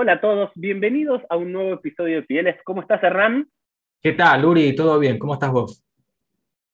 Hola 0.00 0.12
a 0.12 0.20
todos, 0.20 0.52
bienvenidos 0.54 1.22
a 1.28 1.36
un 1.36 1.50
nuevo 1.50 1.74
episodio 1.74 2.20
de 2.20 2.22
Fieles. 2.22 2.54
¿Cómo 2.62 2.82
estás, 2.82 3.02
Hernán? 3.02 3.48
¿Qué 4.00 4.12
tal, 4.12 4.44
Uri? 4.44 4.72
¿Todo 4.76 4.96
bien? 5.00 5.18
¿Cómo 5.18 5.34
estás 5.34 5.50
vos? 5.50 5.84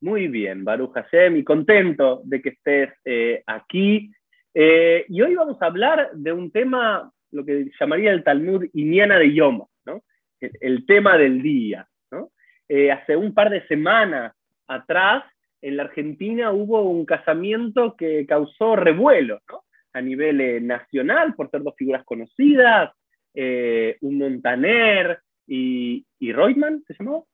Muy 0.02 0.28
bien, 0.28 0.62
Baruch 0.62 0.92
Hashem, 0.92 1.38
y 1.38 1.42
contento 1.42 2.20
de 2.24 2.42
que 2.42 2.50
estés 2.50 2.90
eh, 3.06 3.42
aquí. 3.46 4.12
Eh, 4.52 5.06
y 5.08 5.22
hoy 5.22 5.36
vamos 5.36 5.56
a 5.62 5.64
hablar 5.64 6.10
de 6.12 6.32
un 6.32 6.50
tema, 6.50 7.10
lo 7.30 7.46
que 7.46 7.70
llamaría 7.80 8.12
el 8.12 8.24
Talmud 8.24 8.66
Iniana 8.74 9.18
de 9.18 9.32
Yoma, 9.32 9.64
¿no? 9.86 10.02
el, 10.38 10.84
tema 10.84 11.16
del 11.16 11.40
día. 11.40 11.88
¿no? 12.10 12.30
Eh, 12.68 12.92
hace 12.92 13.16
un 13.16 13.32
par 13.32 13.48
de 13.48 13.66
semanas 13.68 14.34
atrás, 14.66 15.24
en 15.62 15.78
la 15.78 15.84
Argentina 15.84 16.52
hubo 16.52 16.82
un 16.82 17.06
casamiento 17.06 17.96
que 17.96 18.26
causó 18.26 18.76
revuelo 18.76 19.40
¿no? 19.50 19.64
a 19.94 20.02
nivel 20.02 20.66
nacional 20.66 21.32
por 21.34 21.50
ser 21.50 21.62
dos 21.62 21.74
figuras 21.74 22.04
conocidas, 22.04 22.92
un 23.34 24.18
Montaner 24.18 25.20
y, 25.46 26.04
y 26.18 26.32
Reutemann, 26.32 26.82
¿se 26.86 26.94
llamó? 26.98 27.26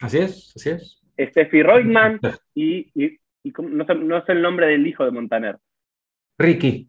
Así 0.00 0.18
es, 0.18 0.52
así 0.56 0.70
es. 0.70 1.02
Steffi 1.18 1.62
Reutemann 1.62 2.20
y, 2.54 2.90
y, 2.94 3.18
y 3.42 3.52
no, 3.58 3.84
sé, 3.84 3.94
no, 3.94 4.24
sé, 4.24 4.32
el 4.32 4.42
nombre 4.42 4.66
del 4.66 4.86
hijo 4.86 5.04
de 5.04 5.10
Montaner. 5.10 5.58
Ricky. 6.38 6.88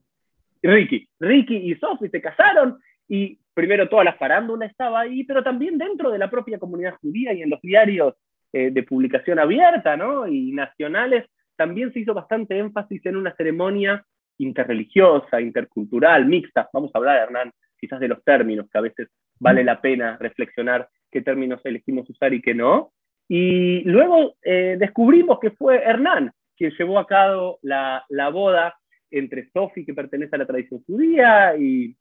Ricky. 0.61 1.07
Ricky 1.19 1.55
y 1.57 1.75
Sophie 1.75 2.09
se 2.09 2.21
casaron 2.21 2.79
y 3.07 3.39
primero 3.53 3.87
toda 3.87 4.03
la 4.03 4.13
farándula 4.13 4.65
estaba 4.65 5.01
ahí, 5.01 5.23
pero 5.23 5.43
también 5.43 5.77
dentro 5.77 6.09
de 6.09 6.17
la 6.17 6.29
propia 6.29 6.57
comunidad 6.57 6.95
judía 7.01 7.33
y 7.33 7.41
en 7.41 7.49
los 7.49 7.61
diarios 7.61 8.15
eh, 8.51 8.71
de 8.71 8.83
publicación 8.83 9.39
abierta 9.39 9.95
¿no? 9.95 10.27
y 10.27 10.51
nacionales 10.51 11.25
también 11.55 11.93
se 11.93 11.99
hizo 11.99 12.13
bastante 12.13 12.57
énfasis 12.57 13.05
en 13.05 13.15
una 13.15 13.33
ceremonia 13.35 14.03
interreligiosa, 14.37 15.39
intercultural, 15.39 16.25
mixta. 16.25 16.69
Vamos 16.73 16.91
a 16.93 16.97
hablar, 16.97 17.17
Hernán, 17.17 17.51
quizás 17.79 17.99
de 17.99 18.07
los 18.07 18.23
términos, 18.23 18.67
que 18.71 18.77
a 18.77 18.81
veces 18.81 19.09
vale 19.39 19.63
la 19.63 19.81
pena 19.81 20.17
reflexionar 20.19 20.87
qué 21.11 21.21
términos 21.21 21.61
elegimos 21.63 22.09
usar 22.09 22.33
y 22.33 22.41
qué 22.41 22.53
no. 22.53 22.91
Y 23.27 23.81
luego 23.83 24.35
eh, 24.43 24.75
descubrimos 24.79 25.39
que 25.39 25.51
fue 25.51 25.77
Hernán 25.77 26.31
quien 26.57 26.71
llevó 26.71 26.99
a 26.99 27.07
cabo 27.07 27.59
la, 27.61 28.05
la 28.09 28.29
boda 28.29 28.75
entre 29.11 29.49
Sophie, 29.51 29.85
que 29.85 29.93
pertenece 29.93 30.35
a 30.35 30.39
la 30.39 30.45
tradición 30.45 30.83
judía, 30.85 31.55
y, 31.57 31.95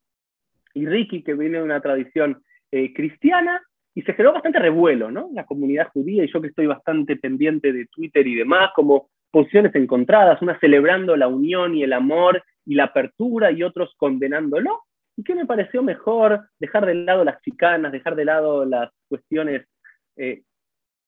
y 0.74 0.86
Ricky, 0.86 1.22
que 1.22 1.34
viene 1.34 1.58
de 1.58 1.64
una 1.64 1.80
tradición 1.80 2.42
eh, 2.70 2.92
cristiana, 2.92 3.60
y 3.94 4.02
se 4.02 4.12
generó 4.12 4.32
bastante 4.32 4.58
revuelo, 4.58 5.10
¿no? 5.10 5.30
La 5.32 5.44
comunidad 5.44 5.88
judía, 5.92 6.24
y 6.24 6.32
yo 6.32 6.40
que 6.40 6.48
estoy 6.48 6.66
bastante 6.66 7.16
pendiente 7.16 7.72
de 7.72 7.86
Twitter 7.86 8.26
y 8.26 8.34
demás, 8.34 8.70
como 8.74 9.08
posiciones 9.30 9.74
encontradas, 9.74 10.40
una 10.42 10.58
celebrando 10.58 11.16
la 11.16 11.28
unión 11.28 11.74
y 11.74 11.82
el 11.82 11.92
amor 11.92 12.42
y 12.64 12.74
la 12.74 12.84
apertura, 12.84 13.52
y 13.52 13.62
otros 13.62 13.94
condenándolo. 13.96 14.82
¿Y 15.16 15.22
qué 15.22 15.34
me 15.34 15.46
pareció 15.46 15.82
mejor 15.82 16.48
dejar 16.58 16.86
de 16.86 16.94
lado 16.94 17.24
las 17.24 17.40
chicanas, 17.42 17.92
dejar 17.92 18.16
de 18.16 18.24
lado 18.24 18.64
las 18.64 18.90
cuestiones 19.08 19.66
eh, 20.16 20.42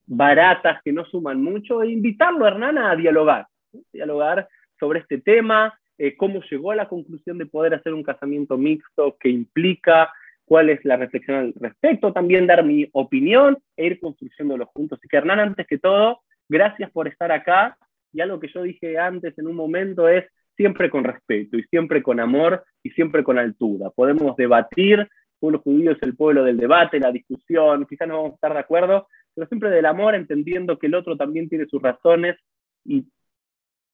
baratas 0.06 0.80
que 0.84 0.92
no 0.92 1.04
suman 1.04 1.42
mucho 1.42 1.82
e 1.82 1.90
invitarlo, 1.90 2.46
Hernán, 2.46 2.78
a 2.78 2.94
dialogar, 2.94 3.46
dialogar 3.92 4.48
sobre 4.78 5.00
este 5.00 5.18
tema, 5.18 5.76
eh, 5.98 6.16
cómo 6.16 6.40
llegó 6.42 6.70
a 6.70 6.76
la 6.76 6.88
conclusión 6.88 7.38
de 7.38 7.46
poder 7.46 7.74
hacer 7.74 7.92
un 7.94 8.02
casamiento 8.02 8.56
mixto, 8.56 9.16
qué 9.18 9.28
implica, 9.28 10.12
cuál 10.44 10.70
es 10.70 10.84
la 10.84 10.96
reflexión 10.96 11.36
al 11.36 11.54
respecto, 11.54 12.12
también 12.12 12.46
dar 12.46 12.64
mi 12.64 12.88
opinión 12.92 13.58
e 13.76 13.86
ir 13.86 14.00
construyéndolo 14.00 14.66
juntos. 14.66 14.98
Así 14.98 15.08
que 15.08 15.16
Hernán, 15.16 15.40
antes 15.40 15.66
que 15.66 15.78
todo, 15.78 16.20
gracias 16.48 16.90
por 16.92 17.08
estar 17.08 17.32
acá. 17.32 17.76
Y 18.12 18.20
algo 18.20 18.38
que 18.38 18.48
yo 18.48 18.62
dije 18.62 18.98
antes 18.98 19.36
en 19.38 19.48
un 19.48 19.56
momento 19.56 20.08
es 20.08 20.24
siempre 20.56 20.90
con 20.90 21.04
respeto 21.04 21.56
y 21.56 21.62
siempre 21.64 22.02
con 22.02 22.20
amor 22.20 22.64
y 22.82 22.90
siempre 22.90 23.22
con 23.22 23.38
altura. 23.38 23.90
Podemos 23.90 24.36
debatir, 24.36 25.00
el 25.00 25.08
pueblo 25.38 25.60
judío 25.60 25.92
es 25.92 25.98
el 26.02 26.16
pueblo 26.16 26.44
del 26.44 26.56
debate, 26.56 26.98
la 26.98 27.12
discusión, 27.12 27.86
quizás 27.86 28.08
no 28.08 28.16
vamos 28.16 28.32
a 28.32 28.34
estar 28.34 28.52
de 28.52 28.60
acuerdo, 28.60 29.08
pero 29.34 29.46
siempre 29.48 29.70
del 29.70 29.86
amor, 29.86 30.14
entendiendo 30.14 30.78
que 30.78 30.86
el 30.86 30.94
otro 30.94 31.16
también 31.16 31.48
tiene 31.48 31.66
sus 31.66 31.82
razones 31.82 32.36
y 32.84 33.06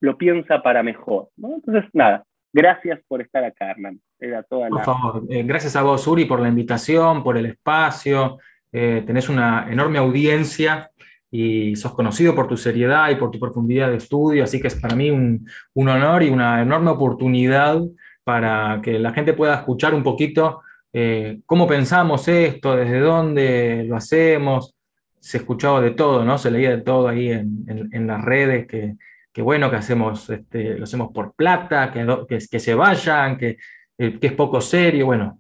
lo 0.01 0.17
piensa 0.17 0.63
para 0.63 0.83
mejor. 0.83 1.29
¿no? 1.37 1.57
Entonces, 1.57 1.85
nada, 1.93 2.25
gracias 2.53 3.01
por 3.09 3.21
estar 3.21 3.45
acá, 3.45 3.71
Hernán. 3.71 4.01
Era 4.19 4.43
toda 4.45 4.69
por 4.69 4.85
favor, 4.85 5.25
eh, 5.29 5.43
gracias 5.43 5.75
a 5.75 5.83
vos, 5.83 6.07
Uri, 6.07 6.27
por 6.27 6.41
la 6.41 6.49
invitación, 6.49 7.25
por 7.25 7.37
el 7.37 7.47
espacio. 7.47 8.39
Eh, 8.71 9.03
tenés 9.05 9.29
una 9.29 9.67
enorme 9.71 9.99
audiencia 9.99 10.91
y 11.33 11.75
sos 11.77 11.95
conocido 11.95 12.35
por 12.35 12.47
tu 12.47 12.57
seriedad 12.57 13.11
y 13.11 13.17
por 13.17 13.31
tu 13.31 13.41
profundidad 13.41 13.89
de 13.89 13.97
estudio, 13.97 14.45
así 14.45 14.61
que 14.61 14.69
es 14.69 14.77
para 14.77 14.95
mí 14.95 15.11
un, 15.11 15.49
un 15.75 15.89
honor 15.89 16.23
y 16.23 16.29
una 16.29 16.61
enorme 16.63 16.91
oportunidad 16.91 17.81
para 18.23 18.81
que 18.83 18.99
la 18.99 19.13
gente 19.13 19.33
pueda 19.33 19.55
escuchar 19.57 19.95
un 19.95 20.03
poquito 20.03 20.61
eh, 20.93 21.41
cómo 21.47 21.67
pensamos 21.67 22.29
esto, 22.29 22.77
desde 22.77 23.01
dónde 23.01 23.85
lo 23.89 23.97
hacemos. 23.97 24.75
Se 25.19 25.39
escuchaba 25.39 25.81
de 25.81 25.93
todo, 25.93 26.25
¿no? 26.25 26.37
Se 26.37 26.51
leía 26.51 26.71
de 26.77 26.83
todo 26.83 27.09
ahí 27.09 27.31
en, 27.31 27.65
en, 27.67 28.07
las 28.07 28.23
redes, 28.23 28.67
que, 28.67 28.97
que, 29.33 29.41
bueno, 29.43 29.71
que 29.71 29.77
hacemos, 29.77 30.29
este, 30.31 30.77
lo 30.77 30.85
hacemos 30.85 31.13
por 31.13 31.35
plata, 31.35 31.91
que, 31.93 32.07
que, 32.29 32.39
que 32.51 32.61
se 32.61 32.75
vayan, 32.75 33.39
que, 33.39 33.57
eh, 33.99 34.19
que 34.21 34.27
es 34.27 34.33
poco 34.35 34.61
serio. 34.61 35.07
Bueno, 35.07 35.39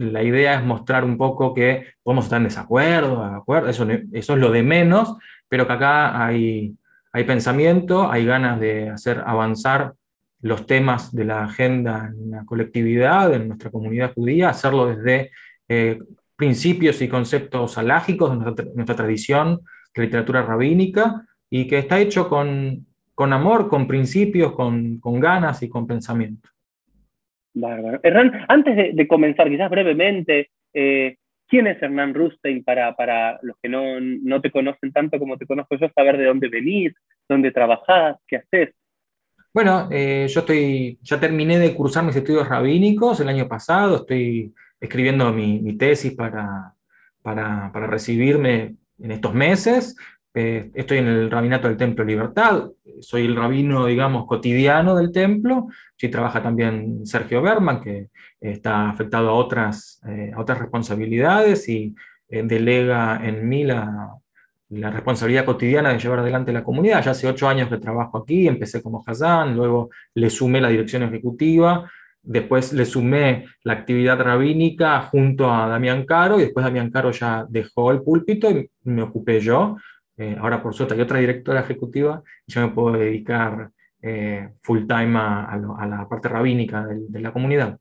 la 0.00 0.22
idea 0.22 0.54
es 0.54 0.64
mostrar 0.64 1.04
un 1.04 1.18
poco 1.18 1.52
que 1.52 1.92
podemos 2.02 2.24
estar 2.24 2.38
en 2.38 2.44
desacuerdo, 2.44 3.28
de 3.28 3.36
acuerdo, 3.36 3.68
eso, 3.68 3.86
es 4.12 4.28
lo 4.30 4.50
de 4.50 4.62
menos, 4.62 5.16
pero 5.46 5.66
que 5.66 5.74
acá 5.74 6.24
hay, 6.24 6.74
hay 7.12 7.24
pensamiento, 7.24 8.10
hay 8.10 8.24
ganas 8.24 8.58
de 8.58 8.88
hacer 8.88 9.22
avanzar 9.26 9.92
los 10.40 10.66
temas 10.66 11.14
de 11.14 11.26
la 11.26 11.44
agenda 11.44 12.10
en 12.14 12.30
la 12.30 12.46
colectividad, 12.46 13.34
en 13.34 13.48
nuestra 13.48 13.70
comunidad 13.70 14.14
judía, 14.14 14.48
hacerlo 14.48 14.86
desde 14.86 15.32
eh, 15.68 15.98
principios 16.34 17.02
y 17.02 17.08
conceptos 17.08 17.76
alágicos 17.76 18.30
de 18.30 18.36
nuestra, 18.38 18.64
nuestra, 18.74 18.96
tradición 18.96 19.60
de 19.94 20.02
literatura 20.02 20.40
rabínica 20.42 21.26
y 21.50 21.68
que 21.68 21.76
está 21.76 22.00
hecho 22.00 22.26
con, 22.26 22.86
con 23.14 23.34
amor, 23.34 23.68
con 23.68 23.86
principios, 23.86 24.52
con, 24.52 24.98
con 24.98 25.20
ganas 25.20 25.62
y 25.62 25.68
con 25.68 25.86
pensamiento. 25.86 26.48
Bárbaro. 27.54 28.00
Hernán, 28.02 28.44
antes 28.48 28.94
de, 28.94 29.08
comenzar, 29.08 29.48
quizás 29.48 29.70
brevemente, 29.70 30.50
eh, 30.72 31.16
¿quién 31.48 31.66
es 31.66 31.82
Hernán 31.82 32.14
Rustein 32.14 32.62
para, 32.62 32.94
para 32.94 33.38
los 33.42 33.56
que 33.62 33.68
no, 33.68 34.00
no, 34.00 34.40
te 34.40 34.50
conocen 34.50 34.92
tanto 34.92 35.18
como 35.18 35.36
te 35.36 35.46
conozco 35.46 35.76
yo, 35.76 35.88
saber 35.94 36.16
de 36.16 36.26
dónde 36.26 36.48
venís, 36.48 36.92
dónde 37.28 37.50
trabajás, 37.50 38.16
qué 38.26 38.36
haces? 38.36 38.74
Bueno, 39.52 39.88
eh, 39.90 40.26
yo 40.28 40.40
estoy, 40.40 40.98
ya 41.02 41.18
terminé 41.18 41.58
de 41.58 41.74
cursar 41.74 42.04
mis 42.04 42.14
estudios 42.14 42.48
rabínicos 42.48 43.18
el 43.20 43.28
año 43.28 43.48
pasado, 43.48 43.96
estoy 43.96 44.54
escribiendo 44.80 45.32
mi, 45.32 45.60
mi 45.60 45.76
tesis 45.76 46.14
para, 46.14 46.74
para, 47.20 47.70
para, 47.72 47.86
recibirme 47.88 48.76
en 49.00 49.10
estos 49.10 49.34
meses. 49.34 49.96
Eh, 50.32 50.70
estoy 50.74 50.98
en 50.98 51.08
el 51.08 51.30
rabinato 51.30 51.66
del 51.66 51.76
Templo 51.76 52.04
Libertad, 52.04 52.70
soy 53.00 53.26
el 53.26 53.34
rabino, 53.36 53.86
digamos, 53.86 54.26
cotidiano 54.26 54.94
del 54.94 55.12
templo. 55.12 55.68
Sí 55.96 56.08
trabaja 56.08 56.42
también 56.42 57.04
Sergio 57.04 57.42
Berman, 57.42 57.80
que 57.80 58.08
está 58.40 58.88
afectado 58.90 59.30
a 59.30 59.34
otras, 59.34 60.00
eh, 60.06 60.32
a 60.34 60.40
otras 60.40 60.58
responsabilidades 60.58 61.68
y 61.68 61.94
eh, 62.28 62.42
delega 62.44 63.20
en 63.26 63.48
mí 63.48 63.64
la, 63.64 64.14
la, 64.68 64.90
responsabilidad 64.90 65.44
cotidiana 65.44 65.90
de 65.92 65.98
llevar 65.98 66.20
adelante 66.20 66.52
la 66.52 66.64
comunidad. 66.64 67.02
Ya 67.04 67.10
hace 67.10 67.28
ocho 67.28 67.48
años 67.48 67.68
que 67.68 67.78
trabajo 67.78 68.18
aquí, 68.18 68.46
empecé 68.46 68.82
como 68.82 69.02
Hazán, 69.04 69.56
luego 69.56 69.90
le 70.14 70.30
sumé 70.30 70.60
la 70.60 70.68
dirección 70.68 71.02
ejecutiva, 71.02 71.90
después 72.22 72.72
le 72.72 72.84
sumé 72.84 73.46
la 73.64 73.72
actividad 73.72 74.20
rabínica 74.20 75.00
junto 75.02 75.52
a 75.52 75.66
Damián 75.66 76.04
Caro 76.04 76.38
y 76.38 76.42
después 76.42 76.64
Damián 76.64 76.90
Caro 76.90 77.10
ya 77.10 77.46
dejó 77.48 77.90
el 77.90 78.02
púlpito 78.02 78.50
y 78.50 78.70
me 78.84 79.02
ocupé 79.02 79.40
yo. 79.40 79.76
Eh, 80.20 80.36
ahora, 80.38 80.62
por 80.62 80.74
suerte, 80.74 80.92
hay 80.92 81.00
otra 81.00 81.18
directora 81.18 81.60
ejecutiva 81.60 82.22
y 82.46 82.52
yo 82.52 82.60
me 82.60 82.74
puedo 82.74 82.92
dedicar 82.98 83.70
eh, 84.02 84.50
full 84.60 84.80
time 84.86 85.18
a, 85.18 85.46
a, 85.46 85.56
lo, 85.56 85.78
a, 85.78 85.86
la 85.86 86.06
parte 86.06 86.28
rabínica 86.28 86.84
de, 86.84 87.06
de 87.08 87.20
la 87.20 87.32
comunidad. 87.32 87.78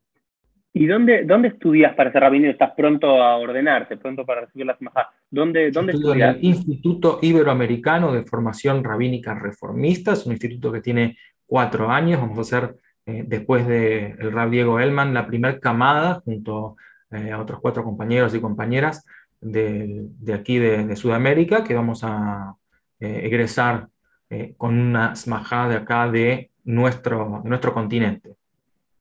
¿Y 0.72 0.85
dónde, 0.85 1.25
dónde 1.25 1.50
estudias 1.50 1.94
para 1.95 2.13
ser 2.13 2.21
rabino? 2.21 2.50
¿Estás 2.50 2.71
pronto 2.77 3.21
a 3.21 3.36
ordenarte, 3.36 3.97
pronto 3.97 4.25
para 4.25 4.45
recibir 4.45 4.68
la 4.68 4.77
semana? 4.77 5.09
¿Dónde, 5.30 5.69
dónde 5.69 5.91
estudias? 5.91 6.36
En 6.36 6.39
el 6.39 6.45
Instituto 6.45 7.19
Iberoamericano 7.21 8.13
de 8.13 8.24
Formación 8.24 8.86
Rabínica 8.86 9.33
Reformista, 9.33 10.13
es 10.13 10.25
un 10.25 10.31
instituto 10.31 10.71
que 10.71 10.80
tiene 10.80 11.18
cuatro 11.45 11.89
años, 11.89 12.21
vamos 12.21 12.38
a 12.38 12.41
hacer 12.41 12.77
eh, 13.06 13.25
después 13.27 13.68
del 13.68 14.15
de 14.15 14.30
Rab 14.30 14.50
Diego 14.50 14.80
Elman 14.80 15.13
la 15.13 15.27
primera 15.27 15.59
camada 15.59 16.21
junto 16.24 16.77
eh, 17.12 17.31
a 17.31 17.41
otros 17.41 17.59
cuatro 17.59 17.83
compañeros 17.83 18.33
y 18.33 18.39
compañeras 18.39 19.06
de, 19.41 20.07
de 20.19 20.33
aquí 20.33 20.57
de, 20.59 20.86
de, 20.86 20.95
Sudamérica, 20.95 21.63
que 21.63 21.74
vamos 21.74 22.03
a 22.03 22.56
eh, 23.00 23.21
egresar 23.24 23.88
eh, 24.30 24.53
con 24.57 24.77
una 24.77 25.15
smajá 25.15 25.69
de 25.69 25.75
acá 25.75 26.09
de 26.09 26.51
nuestro, 26.65 27.41
de 27.44 27.50
nuestro 27.50 27.74
continente. 27.74 28.31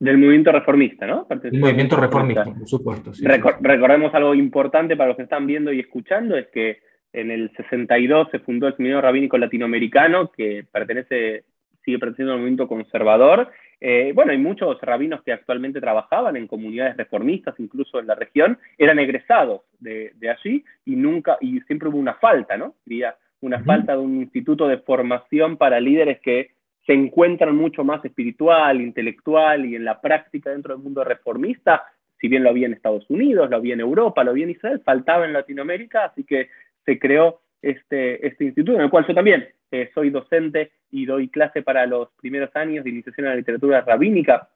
Del 0.01 0.17
movimiento 0.17 0.53
reformista, 0.53 1.07
¿no? 1.07 1.27
El 1.29 1.59
movimiento 1.59 1.97
reformista, 1.97 2.45
por 2.45 2.69
supuesto. 2.69 3.13
Sí, 3.13 3.25
Recor 3.25 3.55
sí. 3.55 3.59
Recordemos 3.63 4.15
algo 4.15 4.33
importante 4.35 4.97
para 4.97 5.09
los 5.09 5.17
que 5.17 5.25
están 5.25 5.47
viendo 5.47 5.73
y 5.73 5.81
escuchando, 5.81 6.37
es 6.37 6.47
que 6.49 6.79
en 7.13 7.31
el 7.33 7.51
62 7.57 8.29
se 8.31 8.39
fundó 8.39 8.69
el 8.69 8.77
Seminario 8.77 9.03
Rabínico 9.03 9.37
Latinoamericano, 9.39 10.31
que 10.31 10.65
pertenece 10.71 11.45
sigue 11.85 11.99
perteneciendo 11.99 12.35
al 12.35 12.39
movimiento 12.39 12.69
conservador. 12.69 13.51
Eh, 13.81 14.13
bueno, 14.15 14.33
hay 14.33 14.39
muchos 14.39 14.81
rabinos 14.81 15.23
que 15.23 15.33
actualmente 15.33 15.81
trabajaban 15.81 16.37
en 16.37 16.49
comunidades 16.49 16.97
reformistas, 16.97 17.55
incluso 17.59 18.01
en 18.01 18.09
la 18.09 18.15
región, 18.15 18.59
eran 18.77 18.99
egresados 18.99 19.63
de, 19.79 20.13
allí 20.29 20.65
y 20.85 20.97
nunca, 20.97 21.39
y 21.41 21.61
siempre 21.61 21.89
hubo 21.89 21.99
una 21.99 22.15
falta, 22.15 22.57
¿no? 22.57 22.75
Había 22.87 23.15
una 23.41 23.63
falta 23.63 23.93
de 23.93 23.99
un 23.99 24.17
instituto 24.17 24.67
de 24.67 24.79
formación 24.79 25.57
para 25.57 25.79
líderes 25.79 26.21
que 26.21 26.51
se 26.87 26.93
encuentran 26.93 27.55
mucho 27.55 27.85
más 27.85 28.05
espiritual, 28.05 28.81
intelectual 28.81 29.65
y 29.67 29.77
en 29.77 29.85
la 29.85 30.01
práctica 30.01 30.51
dentro 30.51 30.75
del 30.75 30.83
mundo 30.83 31.05
reformista, 31.05 31.85
si 32.21 32.27
bien 32.27 32.43
lo 32.43 32.51
había 32.51 32.67
en 32.67 32.73
Estados 32.73 33.09
Unidos, 33.09 33.49
lo 33.49 33.57
había 33.57 33.75
en 33.75 33.81
Europa, 33.81 34.25
lo 34.25 34.33
había 34.33 34.45
en 34.45 34.51
Israel, 34.51 34.83
faltaba 34.85 35.25
en 35.25 35.35
Latinoamérica, 35.35 36.07
así 36.07 36.25
que 36.25 36.49
se 36.85 36.99
creó 36.99 37.41
este, 37.63 38.27
este 38.27 38.45
instituto, 38.45 38.77
en 38.77 38.83
el 38.83 38.91
cual 38.91 39.07
yo 39.07 39.15
también 39.15 39.49
eh, 39.71 39.91
soy 39.95 40.11
docente 40.11 40.73
y 40.91 41.07
doy 41.07 41.29
clase 41.29 41.63
para 41.63 41.87
los 41.87 42.11
primeros 42.21 42.55
años 42.57 42.85
de 42.85 42.91
iniciación 42.91 43.27
a 43.27 43.31
la 43.31 43.37
literatura 43.37 43.81
rabínica 43.83 44.49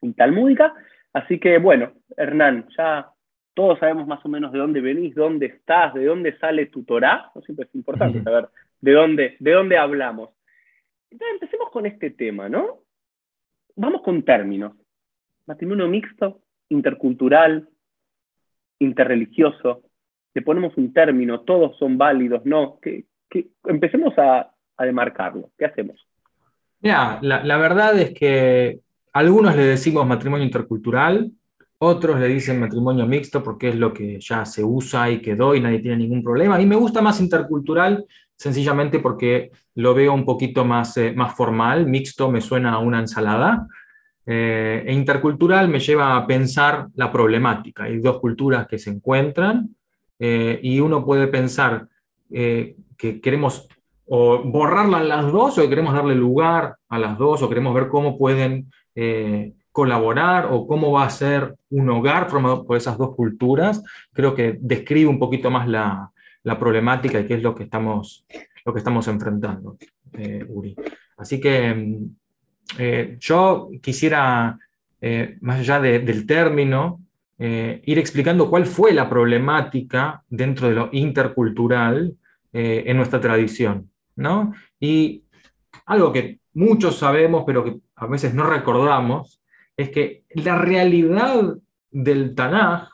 y 0.00 0.12
talmúdica. 0.12 0.74
Así 1.12 1.38
que, 1.38 1.58
bueno, 1.58 1.92
Hernán, 2.16 2.68
ya 2.76 3.10
todos 3.54 3.78
sabemos 3.78 4.06
más 4.06 4.24
o 4.24 4.28
menos 4.28 4.52
de 4.52 4.58
dónde 4.58 4.80
venís, 4.80 5.14
dónde 5.14 5.46
estás, 5.46 5.94
de 5.94 6.06
dónde 6.06 6.38
sale 6.38 6.66
tu 6.66 6.84
Torah. 6.84 7.30
¿no? 7.34 7.42
Siempre 7.42 7.66
es 7.66 7.74
importante 7.74 8.22
saber 8.22 8.48
de 8.80 8.92
dónde, 8.92 9.36
de 9.38 9.52
dónde 9.52 9.76
hablamos. 9.76 10.30
Entonces, 11.10 11.34
empecemos 11.34 11.70
con 11.70 11.86
este 11.86 12.10
tema, 12.10 12.48
¿no? 12.48 12.78
Vamos 13.76 14.02
con 14.02 14.22
términos. 14.22 14.72
Matrimonio 15.46 15.88
mixto, 15.88 16.40
intercultural, 16.70 17.68
interreligioso. 18.78 19.82
Le 20.34 20.42
ponemos 20.42 20.76
un 20.76 20.92
término, 20.92 21.40
todos 21.40 21.76
son 21.78 21.98
válidos, 21.98 22.44
¿no? 22.44 22.78
Que, 22.80 23.04
empecemos 23.64 24.14
a, 24.18 24.48
demarcarlo. 24.78 25.50
¿Qué 25.56 25.64
hacemos? 25.64 25.96
Mira, 26.80 27.20
la, 27.22 27.56
verdad 27.56 27.96
es 28.00 28.12
que 28.12 28.80
algunos 29.12 29.54
le 29.54 29.62
decimos 29.62 30.04
matrimonio 30.04 30.44
intercultural, 30.44 31.30
otros 31.78 32.18
le 32.18 32.26
dicen 32.26 32.58
matrimonio 32.58 33.06
mixto 33.06 33.44
porque 33.44 33.68
es 33.68 33.76
lo 33.76 33.92
que 33.94 34.18
ya 34.18 34.44
se 34.44 34.64
usa 34.64 35.08
y 35.08 35.20
quedó 35.20 35.54
y 35.54 35.60
nadie 35.60 35.78
tiene 35.78 35.98
ningún 35.98 36.22
problema. 36.22 36.60
Y 36.60 36.66
me 36.66 36.74
gusta 36.74 37.00
más 37.00 37.20
intercultural 37.20 38.04
sencillamente 38.36 38.98
porque 38.98 39.52
lo 39.76 39.94
veo 39.94 40.12
un 40.12 40.24
poquito 40.24 40.64
más, 40.64 40.96
eh, 40.96 41.12
más 41.14 41.34
formal. 41.34 41.86
Mixto 41.86 42.30
me 42.30 42.40
suena 42.40 42.72
a 42.72 42.78
una 42.78 42.98
ensalada. 42.98 43.68
Eh, 44.26 44.84
e 44.86 44.92
intercultural 44.92 45.68
me 45.68 45.80
lleva 45.80 46.16
a 46.16 46.26
pensar 46.26 46.88
la 46.94 47.10
problemática. 47.10 47.84
Hay 47.84 47.98
dos 47.98 48.20
culturas 48.20 48.66
que 48.66 48.78
se 48.78 48.90
encuentran 48.90 49.74
eh, 50.24 50.60
y 50.62 50.78
uno 50.78 51.04
puede 51.04 51.26
pensar 51.26 51.88
que 52.30 53.20
queremos 53.20 53.68
o 54.14 54.42
borrarlas 54.42 55.04
las 55.06 55.32
dos 55.32 55.58
o 55.58 55.68
queremos 55.68 55.94
darle 55.94 56.14
lugar 56.14 56.76
a 56.88 56.98
las 56.98 57.16
dos 57.16 57.42
o 57.42 57.48
queremos 57.48 57.74
ver 57.74 57.88
cómo 57.88 58.18
pueden 58.18 58.70
eh, 58.94 59.54
colaborar 59.70 60.48
o 60.50 60.66
cómo 60.66 60.92
va 60.92 61.04
a 61.04 61.10
ser 61.10 61.54
un 61.70 61.88
hogar 61.88 62.28
formado 62.28 62.66
por 62.66 62.76
esas 62.76 62.98
dos 62.98 63.14
culturas, 63.16 63.82
creo 64.12 64.34
que 64.34 64.58
describe 64.60 65.08
un 65.08 65.18
poquito 65.18 65.50
más 65.50 65.66
la, 65.66 66.10
la 66.42 66.58
problemática 66.58 67.20
y 67.20 67.26
qué 67.26 67.34
es 67.34 67.42
lo 67.42 67.54
que 67.54 67.62
estamos, 67.62 68.26
lo 68.66 68.72
que 68.72 68.80
estamos 68.80 69.08
enfrentando, 69.08 69.78
eh, 70.12 70.44
Uri. 70.46 70.76
Así 71.16 71.40
que 71.40 72.00
eh, 72.78 73.16
yo 73.18 73.70
quisiera, 73.80 74.58
más 75.40 75.60
allá 75.60 75.80
del 75.80 76.26
término, 76.26 77.00
ir 77.44 77.98
explicando 77.98 78.48
cuál 78.48 78.66
fue 78.66 78.92
la 78.92 79.08
problemática 79.08 80.22
dentro 80.28 80.68
de 80.68 80.74
lo 80.74 80.88
intercultural 80.92 82.16
en 82.52 82.96
nuestra 82.96 83.20
tradición. 83.20 83.90
¿no? 84.16 84.52
Y 84.78 85.24
algo 85.86 86.12
que 86.12 86.40
muchos 86.54 86.98
sabemos, 86.98 87.44
pero 87.46 87.64
que 87.64 87.78
a 87.96 88.06
veces 88.06 88.34
no 88.34 88.44
recordamos, 88.44 89.42
es 89.76 89.90
que 89.90 90.24
la 90.30 90.58
realidad 90.58 91.56
del 91.90 92.34
Tanaj, 92.34 92.88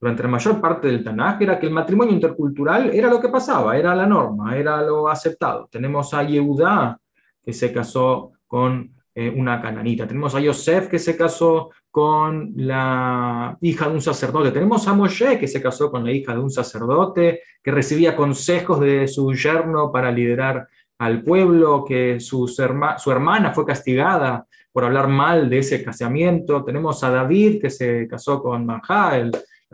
durante 0.00 0.22
la 0.24 0.28
mayor 0.28 0.60
parte 0.60 0.88
del 0.88 1.04
Tanaj, 1.04 1.40
era 1.40 1.58
que 1.58 1.66
el 1.66 1.72
matrimonio 1.72 2.14
intercultural 2.14 2.90
era 2.90 3.08
lo 3.08 3.20
que 3.20 3.28
pasaba, 3.28 3.76
era 3.76 3.94
la 3.94 4.06
norma, 4.06 4.56
era 4.56 4.82
lo 4.82 5.08
aceptado. 5.08 5.68
Tenemos 5.70 6.12
a 6.14 6.24
Yehudá, 6.24 6.98
que 7.44 7.52
se 7.52 7.72
casó 7.72 8.32
con 8.46 8.92
eh, 9.14 9.28
una 9.28 9.60
cananita. 9.60 10.06
Tenemos 10.06 10.34
a 10.34 10.40
Yosef, 10.40 10.88
que 10.88 10.98
se 10.98 11.16
casó 11.16 11.70
con 11.90 12.52
la 12.56 13.56
hija 13.60 13.88
de 13.88 13.94
un 13.94 14.00
sacerdote. 14.00 14.50
Tenemos 14.50 14.88
a 14.88 14.94
Moshe, 14.94 15.38
que 15.38 15.46
se 15.46 15.60
casó 15.60 15.90
con 15.90 16.04
la 16.04 16.12
hija 16.12 16.32
de 16.32 16.40
un 16.40 16.50
sacerdote, 16.50 17.42
que 17.62 17.70
recibía 17.70 18.16
consejos 18.16 18.80
de 18.80 19.06
su 19.06 19.34
yerno 19.34 19.92
para 19.92 20.10
liderar 20.10 20.66
al 20.98 21.22
pueblo, 21.22 21.84
que 21.84 22.20
su, 22.20 22.48
su 22.48 23.10
hermana 23.10 23.52
fue 23.52 23.66
castigada 23.66 24.46
por 24.72 24.84
hablar 24.84 25.08
mal 25.08 25.50
de 25.50 25.58
ese 25.58 25.84
casamiento. 25.84 26.64
Tenemos 26.64 27.04
a 27.04 27.10
David, 27.10 27.60
que 27.60 27.70
se 27.70 28.08
casó 28.08 28.42
con 28.42 28.64
Mahá, 28.64 29.30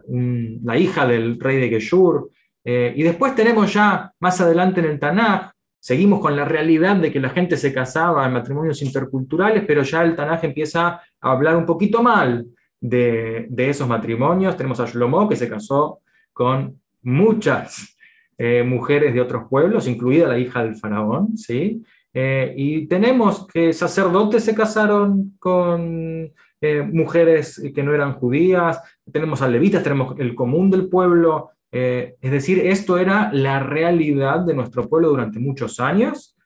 la 0.09 0.77
hija 0.77 1.07
del 1.07 1.39
rey 1.39 1.61
de 1.61 1.69
Geshur. 1.69 2.31
Eh, 2.65 2.93
y 2.97 3.03
después 3.03 3.35
tenemos 3.35 3.73
ya 3.73 4.13
más 4.19 4.41
adelante 4.41 4.81
en 4.81 4.87
el 4.87 4.99
Tanaj 4.99 5.53
Seguimos 5.81 6.21
con 6.21 6.35
la 6.35 6.45
realidad 6.45 6.97
de 6.97 7.13
que 7.13 7.21
la 7.21 7.31
gente 7.31 7.57
se 7.57 7.73
casaba 7.73 8.27
en 8.27 8.33
matrimonios 8.33 8.83
interculturales, 8.83 9.65
pero 9.67 9.83
ya 9.83 10.03
el 10.03 10.17
Tanaj 10.17 10.45
empieza 10.45 10.89
a 10.89 11.03
hablar 11.21 11.57
un 11.57 11.67
poquito 11.67 12.03
mal 12.03 12.47
de, 12.81 13.49
esos 13.57 13.89
matrimonios. 13.89 14.57
Tenemos 14.57 14.81
a 14.81 14.87
Shlomo, 14.87 15.29
que 15.29 15.37
se 15.37 15.49
casó 15.49 16.01
con 16.33 16.81
muchas 17.03 17.97
eh, 18.37 18.63
mujeres 18.63 19.15
de 19.15 19.21
otros 19.21 19.45
pueblos, 19.49 19.89
incluida 19.89 20.29
la 20.29 20.39
hija 20.39 20.65
del 20.65 20.77
faraón, 20.77 21.37
¿sí? 21.37 21.83
Eh, 22.13 22.55
y 22.57 22.87
tenemos 22.87 23.47
que 23.47 23.73
sacerdotes 23.73 24.45
se 24.45 24.55
casaron 24.55 25.37
con 25.39 26.33
eh, 26.61 26.83
mujeres 26.83 27.63
que 27.75 27.83
no 27.83 27.95
eran 27.95 28.15
judías, 28.15 28.81
tenemos 29.13 29.43
a 29.43 29.49
levitas, 29.49 29.83
tenemos 29.83 30.19
el 30.19 30.35
común 30.35 30.71
del 30.71 30.89
pueblo, 30.89 31.51
eh, 31.71 32.17
es 32.21 32.31
decir, 32.31 32.61
esto 32.67 32.99
era 32.99 33.31
la 33.33 33.61
realidad 33.61 34.41
de 34.41 34.55
nuestro 34.55 34.89
pueblo 34.89 35.11
durante 35.11 35.39
muchos 35.39 35.81
años. 35.81 36.37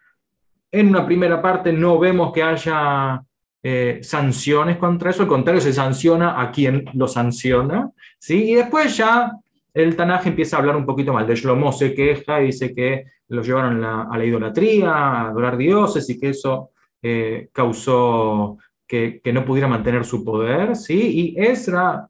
En 0.71 0.89
una 0.89 1.07
primera 1.07 1.41
parte 1.41 1.73
no 1.73 1.99
vemos 1.99 2.33
que 2.33 2.43
haya 2.43 3.23
eh, 3.63 4.01
sanciones 4.03 4.79
contra 4.79 5.11
eso, 5.11 5.23
al 5.23 5.29
contrario, 5.29 5.61
se 5.61 5.73
sanciona 5.73 6.41
a 6.41 6.51
quien 6.51 6.85
lo 6.95 7.07
sanciona, 7.07 7.91
¿sí? 8.19 8.51
Y 8.51 8.55
después 8.55 8.97
ya 8.97 9.33
el 9.73 9.95
Tanaj 9.95 10.27
empieza 10.27 10.57
a 10.57 10.61
hablar 10.61 10.77
un 10.77 10.87
poquito 10.87 11.13
mal. 11.13 11.27
De 11.27 11.37
Shlomo 11.37 11.73
se 11.73 11.95
queja 11.95 12.43
y 12.43 12.47
dice 12.47 12.75
que 12.75 13.05
lo 13.29 13.43
llevaron 13.43 13.83
a 13.85 14.17
la 14.17 14.25
idolatría, 14.25 14.91
a 14.93 15.29
adorar 15.29 15.57
dioses 15.57 16.09
y 16.11 16.19
que 16.19 16.31
eso 16.31 16.71
eh, 17.01 17.49
causó 17.53 18.59
que, 18.87 19.21
que, 19.23 19.33
no 19.33 19.45
pudiera 19.45 19.69
mantener 19.69 20.05
su 20.05 20.23
poder, 20.23 20.77
¿sí? 20.77 21.35
Y 21.37 21.41
Ezra, 21.41 22.07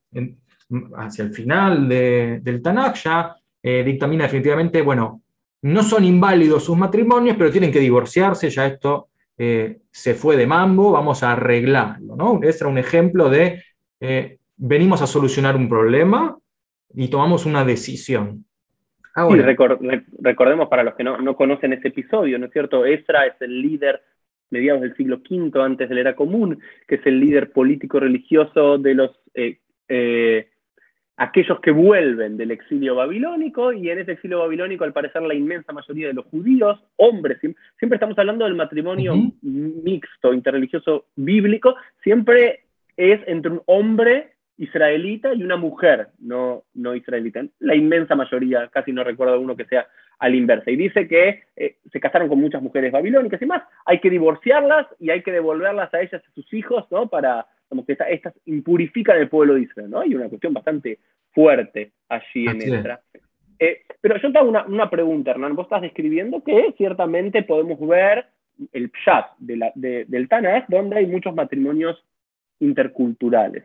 hacia 0.96 1.24
el 1.24 1.32
final 1.32 1.88
del 1.88 2.62
Tanakh 2.62 2.96
ya 2.96 3.36
eh, 3.62 3.84
dictamina 3.84 4.24
definitivamente, 4.24 4.82
bueno, 4.82 5.22
no 5.62 5.82
son 5.82 6.05
inválidos 6.05 6.64
sus 6.64 6.76
matrimonios, 6.76 7.36
pero 7.36 7.50
tienen 7.52 7.70
que 7.70 7.79
divorciarse, 7.79 8.50
ya 8.50 8.67
esto 8.67 9.08
eh, 9.38 9.79
se 9.91 10.14
fue 10.14 10.36
de 10.36 10.46
mambo, 10.46 10.93
vamos 10.93 11.22
a 11.22 11.32
arreglarlo. 11.32 12.17
¿no? 12.17 12.41
Este 12.43 12.64
era 12.64 12.70
un 12.70 12.79
ejemplo 12.79 13.31
de 13.31 13.62
eh, 14.00 14.38
venimos 14.56 15.00
a 15.02 15.06
solucionar 15.06 15.55
un 15.55 15.69
problema 15.69 16.36
y 16.94 17.08
tomamos 17.08 17.46
una 17.46 17.64
decisión. 17.64 18.44
recordemos 20.19 20.69
para 20.69 20.82
los 20.82 20.94
que 20.94 21.05
no, 21.05 21.19
no, 21.19 21.36
conocen 21.36 21.72
este 21.72 21.88
episodio, 21.88 22.38
¿no 22.38 22.46
es 22.46 22.52
cierto? 22.52 22.84
Esra 22.84 23.26
es 23.26 23.41
el 23.41 23.62
líder 23.62 24.02
mediados 24.50 24.82
del 24.82 24.96
siglo 24.96 25.20
V 25.29 25.62
antes 25.62 25.88
de 25.88 25.94
la 25.94 26.00
era 26.00 26.17
común, 26.17 26.58
que 26.88 26.96
es 26.96 27.06
el 27.06 27.20
líder 27.20 27.52
político 27.52 28.00
religioso 28.00 28.76
de 28.76 28.94
los 28.94 29.12
aquellos 31.16 31.60
que 31.60 31.70
vuelven 31.70 32.36
del 32.36 32.50
exilio 32.50 32.96
babilónico, 32.96 33.72
y 33.72 33.90
en 33.90 33.98
ese 33.98 34.12
exilio 34.12 34.40
babilónico, 34.40 34.84
al 34.84 34.92
parecer, 34.92 35.22
la 35.22 35.34
inmensa 35.34 35.72
mayoría 35.72 36.08
de 36.08 36.14
los 36.14 36.26
judíos, 36.26 36.82
hombres, 36.96 37.38
siempre 37.40 37.96
estamos 37.96 38.19
hablando 38.19 38.44
del 38.44 38.54
matrimonio 38.54 39.14
mixto, 39.42 40.32
interreligioso, 40.32 41.06
bíblico, 41.16 41.76
siempre 42.02 42.64
es 42.96 43.20
entre 43.26 43.52
un 43.52 43.62
hombre 43.66 44.32
israelita 44.58 45.34
y 45.34 45.42
una 45.42 45.56
mujer 45.56 46.08
no, 46.19 46.64
no 46.74 46.94
israelita. 46.94 47.42
La 47.58 47.74
inmensa 47.74 48.14
mayoría, 48.14 48.69
casi 48.69 48.92
no 48.92 49.02
recuerdo 49.02 49.40
uno 49.40 49.56
que 49.56 49.64
sea 49.64 49.86
al 50.19 50.34
inverso. 50.34 50.70
Y 50.70 50.76
dice 50.76 51.08
que 51.08 51.42
eh, 51.56 51.78
se 51.90 52.00
casaron 52.00 52.28
con 52.28 52.40
muchas 52.40 52.62
mujeres 52.62 52.92
babilónicas 52.92 53.42
y 53.42 53.46
más, 53.46 53.62
hay 53.84 53.98
que 53.98 54.10
divorciarlas 54.10 54.86
y 55.00 55.10
hay 55.10 55.22
que 55.22 55.32
devolverlas 55.32 55.92
a 55.92 56.00
ellas, 56.00 56.22
a 56.24 56.34
sus 56.34 56.52
hijos, 56.52 56.86
¿no? 56.90 57.08
Para, 57.08 57.46
como 57.72 57.86
que 57.86 57.96
estas 58.10 58.34
impurifican 58.44 59.17
el 59.17 59.31
pueblo 59.31 59.55
de 59.55 59.62
Israel, 59.62 59.88
¿no? 59.88 60.00
Hay 60.00 60.14
una 60.14 60.29
cuestión 60.29 60.52
bastante 60.52 60.98
fuerte 61.31 61.93
allí 62.06 62.46
en 62.46 62.60
esta. 62.60 63.00
Eh, 63.58 63.81
pero 63.98 64.20
yo 64.20 64.31
te 64.31 64.36
hago 64.36 64.50
una, 64.50 64.91
pregunta, 64.91 65.31
Hernán. 65.31 65.56
Vos 65.56 65.64
estás 65.64 65.81
describiendo 65.81 66.44
que 66.44 66.74
ciertamente 66.76 67.43
podemos 67.44 67.81
ver 67.81 68.26
el 68.72 68.91
pshat 68.91 69.38
de 69.38 70.05
del 70.06 70.29
Tanaj, 70.29 70.67
donde 70.69 70.98
hay 70.98 71.06
muchos 71.06 71.34
matrimonios 71.34 71.96
interculturales. 72.60 73.64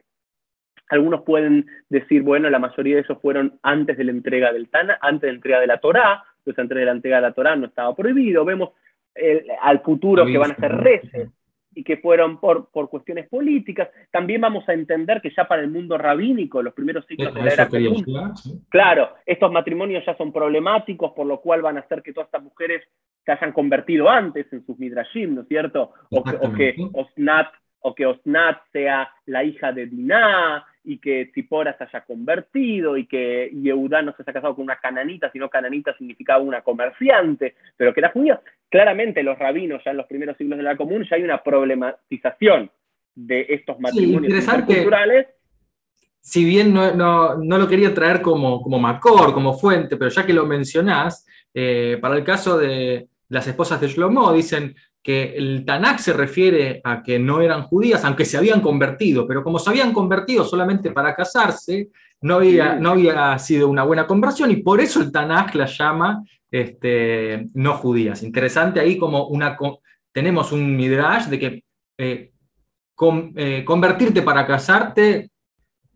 Algunos 0.88 1.24
pueden 1.24 1.66
decir, 1.90 2.22
bueno, 2.22 2.50
la 2.50 2.60
mayoría 2.60 2.96
de 2.96 3.02
esos 3.02 3.22
fueron 3.22 3.60
antes 3.62 3.98
de 3.98 4.06
la 4.06 4.12
entrega 4.12 4.54
del 4.54 4.70
Tana, 4.70 4.98
antes 5.02 5.24
de 5.24 5.34
la 5.34 5.36
entrega 5.36 5.60
de 5.60 5.68
la 5.68 5.80
Torá, 5.80 6.24
pues 6.46 6.58
antes 6.58 6.78
de 6.78 6.86
la 6.86 6.94
entrega 6.94 7.18
de 7.18 7.24
la 7.24 7.34
Torá 7.34 7.58
no 7.58 7.66
estaba 7.66 7.94
prohibido. 7.94 8.46
Vemos 8.46 8.70
al 9.62 9.82
futuro 9.82 10.26
que 10.26 10.38
van 10.38 10.52
a 10.52 10.56
ser 10.56 10.72
reces 10.78 11.30
y 11.78 11.84
que 11.84 11.98
fueron 11.98 12.40
por, 12.40 12.72
por 12.72 12.90
cuestiones 12.90 13.30
políticas. 13.30 13.90
También 14.10 14.42
vamos 14.42 14.68
a 14.68 14.74
entender 14.74 15.22
que 15.22 15.30
ya 15.30 15.48
para 15.48 15.62
el 15.62 15.70
mundo 15.70 15.96
rabínico, 15.96 16.64
los 16.64 16.74
primeros 16.74 17.06
siglos 17.06 17.32
de 17.36 17.44
la 17.44 17.54
era 17.54 17.70
común, 17.70 18.04
claro, 18.68 19.12
estos 19.28 19.52
matrimonios 19.52 20.04
ya 20.04 20.18
son 20.18 20.34
problemáticos, 20.34 21.12
por 21.12 21.28
lo 21.28 21.40
cual 21.40 21.62
van 21.62 21.78
a 21.78 21.82
hacer 21.82 22.02
que 22.02 22.14
todas 22.14 22.30
estas 22.30 22.42
mujeres 22.42 22.84
se 23.24 23.32
hayan 23.32 23.52
convertido 23.52 24.10
antes 24.10 24.52
en 24.52 24.66
sus 24.66 24.80
midrashim, 24.80 25.36
¿no 25.36 25.42
es 25.42 25.48
cierto? 25.48 25.92
O 26.10 26.24
que, 26.24 26.36
o 26.36 26.52
que 26.52 26.76
Osnat 26.94 27.50
o 27.82 27.94
que 27.94 28.08
Osnat 28.08 28.58
sea 28.72 29.10
la 29.28 29.44
hija 29.44 29.72
de 29.72 29.86
Diná, 29.86 30.66
y 30.88 31.00
que 31.00 31.32
Zipora 31.36 31.78
se 31.78 31.84
haya 31.84 32.06
convertido, 32.06 32.96
y 32.96 33.06
que 33.06 33.52
Yehudá 33.54 34.02
no 34.02 34.14
se 34.16 34.24
haya 34.24 34.32
casado 34.32 34.56
con 34.56 34.64
una 34.64 34.78
cananita, 34.78 35.30
sino 35.34 35.50
cananita 35.50 35.94
significaba 35.98 36.42
una 36.42 36.62
comerciante, 36.62 37.56
pero 37.76 37.94
que 37.94 38.00
era 38.00 38.12
judía. 38.12 38.42
Claramente 38.70 39.22
los 39.22 39.38
rabinos 39.38 39.82
ya 39.84 39.92
en 39.92 39.98
los 39.98 40.06
primeros 40.06 40.38
siglos 40.38 40.58
de 40.58 40.64
la 40.64 40.78
común 40.78 41.06
ya 41.10 41.18
hay 41.18 41.24
una 41.24 41.44
problematización 41.44 42.72
de 43.14 43.48
estos 43.50 43.78
matrimonios 43.82 44.46
culturales. 44.66 45.28
Si 46.22 46.46
bien 46.46 46.74
no, 46.74 47.36
lo 47.36 47.68
quería 47.68 47.94
traer 47.94 48.22
como, 48.22 48.62
como 48.62 48.80
macor, 48.80 49.34
como 49.34 49.58
fuente, 49.58 49.98
pero 49.98 50.10
ya 50.10 50.26
que 50.26 50.34
lo 50.34 50.46
mencionás, 50.46 51.28
eh, 51.54 51.98
para 52.00 52.16
el 52.16 52.24
caso 52.24 52.58
de 52.58 53.10
las 53.28 53.46
esposas 53.46 53.82
de 53.82 53.90
Shlomo, 53.90 54.32
dicen, 54.32 54.74
que 55.08 55.38
el 55.38 55.64
Tanakh 55.64 56.00
se 56.00 56.12
refiere 56.12 56.82
a 56.84 57.02
que 57.02 57.18
no 57.18 57.40
eran 57.40 57.64
judías, 57.64 58.04
aunque 58.04 58.26
se 58.26 58.36
habían 58.36 58.60
convertido, 58.60 59.26
pero 59.26 59.42
como 59.42 59.58
se 59.58 59.70
habían 59.70 59.94
convertido 59.94 60.44
solamente 60.44 60.92
para 60.92 61.16
casarse, 61.16 61.88
no 62.20 62.36
había, 62.36 62.76
no 62.76 62.90
había 62.90 63.40
sido 63.40 63.70
una 63.70 63.84
buena 63.84 64.06
conversión 64.06 64.52
y 64.52 64.58
por 64.58 64.82
eso 64.82 65.02
el 65.02 65.14
Tanakh 65.14 65.56
las 65.56 65.78
llama 65.78 66.26
este, 66.52 67.48
no 67.54 67.76
judías. 67.76 68.22
Interesante 68.22 68.82
ahí 68.82 68.98
como 68.98 69.28
una, 69.28 69.58
tenemos 70.12 70.52
un 70.52 70.76
midrash 70.76 71.28
de 71.28 71.40
que 71.40 71.64
eh, 71.98 72.32
eh, 73.38 73.64
convertirte 73.64 74.22
para 74.24 74.46
casarte 74.46 75.30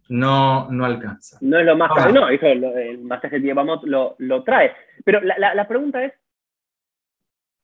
no, 0.07 0.71
no 0.71 0.85
alcanza. 0.85 1.37
No 1.41 1.59
es 1.59 1.65
lo 1.65 1.75
más... 1.75 1.91
no, 2.13 2.29
eso 2.29 2.45
el 2.45 2.99
masaje 2.99 3.41
que 3.41 3.47
llevamos 3.47 3.81
lo, 3.83 4.15
lo 4.19 4.41
trae. 4.45 4.71
Pero 5.03 5.19
la, 5.19 5.53
la 5.53 5.67
pregunta 5.67 6.01
es, 6.01 6.13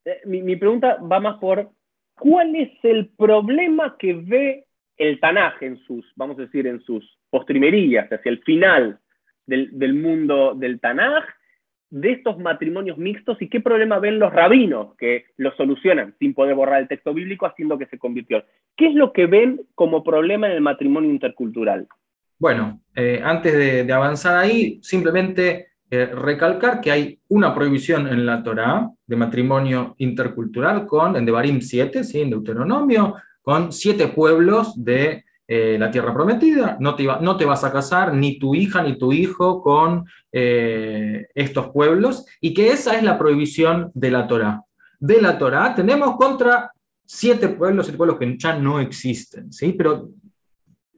eh, 0.08 0.22
mi, 0.26 0.56
pregunta 0.56 0.98
va 1.00 1.20
más 1.20 1.38
por, 1.38 1.70
¿cuál 2.16 2.56
es 2.56 2.72
el 2.84 3.10
problema 3.10 3.98
que 4.00 4.14
ve 4.14 4.66
el 4.98 5.20
Tanaj 5.20 5.62
en 5.62 5.78
sus, 5.80 6.06
vamos 6.16 6.40
a 6.40 6.44
decir, 6.44 6.66
en 6.66 6.82
sus 6.82 7.20
postrimerías, 7.30 8.12
hacia 8.12 8.30
el 8.30 8.42
final 8.44 9.00
del, 9.46 9.94
mundo 9.94 10.56
del 10.56 10.80
Tanaj, 10.80 11.26
de 11.90 12.12
estos 12.12 12.38
matrimonios 12.38 12.98
mixtos 12.98 13.42
y 13.42 13.50
qué 13.50 13.60
problema 13.60 14.00
ven 14.00 14.20
los 14.20 14.34
rabinos 14.34 14.96
que 14.98 15.26
lo 15.38 15.54
solucionan 15.56 16.16
sin 16.20 16.34
poder 16.34 16.56
borrar 16.56 16.82
el 16.82 16.88
texto 16.88 17.14
bíblico 17.14 17.46
haciendo 17.46 17.78
que 17.78 17.86
se 17.88 17.98
convirtió. 17.98 18.44
¿Qué 18.76 18.88
es 18.88 18.96
lo 18.96 19.14
que 19.14 19.26
ven 19.26 19.62
como 19.76 20.04
problema 20.04 20.48
en 20.48 20.54
el 20.54 20.62
matrimonio 20.62 21.10
intercultural? 21.10 21.88
Bueno, 22.40 22.82
eh, 22.96 23.22
antes 23.24 23.86
de, 23.86 23.92
avanzar 23.92 24.38
ahí, 24.38 24.80
simplemente 24.82 25.68
eh, 25.90 26.06
recalcar 26.08 26.82
que 26.82 26.92
hay 26.92 27.20
una 27.30 27.56
prohibición 27.56 28.08
en 28.08 28.26
la 28.26 28.44
Torá 28.44 28.90
de 29.06 29.16
matrimonio 29.16 29.96
intercultural 30.00 30.86
con, 30.86 31.16
en 31.16 31.26
Devarim 31.26 31.62
7, 31.62 32.04
¿sí? 32.04 32.22
en 32.22 32.30
Deuteronomio, 32.30 33.16
con 33.42 33.72
siete 33.72 34.08
pueblos 34.08 34.84
de 34.84 35.24
eh, 35.48 35.78
la 35.80 35.90
tierra 35.90 36.14
prometida. 36.14 36.76
No 36.82 36.94
te, 36.96 37.06
no 37.22 37.38
te, 37.38 37.46
vas 37.46 37.64
a 37.64 37.72
casar 37.72 38.14
ni 38.14 38.38
tu 38.38 38.54
hija 38.54 38.84
ni 38.84 38.98
tu 38.98 39.14
hijo 39.14 39.62
con 39.62 40.06
eh, 40.30 41.28
estos 41.34 41.70
pueblos, 41.70 42.26
y 42.42 42.54
que 42.54 42.68
esa 42.72 42.98
es 42.98 43.04
la 43.04 43.18
prohibición 43.18 43.90
de 43.94 44.12
la 44.12 44.28
Torá. 44.28 44.64
De 45.00 45.22
la 45.22 45.38
Torá 45.38 45.74
tenemos 45.74 46.18
contra 46.18 46.72
siete 47.06 47.48
pueblos, 47.48 47.86
siete 47.86 47.98
pueblos 47.98 48.20
que 48.20 48.38
ya 48.38 48.60
no 48.60 48.82
existen, 48.82 49.54
¿sí? 49.54 49.72
pero 49.72 50.10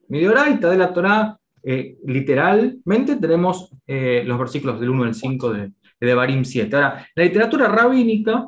Midioraita 0.07 0.71
de 0.71 0.77
la 0.77 0.91
Torá 0.91 1.38
eh, 1.63 1.97
literalmente 2.05 3.15
tenemos 3.17 3.71
eh, 3.85 4.23
los 4.25 4.37
versículos 4.39 4.79
del 4.79 4.89
1 4.89 5.03
al 5.03 5.15
5 5.15 5.53
de, 5.53 5.71
de 5.99 6.13
Barim 6.13 6.43
7. 6.43 6.75
Ahora, 6.75 7.07
la 7.15 7.23
literatura 7.23 7.67
rabínica, 7.67 8.47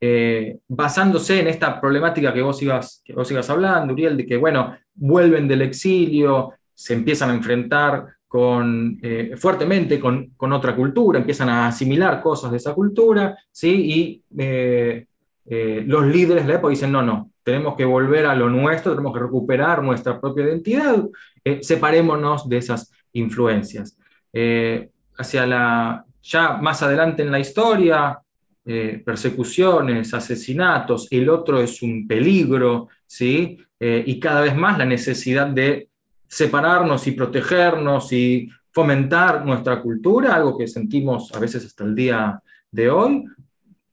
eh, 0.00 0.58
basándose 0.68 1.40
en 1.40 1.48
esta 1.48 1.80
problemática 1.80 2.32
que 2.32 2.42
vos, 2.42 2.62
ibas, 2.62 3.02
vos 3.14 3.30
ibas 3.30 3.48
hablando, 3.50 3.92
Uriel, 3.92 4.16
de 4.16 4.26
que, 4.26 4.36
bueno, 4.36 4.76
vuelven 4.94 5.46
del 5.46 5.62
exilio, 5.62 6.52
se 6.74 6.94
empiezan 6.94 7.30
a 7.30 7.34
enfrentar 7.34 8.06
con, 8.26 8.98
fuertemente 9.36 10.00
con, 10.00 10.30
con, 10.38 10.52
otra 10.54 10.74
cultura, 10.74 11.18
empiezan 11.18 11.50
a 11.50 11.66
asimilar 11.66 12.22
cosas 12.22 12.50
de 12.50 12.56
esa 12.56 12.72
cultura, 12.72 13.36
¿sí? 13.50 14.22
y 14.34 15.04
los 15.44 16.06
líderes 16.06 16.44
de 16.44 16.52
la 16.52 16.58
época 16.58 16.70
dicen, 16.70 16.92
no, 16.92 17.02
no, 17.02 17.32
tenemos 17.42 17.76
que 17.76 17.84
volver 17.84 18.26
a 18.26 18.34
lo 18.34 18.48
nuestro, 18.48 18.92
tenemos 18.92 19.12
que 19.12 19.24
recuperar 19.24 19.82
nuestra 19.82 20.20
propia 20.20 20.44
identidad, 20.44 21.04
eh, 21.44 21.58
separémonos 21.62 22.48
de 22.48 22.58
esas 22.58 22.90
influencias. 23.12 23.98
Eh, 24.32 24.90
hacia 25.16 25.46
la, 25.46 26.04
ya 26.22 26.56
más 26.58 26.82
adelante 26.82 27.22
en 27.22 27.30
la 27.30 27.40
historia, 27.40 28.18
eh, 28.64 29.02
persecuciones, 29.04 30.14
asesinatos, 30.14 31.08
el 31.10 31.28
otro 31.28 31.60
es 31.60 31.82
un 31.82 32.06
peligro, 32.06 32.88
¿sí? 33.06 33.58
y 33.84 34.20
cada 34.20 34.42
vez 34.42 34.54
más 34.54 34.78
la 34.78 34.84
necesidad 34.84 35.48
de 35.48 35.88
separarnos 36.28 37.04
y 37.08 37.10
protegernos 37.10 38.12
y 38.12 38.48
fomentar 38.70 39.44
nuestra 39.44 39.82
cultura, 39.82 40.36
algo 40.36 40.56
que 40.56 40.68
sentimos 40.68 41.34
a 41.34 41.40
veces 41.40 41.66
hasta 41.66 41.82
el 41.82 41.96
día 41.96 42.40
de 42.70 42.88
hoy, 42.88 43.24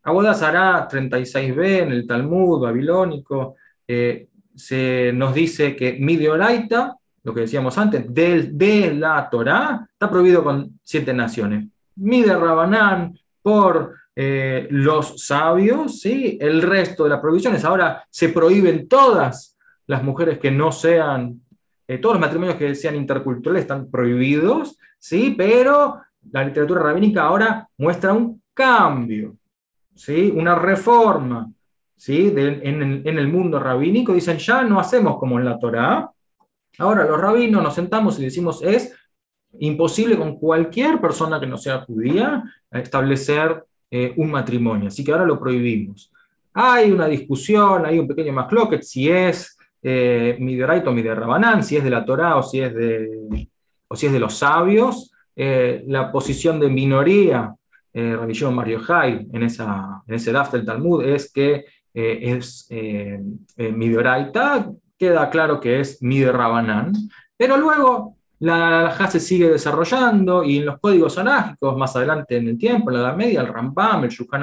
Abodazará 0.09 0.87
36b 0.89 1.83
en 1.83 1.91
el 1.91 2.07
Talmud 2.07 2.61
babilónico 2.61 3.55
eh, 3.87 4.27
se 4.55 5.11
nos 5.13 5.35
dice 5.35 5.75
que 5.75 5.97
Midioraita, 5.99 6.95
lo 7.23 7.33
que 7.33 7.41
decíamos 7.41 7.77
antes, 7.77 8.11
de, 8.11 8.93
la 8.95 9.29
Torá, 9.29 9.87
está 9.91 10.09
prohibido 10.09 10.43
con 10.43 10.79
siete 10.81 11.13
naciones. 11.13 11.67
Mide 11.97 12.35
Rabanán 12.35 13.19
por 13.43 13.93
eh, 14.15 14.67
los 14.71 15.23
sabios, 15.23 16.01
¿sí? 16.01 16.39
el 16.41 16.63
resto 16.63 17.03
de 17.03 17.11
las 17.11 17.19
prohibiciones. 17.19 17.63
Ahora 17.63 18.03
se 18.09 18.29
prohíben 18.29 18.87
todas 18.87 19.55
las 19.85 20.01
mujeres 20.01 20.39
que 20.39 20.49
no 20.49 20.71
sean, 20.71 21.39
eh, 21.87 21.99
todos 21.99 22.15
los 22.15 22.21
matrimonios 22.21 22.57
que 22.57 22.73
sean 22.73 22.95
interculturales 22.95 23.61
están 23.61 23.91
prohibidos, 23.91 24.75
¿sí? 24.97 25.35
pero 25.37 26.01
la 26.31 26.43
literatura 26.43 26.81
rabínica 26.81 27.21
ahora 27.21 27.69
muestra 27.77 28.11
un 28.11 28.41
cambio 28.55 29.35
una 30.33 30.55
reforma 30.55 31.51
¿sí? 31.95 32.33
en, 32.35 33.05
el 33.05 33.27
mundo 33.27 33.59
rabínico, 33.59 34.13
dicen, 34.13 34.37
ya 34.37 34.63
no 34.63 34.79
hacemos 34.79 35.17
como 35.17 35.37
en 35.37 35.45
la 35.45 35.59
Torá, 35.59 36.09
ahora 36.77 37.05
los 37.05 37.19
rabinos 37.19 37.61
nos 37.61 37.75
sentamos 37.75 38.19
y 38.19 38.23
decimos, 38.23 38.61
es 38.63 38.95
imposible 39.59 40.17
con 40.17 40.37
cualquier 40.37 41.01
persona 41.01 41.39
que 41.39 41.47
no 41.47 41.57
sea 41.57 41.81
judía 41.81 42.43
establecer 42.71 43.63
eh, 43.91 44.13
un 44.17 44.31
matrimonio, 44.31 44.87
así 44.87 45.03
que 45.03 45.11
ahora 45.11 45.25
lo 45.25 45.39
prohibimos. 45.39 46.11
Hay 46.53 46.91
una 46.91 47.07
discusión, 47.07 47.85
hay 47.85 47.99
un 47.99 48.07
pequeño 48.07 48.33
macloquet 48.33 48.81
si 48.83 49.09
es 49.09 49.57
eh, 49.81 50.37
Miderait 50.39 50.85
o 50.87 50.91
Miderrabanán, 50.91 51.63
si 51.63 51.77
es 51.77 51.83
de 51.83 51.89
la 51.89 52.05
Torá 52.05 52.35
o 52.35 52.43
si 52.43 52.61
es 52.61 52.73
de, 52.73 53.47
o 53.87 53.95
si 53.95 54.07
es 54.07 54.11
de 54.11 54.19
los 54.19 54.35
sabios. 54.35 55.11
Eh, 55.35 55.83
la 55.87 56.11
posición 56.11 56.59
de 56.59 56.69
minoría 56.69 57.55
eh, 57.99 58.51
Mario 58.51 58.81
Hay 58.87 59.27
en, 59.31 59.43
esa, 59.43 60.01
en 60.07 60.15
ese 60.15 60.31
draft 60.31 60.53
del 60.53 60.65
Talmud 60.65 61.03
es 61.03 61.31
que 61.31 61.65
eh, 61.93 62.19
es 62.21 62.67
eh, 62.69 63.19
eh 63.57 64.31
queda 64.97 65.29
claro 65.29 65.59
que 65.59 65.79
es 65.79 66.01
Mider 66.01 66.35
Rabanán, 66.35 66.93
pero 67.37 67.57
luego 67.57 68.17
la 68.39 68.79
halajá 68.79 69.07
se 69.07 69.19
sigue 69.19 69.49
desarrollando 69.49 70.43
y 70.43 70.57
en 70.57 70.65
los 70.65 70.79
códigos 70.79 71.17
anágicos, 71.17 71.77
más 71.77 71.95
adelante 71.95 72.37
en 72.37 72.49
el 72.49 72.57
tiempo, 72.57 72.89
en 72.89 72.97
la 72.97 73.09
Edad 73.09 73.17
Media, 73.17 73.41
el 73.41 73.47
Rambam, 73.47 74.03
el 74.03 74.09
Shulchan 74.09 74.41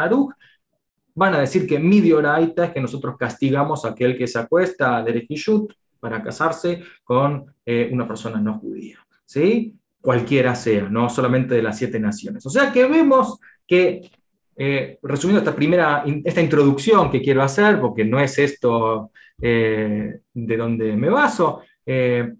van 1.14 1.34
a 1.34 1.40
decir 1.40 1.66
que 1.66 1.78
Midioraita 1.78 2.66
es 2.66 2.72
que 2.72 2.80
nosotros 2.80 3.16
castigamos 3.18 3.84
a 3.84 3.88
aquel 3.88 4.16
que 4.16 4.26
se 4.26 4.38
acuesta 4.38 5.02
de 5.02 5.12
Derechishut 5.12 5.72
para 5.98 6.22
casarse 6.22 6.82
con 7.02 7.54
eh, 7.64 7.88
una 7.90 8.06
persona 8.06 8.38
no 8.38 8.58
judía. 8.58 8.98
¿sí? 9.24 9.74
Cualquiera 10.00 10.54
sea, 10.54 10.88
no 10.88 11.10
solamente 11.10 11.54
de 11.54 11.62
las 11.62 11.78
siete 11.78 11.98
naciones. 11.98 12.46
O 12.46 12.50
sea 12.50 12.72
que 12.72 12.86
vemos 12.86 13.40
que, 13.66 14.10
eh, 14.56 14.98
resumiendo 15.02 15.40
esta 15.40 15.56
primera, 15.56 16.04
esta 16.24 16.40
introducción 16.40 17.10
que 17.10 17.20
quiero 17.20 17.42
hacer, 17.42 17.80
porque 17.80 18.04
no 18.04 18.20
es 18.20 18.38
esto 18.38 19.10
eh, 19.42 20.20
de 20.32 20.56
donde 20.56 20.96
me 20.96 21.10
baso, 21.10 21.60
eh, 21.84 22.32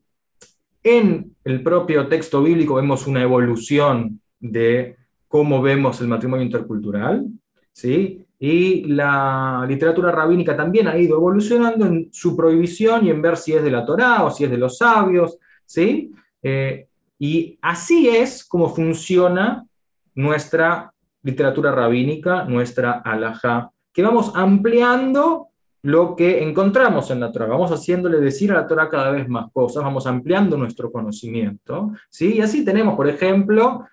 en 0.83 1.37
el 1.45 1.63
propio 1.63 2.07
texto 2.07 2.43
bíblico 2.43 2.77
vemos 2.77 3.07
una 3.07 3.23
evolución 3.23 4.21
de 4.39 4.97
cómo 5.27 5.61
vemos 5.61 6.01
el 6.01 6.07
matrimonio 6.07 6.47
intercultural, 6.47 7.27
¿sí? 7.73 8.25
Y 8.39 8.85
la 8.85 9.65
literatura 9.69 10.13
rabínica 10.13 10.57
también 10.57 10.87
ha 10.87 10.97
ido 10.97 11.17
evolucionando 11.17 11.87
en 11.87 12.11
su 12.13 12.37
prohibición 12.37 13.07
y 13.07 13.11
en 13.11 13.21
ver 13.21 13.37
si 13.37 13.55
es 13.55 13.63
de 13.65 13.71
la 13.73 13.85
Torá 13.85 14.23
o 14.23 14.31
si 14.31 14.45
es 14.45 14.51
de 14.51 14.59
los 14.59 14.79
sabios, 14.79 15.39
¿sí? 15.65 16.13
Y 17.19 17.59
así 17.63 18.09
es 18.09 18.45
como 18.45 18.69
funciona 18.69 19.65
nuestra 20.15 20.93
literatura 21.23 21.73
rabínica, 21.73 22.45
nuestra 22.45 22.93
alajá 22.93 23.71
que 23.93 24.03
vamos 24.03 24.33
ampliando 24.35 25.49
lo 25.83 26.15
que 26.15 26.43
encontramos 26.43 27.11
en 27.11 27.21
la 27.21 27.33
Torah. 27.33 27.47
Vamos 27.47 27.71
haciéndole 27.73 28.19
decir 28.19 28.53
a 28.53 28.57
la 28.57 28.67
Torah 28.67 28.91
cada 28.91 29.11
vez 29.11 29.27
más 29.27 29.51
cosas, 29.53 29.83
vamos 29.83 30.07
ampliando 30.07 30.59
nuestro 30.59 30.93
conocimiento. 30.93 31.93
¿sí? 32.11 32.35
Y 32.35 32.41
así 32.43 32.63
tenemos, 32.65 32.95
por 32.95 33.09
ejemplo, 33.09 33.87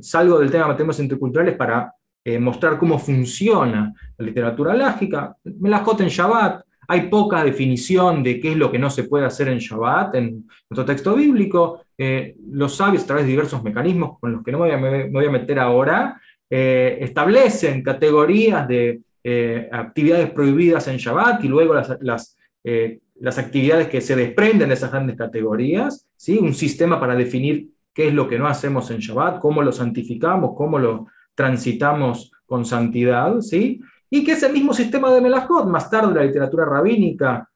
salgo 0.00 0.38
del 0.38 0.50
tema 0.50 0.64
de 0.64 0.70
matemáticas 0.70 1.00
interculturales 1.00 1.56
para 1.56 1.92
eh, 2.24 2.38
mostrar 2.38 2.78
cómo 2.78 2.98
funciona 2.98 3.92
la 4.16 4.24
literatura 4.24 4.74
lágica. 4.74 5.36
Melajot 5.44 6.00
en 6.00 6.08
Shabbat, 6.08 6.62
hay 6.86 7.08
poca 7.08 7.44
definición 7.44 8.22
de 8.22 8.40
qué 8.40 8.52
es 8.52 8.56
lo 8.56 8.70
que 8.70 8.78
no 8.78 8.88
se 8.88 9.04
puede 9.04 9.26
hacer 9.26 9.48
en 9.48 9.58
Shabbat 9.58 10.14
en 10.14 10.48
nuestro 10.70 10.86
texto 10.86 11.14
bíblico. 11.14 11.82
Eh, 12.00 12.36
los 12.52 12.76
sabios, 12.76 13.02
a 13.02 13.06
través 13.06 13.24
de 13.24 13.30
diversos 13.30 13.62
mecanismos 13.64 14.20
con 14.20 14.32
los 14.32 14.44
que 14.44 14.52
no 14.52 14.60
me 14.60 15.08
voy 15.08 15.24
a, 15.26 15.30
meter 15.30 15.58
ahora, 15.58 16.20
eh, 16.48 16.98
establecen 17.00 17.82
categorías 17.82 18.68
de 18.68 19.00
eh, 19.24 19.68
actividades 19.72 20.30
prohibidas 20.30 20.86
en 20.86 20.96
Shabbat 20.96 21.42
y 21.42 21.48
luego 21.48 21.74
las, 21.74 21.98
las, 22.00 23.38
actividades 23.38 23.88
que 23.88 24.00
se 24.00 24.14
desprenden 24.14 24.68
de 24.68 24.74
esas 24.74 24.92
grandes 24.92 25.16
categorías, 25.16 26.06
¿sí? 26.16 26.38
un 26.38 26.54
sistema 26.54 27.00
para 27.00 27.16
definir 27.16 27.68
qué 27.92 28.08
es 28.08 28.14
lo 28.14 28.28
que 28.28 28.38
no 28.38 28.46
hacemos 28.46 28.92
en 28.92 29.00
Shabbat, 29.00 29.40
cómo 29.40 29.60
lo 29.60 29.72
santificamos, 29.72 30.52
cómo 30.56 30.78
lo 30.78 31.08
transitamos 31.34 32.30
con 32.46 32.64
santidad, 32.64 33.40
¿sí? 33.40 33.80
y 34.08 34.24
que 34.24 34.32
ese 34.32 34.48
mismo 34.50 34.72
sistema 34.72 35.12
de 35.12 35.20
Melachot, 35.20 35.66
más 35.66 35.90
tarde 35.90 36.14
la 36.14 36.24
literatura 36.24 36.64
rabínica, 36.64 37.48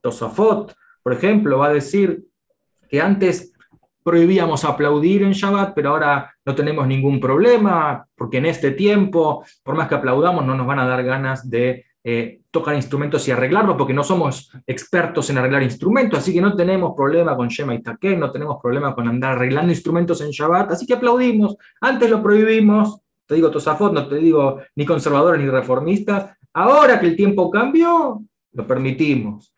Tosafot, 0.00 0.74
por 1.02 1.12
ejemplo, 1.12 1.58
va 1.58 1.66
a 1.66 1.74
decir 1.74 2.24
que 2.88 3.00
antes 3.00 3.52
prohibíamos 4.02 4.64
aplaudir 4.64 5.22
en 5.22 5.32
Shabbat, 5.32 5.74
pero 5.74 5.90
ahora 5.90 6.34
no 6.44 6.54
tenemos 6.54 6.86
ningún 6.86 7.20
problema, 7.20 8.06
porque 8.14 8.38
en 8.38 8.46
este 8.46 8.72
tiempo, 8.72 9.44
por 9.62 9.74
más 9.74 9.88
que 9.88 9.94
aplaudamos, 9.94 10.44
no 10.44 10.54
nos 10.54 10.66
van 10.66 10.78
a 10.78 10.86
dar 10.86 11.02
ganas 11.04 11.48
de 11.48 11.84
eh, 12.02 12.40
tocar 12.50 12.74
instrumentos 12.74 13.28
y 13.28 13.30
arreglarlos, 13.30 13.76
porque 13.76 13.92
no 13.92 14.02
somos 14.02 14.50
expertos 14.66 15.28
en 15.28 15.38
arreglar 15.38 15.62
instrumentos, 15.62 16.18
así 16.18 16.32
que 16.32 16.40
no 16.40 16.56
tenemos 16.56 16.94
problema 16.96 17.36
con 17.36 17.48
Shema 17.48 17.74
y 17.74 17.82
Taken, 17.82 18.18
no 18.18 18.30
tenemos 18.30 18.56
problema 18.60 18.94
con 18.94 19.06
andar 19.06 19.32
arreglando 19.32 19.70
instrumentos 19.70 20.20
en 20.22 20.30
Shabbat, 20.30 20.72
así 20.72 20.86
que 20.86 20.94
aplaudimos. 20.94 21.56
Antes 21.80 22.08
lo 22.10 22.22
prohibimos, 22.22 23.00
te 23.26 23.34
digo 23.34 23.50
Tosafot, 23.50 23.92
no 23.92 24.08
te 24.08 24.16
digo 24.16 24.60
ni 24.76 24.86
conservadores 24.86 25.40
ni 25.40 25.50
reformistas. 25.50 26.36
Ahora 26.54 26.98
que 26.98 27.06
el 27.06 27.16
tiempo 27.16 27.50
cambió, 27.50 28.22
lo 28.52 28.66
permitimos. 28.66 29.54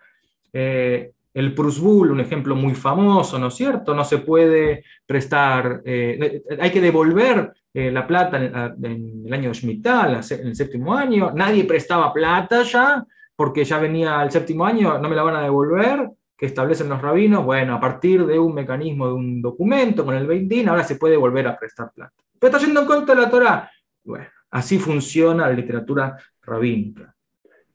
Eh, 0.52 1.12
el 1.34 1.54
Prusbul, 1.54 2.10
un 2.10 2.20
ejemplo 2.20 2.54
muy 2.54 2.74
famoso, 2.74 3.38
¿no 3.38 3.48
es 3.48 3.54
cierto? 3.54 3.94
No 3.94 4.04
se 4.04 4.18
puede 4.18 4.84
prestar, 5.06 5.82
eh, 5.84 6.42
hay 6.60 6.70
que 6.70 6.80
devolver 6.80 7.52
eh, 7.72 7.90
la 7.90 8.06
plata 8.06 8.36
en, 8.36 9.24
el 9.24 9.32
año 9.32 9.48
de 9.48 9.54
Shemitah, 9.54 10.20
en 10.30 10.46
el 10.48 10.56
séptimo 10.56 10.94
año. 10.94 11.32
Nadie 11.34 11.64
prestaba 11.64 12.12
plata 12.12 12.62
ya, 12.62 13.04
porque 13.34 13.64
ya 13.64 13.78
venía 13.78 14.22
el 14.22 14.30
séptimo 14.30 14.66
año, 14.66 14.98
no 14.98 15.08
me 15.08 15.16
la 15.16 15.22
van 15.22 15.36
a 15.36 15.42
devolver, 15.42 16.10
que 16.36 16.46
establecen 16.46 16.88
los 16.88 17.00
rabinos. 17.00 17.44
Bueno, 17.44 17.74
a 17.74 17.80
partir 17.80 18.26
de 18.26 18.38
un 18.38 18.52
mecanismo, 18.54 19.06
de 19.06 19.14
un 19.14 19.40
documento 19.40 20.04
con 20.04 20.14
el 20.14 20.26
Beindín, 20.26 20.68
ahora 20.68 20.84
se 20.84 20.96
puede 20.96 21.16
volver 21.16 21.46
a 21.46 21.58
prestar 21.58 21.92
plata. 21.94 22.12
Pero 22.38 22.52
está 22.52 22.66
yendo 22.66 22.82
en 22.82 22.86
contra 22.86 23.14
de 23.14 23.20
la 23.22 23.30
Torah. 23.30 23.70
Bueno, 24.04 24.26
así 24.50 24.78
funciona 24.78 25.46
la 25.46 25.54
literatura 25.54 26.16
rabínica. 26.42 27.14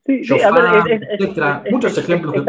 Sí, 0.06 0.22
ver, 0.30 1.02
es, 1.18 1.72
muchos 1.72 1.98
ejemplos. 1.98 2.44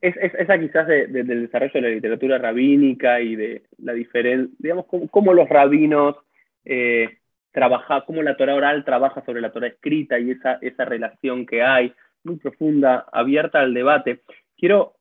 Es, 0.00 0.14
esa 0.16 0.58
quizás 0.58 0.86
del 0.86 1.26
desarrollo 1.26 1.72
de 1.74 1.80
la 1.80 1.88
literatura 1.88 2.38
rabínica 2.38 3.20
y 3.20 3.34
de 3.34 3.62
la 3.78 3.92
diferencia, 3.92 4.54
digamos, 4.58 4.86
cómo, 5.10 5.32
los 5.32 5.48
rabinos 5.48 6.16
eh, 6.64 7.18
trabajan, 7.50 8.02
cómo 8.06 8.22
la 8.22 8.36
Torah 8.36 8.54
oral 8.54 8.84
trabaja 8.84 9.24
sobre 9.24 9.40
la 9.40 9.50
Torah 9.50 9.66
escrita 9.66 10.18
y 10.18 10.30
esa, 10.30 10.58
esa 10.60 10.84
relación 10.84 11.46
que 11.46 11.62
hay, 11.62 11.92
muy 12.22 12.36
profunda, 12.36 13.06
abierta 13.12 13.60
al 13.60 13.74
debate. 13.74 14.20
Quiero, 14.56 14.94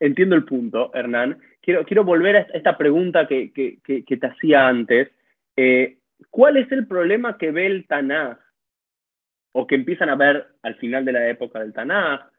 entiendo 0.00 0.34
el 0.34 0.44
punto, 0.44 0.90
Hernán, 0.92 1.38
quiero, 1.60 1.84
quiero 1.84 2.04
volver 2.04 2.36
a 2.36 2.40
esta 2.52 2.76
pregunta 2.76 3.28
que, 3.28 3.52
te 3.54 4.26
hacía 4.26 4.66
antes. 4.66 5.10
Eh, 5.56 5.98
¿Cuál 6.30 6.56
es 6.56 6.70
el 6.72 6.86
problema 6.86 7.38
que 7.38 7.52
ve 7.52 7.66
el 7.66 7.86
Tanaj 7.86 8.38
o 9.52 9.66
que 9.66 9.76
empiezan 9.76 10.08
a 10.08 10.16
ver 10.16 10.48
al 10.62 10.74
final 10.76 11.04
de 11.04 11.12
la 11.12 11.28
época 11.28 11.60
del 11.60 11.72
Tanaj 11.72 12.33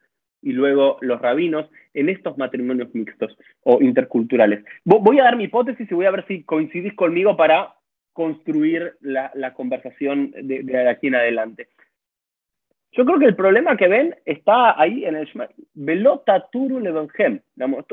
y 0.45 0.53
luego 0.53 0.97
los 1.01 1.19
rabinos 1.19 1.69
en 1.93 2.07
estos 2.07 2.37
matrimonios 2.37 2.93
mixtos 2.95 3.37
o 3.63 3.81
interculturales? 3.81 4.63
Voy 4.85 5.19
a 5.19 5.23
dar 5.23 5.35
mi 5.35 5.45
hipótesis 5.45 5.91
y 5.91 5.93
voy 5.93 6.05
a 6.05 6.11
ver 6.11 6.25
si 6.27 6.43
coincidís 6.43 6.93
conmigo 6.93 7.35
para 7.35 7.73
construir 8.13 8.93
la, 9.01 9.53
conversación 9.53 10.31
de, 10.31 10.87
aquí 10.89 11.07
en 11.07 11.15
adelante. 11.15 11.67
Yo 12.93 13.03
creo 13.03 13.19
que 13.19 13.25
el 13.25 13.35
problema 13.35 13.75
que 13.75 13.89
ven 13.89 14.15
está 14.23 14.79
ahí 14.79 15.03
en 15.03 15.17
el 15.17 15.29
Velota 15.73 16.47
Turu 16.49 16.79
Levenhem. 16.79 17.41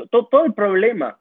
Todo 0.09 0.45
el 0.45 0.53
problema 0.53 1.19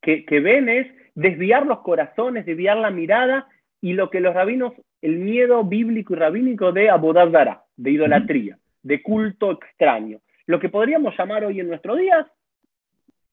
que, 0.00 0.40
ven 0.40 0.68
es 0.68 0.86
desviar 1.16 1.66
los 1.66 1.80
corazones, 1.80 2.46
desviar 2.46 2.76
la 2.76 2.90
mirada 2.90 3.48
y 3.80 3.94
lo 3.94 4.10
que 4.10 4.20
los 4.20 4.32
rabinos, 4.32 4.74
el 5.02 5.18
miedo 5.18 5.64
bíblico 5.64 6.14
y 6.14 6.16
rabínico 6.18 6.70
de 6.70 6.90
abodazara, 6.90 7.64
de 7.76 7.90
idolatría, 7.90 8.58
de 8.82 9.02
culto 9.02 9.52
extraño. 9.52 10.20
Lo 10.46 10.60
que 10.60 10.68
podríamos 10.68 11.14
llamar 11.16 11.44
hoy 11.44 11.60
en 11.60 11.68
nuestros 11.68 11.98
días, 11.98 12.26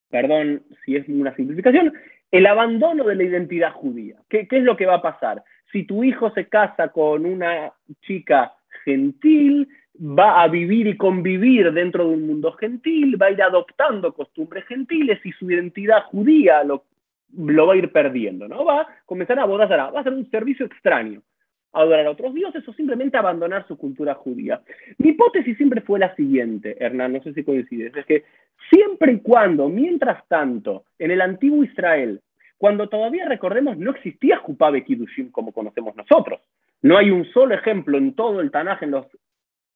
perdón 0.10 0.64
si 0.84 0.96
es 0.96 1.08
una 1.08 1.36
simplificación, 1.36 1.94
el 2.32 2.46
abandono 2.46 3.04
de 3.04 3.16
la 3.16 3.24
identidad 3.24 3.72
judía. 3.72 4.18
¿Qué, 4.30 4.48
¿Qué, 4.48 4.58
es 4.58 4.64
lo 4.64 4.76
que 4.76 4.86
va 4.86 4.96
a 4.96 5.02
pasar? 5.02 5.44
Si 5.72 5.84
tu 5.84 6.04
hijo 6.04 6.32
se 6.32 6.48
casa 6.48 6.90
con 6.90 7.26
una 7.26 7.72
chica 8.02 8.54
gentil, 8.84 9.68
va 10.00 10.42
a 10.42 10.48
vivir 10.48 10.88
y 10.88 10.98
convivir 10.98 11.72
dentro 11.72 12.08
de 12.08 12.14
un 12.16 12.28
mundo 12.28 12.52
gentil, 12.54 13.22
va 13.22 13.28
a 13.28 13.32
ir 13.32 13.42
adoptando 13.42 14.14
costumbres 14.14 14.66
gentiles 14.66 15.20
y 15.24 15.32
su 15.32 15.50
identidad 15.50 16.04
judía 16.06 16.64
lo, 16.64 16.84
va 17.68 17.74
a 17.74 17.78
ir 17.78 17.92
perdiendo, 17.92 18.48
¿no? 18.48 18.66
Va 18.66 18.82
a 18.82 18.88
comenzar 19.06 19.40
a 19.40 19.46
bodas, 19.46 19.70
va 19.70 20.00
a 20.00 20.04
ser 20.04 20.14
un 20.14 20.30
servicio 20.30 20.66
extraño, 20.66 21.22
adorar 21.76 22.06
a 22.08 22.12
otros 22.12 22.34
dioses 22.34 22.68
o 22.68 22.74
simplemente 22.74 23.18
abandonar 23.18 23.68
su 23.68 23.78
cultura 23.78 24.16
judía. 24.16 24.62
Mi 24.98 25.10
hipótesis 25.10 25.58
siempre 25.58 25.82
fue 25.82 26.00
la 26.00 26.16
siguiente, 26.16 26.76
Hernán, 26.80 27.14
no 27.14 27.22
sé 27.22 27.34
si 27.34 27.44
coincides, 27.44 27.96
es 27.96 28.06
que 28.06 28.24
siempre 28.70 29.14
y 29.14 29.20
cuando, 29.20 29.68
mientras 29.70 30.26
tanto, 30.28 30.86
en 30.98 31.12
el 31.12 31.22
antiguo 31.22 31.64
Israel, 31.64 32.22
cuando 32.58 32.88
todavía 32.88 33.26
recordemos 33.28 33.78
no 33.78 33.92
existía 33.92 34.38
Jupabe 34.38 34.84
Kiddushim 34.84 35.32
como 35.32 35.52
conocemos 35.52 35.96
nosotros, 35.96 36.40
no 36.82 36.98
hay 36.98 37.12
un 37.12 37.26
solo 37.26 37.54
ejemplo 37.54 37.98
en 37.98 38.14
todo 38.14 38.40
el 38.42 38.52
Tanaj, 38.52 38.84
en 38.84 38.92
los 38.92 39.06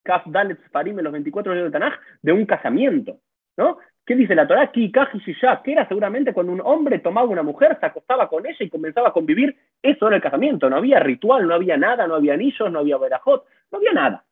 Kaf 0.04 0.26
Dalet 0.28 0.60
Farim 0.72 0.98
en 0.98 1.04
los 1.04 1.14
24 1.14 1.52
años 1.52 1.64
del 1.64 1.72
Tanaj, 1.72 1.94
de 2.22 2.32
un 2.32 2.46
casamiento, 2.46 3.18
¿no? 3.58 3.78
¿Qué 4.10 4.16
dice 4.16 4.34
la 4.34 4.48
Torah? 4.48 4.72
Ki 4.72 4.92
que 4.92 5.72
era 5.72 5.88
seguramente 5.88 6.34
cuando 6.34 6.52
un 6.52 6.62
hombre 6.62 6.98
tomaba 6.98 7.28
una 7.28 7.44
mujer, 7.44 7.78
se 7.80 7.86
acostaba 7.86 8.28
con 8.28 8.44
ella 8.44 8.58
y 8.60 8.68
comenzaba 8.68 9.10
a 9.10 9.14
convivir. 9.14 9.56
Eso 9.84 10.08
era 10.08 10.16
el 10.16 10.22
casamiento. 10.24 10.68
No 10.68 10.78
había 10.78 11.00
ritual, 11.00 11.48
no 11.48 11.54
había 11.54 11.78
nada, 11.78 12.08
no 12.08 12.16
había 12.16 12.34
anillos, 12.34 12.72
no 12.72 12.80
había 12.80 12.98
verajot, 12.98 13.46
no 13.72 13.78
había 13.78 13.94
nada. 13.94 14.26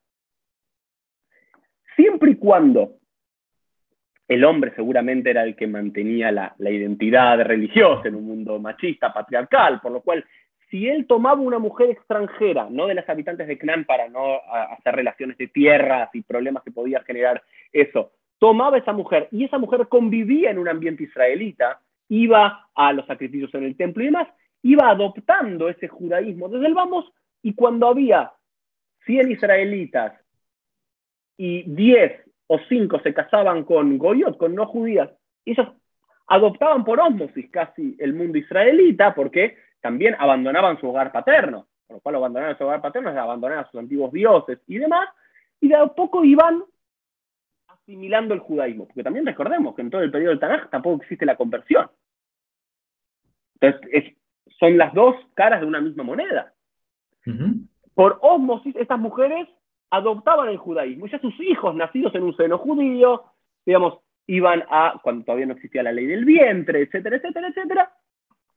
Siempre 1.95 2.31
y 2.31 2.35
cuando 2.37 2.95
el 4.27 4.43
hombre 4.45 4.73
seguramente 4.75 5.29
era 5.29 5.43
el 5.43 5.55
que 5.55 5.67
mantenía 5.67 6.31
la, 6.31 6.55
identidad 6.57 7.39
religiosa 7.43 8.07
en 8.07 8.15
un 8.15 8.25
mundo 8.25 8.57
machista, 8.57 9.13
patriarcal, 9.13 9.79
por 9.79 9.91
lo 9.91 10.01
cual 10.01 10.25
si 10.71 10.89
él 10.89 11.05
tomaba 11.05 11.39
una 11.39 11.59
mujer 11.59 11.91
extranjera, 11.91 12.67
no 12.71 12.87
de 12.87 12.95
las 12.95 13.07
habitantes 13.07 13.47
de 13.47 13.59
Cnan 13.59 13.85
para 13.85 14.09
no 14.09 14.41
hacer 14.71 14.95
relaciones 14.95 15.37
de 15.37 15.49
tierras 15.49 16.09
y 16.13 16.23
problemas 16.23 16.63
que 16.63 16.71
podía 16.71 17.03
generar 17.03 17.43
eso, 17.71 18.13
tomaba 18.39 18.78
esa 18.78 18.93
mujer 18.93 19.28
y 19.32 19.45
esa 19.45 19.58
mujer 19.58 19.88
convivía 19.88 20.52
en 20.52 20.60
un 20.60 20.67
ambiente 20.67 21.04
israelita, 21.04 21.82
iba 22.10 22.69
a 22.73 22.93
los 22.93 23.06
sacrificios 23.06 23.54
en 23.56 23.63
el 23.63 23.76
templo 23.76 24.04
y 24.04 24.08
demás, 24.08 24.28
iba 24.62 24.89
adoptando 24.89 25.69
ese 25.69 25.88
judaísmo 25.88 26.50
desde 26.50 26.67
el 26.67 26.73
vamos 26.73 27.12
y 27.41 27.54
cuando 27.54 27.88
había 27.88 28.32
100 29.06 29.32
israelitas 29.32 30.13
y 31.38 31.63
10 31.63 32.23
o 32.47 32.60
5 32.67 33.00
se 33.00 33.13
casaban 33.13 33.63
con 33.63 33.97
goyot, 33.97 34.38
con 34.38 34.56
no 34.56 34.65
judías, 34.65 35.10
ellos 35.45 35.67
adoptaban 36.28 36.84
por 36.84 37.00
ósmosis 37.00 37.50
casi 37.50 37.95
el 38.00 38.13
mundo 38.13 38.38
israelita 38.38 39.13
porque 39.13 39.58
también 39.82 40.15
abandonaban 40.19 40.80
su 40.80 40.89
hogar 40.89 41.12
paterno, 41.12 41.67
por 41.88 41.97
lo 41.97 42.02
cual 42.02 42.15
abandonar 42.15 42.58
su 42.58 42.63
hogar 42.63 42.82
paterno 42.82 43.10
es 43.10 43.17
abandonar 43.17 43.60
a 43.60 43.69
sus 43.69 43.80
antiguos 43.80 44.12
dioses 44.12 44.60
y 44.67 44.78
demás, 44.78 45.08
y 45.62 45.69
de 45.69 45.76
a 45.76 45.88
poco 45.88 46.23
iban 46.23 46.63
asimilando 47.88 48.34
el 48.34 48.41
judaísmo, 48.41 48.86
porque 48.86 49.04
también 49.04 49.26
recordemos 49.26 49.73
que 49.73 49.82
en 49.82 49.89
todo 49.89 50.02
el 50.02 50.12
periodo 50.12 50.32
del 50.32 50.39
Tanaj 50.41 50.69
tampoco 50.69 51.02
existe 51.02 51.26
la 51.26 51.38
conversión. 51.38 51.89
Entonces, 53.62 54.13
son 54.60 54.78
las 54.78 54.93
dos 54.93 55.15
caras 55.34 55.62
de 55.62 55.67
una 55.67 55.80
misma 55.80 56.04
moneda. 56.04 56.54
Por 57.93 58.19
osmosis, 58.21 58.76
estas 58.76 59.00
mujeres 59.00 59.47
adoptaban 59.89 60.50
el 60.50 60.58
judaísmo, 60.58 61.08
y 61.08 61.10
ya 61.10 61.19
sus 61.19 61.39
hijos 61.39 61.76
nacidos 61.76 62.13
en 62.15 62.23
un 62.23 62.36
seno 62.36 62.58
judío, 62.58 63.23
digamos, 63.65 64.00
iban 64.28 64.63
a, 64.69 65.00
cuando 65.02 65.23
todavía 65.23 65.45
no 65.45 65.54
existía 65.54 65.82
la 65.82 65.93
ley 65.93 66.08
del 66.08 66.26
vientre, 66.26 66.82
etcétera, 66.82 67.15
etcétera, 67.15 67.47
etcétera, 67.47 67.93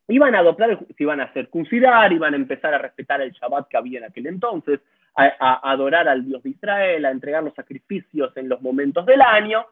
iban 0.08 0.34
a 0.34 0.40
adoptar, 0.40 0.76
se 0.88 1.02
iban 1.02 1.20
a 1.20 1.32
circuncidar, 1.32 2.12
iban 2.12 2.34
a 2.34 2.36
empezar 2.36 2.74
a 2.74 2.78
respetar 2.78 3.20
el 3.20 3.30
Shabbat 3.30 3.68
que 3.68 3.76
había 3.76 4.00
en 4.00 4.06
aquel 4.06 4.26
entonces, 4.26 4.80
a, 5.16 5.70
adorar 5.70 6.08
al 6.08 6.24
Dios 6.24 6.42
de 6.42 6.50
Israel, 6.50 7.04
a 7.04 7.10
entregar 7.10 7.42
los 7.42 7.54
sacrificios 7.54 8.36
en 8.36 8.48
los 8.48 8.60
momentos 8.62 9.04
del 9.06 9.20
año, 9.20 9.66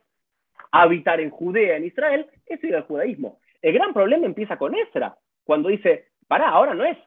a 0.70 0.82
habitar 0.82 1.20
en 1.20 1.30
Judea, 1.30 1.76
en 1.76 1.84
Israel, 1.84 2.26
eso 2.46 2.66
es 2.66 2.72
el 2.72 2.82
judaísmo. 2.82 3.38
El 3.62 3.74
gran 3.74 3.92
problema 3.92 4.26
empieza 4.26 4.56
con 4.56 4.74
Ezra, 4.74 5.16
cuando 5.44 5.68
dice, 5.68 6.08
pará, 6.26 6.50
ahora 6.50 6.74
no 6.74 6.84
es 6.84 6.98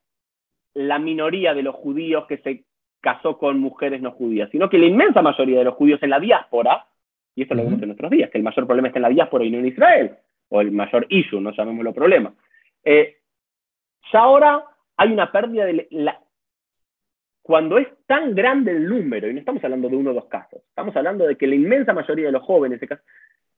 la 0.74 1.00
minoría 1.00 1.54
de 1.54 1.64
los 1.64 1.76
judíos 1.76 2.26
que 2.28 2.38
se 2.38 2.64
casó 3.02 3.38
con 3.38 3.60
mujeres 3.60 4.02
no 4.02 4.12
judías, 4.12 4.50
sino 4.52 4.70
que 4.70 4.78
la 4.78 4.86
inmensa 4.86 5.22
mayoría 5.22 5.60
de 5.60 5.66
los 5.66 5.76
judíos 5.76 6.02
en 6.04 6.12
la 6.12 6.20
diáspora, 6.20 6.86
y 7.36 7.44
esto 7.44 7.56
lo 7.56 7.64
vemos 7.64 7.82
en 7.82 7.88
nuestros 7.88 8.12
días, 8.12 8.30
que 8.30 8.38
el 8.38 8.44
mayor 8.44 8.66
problema 8.66 8.88
está 8.88 9.00
en 9.00 9.04
la 9.04 9.10
diáspora 9.10 9.44
y 9.44 9.52
no 9.52 9.58
en 9.58 9.68
Israel, 9.68 10.16
o 10.50 10.62
el 10.62 10.72
mayor 10.72 11.06
issue, 11.10 11.42
no 11.42 11.52
llamémoslo 11.52 11.94
problema. 11.94 12.34
Eh, 12.84 13.18
ya 14.12 14.20
ahora 14.20 14.64
hay 14.98 15.12
una 15.12 15.32
pérdida 15.32 15.66
de 15.66 15.88
la... 15.92 16.21
Cuando 17.52 17.78
es 17.78 17.90
tan 18.08 18.34
grande 18.34 18.72
el 18.72 18.88
número, 18.88 19.30
y 19.30 19.34
no 19.34 19.40
estamos 19.40 19.62
hablando 19.62 19.90
de 19.90 19.98
uno 19.98 20.12
o 20.12 20.14
dos 20.14 20.28
casos, 20.30 20.62
estamos 20.70 20.96
hablando 20.96 21.28
de 21.28 21.36
que 21.36 21.48
la 21.48 21.56
inmensa 21.56 21.92
mayoría 21.92 22.28
de 22.28 22.32
los 22.32 22.44
jóvenes, 22.44 22.80
ya 22.80 23.02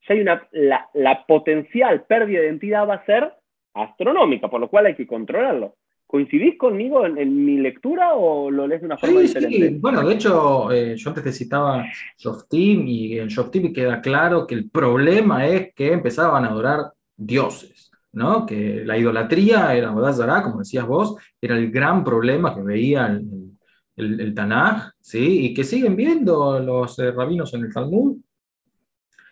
hay 0.07 0.19
una, 0.19 0.47
la, 0.51 0.89
la 0.95 1.23
potencial 1.27 2.03
pérdida 2.05 2.39
de 2.39 2.47
identidad 2.47 2.89
va 2.89 2.95
a 2.95 3.05
ser 3.05 3.31
astronómica, 3.75 4.49
por 4.49 4.59
lo 4.59 4.67
cual 4.67 4.87
hay 4.87 4.95
que 4.95 5.05
controlarlo. 5.05 5.75
¿Coincidís 6.07 6.57
conmigo 6.57 7.05
en, 7.05 7.45
mi 7.45 7.57
lectura 7.57 8.15
o 8.15 8.49
lo 8.49 8.65
lees 8.65 8.81
de 8.81 8.87
una 8.87 8.97
forma 8.97 9.19
diferente? 9.19 9.69
Sí. 9.69 9.77
Bueno, 9.79 10.01
de 10.01 10.15
hecho, 10.15 10.71
eh, 10.71 10.95
yo 10.95 11.09
antes 11.11 11.23
te 11.23 11.31
citaba 11.31 11.85
Shoftim 12.17 12.87
y 12.87 13.19
en 13.19 13.27
Shoftim 13.27 13.71
queda 13.71 14.01
claro 14.01 14.47
que 14.47 14.55
el 14.55 14.71
problema 14.71 15.45
es 15.45 15.71
que 15.75 15.93
empezaban 15.93 16.45
a 16.45 16.47
adorar 16.47 16.93
dioses, 17.15 17.91
¿no? 18.11 18.47
Que 18.47 18.81
la 18.83 18.97
idolatría 18.97 19.75
era 19.75 19.89
como 19.89 20.57
decías 20.57 20.87
vos, 20.87 21.15
era 21.39 21.55
el 21.55 21.69
gran 21.69 22.03
problema 22.03 22.55
que 22.55 22.63
veía 22.63 23.05
el, 23.05 23.42
el, 23.95 24.33
Tanaj, 24.33 24.91
¿sí? 24.99 25.45
Y 25.45 25.53
que 25.53 25.63
siguen 25.63 25.95
viendo 25.95 26.59
los 26.59 26.97
eh, 26.99 27.11
rabinos 27.11 27.53
en 27.53 27.65
el 27.65 27.73
Talmud, 27.73 28.17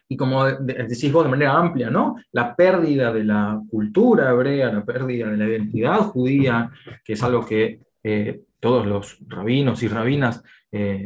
y 0.08 0.18
como 0.18 0.46
decís 0.46 1.12
vos 1.12 1.24
de 1.24 1.30
manera 1.30 1.58
amplia, 1.58 1.90
¿no? 1.90 2.18
La 2.34 2.54
pérdida 2.54 3.14
de 3.14 3.24
la 3.24 3.62
cultura 3.70 4.30
hebrea, 4.32 4.72
la 4.72 4.84
pérdida 4.84 5.30
de 5.30 5.38
la 5.38 5.48
identidad 5.48 6.00
judía, 6.00 6.70
que 7.04 7.14
es 7.14 7.24
algo 7.24 7.46
que 7.46 7.80
eh, 8.04 8.42
todos 8.60 8.86
los 8.86 9.20
rabinos 9.28 9.82
y 9.84 9.88
rabinas 9.88 10.44
eh, 10.70 11.06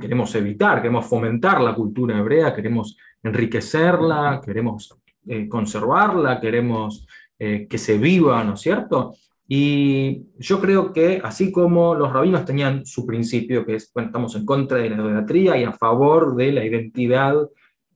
queremos 0.00 0.34
evitar, 0.34 0.80
queremos 0.80 1.04
fomentar 1.04 1.60
la 1.60 1.74
cultura 1.74 2.18
hebrea, 2.18 2.54
queremos 2.54 2.96
enriquecerla, 3.22 4.40
queremos 4.42 4.96
conservarla, 5.48 6.40
queremos 6.40 7.04
que 7.36 7.78
se 7.78 7.98
viva, 7.98 8.44
¿no 8.44 8.54
es 8.54 8.60
cierto? 8.60 9.12
Y 9.48 10.24
yo 10.38 10.60
creo 10.60 10.92
que 10.92 11.20
así 11.22 11.52
como 11.52 11.94
los 11.94 12.12
rabinos 12.12 12.44
tenían 12.44 12.84
su 12.84 13.06
principio, 13.06 13.64
que 13.64 13.76
es, 13.76 13.92
bueno, 13.94 14.08
estamos 14.08 14.34
en 14.34 14.44
contra 14.44 14.78
de 14.78 14.90
la 14.90 14.96
idolatría 14.96 15.56
y 15.56 15.62
a 15.62 15.72
favor 15.72 16.34
de 16.34 16.52
la 16.52 16.64
identidad 16.64 17.36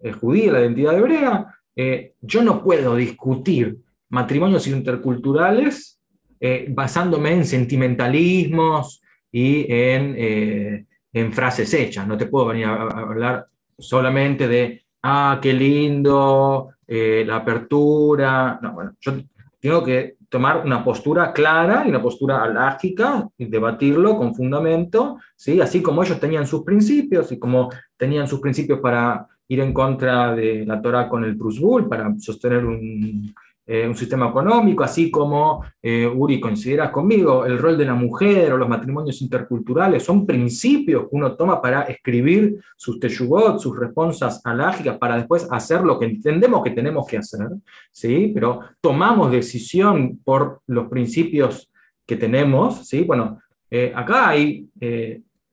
eh, 0.01 0.13
judía, 0.13 0.53
la 0.53 0.61
identidad 0.61 0.97
hebrea, 0.97 1.47
eh, 1.75 2.15
yo 2.21 2.43
no 2.43 2.63
puedo 2.63 2.95
discutir 2.95 3.79
matrimonios 4.11 4.67
interculturales 4.69 6.01
eh, 6.39 6.67
basándome 6.71 7.33
en 7.33 7.45
sentimentalismos 7.45 9.03
y 9.33 9.67
en, 9.73 10.87
en, 11.13 11.33
frases 11.33 11.73
hechas. 11.75 12.07
No 12.07 12.17
te 12.17 12.27
puedo 12.27 12.47
venir 12.47 12.67
a, 12.67 12.83
hablar 12.83 13.47
solamente 13.77 14.47
de, 14.49 14.83
ah, 15.03 15.39
qué 15.43 15.53
lindo, 15.53 16.71
la 16.87 17.37
apertura. 17.37 18.59
No, 18.61 18.73
bueno, 18.73 18.97
yo 19.01 19.13
tengo 19.61 19.85
que 19.85 20.17
tomar 20.31 20.65
una 20.65 20.83
postura 20.83 21.33
clara 21.33 21.83
y 21.85 21.91
una 21.91 22.01
postura 22.01 22.43
alágica 22.43 23.29
y 23.37 23.47
debatirlo 23.47 24.17
con 24.17 24.35
fundamento, 24.35 25.19
¿sí? 25.37 25.61
así 25.61 25.83
como 25.83 26.03
ellos 26.03 26.21
tenían 26.21 26.47
sus 26.47 26.63
principios 26.63 27.33
y 27.33 27.39
como 27.39 27.69
tenían 27.97 28.29
sus 28.29 28.41
principios 28.41 28.79
para 28.79 29.27
ir 29.49 29.61
en 29.61 29.75
contra 29.75 30.35
de 30.35 30.65
la 30.65 30.81
Torah 30.81 31.09
con 31.09 31.25
el 31.25 31.37
Prusbul 31.37 31.89
para 31.89 32.15
sostener 32.19 32.65
un, 32.65 33.35
eh, 33.67 33.87
un 33.87 33.95
sistema 33.95 34.29
económico, 34.31 34.83
así 34.83 35.13
como, 35.13 35.65
eh, 35.81 36.05
Uri, 36.05 36.41
consideras 36.41 36.91
conmigo, 36.91 37.47
el 37.47 37.57
rol 37.57 37.79
de 37.79 37.85
la 37.85 37.95
mujer 37.95 38.53
o 38.53 38.57
los 38.57 38.69
matrimonios 38.69 39.23
interculturales 39.23 40.03
son 40.03 40.27
principios 40.27 41.03
que 41.03 41.09
uno 41.13 41.37
toma 41.37 41.63
para 41.63 41.83
escribir 41.83 42.61
sus 42.77 42.99
teyugot, 42.99 43.61
sus 43.61 43.79
responsas 43.79 44.41
alágicas, 44.45 44.99
para 44.99 45.19
después 45.19 45.47
hacer 45.53 45.83
lo 45.83 46.01
que 46.01 46.07
entendemos 46.07 46.65
que 46.65 46.73
tenemos 46.73 47.07
que 47.07 47.19
hacer, 47.19 47.47
¿sí? 47.93 48.33
Pero 48.35 48.61
tomamos 48.81 49.31
decisión 49.31 50.19
por 50.25 50.63
los 50.67 50.89
principios 50.89 51.71
que 52.05 52.17
tenemos, 52.17 52.89
¿sí? 52.89 53.03
Bueno, 53.03 53.41
eh, 53.71 53.93
acá 53.95 54.31
hay 54.31 54.69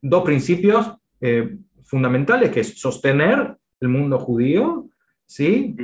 dos 0.01 0.23
principios 0.23 0.91
fundamentales, 1.83 2.49
que 2.49 2.61
es 2.61 2.79
sostener 2.79 3.55
el 3.79 3.89
mundo 3.89 4.17
judío, 4.17 4.87
¿sí? 5.27 5.75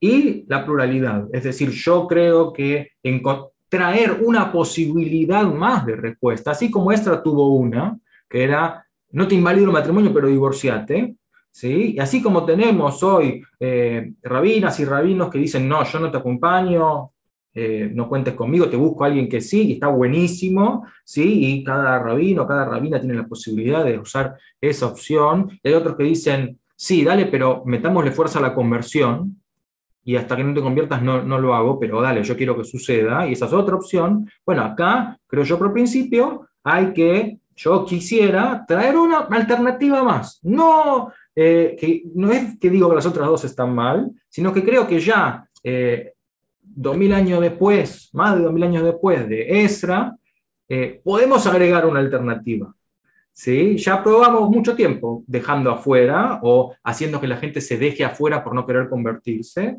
Y 0.00 0.44
la 0.46 0.64
pluralidad. 0.64 1.26
Es 1.32 1.44
decir, 1.44 1.70
yo 1.70 2.06
creo 2.06 2.52
que 2.52 2.92
traer 3.68 4.20
una 4.22 4.50
posibilidad 4.50 5.44
más 5.44 5.84
de 5.84 5.96
respuesta, 5.96 6.52
así 6.52 6.70
como 6.70 6.92
Estra 6.92 7.22
tuvo 7.22 7.54
una, 7.54 7.98
que 8.28 8.42
era, 8.42 8.86
no 9.10 9.28
te 9.28 9.34
invalido 9.34 9.66
el 9.66 9.72
matrimonio, 9.72 10.12
pero 10.12 10.28
divorciate, 10.28 11.16
¿sí? 11.50 11.94
Y 11.96 11.98
así 11.98 12.22
como 12.22 12.44
tenemos 12.44 13.02
hoy 13.02 13.42
eh, 13.60 14.12
rabinas 14.22 14.78
y 14.80 14.84
rabinos 14.84 15.30
que 15.30 15.38
dicen, 15.38 15.68
no, 15.68 15.84
yo 15.84 15.98
no 15.98 16.10
te 16.10 16.18
acompaño, 16.18 17.10
eh, 17.54 17.90
no 17.92 18.08
cuentes 18.08 18.34
conmigo, 18.34 18.68
te 18.68 18.76
busco 18.76 19.04
a 19.04 19.08
alguien 19.08 19.28
que 19.28 19.40
sí, 19.40 19.68
y 19.68 19.72
está 19.72 19.88
buenísimo, 19.88 20.86
¿sí? 21.04 21.46
Y 21.46 21.64
cada 21.64 21.98
rabino, 21.98 22.46
cada 22.46 22.64
rabina 22.64 23.00
tiene 23.00 23.16
la 23.16 23.26
posibilidad 23.26 23.84
de 23.84 23.98
usar 23.98 24.36
esa 24.60 24.86
opción. 24.86 25.58
Y 25.62 25.68
hay 25.68 25.74
otros 25.74 25.96
que 25.96 26.04
dicen, 26.04 26.58
sí, 26.76 27.04
dale, 27.04 27.26
pero 27.26 27.62
metámosle 27.66 28.12
fuerza 28.12 28.38
a 28.38 28.42
la 28.42 28.54
conversión 28.54 29.42
y 30.04 30.16
hasta 30.16 30.36
que 30.36 30.44
no 30.44 30.54
te 30.54 30.62
conviertas 30.62 31.02
no, 31.02 31.22
no 31.22 31.38
lo 31.38 31.54
hago, 31.54 31.78
pero 31.78 32.00
dale, 32.00 32.22
yo 32.22 32.36
quiero 32.36 32.56
que 32.56 32.64
suceda 32.64 33.26
y 33.26 33.32
esa 33.32 33.46
es 33.46 33.52
otra 33.52 33.76
opción. 33.76 34.28
Bueno, 34.44 34.62
acá 34.62 35.18
creo 35.26 35.44
yo 35.44 35.58
por 35.58 35.72
principio 35.72 36.48
hay 36.64 36.92
que, 36.92 37.38
yo 37.56 37.84
quisiera 37.84 38.64
traer 38.66 38.96
una 38.96 39.18
alternativa 39.18 40.02
más. 40.02 40.38
No, 40.42 41.12
eh, 41.34 41.76
que, 41.78 42.02
no 42.14 42.32
es 42.32 42.58
que 42.58 42.70
digo 42.70 42.88
que 42.88 42.96
las 42.96 43.06
otras 43.06 43.26
dos 43.26 43.44
están 43.44 43.74
mal, 43.74 44.10
sino 44.28 44.52
que 44.52 44.64
creo 44.64 44.86
que 44.86 44.98
ya 45.00 45.46
eh, 45.62 46.12
dos 46.60 46.96
mil 46.96 47.12
años 47.12 47.40
después, 47.40 48.10
más 48.12 48.36
de 48.36 48.42
dos 48.42 48.52
mil 48.52 48.64
años 48.64 48.84
después 48.84 49.28
de 49.28 49.62
Esra, 49.62 50.16
eh, 50.68 51.00
podemos 51.02 51.46
agregar 51.46 51.86
una 51.86 52.00
alternativa. 52.00 52.74
¿Sí? 53.38 53.76
Ya 53.76 54.02
probamos 54.02 54.50
mucho 54.50 54.74
tiempo 54.74 55.22
dejando 55.28 55.70
afuera 55.70 56.40
o 56.42 56.74
haciendo 56.82 57.20
que 57.20 57.28
la 57.28 57.36
gente 57.36 57.60
se 57.60 57.78
deje 57.78 58.04
afuera 58.04 58.42
por 58.42 58.52
no 58.52 58.66
querer 58.66 58.88
convertirse. 58.88 59.76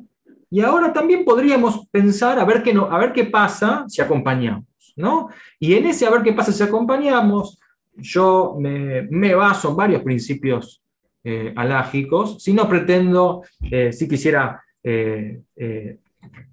Y 0.49 0.61
ahora 0.61 0.93
también 0.93 1.25
podríamos 1.25 1.85
pensar 1.89 2.39
a 2.39 2.45
ver 2.45 2.63
qué, 2.63 2.73
no, 2.73 2.85
a 2.85 2.97
ver 2.97 3.11
qué 3.11 3.25
pasa 3.25 3.83
si 3.89 4.01
acompañamos. 4.01 4.63
¿no? 4.95 5.27
Y 5.59 5.73
en 5.73 5.87
ese 5.87 6.05
a 6.05 6.09
ver 6.09 6.21
qué 6.21 6.31
pasa 6.31 6.53
si 6.53 6.63
acompañamos, 6.63 7.59
yo 7.97 8.55
me, 8.57 9.35
baso 9.35 9.71
en 9.71 9.75
varios 9.75 10.03
principios 10.03 10.81
eh, 11.25 11.51
alágicos. 11.53 12.41
Si 12.41 12.53
no 12.53 12.67
pretendo, 12.69 13.43
eh, 13.69 13.91
si 13.91 14.07
quisiera 14.07 14.63
eh, 14.81 15.41
eh, 15.57 15.97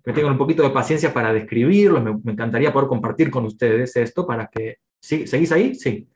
que 0.05 0.13
tengan 0.13 0.33
un 0.33 0.39
poquito 0.39 0.65
de 0.65 0.71
paciencia 0.71 1.15
para 1.15 1.33
describirlos, 1.33 2.03
me, 2.03 2.17
me, 2.25 2.33
encantaría 2.33 2.73
poder 2.73 2.89
compartir 2.89 3.31
con 3.31 3.45
ustedes 3.45 3.95
esto 3.95 4.27
para 4.27 4.49
que... 4.49 4.79
¿sí? 4.99 5.25
¿Seguís 5.29 5.53
ahí? 5.53 5.77
Sí. 5.77 6.09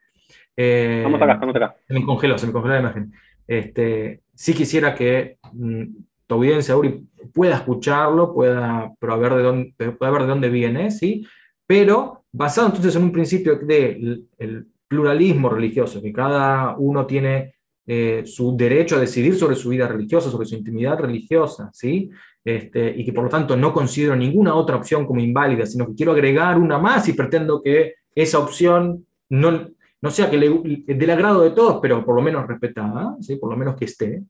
Eh, 0.55 1.03
acá, 1.05 1.33
estamos 1.33 1.55
acá. 1.55 1.75
Se 1.87 1.93
me 1.93 2.05
congeló, 2.05 2.37
se 2.37 2.47
me 2.47 2.53
congeló 2.53 2.73
la 2.75 2.79
imagen. 2.81 3.13
Este, 3.47 4.21
sí 4.33 4.53
quisiera 4.53 4.95
que 4.95 5.37
mm, 5.53 5.83
tu 6.27 6.35
audiencia, 6.35 6.77
Uri, 6.77 7.07
pueda 7.33 7.55
escucharlo, 7.55 8.33
pueda, 8.33 8.93
pero 8.99 9.19
ver 9.19 9.33
de 9.35 9.43
dónde, 9.43 9.73
pueda 9.91 10.11
ver 10.11 10.21
de 10.21 10.27
dónde 10.27 10.49
viene, 10.49 10.91
¿sí? 10.91 11.25
Pero 11.65 12.25
basado 12.31 12.67
entonces 12.67 12.95
en 12.95 13.03
un 13.03 13.11
principio 13.11 13.57
del 13.57 14.27
el 14.37 14.67
pluralismo 14.87 15.47
religioso, 15.47 16.01
que 16.01 16.11
cada 16.11 16.75
uno 16.77 17.05
tiene 17.05 17.53
eh, 17.87 18.23
su 18.25 18.55
derecho 18.57 18.97
a 18.97 18.99
decidir 18.99 19.35
sobre 19.35 19.55
su 19.55 19.69
vida 19.69 19.87
religiosa, 19.87 20.29
sobre 20.29 20.45
su 20.45 20.55
intimidad 20.55 20.99
religiosa, 20.99 21.69
¿sí? 21.73 22.09
Este, 22.43 22.93
y 22.97 23.05
que 23.05 23.13
por 23.13 23.23
lo 23.23 23.29
tanto 23.29 23.55
no 23.55 23.73
considero 23.73 24.15
ninguna 24.15 24.53
otra 24.53 24.75
opción 24.75 25.05
como 25.05 25.21
inválida, 25.21 25.65
sino 25.65 25.87
que 25.87 25.95
quiero 25.95 26.11
agregar 26.11 26.57
una 26.57 26.77
más 26.77 27.07
y 27.07 27.13
pretendo 27.13 27.61
que 27.61 27.95
esa 28.13 28.39
opción 28.39 29.05
no, 29.29 29.69
no 30.01 30.11
sea 30.11 30.29
que 30.29 30.37
le, 30.37 30.49
del 30.85 31.09
agrado 31.09 31.41
de 31.41 31.51
todos, 31.51 31.79
pero 31.81 32.03
por 32.03 32.15
lo 32.15 32.21
menos 32.21 32.47
respetada, 32.47 33.15
¿sí? 33.21 33.35
por 33.35 33.51
lo 33.51 33.57
menos 33.57 33.75
que 33.75 33.85
esté, 33.85 34.23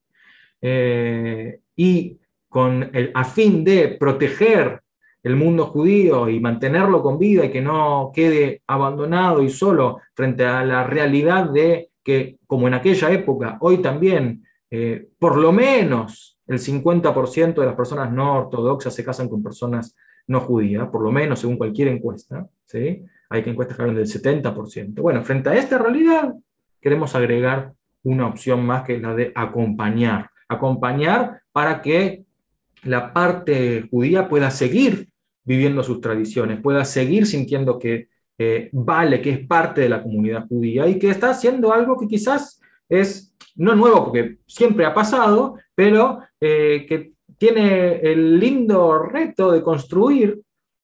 eh, 0.62 1.60
y 1.76 2.18
con 2.50 2.90
el, 2.94 3.12
a 3.14 3.24
fin 3.24 3.64
de 3.64 3.96
proteger 4.00 4.82
el 5.24 5.36
mundo 5.36 5.68
judío 5.68 6.30
y 6.30 6.40
mantenerlo 6.40 7.02
con 7.02 7.18
vida 7.18 7.46
y 7.46 7.52
que 7.52 7.62
no 7.62 8.12
quede 8.14 8.62
abandonado 8.68 9.42
y 9.44 9.50
solo 9.50 10.00
frente 10.14 10.46
a 10.46 10.66
la 10.66 10.84
realidad 10.84 11.50
de 11.50 11.92
que, 12.04 12.38
como 12.48 12.68
en 12.68 12.74
aquella 12.74 13.12
época, 13.12 13.58
hoy 13.62 13.78
también, 13.78 14.44
eh, 14.70 15.08
por 15.20 15.38
lo 15.38 15.52
menos 15.52 16.40
el 16.48 16.60
50% 16.60 17.62
de 17.62 17.68
las 17.68 17.76
personas 17.76 18.12
no 18.12 18.36
ortodoxas 18.36 18.94
se 18.94 19.06
casan 19.06 19.30
con 19.30 19.44
personas 19.44 19.96
no 20.28 20.42
judías, 20.42 20.90
por 20.90 21.04
lo 21.04 21.12
menos 21.12 21.40
según 21.40 21.58
cualquier 21.58 21.90
encuesta, 21.90 22.48
¿sí? 22.66 23.06
Hay 23.32 23.44
que 23.44 23.50
encuestas 23.50 23.78
que 23.78 23.84
hablan 23.84 23.96
del 23.96 24.08
70%. 24.08 25.02
Bueno, 25.02 25.24
frente 25.24 25.50
a 25.50 25.56
esta 25.56 25.78
realidad, 25.78 26.34
queremos 26.82 27.16
agregar 27.16 27.74
una 28.04 28.28
opción 28.28 28.66
más 28.66 28.84
que 28.84 28.96
es 28.96 29.02
la 29.02 29.16
de 29.16 29.32
acompañar. 29.34 30.30
Acompañar 30.50 31.42
para 31.54 31.82
que 31.82 32.26
la 32.84 33.14
parte 33.14 33.88
judía 33.90 34.28
pueda 34.28 34.52
seguir 34.52 35.08
viviendo 35.46 35.82
sus 35.82 36.02
tradiciones, 36.02 36.60
pueda 36.60 36.84
seguir 36.84 37.26
sintiendo 37.26 37.80
que 37.80 38.10
eh, 38.38 38.70
vale, 38.74 39.22
que 39.22 39.30
es 39.30 39.48
parte 39.48 39.82
de 39.82 39.90
la 39.90 40.04
comunidad 40.04 40.48
judía 40.48 40.88
y 40.88 41.00
que 41.00 41.10
está 41.10 41.30
haciendo 41.30 41.72
algo 41.72 41.98
que 41.98 42.08
quizás 42.08 42.60
es 42.90 43.34
no 43.56 43.76
nuevo 43.76 44.06
porque 44.06 44.40
siempre 44.46 44.86
ha 44.86 44.94
pasado, 44.94 45.56
pero 45.74 46.20
eh, 46.40 46.86
que 46.88 47.14
tiene 47.38 48.02
el 48.02 48.40
lindo 48.40 49.00
reto 49.00 49.52
de 49.52 49.62
construir 49.62 50.42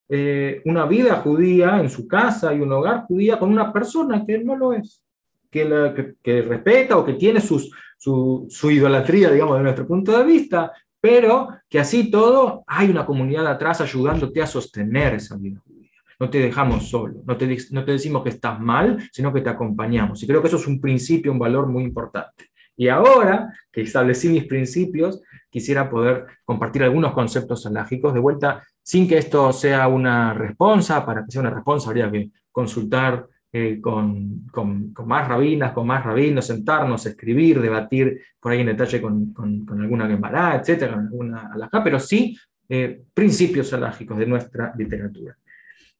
eh, 0.08 0.62
una 0.64 0.86
vida 0.86 1.16
judía 1.16 1.80
en 1.80 1.90
su 1.90 2.08
casa 2.08 2.54
y 2.54 2.60
un 2.60 2.72
hogar 2.72 3.04
judía 3.06 3.38
con 3.38 3.50
una 3.50 3.72
persona 3.72 4.24
que 4.24 4.38
no 4.38 4.56
lo 4.56 4.72
es, 4.72 5.02
que, 5.50 6.14
que, 6.22 6.42
respeta 6.42 6.96
o 6.96 7.04
que 7.04 7.14
tiene 7.14 7.40
sus, 7.40 7.70
su, 7.98 8.46
su, 8.48 8.70
idolatría, 8.70 9.30
digamos, 9.30 9.58
de 9.58 9.64
nuestro 9.64 9.86
punto 9.86 10.16
de 10.16 10.24
vista, 10.24 10.72
pero 11.00 11.48
que 11.68 11.78
así 11.78 12.10
todo 12.10 12.64
hay 12.66 12.90
una 12.90 13.04
comunidad 13.04 13.46
atrás 13.46 13.80
ayudándote 13.80 14.40
a 14.40 14.46
sostener 14.46 15.14
esa 15.14 15.36
vida 15.36 15.60
judía. 15.64 15.90
No 16.18 16.30
te 16.30 16.38
dejamos 16.38 16.88
solo, 16.88 17.22
no 17.26 17.36
te, 17.36 17.56
no 17.70 17.84
te 17.84 17.92
decimos 17.92 18.22
que 18.22 18.30
estás 18.30 18.58
mal, 18.58 18.98
sino 19.12 19.32
que 19.32 19.40
te 19.40 19.50
acompañamos. 19.50 20.22
Y 20.22 20.26
creo 20.26 20.40
que 20.40 20.48
eso 20.48 20.56
es 20.56 20.66
un 20.66 20.80
principio, 20.80 21.30
un 21.30 21.38
valor 21.38 21.66
muy 21.66 21.84
importante. 21.84 22.46
Y 22.76 22.88
ahora 22.88 23.52
que 23.70 23.82
establecí 23.82 24.28
mis 24.28 24.44
principios, 24.44 25.20
quisiera 25.50 25.88
poder 25.88 26.26
compartir 26.44 26.82
algunos 26.82 27.12
conceptos 27.12 27.66
alágicos 27.66 28.14
de 28.14 28.20
vuelta, 28.20 28.62
sin 28.82 29.08
que 29.08 29.18
esto 29.18 29.52
sea 29.52 29.88
una 29.88 30.34
respuesta, 30.34 31.04
para 31.04 31.24
que 31.24 31.30
sea 31.30 31.40
una 31.40 31.50
respuesta 31.50 31.90
habría 31.90 32.10
que 32.10 32.30
consultar 32.50 33.26
eh, 33.50 33.80
con, 33.80 34.46
con, 34.52 34.92
más 35.06 35.26
rabinas, 35.26 35.72
con 35.72 35.86
más 35.86 36.04
rabinos, 36.04 36.46
sentarnos, 36.46 37.06
escribir, 37.06 37.60
debatir 37.60 38.20
por 38.38 38.52
ahí 38.52 38.60
en 38.60 38.66
detalle 38.66 39.00
con, 39.00 39.32
con, 39.32 39.80
alguna 39.80 40.06
Gemara, 40.06 40.56
etcétera, 40.56 40.94
con 40.94 41.06
alguna 41.06 41.50
alajá, 41.54 41.82
pero 41.82 41.98
sí 41.98 42.36
eh, 42.68 43.04
principios 43.14 43.72
alágicos 43.72 44.18
de 44.18 44.26
nuestra 44.26 44.74
literatura. 44.76 45.36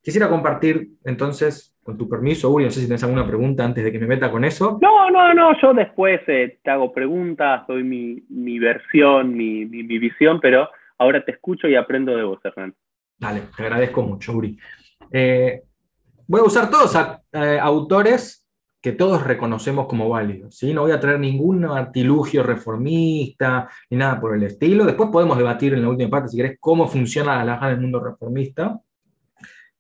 Quisiera 0.09 0.31
compartir 0.31 0.92
entonces, 1.05 1.77
con 1.83 1.99
tu 1.99 2.09
permiso, 2.09 2.49
Uri, 2.49 2.64
no 2.64 2.71
sé 2.71 2.81
si 2.81 2.87
tienes 2.87 3.05
alguna 3.05 3.27
pregunta 3.27 3.62
antes 3.62 3.85
de 3.85 3.92
que 3.92 3.99
me 3.99 4.07
meta 4.07 4.31
con 4.31 4.42
eso. 4.42 4.79
No, 4.81 5.11
no, 5.11 5.35
no, 5.35 5.61
yo 5.61 5.75
después 5.75 6.23
eh, 6.29 6.61
te 6.64 6.71
hago 6.71 6.94
preguntas, 6.94 7.66
doy 7.68 7.85
mi, 7.85 8.25
mi 8.31 8.59
versión, 8.59 9.37
mi, 9.37 9.66
mi, 9.66 9.83
mi, 9.83 9.99
visión, 9.99 10.40
pero 10.40 10.66
ahora 10.97 11.23
te 11.23 11.33
escucho 11.33 11.68
y 11.68 11.77
aprendo 11.77 12.16
de 12.16 12.23
vos, 12.23 12.38
Hernán. 12.42 12.75
Dale, 13.18 13.42
te 13.55 13.62
agradezco 13.62 14.01
mucho, 14.01 14.33
Uri. 14.33 14.59
Eh, 15.12 15.61
voy 16.27 16.40
a 16.40 16.44
usar 16.44 16.71
todos 16.71 16.97
eh, 17.35 17.59
autores 17.61 18.49
que 18.81 18.92
todos 18.92 19.23
reconocemos 19.23 19.88
como 19.88 20.09
válidos. 20.09 20.57
¿sí? 20.57 20.73
No 20.73 20.85
voy 20.85 20.92
a 20.92 21.01
traer 21.01 21.21
ningún 21.21 21.66
artilugio 21.66 22.42
reformista 22.42 23.68
ni 23.90 23.99
nada 23.99 24.18
por 24.18 24.35
el 24.35 24.42
estilo. 24.44 24.87
Después 24.87 25.11
podemos 25.12 25.37
debatir 25.37 25.75
en 25.75 25.83
la 25.83 25.90
última 25.90 26.09
parte, 26.09 26.31
si 26.31 26.38
querés, 26.38 26.57
cómo 26.59 26.88
funciona 26.88 27.35
la 27.35 27.42
alhaja 27.42 27.68
del 27.68 27.81
mundo 27.83 28.03
reformista. 28.03 28.81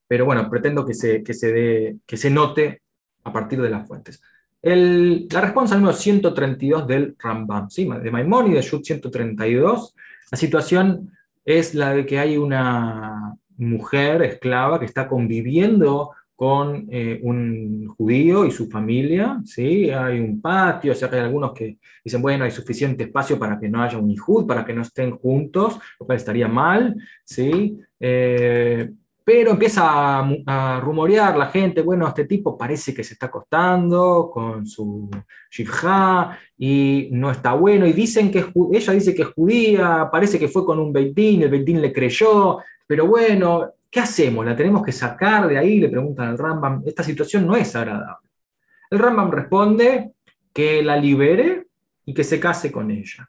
Pero 0.08 0.24
bueno, 0.24 0.48
pretendo 0.50 0.84
que 0.84 0.94
se, 0.94 1.22
que 1.22 1.34
se, 1.34 1.52
dé, 1.52 1.96
que 2.06 2.16
se 2.16 2.30
note 2.30 2.82
a 3.24 3.32
partir 3.32 3.60
de 3.60 3.70
las 3.70 3.86
fuentes. 3.86 4.20
El, 4.60 5.28
la 5.30 5.42
respuesta 5.42 5.76
número 5.76 5.94
132 5.94 6.86
del 6.86 7.14
Rambam, 7.18 7.70
¿sí? 7.70 7.88
de 8.02 8.10
Maimonides, 8.10 8.66
Shut 8.66 8.84
132, 8.84 9.94
la 10.32 10.38
situación 10.38 11.12
es 11.44 11.74
la 11.74 11.94
de 11.94 12.04
que 12.04 12.18
hay 12.18 12.36
una 12.36 13.36
mujer 13.56 14.22
esclava 14.22 14.78
que 14.78 14.86
está 14.86 15.06
conviviendo 15.06 16.10
con 16.38 16.86
eh, 16.90 17.18
un 17.22 17.88
judío 17.88 18.46
y 18.46 18.52
su 18.52 18.70
familia, 18.70 19.40
¿sí? 19.44 19.90
Hay 19.90 20.20
un 20.20 20.40
patio, 20.40 20.92
o 20.92 20.94
sea 20.94 21.08
hay 21.10 21.18
algunos 21.18 21.52
que 21.52 21.78
dicen, 22.04 22.22
bueno, 22.22 22.44
hay 22.44 22.52
suficiente 22.52 23.02
espacio 23.04 23.38
para 23.40 23.58
que 23.58 23.68
no 23.68 23.82
haya 23.82 23.98
un 23.98 24.08
hijud, 24.08 24.46
para 24.46 24.64
que 24.64 24.72
no 24.72 24.82
estén 24.82 25.10
juntos, 25.18 25.80
lo 25.98 26.06
cual 26.06 26.16
estaría 26.16 26.46
mal, 26.46 26.94
¿sí? 27.24 27.78
Eh, 27.98 28.88
pero 29.28 29.50
empieza 29.50 30.20
a, 30.46 30.80
rumorear 30.80 31.36
la 31.36 31.50
gente, 31.50 31.82
bueno, 31.82 32.08
este 32.08 32.24
tipo 32.24 32.56
parece 32.56 32.94
que 32.94 33.04
se 33.04 33.12
está 33.12 33.26
acostando 33.26 34.30
con 34.32 34.66
su 34.66 35.10
shifja 35.50 36.38
y 36.56 37.10
no 37.12 37.30
está 37.30 37.52
bueno, 37.52 37.86
y 37.86 37.92
dicen 37.92 38.30
que 38.30 38.46
ella 38.72 38.92
dice 38.94 39.14
que 39.14 39.20
es 39.20 39.28
judía, 39.28 40.08
parece 40.10 40.38
que 40.38 40.48
fue 40.48 40.64
con 40.64 40.78
un 40.78 40.94
Beitín, 40.94 41.42
el 41.42 41.50
Beitín 41.50 41.82
le 41.82 41.92
creyó, 41.92 42.60
pero 42.86 43.06
bueno, 43.06 43.74
¿Qué 43.90 44.00
hacemos? 44.00 44.44
¿La 44.44 44.54
tenemos 44.54 44.82
que 44.82 44.92
sacar 44.92 45.48
de 45.48 45.56
ahí? 45.56 45.80
Le 45.80 45.88
preguntan 45.88 46.28
al 46.28 46.36
Rambam. 46.36 46.82
Esta 46.84 47.02
situación 47.02 47.46
no 47.46 47.56
es 47.56 47.74
agradable. 47.74 48.28
El 48.90 48.98
Rambam 48.98 49.30
responde 49.30 50.12
que 50.52 50.82
la 50.82 50.94
libere 50.94 51.68
y 52.04 52.12
que 52.12 52.22
se 52.22 52.38
case 52.38 52.70
con 52.70 52.90
ella. 52.90 53.26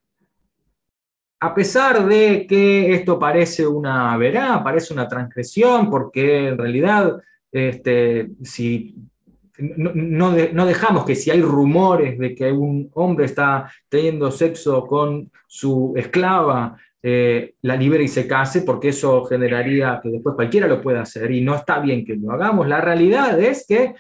A 1.41 1.54
pesar 1.54 2.06
de 2.06 2.45
que 2.47 2.93
esto 2.93 3.17
parece 3.17 3.65
una 3.65 4.17
verá, 4.17 4.62
parece 4.63 4.93
una 4.93 5.08
transgresión, 5.08 5.89
porque 5.89 6.49
en 6.49 6.58
realidad 6.58 7.21
este, 7.52 8.30
si 8.43 8.95
no, 9.58 10.65
dejamos 10.65 11.06
que 11.06 11.15
si 11.15 11.32
hay 11.32 11.41
rumores 11.41 12.17
de 12.17 12.34
que 12.34 12.52
un 12.52 12.89
hombre 12.93 13.25
está 13.25 13.71
teniendo 13.89 14.32
sexo 14.32 14.86
con 14.88 15.32
su 15.47 15.93
esclava, 15.97 16.78
eh, 17.02 17.56
la 17.62 17.75
libere 17.75 18.04
y 18.04 18.08
se 18.08 18.28
case, 18.28 18.62
porque 18.62 18.89
eso 18.89 19.23
generaría 19.25 19.99
que 20.02 20.10
después 20.10 20.36
cualquiera 20.36 20.67
lo 20.67 20.82
pueda 20.82 21.02
hacer 21.02 21.32
y 21.32 21.41
no 21.41 21.56
está 21.56 21.80
bien 21.80 22.06
que 22.06 22.15
lo 22.15 22.32
hagamos. 22.32 22.67
La 22.67 22.82
realidad 22.82 23.39
es 23.39 23.65
que 23.67 23.95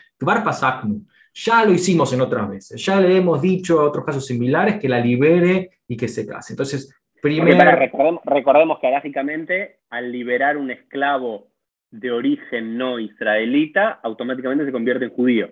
ya 1.33 1.65
lo 1.65 1.71
hicimos 1.71 2.11
en 2.13 2.21
otras 2.21 2.49
veces, 2.49 2.83
ya 2.83 2.99
le 2.99 3.15
hemos 3.15 3.41
dicho 3.41 3.79
a 3.79 3.85
otros 3.85 4.05
casos 4.05 4.25
similares 4.25 4.79
que 4.79 4.89
la 4.89 4.99
libere 4.99 5.79
y 5.87 5.95
que 5.95 6.07
se 6.07 6.25
case. 6.25 6.53
Entonces, 6.53 6.93
primero... 7.21 7.71
recordemos, 7.75 8.21
recordemos, 8.25 8.79
que 8.79 8.87
alágicamente 8.87 9.79
al 9.89 10.11
liberar 10.11 10.57
un 10.57 10.71
esclavo 10.71 11.47
de 11.91 12.11
origen 12.11 12.77
no 12.77 12.99
israelita, 12.99 13.99
automáticamente 14.03 14.65
se 14.65 14.71
convierte 14.71 15.05
en 15.05 15.11
judío. 15.11 15.51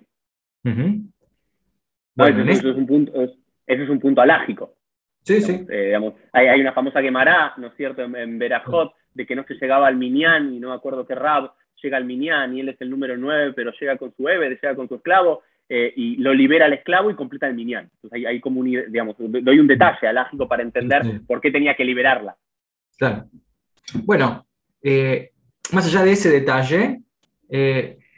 bueno, 0.63 2.51
eso, 2.51 2.69
es 2.69 2.75
un 2.75 2.87
punto, 2.87 3.13
eso 3.23 3.33
es 3.83 3.89
un 3.89 3.99
punto 3.99 4.21
alágico. 4.21 4.75
Sí, 5.23 5.41
sí. 5.41 5.65
Eh, 5.69 5.97
hay, 6.31 6.61
una 6.61 6.73
famosa 6.73 7.01
Gemara, 7.01 7.53
¿no 7.57 7.67
es 7.67 7.73
cierto?, 7.75 8.03
en, 8.03 8.15
en 8.15 8.39
Berajot, 8.39 8.93
de 9.13 9.25
que 9.25 9.35
no 9.35 9.43
se 9.43 9.55
llegaba 9.55 9.87
al 9.87 9.97
Minyan, 9.97 10.53
y 10.53 10.59
no 10.59 10.69
me 10.69 10.75
acuerdo 10.75 11.05
qué 11.05 11.15
Rab 11.15 11.51
llega 11.81 11.97
al 11.97 12.05
Minyan, 12.05 12.55
y 12.55 12.61
él 12.61 12.69
es 12.69 12.81
el 12.81 12.89
número 12.89 13.17
9, 13.17 13.53
pero 13.53 13.71
llega 13.79 13.97
con 13.97 14.13
su 14.15 14.29
Ebe, 14.29 14.49
llega 14.49 14.75
con 14.75 14.87
su 14.87 14.95
esclavo, 14.95 15.41
eh, 15.69 15.93
y 15.95 16.15
lo 16.17 16.33
libera 16.33 16.65
al 16.65 16.73
esclavo 16.73 17.11
y 17.11 17.15
completa 17.15 17.47
el 17.47 17.55
Minyan. 17.55 17.89
Entonces 17.95 18.25
hay, 18.25 18.39
como 18.39 18.63
digamos, 18.63 19.15
doy 19.17 19.59
un 19.59 19.67
detalle 19.67 20.07
alágico 20.07 20.47
para 20.47 20.63
entender 20.63 21.21
por 21.27 21.41
qué 21.41 21.51
tenía 21.51 21.75
que 21.75 21.85
liberarla. 21.85 22.35
Claro. 22.97 23.25
Bueno, 24.03 24.45
eh, 24.81 25.31
más 25.71 25.85
allá 25.87 26.03
de 26.03 26.11
ese 26.11 26.29
detalle, 26.29 27.01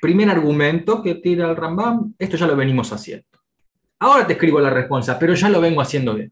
primer 0.02 0.30
argumento 0.30 1.02
que 1.02 1.16
tira 1.16 1.50
el 1.50 1.56
Rambam, 1.56 2.14
esto 2.18 2.38
ya 2.38 2.48
lo 2.48 2.56
venimos 2.56 2.92
haciendo. 2.94 3.26
Ahora 4.00 4.26
te 4.26 4.34
escribo 4.34 4.60
la 4.60 4.70
respuesta, 4.70 5.20
pero 5.20 5.34
ya 5.34 5.50
lo 5.50 5.60
vengo 5.60 5.82
haciendo 5.82 6.16
bien. 6.16 6.32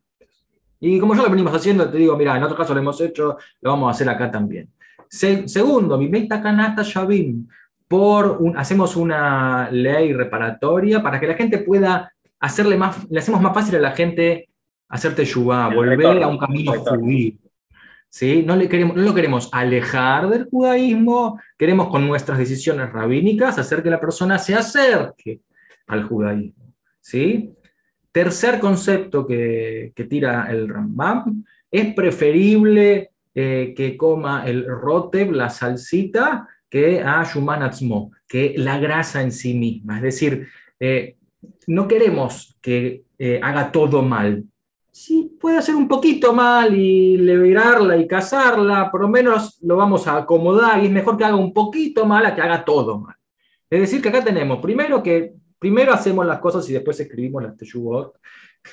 Y 0.80 1.00
como 1.00 1.16
ya 1.16 1.24
lo 1.24 1.30
venimos 1.30 1.54
haciendo, 1.54 1.90
te 1.90 1.98
digo, 1.98 2.16
mira, 2.16 2.38
en 2.38 2.44
otro 2.44 2.56
caso 2.56 2.74
lo 2.74 2.80
hemos 2.80 3.00
hecho, 3.02 3.38
lo 3.62 3.72
vamos 3.72 3.88
a 3.88 3.92
hacer 3.92 4.10
acá 4.10 4.32
también. 4.32 4.70
segundo, 5.10 5.98
mi 5.98 6.08
meta 6.08 6.42
kanata 6.42 6.84
shavim, 6.84 7.48
por 7.88 8.38
un, 8.42 8.58
hacemos 8.58 8.96
una 8.96 9.70
ley 9.72 10.14
reparatoria 10.14 11.02
para 11.02 11.20
que 11.20 11.28
la 11.28 11.36
gente 11.36 11.60
pueda 11.60 12.12
hacerle 12.40 12.78
más, 12.78 13.10
le 13.10 13.20
hacemos 13.20 13.42
más 13.42 13.54
fácil 13.54 13.76
a 13.78 13.80
la 13.80 13.92
gente 13.92 14.50
hacerte 14.90 15.26
yuba, 15.26 15.74
volver 15.74 16.24
a 16.24 16.28
un 16.28 16.38
camino 16.38 16.74
judío. 16.74 17.34
¿Sí? 18.10 18.44
No, 18.46 18.56
le 18.56 18.70
queremos, 18.70 18.96
no 18.96 19.04
lo 19.04 19.14
queremos 19.14 19.50
alejar 19.52 20.30
del 20.30 20.46
judaísmo, 20.46 21.40
queremos 21.58 21.90
con 21.90 22.08
nuestras 22.08 22.38
decisiones 22.38 22.92
rabínicas 22.92 23.60
hacer 23.60 23.84
que 23.84 23.90
la 23.90 24.00
persona 24.00 24.40
se 24.40 24.56
acerque 24.56 25.42
al 25.88 26.04
judaísmo. 26.04 26.74
¿sí? 27.02 27.54
Tercer 28.12 28.60
concepto 28.60 29.28
que, 29.28 29.94
tira 30.10 30.48
el 30.50 30.70
Rambam, 30.70 31.44
es 31.70 31.94
preferible 31.94 33.12
eh, 33.36 33.74
que 33.76 33.98
coma 33.98 34.48
el 34.48 34.66
roteb, 34.66 35.32
la 35.32 35.50
salsita, 35.50 36.48
que 36.70 37.02
a 37.02 37.24
shumanatzmo, 37.24 38.12
que 38.28 38.54
la 38.58 38.80
grasa 38.80 39.22
en 39.22 39.32
sí 39.32 39.54
misma. 39.54 39.98
Es 39.98 40.04
decir, 40.04 40.48
eh, 40.80 41.16
no 41.68 41.88
queremos 41.88 42.58
que 42.62 43.04
eh, 43.18 43.40
haga 43.42 43.72
todo 43.72 44.02
mal. 44.02 44.44
Sí, 44.92 45.38
puede 45.40 45.58
hacer 45.58 45.76
un 45.76 45.88
poquito 45.88 46.34
mal 46.34 46.76
y 46.76 47.18
liberarla 47.18 47.98
y 47.98 48.08
cazarla, 48.08 48.90
por 48.90 49.02
lo 49.02 49.08
menos 49.08 49.60
lo 49.62 49.76
vamos 49.76 50.08
a 50.08 50.18
acomodar 50.18 50.82
y 50.82 50.88
es 50.88 50.92
mejor 50.92 51.18
que 51.18 51.26
haga 51.26 51.36
un 51.36 51.54
poquito 51.54 52.06
mal 52.06 52.26
a 52.26 52.34
que 52.34 52.42
haga 52.42 52.66
todo 52.66 53.00
mal. 53.00 53.16
Es 53.70 53.82
decir, 53.82 54.02
que 54.02 54.10
acá 54.10 54.24
tenemos 54.24 54.60
primero 54.60 55.04
que 55.04 55.34
primero 55.60 55.94
hacemos 55.94 56.26
las 56.26 56.40
cosas 56.40 56.68
y 56.70 56.74
después 56.74 57.00
escribimos 57.00 57.44
las 57.44 57.58
teshuvot, 57.58 58.18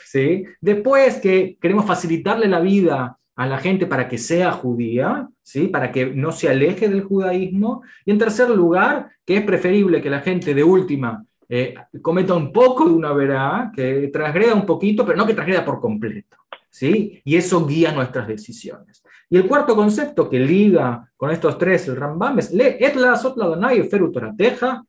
¿sí? 0.06 0.44
Después 0.60 1.16
que 1.18 1.58
queremos 1.60 1.84
facilitarle 1.84 2.48
la 2.48 2.60
vida 2.60 3.18
a 3.36 3.46
la 3.46 3.58
gente 3.58 3.86
para 3.86 4.08
que 4.08 4.18
sea 4.18 4.52
judía, 4.52 5.28
¿sí? 5.42 5.68
para 5.68 5.90
que 5.90 6.06
no 6.06 6.30
se 6.32 6.48
aleje 6.48 6.88
del 6.88 7.02
judaísmo. 7.02 7.82
Y 8.04 8.12
en 8.12 8.18
tercer 8.18 8.50
lugar, 8.50 9.08
que 9.24 9.38
es 9.38 9.44
preferible 9.44 10.00
que 10.00 10.10
la 10.10 10.20
gente 10.20 10.54
de 10.54 10.62
última 10.62 11.24
eh, 11.48 11.74
cometa 12.00 12.34
un 12.34 12.52
poco 12.52 12.86
de 12.86 12.94
una 12.94 13.12
verá, 13.12 13.72
que 13.74 14.08
transgreda 14.12 14.54
un 14.54 14.66
poquito, 14.66 15.04
pero 15.04 15.18
no 15.18 15.26
que 15.26 15.34
transgreda 15.34 15.64
por 15.64 15.80
completo. 15.80 16.36
¿sí? 16.70 17.20
Y 17.24 17.36
eso 17.36 17.66
guía 17.66 17.92
nuestras 17.92 18.26
decisiones. 18.26 19.02
Y 19.28 19.36
el 19.36 19.46
cuarto 19.46 19.74
concepto 19.74 20.28
que 20.28 20.38
liga 20.38 21.10
con 21.16 21.30
estos 21.30 21.58
tres, 21.58 21.88
el 21.88 21.96
Rambam, 21.96 22.38
es 22.38 22.52
Etla 22.52 23.16
Sotla 23.16 23.46
Adonai 23.46 23.82
Feru 23.88 24.12
Torateja. 24.12 24.84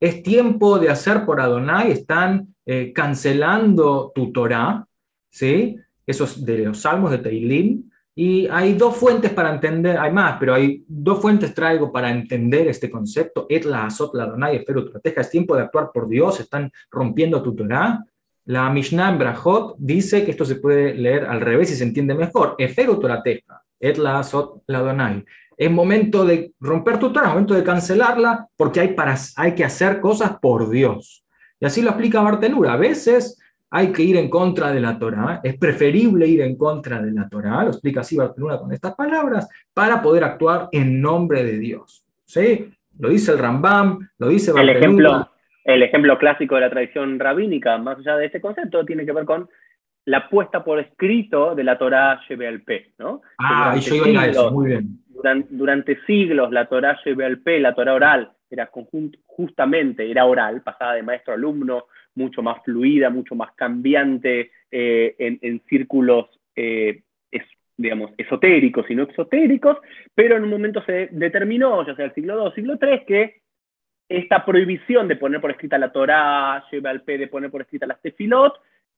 Es 0.00 0.22
tiempo 0.22 0.78
de 0.78 0.90
hacer 0.90 1.24
por 1.24 1.40
Adonai, 1.40 1.90
están 1.90 2.54
eh, 2.64 2.92
cancelando 2.94 4.12
tu 4.14 4.32
Torah, 4.32 4.86
¿sí? 5.30 5.76
Esos 6.08 6.44
de 6.44 6.58
los 6.58 6.80
salmos 6.80 7.10
de 7.10 7.18
Teilim. 7.18 7.88
Y 8.14 8.48
hay 8.48 8.72
dos 8.72 8.96
fuentes 8.96 9.30
para 9.30 9.54
entender, 9.54 9.96
hay 9.96 10.10
más, 10.10 10.38
pero 10.40 10.54
hay 10.54 10.84
dos 10.88 11.20
fuentes 11.20 11.54
traigo 11.54 11.92
para 11.92 12.10
entender 12.10 12.66
este 12.66 12.90
concepto. 12.90 13.46
Etla 13.48 13.84
Azot 13.84 14.12
la 14.14 14.26
Donai 14.26 14.64
es 15.14 15.30
tiempo 15.30 15.54
de 15.54 15.62
actuar 15.62 15.90
por 15.94 16.08
Dios, 16.08 16.40
están 16.40 16.72
rompiendo 16.90 17.40
tu 17.40 17.54
Torah. 17.54 18.04
La 18.46 18.70
Mishnah 18.70 19.10
en 19.10 19.18
Brajot 19.18 19.76
dice 19.78 20.24
que 20.24 20.30
esto 20.32 20.44
se 20.44 20.56
puede 20.56 20.94
leer 20.94 21.26
al 21.26 21.40
revés 21.40 21.70
y 21.70 21.76
se 21.76 21.84
entiende 21.84 22.14
mejor. 22.14 22.56
Eferu 22.58 22.98
Torateja, 22.98 23.62
Etla 23.78 24.18
Azot 24.18 24.62
la 24.66 24.80
Donai. 24.80 25.24
Es 25.56 25.70
momento 25.70 26.24
de 26.24 26.54
romper 26.58 26.98
tu 26.98 27.12
Torah, 27.12 27.26
es 27.26 27.32
momento 27.34 27.54
de 27.54 27.62
cancelarla, 27.62 28.48
porque 28.56 28.80
hay, 28.80 28.94
para, 28.94 29.16
hay 29.36 29.54
que 29.54 29.64
hacer 29.64 30.00
cosas 30.00 30.38
por 30.40 30.70
Dios. 30.70 31.24
Y 31.60 31.66
así 31.66 31.82
lo 31.82 31.90
explica 31.90 32.20
Bartenura. 32.20 32.72
A 32.72 32.76
veces 32.76 33.38
hay 33.70 33.92
que 33.92 34.02
ir 34.02 34.16
en 34.16 34.30
contra 34.30 34.72
de 34.72 34.80
la 34.80 34.98
Torah, 34.98 35.40
es 35.42 35.56
preferible 35.58 36.26
ir 36.26 36.40
en 36.40 36.56
contra 36.56 37.02
de 37.02 37.12
la 37.12 37.28
Torah, 37.28 37.64
lo 37.64 37.70
explica 37.70 38.00
así 38.00 38.16
con 38.16 38.72
estas 38.72 38.94
palabras, 38.94 39.48
para 39.74 40.00
poder 40.00 40.24
actuar 40.24 40.68
en 40.72 41.00
nombre 41.00 41.44
de 41.44 41.58
Dios. 41.58 42.04
¿Sí? 42.24 42.70
Lo 42.98 43.10
dice 43.10 43.32
el 43.32 43.38
Rambam, 43.38 44.08
lo 44.18 44.28
dice 44.28 44.52
el 44.56 44.68
ejemplo, 44.70 45.30
el 45.64 45.82
ejemplo 45.82 46.18
clásico 46.18 46.54
de 46.54 46.62
la 46.62 46.70
tradición 46.70 47.18
rabínica, 47.18 47.78
más 47.78 47.98
allá 47.98 48.16
de 48.16 48.26
este 48.26 48.40
concepto, 48.40 48.84
tiene 48.84 49.04
que 49.04 49.12
ver 49.12 49.24
con 49.24 49.48
la 50.06 50.28
puesta 50.28 50.64
por 50.64 50.78
escrito 50.78 51.54
de 51.54 51.64
la 51.64 51.76
Torah 51.76 52.20
P, 52.26 52.92
¿no? 52.98 53.20
Ah, 53.38 53.74
y 53.76 53.80
yo 53.80 54.06
iba 54.06 54.22
a 54.22 54.26
eso, 54.26 54.50
muy 54.50 54.68
bien. 54.68 54.98
Durante, 55.50 55.98
siglos 56.06 56.50
la 56.50 56.66
Torah 56.66 56.98
P, 57.44 57.60
la 57.60 57.74
Torah 57.74 57.94
oral, 57.94 58.32
era 58.50 58.70
justamente, 59.26 60.10
era 60.10 60.24
oral, 60.24 60.62
pasada 60.62 60.94
de 60.94 61.02
maestro 61.02 61.34
a 61.34 61.36
alumno, 61.36 61.84
mucho 62.18 62.42
más 62.42 62.62
fluida, 62.64 63.08
mucho 63.08 63.34
más 63.34 63.52
cambiante 63.54 64.50
eh, 64.70 65.14
en, 65.18 65.62
círculos, 65.68 66.26
eh, 66.54 67.02
digamos, 67.76 68.10
esotéricos 68.18 68.90
y 68.90 68.96
no 68.96 69.04
exotéricos, 69.04 69.78
pero 70.14 70.36
en 70.36 70.42
un 70.42 70.50
momento 70.50 70.82
se 70.84 71.08
determinó, 71.12 71.86
ya 71.86 71.94
sea 71.94 72.06
el 72.06 72.14
siglo 72.14 72.44
II, 72.44 72.52
siglo 72.56 72.78
III, 72.82 73.04
que 73.06 73.42
esta 74.08 74.44
prohibición 74.44 75.06
de 75.06 75.16
poner 75.16 75.40
por 75.40 75.52
escrita 75.52 75.78
la 75.78 75.92
Torah, 75.92 76.64
lleva 76.72 76.90
al 76.90 77.02
P 77.02 77.18
de 77.18 77.28
poner 77.28 77.50
por 77.50 77.62
escrita 77.62 77.86
la 77.86 77.94
Tefilot, 77.94 78.54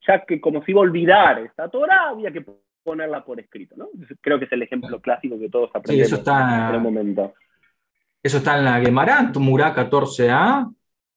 ya 0.06 0.24
que 0.24 0.40
como 0.40 0.64
si 0.64 0.70
iba 0.70 0.80
a 0.80 0.84
olvidar 0.84 1.40
esta 1.40 1.68
Torah, 1.68 2.08
había 2.08 2.30
que 2.32 2.42
ponerla 2.82 3.22
por 3.22 3.38
escrito, 3.38 3.74
¿no? 3.76 3.88
Creo 4.20 4.38
que 4.38 4.46
es 4.46 4.52
el 4.52 4.62
ejemplo 4.62 5.00
clásico 5.00 5.38
que 5.38 5.50
todos 5.50 5.70
aprendemos 5.74 6.06
eso 6.06 6.16
está, 6.16 6.70
en 6.70 6.74
el 6.76 6.80
momento. 6.80 7.34
Eso 8.22 8.38
está 8.38 8.58
en 8.58 8.64
la 8.64 8.80
Gemara, 8.80 9.30
Tumurá 9.32 9.74
14a, 9.74 10.72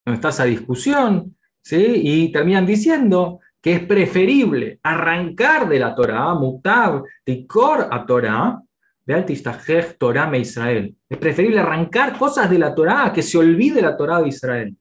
donde 0.06 0.16
está 0.16 0.30
esa 0.30 0.46
discusión, 0.46 1.36
¿sí? 1.63 2.02
y 2.04 2.32
terminan 2.32 2.65
diciendo 2.65 3.39
que 3.62 3.73
es 3.73 3.80
preferible 3.86 4.80
arrancar 4.84 5.69
de 5.69 5.80
la 5.80 5.95
Torah, 5.95 6.34
mutab, 6.36 7.04
tikor 7.23 7.88
a 7.89 8.06
Torah, 8.06 8.62
de 9.06 9.95
Torah 9.97 10.28
me 10.28 10.39
Israel. 10.39 10.95
Es 11.10 11.17
preferible 11.17 11.60
arrancar 11.60 12.17
cosas 12.17 12.49
de 12.49 12.60
la 12.60 12.76
Torah 12.76 13.12
que 13.13 13.21
se 13.21 13.38
olvide 13.38 13.82
la 13.82 13.97
Torah 13.97 14.21
de 14.21 14.30
Israel. 14.30 14.76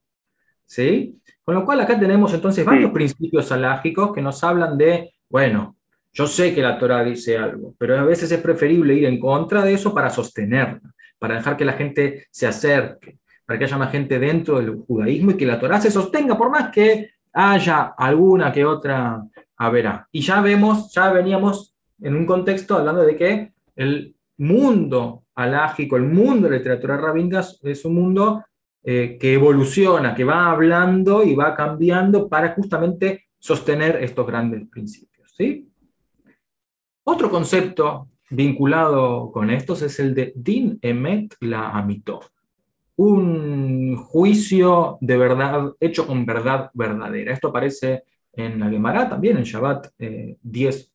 ¿Sí? 0.67 1.17
Con 1.45 1.55
lo 1.55 1.65
cual 1.65 1.81
acá 1.81 1.99
tenemos 1.99 2.33
entonces 2.33 2.65
varios 2.65 2.93
principios 2.93 3.51
alágicos 3.53 4.13
que 4.13 4.23
nos 4.23 4.43
hablan 4.43 4.79
de, 4.79 5.13
bueno, 5.29 5.77
yo 6.13 6.27
sé 6.27 6.55
que 6.55 6.63
la 6.63 6.79
Torah 6.79 7.03
dice 7.03 7.37
algo, 7.37 7.75
pero 7.79 7.99
a 7.99 8.05
veces 8.05 8.31
es 8.31 8.41
preferible 8.41 8.95
ir 8.95 9.05
en 9.07 9.19
contra 9.19 9.65
de 9.65 9.75
eso 9.75 9.93
para 9.95 10.11
sostenerla, 10.11 10.81
para 11.19 11.37
dejar 11.37 11.57
que 11.57 11.65
la 11.65 11.73
gente 11.73 12.27
se 12.31 12.47
acerque, 12.47 13.19
para 13.53 13.59
que 13.59 13.67
haya 13.67 13.77
más 13.77 13.93
gente 13.93 14.19
dentro 14.19 14.59
del 14.59 14.77
judaísmo 14.87 15.33
y 15.33 15.37
que 15.37 15.45
la 15.45 15.61
Torah 15.61 15.79
se 15.79 15.91
sostenga, 15.91 16.39
por 16.39 16.49
más 16.49 16.71
que 16.71 17.11
haya 17.35 17.93
alguna 17.99 18.51
que 18.51 18.65
otra 18.65 19.23
haberá. 19.59 20.09
Y 20.11 20.23
ya 20.23 20.41
vemos, 20.41 20.91
ya 20.95 21.13
veníamos 21.13 21.77
en 22.01 22.17
un 22.17 22.25
contexto 22.25 22.79
hablando 22.79 23.03
de 23.03 23.15
que 23.15 23.53
el 23.77 24.17
mundo 24.39 25.25
alágico, 25.35 25.99
el 25.99 26.05
mundo 26.05 26.49
de 26.49 26.53
la 26.53 26.57
literatura 26.57 26.97
rabínica 26.97 27.45
es 27.63 27.85
un 27.85 27.95
mundo 27.95 28.43
eh, 28.83 29.19
que 29.21 29.35
evoluciona, 29.35 30.15
que 30.15 30.25
va 30.25 30.51
hablando 30.51 31.23
y 31.23 31.35
va 31.35 31.55
cambiando 31.55 32.31
para 32.31 32.55
justamente 32.55 33.27
sostener 33.39 34.03
estos 34.03 34.27
grandes 34.27 34.67
principios. 34.71 35.31
¿sí? 35.37 35.71
Otro 37.05 37.31
concepto 37.31 38.09
vinculado 38.31 39.31
con 39.31 39.51
estos 39.51 39.83
es 39.83 40.01
el 40.01 40.15
de 40.15 40.33
Din 40.35 40.79
Emet 40.81 41.37
la 41.41 41.69
Amito, 41.69 42.32
un 42.97 43.97
juicio 43.97 44.99
de 45.01 45.17
verdad 45.17 45.73
hecho 45.81 46.07
con 46.07 46.27
verdad 46.27 46.71
verdadera. 46.75 47.33
Esto 47.33 47.49
aparece 47.49 48.05
en 48.33 48.61
la 48.61 48.71
Gemara 48.71 49.09
también, 49.09 49.37
en 49.37 49.45
Shabbat 49.45 49.89
10a, 49.99 50.89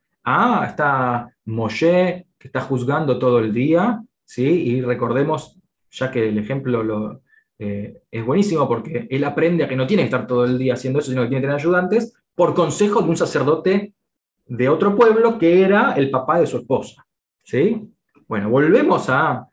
eh, 0.63 0.67
está 0.67 1.29
Moshe 1.45 2.27
que 2.37 2.47
está 2.47 2.61
juzgando 2.61 3.17
todo 3.17 3.39
el 3.39 3.53
día, 3.53 4.01
¿sí? 4.23 4.43
y 4.43 4.81
recordemos, 4.81 5.59
ya 5.89 6.11
que 6.11 6.29
el 6.29 6.37
ejemplo 6.37 6.83
lo, 6.83 7.21
eh, 7.59 8.01
es 8.11 8.25
buenísimo 8.25 8.67
porque 8.67 9.07
él 9.09 9.23
aprende 9.23 9.63
a 9.63 9.67
que 9.67 9.75
no 9.75 9.87
tiene 9.87 10.03
que 10.03 10.07
estar 10.07 10.27
todo 10.27 10.45
el 10.45 10.57
día 10.57 10.73
haciendo 10.73 10.99
eso, 10.99 11.09
sino 11.09 11.23
que 11.23 11.29
tiene 11.29 11.41
que 11.41 11.47
tener 11.47 11.59
ayudantes, 11.59 12.13
por 12.35 12.53
consejo 12.53 13.01
de 13.01 13.09
un 13.09 13.17
sacerdote 13.17 13.93
de 14.45 14.69
otro 14.69 14.95
pueblo 14.95 15.39
que 15.39 15.63
era 15.63 15.93
el 15.93 16.11
papá 16.11 16.39
de 16.39 16.47
su 16.47 16.57
esposa. 16.57 17.05
¿sí? 17.43 17.89
Bueno, 18.27 18.49
volvemos 18.49 19.09
a 19.09 19.46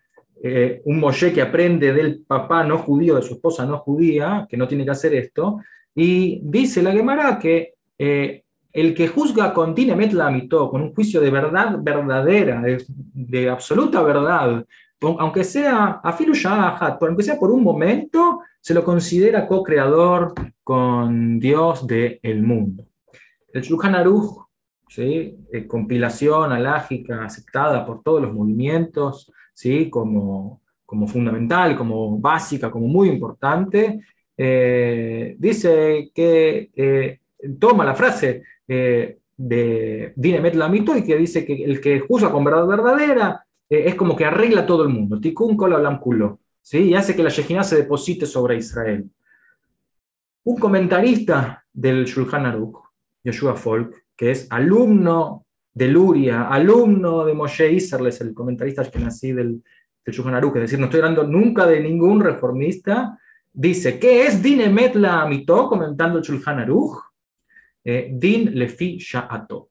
eh, 0.47 0.83
un 0.85 1.01
Moshe 1.01 1.33
que 1.33 1.41
aprende 1.41 1.95
del 1.95 2.21
papá 2.21 2.65
no 2.65 2.77
judío, 2.77 3.17
de 3.17 3.23
su 3.23 3.33
esposa 3.33 3.65
no 3.65 3.79
judía, 3.79 4.47
que 4.47 4.59
no 4.59 4.69
tiene 4.69 4.85
que 4.85 4.91
hacer 4.91 5.15
esto, 5.15 5.61
y 5.95 6.39
dice 6.43 6.83
la 6.83 6.93
Gemara 6.93 7.39
que 7.39 7.73
eh, 7.99 8.43
el 8.71 8.93
que 8.93 9.09
juzga 9.09 9.55
con 9.55 9.75
Dinemet 9.75 10.13
Lamito, 10.13 10.69
con 10.69 10.83
un 10.83 10.95
juicio 10.95 11.19
de 11.23 11.31
verdad 11.31 11.79
verdadera, 11.81 12.63
de, 12.63 13.49
absoluta 13.49 14.03
verdad, 14.03 14.67
aunque 15.01 15.45
sea 15.45 16.03
aunque 16.03 17.23
sea 17.23 17.39
por 17.41 17.51
un 17.51 17.63
momento, 17.63 18.41
se 18.61 18.75
lo 18.75 18.85
considera 18.85 19.47
co-creador 19.47 20.35
con 20.63 21.41
Dios 21.41 21.87
del 21.87 22.43
mundo. 22.43 22.85
El 23.51 23.63
Shulchan 23.63 23.95
Aruch, 23.95 24.45
¿sí? 24.91 25.39
Eh, 25.51 25.67
compilación 25.67 26.53
alágica 26.53 27.25
aceptada 27.25 27.87
por 27.87 28.03
todos 28.03 28.21
los 28.21 28.35
movimientos, 28.35 29.33
¿sí? 29.55 29.88
como, 29.88 30.61
como 30.85 31.07
fundamental, 31.07 31.77
como 31.77 32.19
básica, 32.19 32.71
como 32.71 32.87
muy 32.87 33.09
importante, 33.09 34.01
eh, 34.37 35.37
dice 35.38 36.11
que 36.14 36.71
eh, 36.75 37.21
toma 37.59 37.85
la 37.85 37.95
frase 37.95 38.43
eh, 38.67 39.19
de 39.37 40.12
Dinemet 40.17 40.55
Lamito 40.55 40.97
y 40.97 41.05
que 41.05 41.17
dice 41.17 41.45
que 41.45 41.64
el 41.64 41.81
que 41.81 42.01
juzga 42.01 42.31
con 42.31 42.45
verdad 42.45 42.67
verdadera 42.67 43.47
eh, 43.69 43.85
es 43.87 43.95
como 43.95 44.17
que 44.17 44.25
arregla 44.25 44.67
todo 44.67 44.83
el 44.83 44.90
mundo, 44.90 45.21
tikkun 45.21 45.57
kol 45.57 45.99
culo, 46.01 46.40
¿sí? 46.61 46.79
y 46.79 46.95
hace 46.95 47.17
que 47.17 47.23
la 47.23 47.31
Shejina 47.31 47.64
se 47.64 47.77
deposite 47.77 48.27
sobre 48.27 48.57
Israel. 48.57 49.11
Un 50.45 50.59
comentarista 50.59 51.64
del 51.73 52.05
Shulchan 52.05 52.47
Aruch, 52.47 52.79
Yoshua 53.25 53.57
Folk, 53.57 54.05
que 54.17 54.31
es 54.31 54.47
alumno 54.51 55.44
de 55.75 55.89
Luria, 55.89 56.45
alumno 56.49 57.25
de 57.25 57.35
Moshe 57.35 57.71
Isserles, 57.73 58.21
el 58.21 58.33
comentarista 58.33 58.89
que 58.89 59.01
nací 59.01 59.33
del, 59.33 59.63
del 60.05 60.15
Shulchan 60.15 60.37
Aruch, 60.37 60.55
es 60.57 60.63
decir, 60.63 60.79
no 60.79 60.85
estoy 60.85 61.01
hablando 61.01 61.25
nunca 61.25 61.67
de 61.67 61.81
ningún 61.81 62.21
reformista, 62.21 63.19
dice, 63.53 63.99
¿qué 63.99 64.27
es 64.27 64.41
Dinemet 64.41 64.95
Lamito? 64.95 65.69
Comentando 65.69 66.19
el 66.19 66.25
Shulchan 66.25 66.61
Aruch, 66.61 66.99
eh, 67.85 68.09
din 68.13 68.57
lefi 68.57 68.98
sha'ato, 68.98 69.71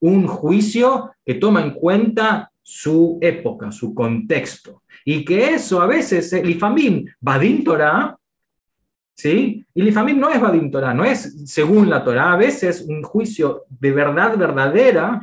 un 0.00 0.26
juicio 0.26 1.12
que 1.24 1.34
toma 1.34 1.62
en 1.62 1.72
cuenta 1.72 2.52
su 2.62 3.18
época, 3.22 3.72
su 3.72 3.94
contexto, 3.94 4.82
y 5.06 5.24
que 5.24 5.54
eso 5.54 5.80
a 5.80 5.86
veces, 5.86 6.32
el 6.34 6.46
Lifamim, 6.46 7.06
Badin 7.20 7.64
Torah, 7.64 8.16
¿sí? 9.14 9.64
Y 9.74 9.82
Lifamim 9.82 10.18
no 10.18 10.30
es 10.30 10.40
Badin 10.40 10.70
Torah, 10.70 10.92
no 10.92 11.04
es 11.04 11.50
según 11.50 11.88
la 11.88 12.04
Torah, 12.04 12.32
a 12.32 12.36
veces 12.36 12.84
un 12.88 13.02
juicio 13.02 13.64
de 13.68 13.92
verdad 13.92 14.36
verdadera 14.36 15.22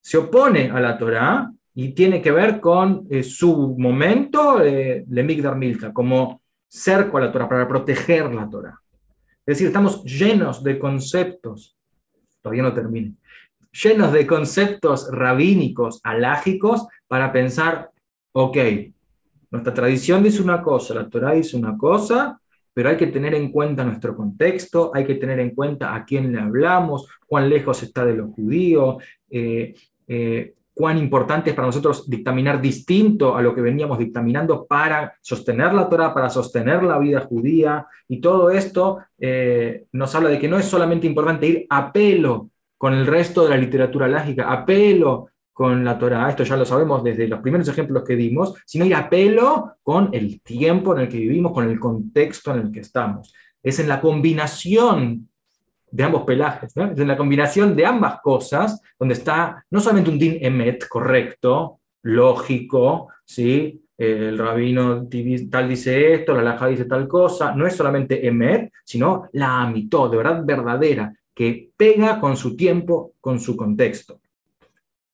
se 0.00 0.18
opone 0.18 0.70
a 0.70 0.80
la 0.80 0.96
Torah 0.96 1.50
y 1.74 1.90
tiene 1.90 2.20
que 2.20 2.30
ver 2.30 2.60
con 2.60 3.06
eh, 3.10 3.22
su 3.22 3.76
momento, 3.78 4.62
eh, 4.62 5.04
le 5.08 5.22
Migdar 5.22 5.56
Milka, 5.56 5.92
como 5.92 6.42
cerco 6.68 7.18
a 7.18 7.22
la 7.22 7.32
Torah, 7.32 7.48
para 7.48 7.68
proteger 7.68 8.32
la 8.32 8.48
Torah. 8.48 8.80
Es 9.46 9.56
decir, 9.56 9.68
estamos 9.68 10.04
llenos 10.04 10.62
de 10.62 10.78
conceptos, 10.78 11.76
todavía 12.42 12.62
no 12.62 12.74
termine, 12.74 13.14
llenos 13.72 14.12
de 14.12 14.26
conceptos 14.26 15.08
rabínicos, 15.10 16.00
alágicos, 16.02 16.86
para 17.06 17.32
pensar, 17.32 17.90
ok, 18.32 18.56
nuestra 19.50 19.74
tradición 19.74 20.22
dice 20.22 20.42
una 20.42 20.62
cosa, 20.62 20.94
la 20.94 21.08
Torah 21.08 21.32
dice 21.32 21.56
una 21.56 21.76
cosa, 21.76 22.39
pero 22.80 22.88
hay 22.88 22.96
que 22.96 23.08
tener 23.08 23.34
en 23.34 23.52
cuenta 23.52 23.84
nuestro 23.84 24.16
contexto, 24.16 24.90
hay 24.94 25.04
que 25.04 25.16
tener 25.16 25.38
en 25.38 25.54
cuenta 25.54 25.94
a 25.94 26.02
quién 26.02 26.32
le 26.32 26.40
hablamos, 26.40 27.06
cuán 27.26 27.50
lejos 27.50 27.82
está 27.82 28.06
de 28.06 28.14
los 28.14 28.30
judíos, 28.30 29.04
eh, 29.28 29.74
eh, 30.08 30.54
cuán 30.72 30.96
importante 30.96 31.50
es 31.50 31.56
para 31.56 31.66
nosotros 31.66 32.08
dictaminar 32.08 32.58
distinto 32.58 33.36
a 33.36 33.42
lo 33.42 33.54
que 33.54 33.60
veníamos 33.60 33.98
dictaminando 33.98 34.64
para 34.66 35.12
sostener 35.20 35.74
la 35.74 35.90
Torah, 35.90 36.14
para 36.14 36.30
sostener 36.30 36.82
la 36.82 36.98
vida 36.98 37.20
judía, 37.20 37.86
y 38.08 38.18
todo 38.18 38.48
esto 38.48 39.00
eh, 39.18 39.84
nos 39.92 40.14
habla 40.14 40.30
de 40.30 40.38
que 40.38 40.48
no 40.48 40.56
es 40.56 40.64
solamente 40.64 41.06
importante 41.06 41.46
ir 41.48 41.66
a 41.68 41.92
pelo 41.92 42.48
con 42.78 42.94
el 42.94 43.06
resto 43.06 43.44
de 43.44 43.50
la 43.50 43.58
literatura 43.58 44.08
lágica, 44.08 44.50
a 44.50 44.64
pelo 44.64 45.26
con 45.52 45.84
la 45.84 45.98
Torah, 45.98 46.30
esto 46.30 46.44
ya 46.44 46.56
lo 46.56 46.64
sabemos 46.64 47.04
desde 47.04 47.28
los 47.28 47.40
primeros 47.40 47.68
ejemplos 47.68 48.04
que 48.04 48.16
dimos, 48.16 48.54
sino 48.64 48.84
ir 48.84 48.94
a 48.94 49.10
pelo 49.10 49.76
con 49.82 50.08
el 50.12 50.40
tiempo 50.40 50.94
en 50.94 51.02
el 51.02 51.08
que 51.08 51.18
vivimos, 51.18 51.52
con 51.52 51.68
el 51.68 51.78
contexto 51.78 52.54
en 52.54 52.60
el 52.60 52.72
que 52.72 52.80
estamos. 52.80 53.34
Es 53.62 53.78
en 53.78 53.88
la 53.88 54.00
combinación 54.00 55.28
de 55.90 56.04
ambos 56.04 56.22
pelajes, 56.22 56.74
es 56.76 56.98
en 56.98 57.08
la 57.08 57.16
combinación 57.16 57.74
de 57.76 57.84
ambas 57.84 58.20
cosas 58.20 58.80
donde 58.98 59.14
está 59.14 59.64
no 59.70 59.80
solamente 59.80 60.10
un 60.10 60.18
din 60.18 60.38
emet 60.40 60.86
correcto, 60.88 61.80
lógico, 62.02 63.08
¿sí? 63.24 63.82
el 64.00 64.38
rabino 64.38 65.06
tal 65.50 65.68
dice 65.68 66.14
esto, 66.14 66.32
la 66.32 66.42
laja 66.42 66.68
dice 66.68 66.86
tal 66.86 67.06
cosa, 67.06 67.54
no 67.54 67.66
es 67.66 67.76
solamente 67.76 68.26
emet, 68.26 68.72
sino 68.82 69.28
la 69.32 69.60
amitó, 69.60 70.08
de 70.08 70.16
verdad 70.16 70.42
verdadera, 70.42 71.14
que 71.34 71.70
pega 71.76 72.18
con 72.18 72.34
su 72.34 72.56
tiempo, 72.56 73.12
con 73.20 73.38
su 73.38 73.54
contexto. 73.54 74.19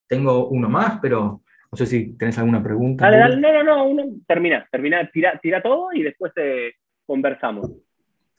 Tengo 0.06 0.48
uno 0.48 0.68
más, 0.68 0.98
pero 1.00 1.42
no 1.70 1.76
sé 1.76 1.86
si 1.86 2.12
tenés 2.16 2.38
alguna 2.38 2.62
pregunta. 2.62 3.04
Dale, 3.04 3.18
dale, 3.18 3.36
no, 3.40 3.62
no, 3.62 3.94
no, 3.94 4.04
termina, 4.26 4.66
termina, 4.70 5.10
tira, 5.10 5.38
tira 5.42 5.62
todo 5.62 5.92
y 5.92 6.02
después 6.02 6.32
te 6.34 6.76
conversamos. 7.04 7.70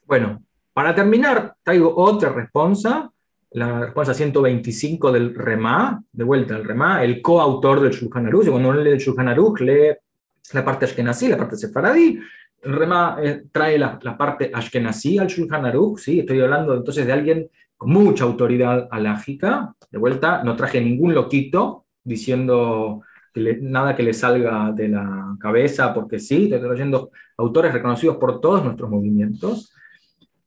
Bueno, 0.06 0.42
para 0.72 0.94
terminar, 0.94 1.54
traigo 1.62 1.94
otra 1.96 2.30
respuesta, 2.30 3.10
la 3.50 3.80
respuesta 3.80 4.14
125 4.14 5.12
del 5.12 5.34
Remá, 5.34 6.02
de 6.12 6.24
vuelta 6.24 6.54
al 6.54 6.64
Remá, 6.64 7.02
el 7.02 7.20
coautor 7.20 7.80
del 7.80 7.92
Shulchan 7.92 8.26
Aruch. 8.26 8.48
Cuando 8.48 8.68
uno 8.68 8.80
lee 8.80 8.92
el 8.92 8.98
Shulchan 8.98 9.28
Aruch, 9.28 9.60
lee 9.60 9.94
la 10.52 10.64
parte 10.64 10.84
Ashkenazí, 10.84 11.28
la 11.28 11.36
parte 11.36 11.56
Sefaradí. 11.56 12.18
El 12.62 12.72
Remá 12.72 13.18
eh, 13.22 13.42
trae 13.52 13.78
la, 13.78 13.98
la, 14.02 14.16
parte 14.16 14.50
Ashkenazí 14.52 15.18
al 15.18 15.28
Shulchan 15.28 15.66
Aruch, 15.66 15.98
¿sí? 15.98 16.20
estoy 16.20 16.40
hablando 16.40 16.74
entonces 16.74 17.06
de 17.06 17.12
alguien 17.12 17.50
con 17.76 17.90
mucha 17.90 18.24
autoridad 18.24 18.88
alágica. 18.90 19.74
De 19.90 19.98
vuelta, 19.98 20.42
no 20.44 20.56
traje 20.56 20.80
ningún 20.80 21.14
loquito 21.14 21.86
diciendo 22.04 23.02
nada 23.60 23.94
que 23.94 24.02
le 24.02 24.12
salga 24.12 24.72
de 24.72 24.88
la 24.88 25.36
cabeza, 25.38 25.94
porque 25.94 26.18
sí, 26.18 26.44
estoy 26.44 26.60
trayendo 26.60 27.10
autores 27.36 27.72
reconocidos 27.72 28.16
por 28.16 28.40
todos 28.40 28.64
nuestros 28.64 28.90
movimientos. 28.90 29.72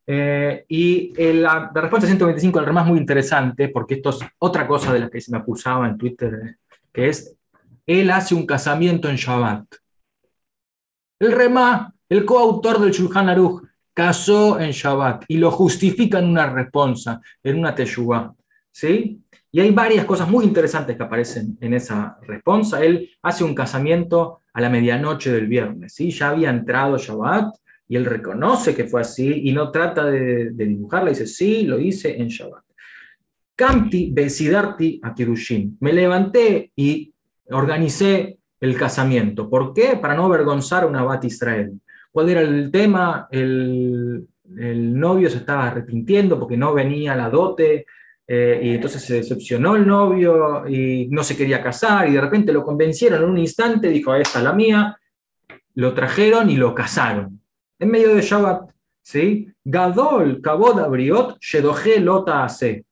Eh, 0.06 0.66
y 0.68 1.14
la, 1.34 1.72
respuesta 1.74 2.08
125 2.08 2.60
del 2.60 2.66
REMA 2.68 2.82
es 2.82 2.88
muy 2.88 3.00
interesante, 3.00 3.70
porque 3.70 3.96
esto 3.96 4.10
es 4.10 4.20
otra 4.39 4.68
cosa 4.68 4.92
de 4.92 5.00
la 5.00 5.10
que 5.10 5.22
se 5.22 5.32
me 5.32 5.38
acusaba 5.38 5.88
en 5.88 5.98
Twitter, 5.98 6.58
que 6.92 7.10
es, 7.10 7.38
él 7.86 8.10
hace 8.12 8.36
un 8.36 8.46
casamiento 8.46 9.10
en 9.10 9.16
Shabbat. 9.16 9.66
El 11.20 11.32
REMA, 11.32 11.94
el 12.10 12.26
coautor 12.26 12.80
del 12.80 12.92
Shulchan 12.92 13.30
Aruch, 13.30 13.64
casó 13.94 14.60
en 14.60 14.72
Shabbat 14.72 15.26
y 15.28 15.38
lo 15.38 15.52
justifica 15.52 16.20
en 16.20 16.30
una 16.30 16.52
respuesta, 16.52 17.22
en 17.44 17.60
una 17.60 17.76
teshuvah. 17.76 18.34
¿sí? 18.72 19.21
Y 19.52 19.60
hay 19.60 19.72
varias 19.72 20.06
cosas 20.06 20.30
muy 20.30 20.45
interesantes 20.45 20.95
que 20.95 21.04
aparecen 21.04 21.58
en 21.60 21.74
esa 21.74 22.18
respuesta. 22.22 22.84
Él 22.84 23.10
hace 23.22 23.43
un 23.43 23.54
casamiento 23.54 24.39
a 24.54 24.62
la 24.62 24.70
medianoche 24.70 25.32
del 25.32 25.47
viernes. 25.47 25.93
¿sí? 25.93 26.12
Ya 26.12 26.30
había 26.30 26.49
entrado 26.49 26.97
Shabbat 26.97 27.56
y 27.88 27.97
él 27.97 28.06
reconoce 28.06 28.74
que 28.74 28.86
fue 28.86 29.02
así 29.02 29.41
y 29.43 29.52
no 29.52 29.70
trata 29.70 30.06
de, 30.06 30.52
dibujarla. 30.52 31.10
Dice, 31.10 31.28
sí, 31.28 31.64
lo 31.64 31.80
hice 31.80 32.22
en 32.22 32.30
Shabbat. 32.30 32.64
Kamti 33.56 34.12
Besidarti 34.12 35.02
a. 35.04 35.14
Me 35.82 35.93
levanté 35.93 36.72
y 36.76 37.14
organicé 37.49 38.38
el 38.60 38.78
casamiento. 38.78 39.49
¿Por 39.49 39.74
qué? 39.74 39.97
Para 40.02 40.16
no 40.16 40.26
avergonzar 40.26 40.84
a 40.84 40.88
una 40.88 41.04
Bat 41.04 41.26
Israel. 41.26 41.74
¿Cuál 42.12 42.30
era 42.30 42.41
el 42.41 42.72
tema? 42.72 43.28
El, 43.30 44.28
novio 44.54 45.30
se 45.30 45.38
estaba 45.38 45.68
arrepintiendo 45.68 46.38
porque 46.38 46.58
no 46.58 46.74
venía 46.74 47.16
la 47.16 47.30
dote, 47.30 47.86
eh, 48.28 48.60
y 48.64 48.76
entonces 48.76 49.04
se 49.04 49.16
decepcionó 49.16 49.76
el 49.76 49.86
novio 49.86 50.68
y 50.68 51.08
no 51.10 51.24
se 51.24 51.36
quería 51.36 51.62
casar, 51.62 52.08
y 52.08 52.14
de 52.14 52.22
repente 52.22 52.54
lo 52.54 52.64
convencieron 52.64 53.24
en 53.24 53.30
un 53.30 53.38
instante, 53.38 53.90
dijo, 53.90 54.16
esta 54.16 54.40
es 54.40 54.46
la 54.46 54.54
mía, 54.54 54.98
lo 55.76 55.94
trajeron 55.94 56.50
y 56.50 56.56
lo 56.56 56.74
casaron. 56.74 57.42
En 57.80 57.90
medio 57.90 58.16
de 58.16 58.22
Shabbat, 58.22 58.72
¿sí? 59.02 59.48
Gadol, 59.64 60.42
Kabod 60.42 60.80
Abriot, 60.80 61.38
Shedoje 61.40 62.00
Lota 62.00 62.44
Ase. 62.44 62.86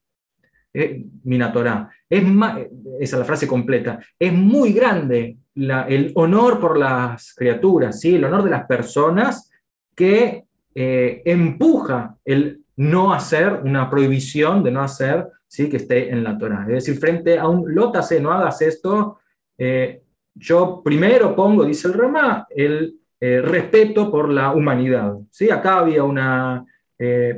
Eh, 0.74 1.04
Minatorá. 1.24 1.90
Es 2.08 2.24
esa 2.24 3.16
es 3.16 3.20
la 3.20 3.26
frase 3.26 3.48
completa. 3.48 4.00
Es 4.18 4.32
muy 4.32 4.72
grande 4.72 5.38
el 5.56 6.12
honor 6.16 6.60
por 6.60 6.78
las 6.78 7.34
criaturas, 7.34 8.00
¿sí? 8.00 8.16
el 8.16 8.24
honor 8.24 8.44
de 8.44 8.50
las 8.52 8.66
personas 8.66 9.52
que 9.96 10.46
eh, 10.74 11.22
empuja 11.26 12.16
el 12.24 12.59
no 12.80 13.14
hacer, 13.14 13.62
una 13.64 13.90
prohibición 13.90 14.64
de 14.64 14.72
no 14.72 14.82
hacer, 14.82 15.28
¿sí? 15.48 15.70
que 15.70 15.78
esté 15.78 16.10
en 16.12 16.24
la 16.24 16.38
Torah. 16.38 16.62
Es 16.68 16.86
decir, 16.86 16.98
frente 17.00 17.38
a 17.38 17.48
un 17.48 17.74
lótase, 17.74 18.20
no 18.20 18.32
hagas 18.32 18.62
esto, 18.62 19.20
eh, 19.58 20.02
yo 20.34 20.82
primero 20.84 21.36
pongo, 21.36 21.66
dice 21.66 21.90
el 21.90 21.94
Ramá, 21.94 22.48
el 22.50 22.96
eh, 23.20 23.42
respeto 23.42 24.10
por 24.10 24.30
la 24.30 24.54
humanidad. 24.54 25.16
¿sí? 25.30 25.50
Acá 25.50 25.80
había 25.80 26.04
una 26.04 26.66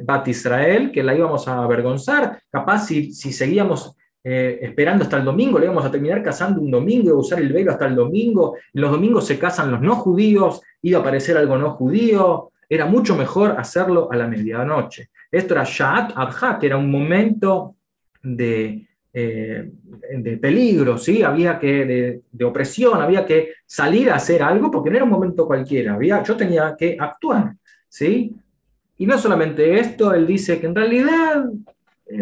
Bat 0.03 0.27
Israel 0.27 0.91
que 0.91 1.03
la 1.03 1.15
íbamos 1.15 1.47
a 1.47 1.63
avergonzar, 1.63 2.41
capaz 2.49 2.87
si, 2.87 3.13
si 3.13 3.31
seguíamos 3.31 3.95
eh, 4.23 4.59
esperando 4.61 5.03
hasta 5.03 5.17
el 5.17 5.25
domingo, 5.25 5.57
le 5.57 5.65
íbamos 5.65 5.83
a 5.83 5.89
terminar 5.89 6.21
casando 6.21 6.61
un 6.61 6.69
domingo, 6.69 7.07
iba 7.07 7.15
a 7.15 7.19
usar 7.19 7.39
el 7.39 7.51
velo 7.51 7.71
hasta 7.71 7.87
el 7.87 7.95
domingo, 7.95 8.55
los 8.73 8.91
domingos 8.91 9.25
se 9.25 9.39
casan 9.39 9.71
los 9.71 9.81
no 9.81 9.95
judíos, 9.95 10.61
iba 10.83 10.99
a 10.99 11.01
aparecer 11.01 11.37
algo 11.37 11.57
no 11.57 11.71
judío, 11.71 12.51
era 12.69 12.85
mucho 12.85 13.15
mejor 13.15 13.55
hacerlo 13.57 14.09
a 14.11 14.15
la 14.15 14.27
medianoche. 14.27 15.09
Esto 15.31 15.53
era 15.53 15.63
Sha'at 15.63 16.11
Abha, 16.15 16.59
que 16.59 16.67
era 16.67 16.77
un 16.77 16.91
momento 16.91 17.75
de, 18.21 18.85
eh, 19.13 19.71
de 20.17 20.37
peligro, 20.37 20.97
¿sí? 20.97 21.23
había 21.23 21.57
que, 21.57 22.21
de, 22.31 22.45
opresión, 22.45 23.01
había 23.01 23.25
que 23.25 23.53
salir 23.65 24.09
a 24.09 24.15
hacer 24.15 24.43
algo 24.43 24.69
porque 24.69 24.89
no 24.89 24.97
era 24.97 25.05
un 25.05 25.11
momento 25.11 25.47
cualquiera, 25.47 25.95
había, 25.95 26.21
yo 26.23 26.35
tenía 26.35 26.75
que 26.77 26.97
actuar. 26.99 27.55
¿sí? 27.87 28.35
Y 28.97 29.05
no 29.05 29.17
solamente 29.17 29.79
esto, 29.79 30.13
él 30.13 30.27
dice 30.27 30.59
que 30.59 30.67
en 30.67 30.75
realidad 30.75 31.45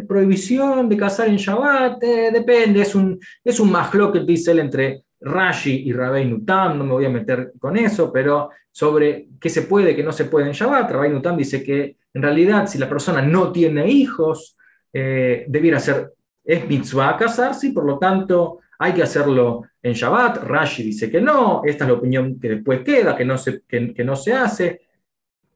prohibición 0.08 0.88
de 0.88 0.98
cazar 0.98 1.28
en 1.28 1.38
Shabbat, 1.38 2.04
eh, 2.04 2.30
depende, 2.32 2.82
es 2.82 2.96
un, 2.96 3.20
es 3.44 3.60
un 3.60 3.76
que 4.12 4.20
dice 4.20 4.52
él 4.52 4.60
entre 4.60 5.04
Rashi 5.22 5.84
y 5.86 5.94
Rabbeinu 5.94 6.46
Tam, 6.46 6.78
no 6.78 6.84
me 6.84 6.92
voy 6.92 7.06
a 7.06 7.10
meter 7.10 7.54
con 7.60 7.76
eso, 7.78 8.12
pero 8.12 8.50
sobre 8.72 9.28
qué 9.40 9.50
se 9.50 9.64
puede, 9.64 9.96
qué 9.96 10.04
no 10.04 10.12
se 10.12 10.26
puede 10.26 10.48
en 10.48 10.54
Shabbat, 10.54 10.92
Rabbeinu 10.92 11.22
Tam 11.22 11.38
dice 11.38 11.64
que 11.64 11.98
en 12.14 12.22
realidad 12.22 12.68
si 12.68 12.78
la 12.78 12.90
persona 12.90 13.22
no 13.22 13.52
tiene 13.52 13.90
hijos, 13.90 14.58
eh, 14.92 15.46
debiera 15.48 15.80
ser, 15.80 16.14
es 16.44 16.68
mitzvah 16.68 17.18
casarse 17.18 17.68
y 17.68 17.72
por 17.72 17.86
lo 17.86 17.98
tanto 17.98 18.60
hay 18.80 18.94
que 18.94 19.04
hacerlo 19.04 19.64
en 19.82 19.94
Shabbat, 19.94 20.44
Rashi 20.44 20.84
dice 20.84 21.10
que 21.10 21.22
no, 21.22 21.62
esta 21.66 21.84
es 21.84 21.90
la 21.90 21.98
opinión 21.98 22.40
que 22.40 22.50
después 22.50 22.82
queda, 22.82 23.16
que 23.16 23.26
no 23.26 23.38
se, 23.38 23.62
que, 23.68 23.94
que 23.94 24.04
no 24.04 24.16
se 24.16 24.34
hace, 24.34 24.82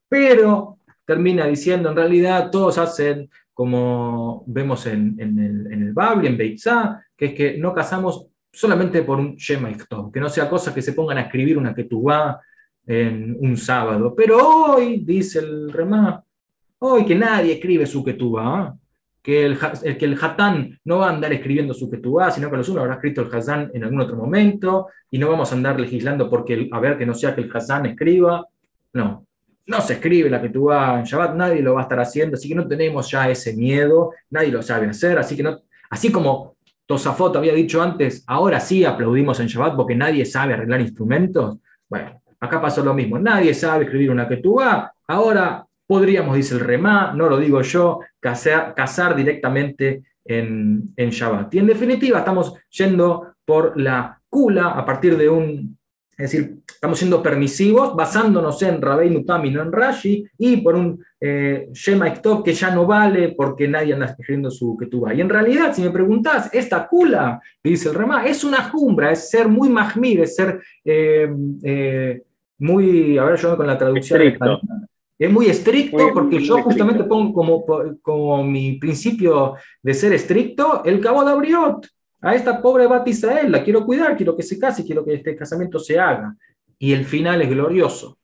pero 0.07 0.79
termina 1.05 1.45
diciendo 1.45 1.89
en 1.89 1.95
realidad 1.95 2.49
todos 2.51 2.77
hacen 2.77 3.29
como 3.53 4.43
vemos 4.47 4.85
en, 4.87 5.15
el, 5.19 5.71
en 5.71 5.83
el 5.83 5.93
Babli, 5.93 6.27
en 6.27 6.37
Beitzá, 6.37 7.05
que 7.15 7.25
es 7.25 7.33
que 7.33 7.57
no 7.57 7.73
casamos 7.73 8.27
solamente 8.51 9.03
por 9.03 9.19
un 9.19 9.35
Shema 9.35 9.71
que 10.11 10.19
no 10.19 10.29
sea 10.29 10.49
cosa 10.49 10.73
que 10.73 10.81
se 10.81 10.93
pongan 10.93 11.17
a 11.17 11.21
escribir 11.21 11.57
una 11.57 11.73
Ketubá 11.73 12.41
en 12.85 13.37
un 13.39 13.55
sábado. 13.57 14.13
Pero 14.15 14.37
hoy, 14.37 15.03
dice 15.05 15.39
el 15.39 15.71
Remá, 15.71 16.23
hoy 16.85 17.05
que 17.05 17.15
nadie 17.15 17.53
escribe 17.53 17.85
su 17.85 18.03
Ketubá, 18.03 18.75
que 19.21 19.45
el, 19.45 19.57
que 19.57 20.05
el 20.05 20.17
Hatán 20.21 20.77
no 20.83 20.99
va 20.99 21.07
a 21.07 21.13
andar 21.13 21.31
escribiendo 21.31 21.73
su 21.73 21.89
Ketubá, 21.89 22.29
sino 22.29 22.51
que 22.51 22.57
los 22.57 22.67
uno 22.67 22.81
habrá 22.81 22.95
escrito 22.95 23.21
el 23.21 23.33
Hazán 23.33 23.71
en 23.73 23.85
algún 23.85 24.01
otro 24.01 24.17
momento, 24.17 24.87
y 25.09 25.17
no 25.17 25.29
vamos 25.29 25.49
a 25.51 25.55
andar 25.55 25.79
legislando 25.79 26.29
porque 26.29 26.67
a 26.69 26.79
ver 26.81 26.97
que 26.97 27.05
no 27.05 27.13
sea 27.13 27.33
que 27.33 27.41
el 27.41 27.51
Hazán 27.55 27.85
escriba. 27.85 28.45
No, 28.91 29.25
no 29.65 29.81
se 29.81 29.93
escribe 29.93 30.29
la 30.29 30.41
vas 30.41 30.99
en 30.99 31.05
Shabbat, 31.05 31.35
nadie 31.35 31.61
lo 31.61 31.75
va 31.75 31.81
a 31.81 31.83
estar 31.83 31.99
haciendo, 32.01 32.35
así 32.35 32.49
que 32.49 32.55
no 32.55 32.67
tenemos 32.67 33.09
ya 33.09 33.29
ese 33.29 33.55
miedo, 33.55 34.11
nadie 34.29 34.49
lo 34.49 34.61
sabe 34.61 34.87
hacer, 34.87 35.17
así 35.17 35.37
que 35.37 35.43
no, 35.43 35.61
así 35.89 36.11
como 36.11 36.57
Tosafot 36.85 37.33
había 37.37 37.53
dicho 37.53 37.81
antes, 37.81 38.25
ahora 38.27 38.59
sí 38.59 38.83
aplaudimos 38.83 39.39
en 39.39 39.47
Shabbat 39.47 39.77
porque 39.77 39.95
nadie 39.95 40.25
sabe 40.25 40.53
arreglar 40.53 40.81
instrumentos, 40.81 41.59
bueno, 41.87 42.21
acá 42.41 42.61
pasó 42.61 42.83
lo 42.83 42.93
mismo, 42.93 43.17
nadie 43.17 43.53
sabe 43.53 43.85
escribir 43.85 44.11
una 44.11 44.27
vas, 44.27 44.91
ahora 45.07 45.65
podríamos, 45.87 46.35
dice 46.35 46.55
el 46.55 46.61
Remá, 46.61 47.13
no 47.13 47.29
lo 47.29 47.37
digo 47.37 47.61
yo, 47.61 47.99
casar, 48.19 49.15
directamente 49.15 50.03
en, 50.25 50.93
en 50.95 51.09
Shabbat. 51.09 51.53
Y 51.55 51.59
en 51.59 51.67
definitiva 51.67 52.19
estamos 52.19 52.53
yendo 52.69 53.35
por 53.45 53.79
la 53.79 54.19
Kula 54.29 54.69
a 54.69 54.85
partir 54.85 55.17
de 55.17 55.29
un 55.29 55.77
es 56.15 56.31
decir, 56.31 56.59
estamos 56.67 56.99
siendo 56.99 57.23
permisivos 57.23 57.95
basándonos 57.95 58.61
en 58.61 58.79
Rabbeinu 58.79 59.19
Nutami, 59.19 59.49
no 59.49 59.63
en 59.63 59.71
Rashi, 59.71 60.23
y 60.37 60.57
por 60.57 60.75
un 60.75 61.03
eh, 61.19 61.69
Shema 61.73 62.13
que 62.43 62.53
ya 62.53 62.73
no 62.73 62.85
vale 62.85 63.33
porque 63.35 63.67
nadie 63.67 63.93
anda 63.93 64.05
escribiendo 64.05 64.51
su 64.51 64.77
Ketubá. 64.77 65.13
Y 65.15 65.21
en 65.21 65.29
realidad, 65.29 65.73
si 65.73 65.81
me 65.81 65.89
preguntás, 65.89 66.53
esta 66.53 66.87
kula, 66.87 67.41
dice 67.63 67.89
el 67.89 67.95
Remá, 67.95 68.27
es 68.27 68.43
una 68.43 68.69
jumbra, 68.69 69.11
es 69.11 69.29
ser 69.29 69.47
muy 69.47 69.69
mahmir, 69.69 70.21
es 70.21 70.35
ser 70.35 70.61
eh, 70.85 71.33
eh, 71.63 72.21
muy, 72.59 73.17
a 73.17 73.23
ver, 73.23 73.39
yo 73.39 73.57
con 73.57 73.65
la 73.65 73.77
traducción. 73.77 74.21
Es 75.23 75.31
muy 75.31 75.45
estricto 75.45 76.09
porque 76.13 76.43
yo 76.43 76.61
justamente 76.63 77.05
pongo 77.05 77.33
como, 77.33 77.65
como 78.01 78.43
mi 78.43 78.73
principio 78.73 79.55
de 79.81 79.93
ser 79.93 80.11
estricto 80.11 80.83
el 80.83 80.99
cabo 80.99 81.23
de 81.23 81.31
Abriot 81.31 81.87
a 82.19 82.35
esta 82.35 82.61
pobre 82.61 82.87
Bat 82.87 83.07
Israel, 83.07 83.49
la 83.49 83.63
quiero 83.63 83.85
cuidar, 83.85 84.17
quiero 84.17 84.35
que 84.35 84.43
se 84.43 84.59
case, 84.59 84.83
quiero 84.83 85.05
que 85.05 85.13
este 85.13 85.33
casamiento 85.33 85.79
se 85.79 85.97
haga. 85.97 86.35
Y 86.77 86.91
el 86.91 87.05
final 87.05 87.41
es 87.41 87.49
glorioso. 87.49 88.17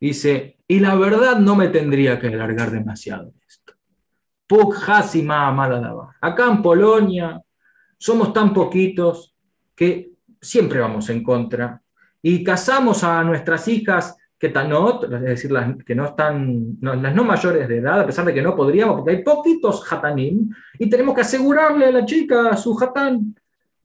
Dice, 0.00 0.56
y 0.66 0.80
la 0.80 0.94
verdad 0.94 1.38
no 1.38 1.54
me 1.54 1.68
tendría 1.68 2.18
que 2.18 2.28
alargar 2.28 2.70
demasiado 2.70 3.30
esto. 3.46 3.74
Puk 4.46 4.74
Hasima 4.88 5.48
Amada 5.48 6.14
Acá 6.18 6.46
en 6.46 6.62
Polonia 6.62 7.42
somos 7.98 8.32
tan 8.32 8.54
poquitos 8.54 9.36
que 9.76 10.12
siempre 10.40 10.80
vamos 10.80 11.10
en 11.10 11.22
contra. 11.22 11.82
Y 12.22 12.42
casamos 12.42 13.04
a 13.04 13.22
nuestras 13.22 13.68
hijas 13.68 14.16
que 14.38 14.50
no, 14.50 15.02
es 15.02 15.20
decir, 15.20 15.50
las 15.50 15.76
que 15.84 15.94
no 15.94 16.06
están, 16.06 16.78
las 16.80 17.14
no 17.14 17.24
mayores 17.24 17.68
de 17.68 17.78
edad, 17.78 18.00
a 18.00 18.06
pesar 18.06 18.24
de 18.24 18.32
que 18.32 18.42
no 18.42 18.54
podríamos, 18.54 18.96
porque 18.96 19.16
hay 19.16 19.22
poquitos 19.24 19.84
hatanim, 19.90 20.48
y 20.78 20.88
tenemos 20.88 21.14
que 21.14 21.22
asegurarle 21.22 21.86
a 21.86 21.90
la 21.90 22.04
chica 22.04 22.56
su 22.56 22.78
hatán. 22.80 23.34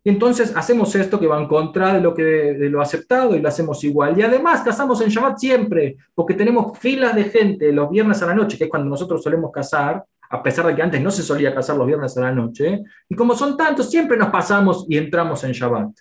Y 0.03 0.09
entonces 0.09 0.53
hacemos 0.55 0.93
esto 0.95 1.19
que 1.19 1.27
va 1.27 1.39
en 1.39 1.47
contra 1.47 1.93
de 1.93 2.01
lo, 2.01 2.13
que, 2.13 2.23
de 2.23 2.69
lo 2.69 2.81
aceptado 2.81 3.35
y 3.35 3.39
lo 3.39 3.47
hacemos 3.47 3.83
igual. 3.85 4.19
Y 4.19 4.21
además 4.21 4.61
casamos 4.61 4.99
en 5.01 5.09
Shabbat 5.09 5.37
siempre, 5.37 5.95
porque 6.13 6.33
tenemos 6.33 6.77
filas 6.77 7.15
de 7.15 7.23
gente 7.23 7.71
los 7.71 7.89
viernes 7.89 8.21
a 8.21 8.27
la 8.27 8.35
noche, 8.35 8.57
que 8.57 8.65
es 8.65 8.69
cuando 8.69 8.89
nosotros 8.89 9.23
solemos 9.23 9.51
casar, 9.51 10.03
a 10.29 10.43
pesar 10.43 10.67
de 10.67 10.75
que 10.75 10.81
antes 10.81 11.01
no 11.01 11.09
se 11.09 11.23
solía 11.23 11.55
casar 11.55 11.77
los 11.77 11.87
viernes 11.87 12.17
a 12.17 12.21
la 12.21 12.31
noche. 12.31 12.83
Y 13.07 13.15
como 13.15 13.33
son 13.33 13.55
tantos, 13.55 13.89
siempre 13.89 14.17
nos 14.17 14.29
pasamos 14.29 14.85
y 14.89 14.97
entramos 14.97 15.43
en 15.45 15.53
Shabbat. 15.53 15.91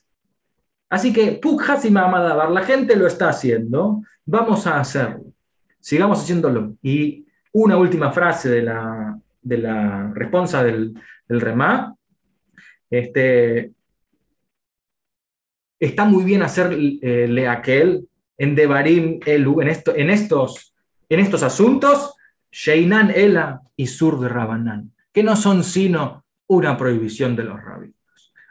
Así 0.93 1.11
que, 1.11 1.32
Puk 1.32 1.62
Hasim 1.70 1.95
la 1.95 2.64
gente 2.66 2.97
lo 2.97 3.07
está 3.07 3.30
haciendo, 3.30 4.03
vamos 4.26 4.66
a 4.66 4.78
hacerlo. 4.78 5.24
Sigamos 5.80 6.20
haciéndolo. 6.20 6.74
Y 6.82 7.24
una 7.53 7.78
última 7.78 8.12
frase 8.12 8.51
de 8.51 8.62
la, 8.62 9.18
de 9.40 9.57
la 9.57 10.12
responsa 10.14 10.62
del, 10.62 10.93
del 11.26 11.40
Remá. 11.40 11.95
Este, 12.90 13.72
está 15.80 16.05
muy 16.05 16.24
bien 16.24 16.43
hacerle 16.43 16.99
eh, 17.01 17.49
aquel 17.49 18.07
en 18.36 18.55
Devarim 18.55 19.18
Elu, 19.24 19.62
en, 19.62 19.68
en, 19.68 20.11
estos, 20.11 20.74
en 21.09 21.20
estos 21.20 21.43
asuntos, 21.43 22.16
Sheinan 22.51 23.11
Ela 23.14 23.62
y 23.76 23.86
Sur 23.86 24.20
de 24.20 24.28
Rabanán, 24.28 24.93
que 25.11 25.22
no 25.22 25.36
son 25.36 25.64
sino 25.64 26.26
una 26.49 26.76
prohibición 26.76 27.34
de 27.34 27.45
los 27.45 27.64
rabinos. 27.64 28.02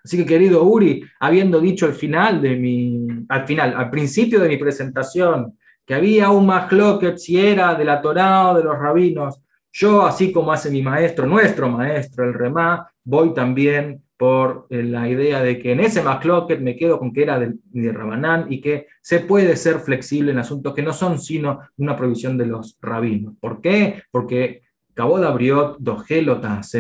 Así 0.04 0.18
que, 0.18 0.26
querido 0.26 0.64
Uri, 0.64 1.04
habiendo 1.20 1.60
dicho 1.60 1.86
al 1.86 1.94
final 1.94 2.42
de 2.42 2.56
mi, 2.56 3.06
al 3.30 3.46
final, 3.46 3.74
al 3.76 3.90
principio 3.90 4.40
de 4.40 4.50
mi 4.50 4.58
presentación, 4.58 5.58
que 5.86 5.94
había 5.94 6.30
un 6.30 6.52
que 7.00 7.18
si 7.18 7.40
era 7.40 7.76
de 7.76 7.86
la 7.86 8.02
Torá 8.02 8.50
o 8.50 8.58
de 8.58 8.64
los 8.64 8.78
rabinos, 8.78 9.42
yo, 9.74 10.06
así 10.06 10.32
como 10.32 10.52
hace 10.52 10.70
mi 10.70 10.82
maestro, 10.82 11.26
nuestro 11.26 11.70
maestro, 11.70 12.26
el 12.26 12.34
Remá, 12.34 12.92
voy 13.04 13.34
también 13.34 14.04
por 14.18 14.68
eh, 14.70 14.84
la 14.84 15.10
idea 15.10 15.42
de 15.42 15.58
que 15.58 15.72
en 15.72 15.80
ese 15.80 16.04
McLocket 16.04 16.60
me 16.60 16.76
quedo 16.76 17.00
con 17.00 17.12
que 17.12 17.24
era 17.24 17.40
de, 17.40 17.54
de 17.72 17.92
Rabanán 17.92 18.46
y 18.50 18.62
que 18.62 18.88
se 19.02 19.22
puede 19.22 19.56
ser 19.56 19.80
flexible 19.80 20.32
en 20.32 20.38
asuntos 20.38 20.76
que 20.76 20.84
no 20.84 20.94
son 20.94 21.18
sino 21.18 21.60
una 21.78 21.96
provisión 21.96 22.38
de 22.38 22.46
los 22.46 22.78
rabinos. 22.82 23.34
¿Por 23.40 23.62
qué? 23.62 24.04
Porque 24.12 24.62
Cabo 24.94 25.18
abrió 25.18 25.76
dos 25.80 26.06
gelotas, 26.06 26.76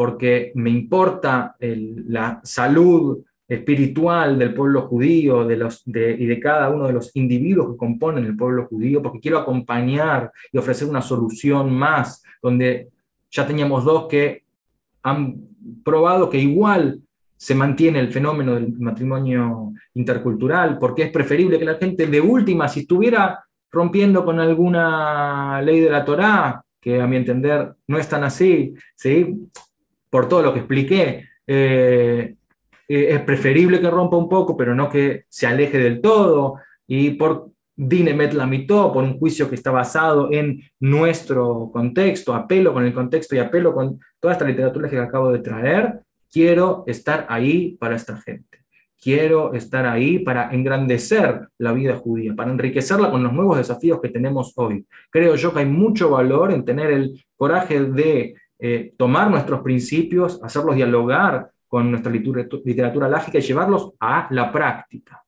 porque 0.00 0.50
me 0.54 0.70
importa 0.70 1.56
la 1.58 2.40
salud 2.42 3.22
espiritual 3.46 4.38
del 4.38 4.54
pueblo 4.54 4.88
judío 4.88 5.46
y 5.52 6.26
de 6.26 6.40
cada 6.40 6.70
uno 6.70 6.86
de 6.86 6.94
los 6.94 7.14
individuos 7.16 7.72
que 7.72 7.76
componen 7.76 8.24
el 8.24 8.34
pueblo 8.34 8.66
judío, 8.66 9.02
porque 9.02 9.20
quiero 9.20 9.36
acompañar 9.36 10.32
y 10.50 10.56
ofrecer 10.56 10.88
una 10.88 11.02
solución 11.02 11.74
más, 11.74 12.22
donde 12.42 12.88
ya 13.30 13.46
teníamos 13.46 13.84
dos 13.84 14.06
que 14.08 14.44
han 15.02 15.36
probado 15.84 16.30
que 16.30 16.38
igual 16.38 17.02
se 17.36 17.54
mantiene 17.54 18.00
el 18.00 18.10
fenómeno 18.10 18.54
del 18.54 18.72
matrimonio 18.78 19.74
intercultural, 19.92 20.78
porque 20.78 21.02
es 21.02 21.10
preferible 21.10 21.58
que 21.58 21.66
la 21.66 21.74
gente 21.74 22.06
de 22.06 22.20
última, 22.22 22.68
si 22.68 22.80
estuviera 22.80 23.44
rompiendo 23.70 24.24
con 24.24 24.40
alguna 24.40 25.60
ley 25.60 25.80
de 25.80 25.90
la 25.90 26.06
Torá, 26.06 26.64
que 26.80 27.02
a 27.02 27.06
mi 27.06 27.18
entender 27.18 27.74
no 27.86 27.98
es 27.98 28.08
tan 28.08 28.24
así, 28.24 28.72
¿sí? 28.96 29.36
Por 30.10 30.28
todo 30.28 30.42
lo 30.42 30.52
que 30.52 30.60
expliqué, 30.60 31.28
eh, 31.46 32.34
eh, 32.88 33.06
es 33.10 33.20
preferible 33.22 33.80
que 33.80 33.90
rompa 33.90 34.16
un 34.16 34.28
poco, 34.28 34.56
pero 34.56 34.74
no 34.74 34.90
que 34.90 35.24
se 35.28 35.46
aleje 35.46 35.78
del 35.78 36.00
todo, 36.00 36.56
y 36.86 37.10
por 37.10 37.50
Dinemet 37.76 38.34
la 38.34 38.46
mitó, 38.46 38.92
por 38.92 39.04
un 39.04 39.18
juicio 39.18 39.48
que 39.48 39.54
está 39.54 39.70
basado 39.70 40.30
en 40.30 40.60
nuestro 40.80 41.70
contexto, 41.72 42.34
apelo 42.34 42.74
con 42.74 42.84
el 42.84 42.92
contexto 42.92 43.34
y 43.34 43.38
apelo 43.38 43.72
con 43.72 43.98
toda 44.18 44.34
esta 44.34 44.44
literatura 44.44 44.90
que 44.90 44.98
acabo 44.98 45.32
de 45.32 45.38
traer, 45.38 46.00
quiero 46.30 46.84
estar 46.86 47.26
ahí 47.30 47.76
para 47.80 47.96
esta 47.96 48.16
gente. 48.18 48.58
Quiero 49.02 49.54
estar 49.54 49.86
ahí 49.86 50.18
para 50.18 50.50
engrandecer 50.50 51.48
la 51.56 51.72
vida 51.72 51.96
judía, 51.96 52.34
para 52.34 52.50
enriquecerla 52.50 53.10
con 53.10 53.22
los 53.22 53.32
nuevos 53.32 53.56
desafíos 53.56 53.98
que 54.02 54.10
tenemos 54.10 54.52
hoy. 54.56 54.84
Creo 55.08 55.36
yo 55.36 55.54
que 55.54 55.60
hay 55.60 55.66
mucho 55.66 56.10
valor 56.10 56.52
en 56.52 56.66
tener 56.66 56.90
el 56.90 57.24
coraje 57.34 57.80
de 57.80 58.34
eh, 58.62 58.92
tomar 58.98 59.30
nuestros 59.30 59.62
principios, 59.62 60.38
hacerlos 60.42 60.76
dialogar 60.76 61.50
con 61.66 61.90
nuestra 61.90 62.12
literatura, 62.12 63.08
lógica 63.08 63.38
y 63.38 63.42
llevarlos 63.42 63.92
a 63.98 64.28
la 64.30 64.52
práctica. 64.52 65.24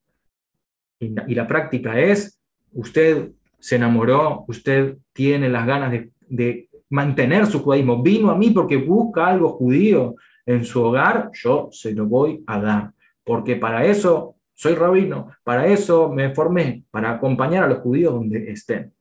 Y 1.01 1.35
la, 1.35 1.47
práctica 1.47 1.99
es, 1.99 2.39
usted 2.73 3.31
se 3.59 3.77
enamoró, 3.77 4.45
usted 4.49 4.99
tiene 5.13 5.49
las 5.49 5.67
ganas 5.67 5.93
de, 6.29 6.69
mantener 6.91 7.47
su 7.47 7.63
judaísmo, 7.63 8.03
vino 8.03 8.31
a 8.31 8.37
mí 8.37 8.51
porque 8.51 8.77
busca 8.77 9.27
algo 9.27 9.49
judío 9.49 10.15
en 10.45 10.63
su 10.65 10.83
hogar, 10.83 11.31
yo 11.33 11.71
se 11.73 11.95
lo 11.95 12.05
voy 12.05 12.45
a 12.47 12.61
dar, 12.61 12.93
porque 13.25 13.57
para 13.57 13.87
eso 13.87 14.35
soy 14.53 14.75
rabino, 14.75 15.31
para 15.43 15.67
eso 15.67 16.11
me 16.11 16.35
formé, 16.35 16.85
para 16.91 17.13
acompañar 17.13 17.65
a 17.65 17.69
los 17.69 17.79
judíos 17.79 18.13
donde 18.13 18.51
estén. 18.53 18.93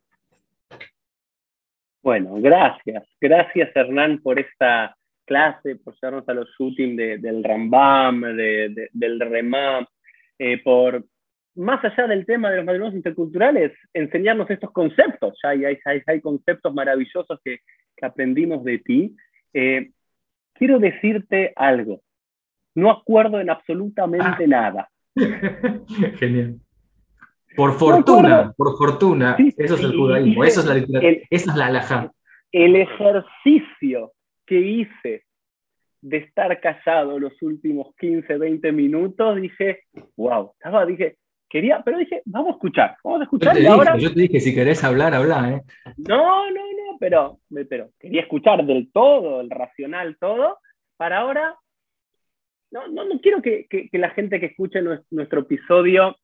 Bueno, 2.01 2.35
gracias. 2.41 3.03
Gracias, 3.19 3.75
Hernán, 3.75 4.19
por 4.21 4.39
esta 4.39 4.95
clase, 5.25 5.75
por 5.75 5.93
llevarnos 5.95 6.27
a 6.27 6.33
los 6.33 6.49
shooting 6.57 6.95
del 6.95 7.43
Rambam, 7.43 8.21
del 8.21 9.19
Remam, 9.19 9.85
eh, 10.39 10.61
por, 10.63 11.05
más 11.55 11.83
allá 11.83 12.07
del 12.07 12.25
tema 12.25 12.49
de 12.49 12.57
los 12.57 12.65
matrimonios 12.65 12.95
interculturales, 12.95 13.71
enseñarnos 13.93 14.49
estos 14.49 14.71
conceptos. 14.71 15.37
Ya 15.43 15.49
hay, 15.49 15.77
hay, 15.85 16.21
conceptos 16.21 16.73
maravillosos 16.73 17.39
que, 17.43 17.59
aprendimos 18.01 18.63
de 18.63 18.79
ti. 18.79 19.15
Eh, 19.53 19.91
quiero 20.53 20.79
decirte 20.79 21.53
algo. 21.55 22.01
No 22.73 22.89
acuerdo 22.89 23.39
en 23.39 23.51
absolutamente 23.51 24.45
ah. 24.45 24.47
nada. 24.47 24.89
Genial. 26.17 26.59
Por 27.55 27.73
fortuna, 27.73 28.53
por 28.55 28.77
fortuna, 28.77 29.35
eso 29.57 29.75
es 29.75 29.83
el 29.83 29.95
judaísmo, 29.95 30.43
eso 30.43 30.61
es 30.61 30.65
la 30.65 30.73
literatura, 30.75 31.27
esa 31.29 31.51
es 31.51 31.57
la 31.57 31.65
alhaja. 31.65 32.11
El 32.51 32.75
ejercicio 32.75 34.13
que 34.45 34.59
hice 34.59 35.23
de 36.01 36.17
estar 36.17 36.59
callado 36.59 37.19
los 37.19 37.41
últimos 37.41 37.95
15, 37.99 38.37
20 38.37 38.71
minutos, 38.71 39.35
dije, 39.39 39.81
wow, 40.15 40.51
estaba, 40.53 40.85
dije, 40.85 41.17
quería, 41.47 41.81
pero 41.83 41.97
dije, 41.97 42.21
vamos 42.25 42.49
a 42.49 42.53
escuchar, 42.53 42.97
vamos 43.03 43.21
a 43.21 43.23
escuchar. 43.23 43.55
Yo 43.55 43.61
te, 43.61 43.67
ahora... 43.67 43.93
dije, 43.93 44.07
yo 44.07 44.13
te 44.13 44.21
dije, 44.21 44.39
si 44.39 44.55
querés 44.55 44.83
hablar, 44.83 45.13
habla, 45.13 45.51
¿eh? 45.51 45.61
No, 45.97 46.49
no, 46.49 46.61
no, 46.61 46.97
pero, 46.99 47.39
pero 47.69 47.89
quería 47.99 48.21
escuchar 48.21 48.65
del 48.65 48.91
todo, 48.91 49.41
el 49.41 49.49
racional 49.49 50.17
todo, 50.19 50.57
para 50.97 51.19
ahora, 51.19 51.55
no, 52.71 52.87
no, 52.87 53.05
no 53.05 53.19
quiero 53.19 53.41
que, 53.41 53.67
que, 53.69 53.89
que 53.89 53.97
la 53.97 54.09
gente 54.11 54.39
que 54.39 54.47
escuche 54.47 54.81
nuestro, 54.81 55.07
nuestro 55.11 55.41
episodio 55.41 56.15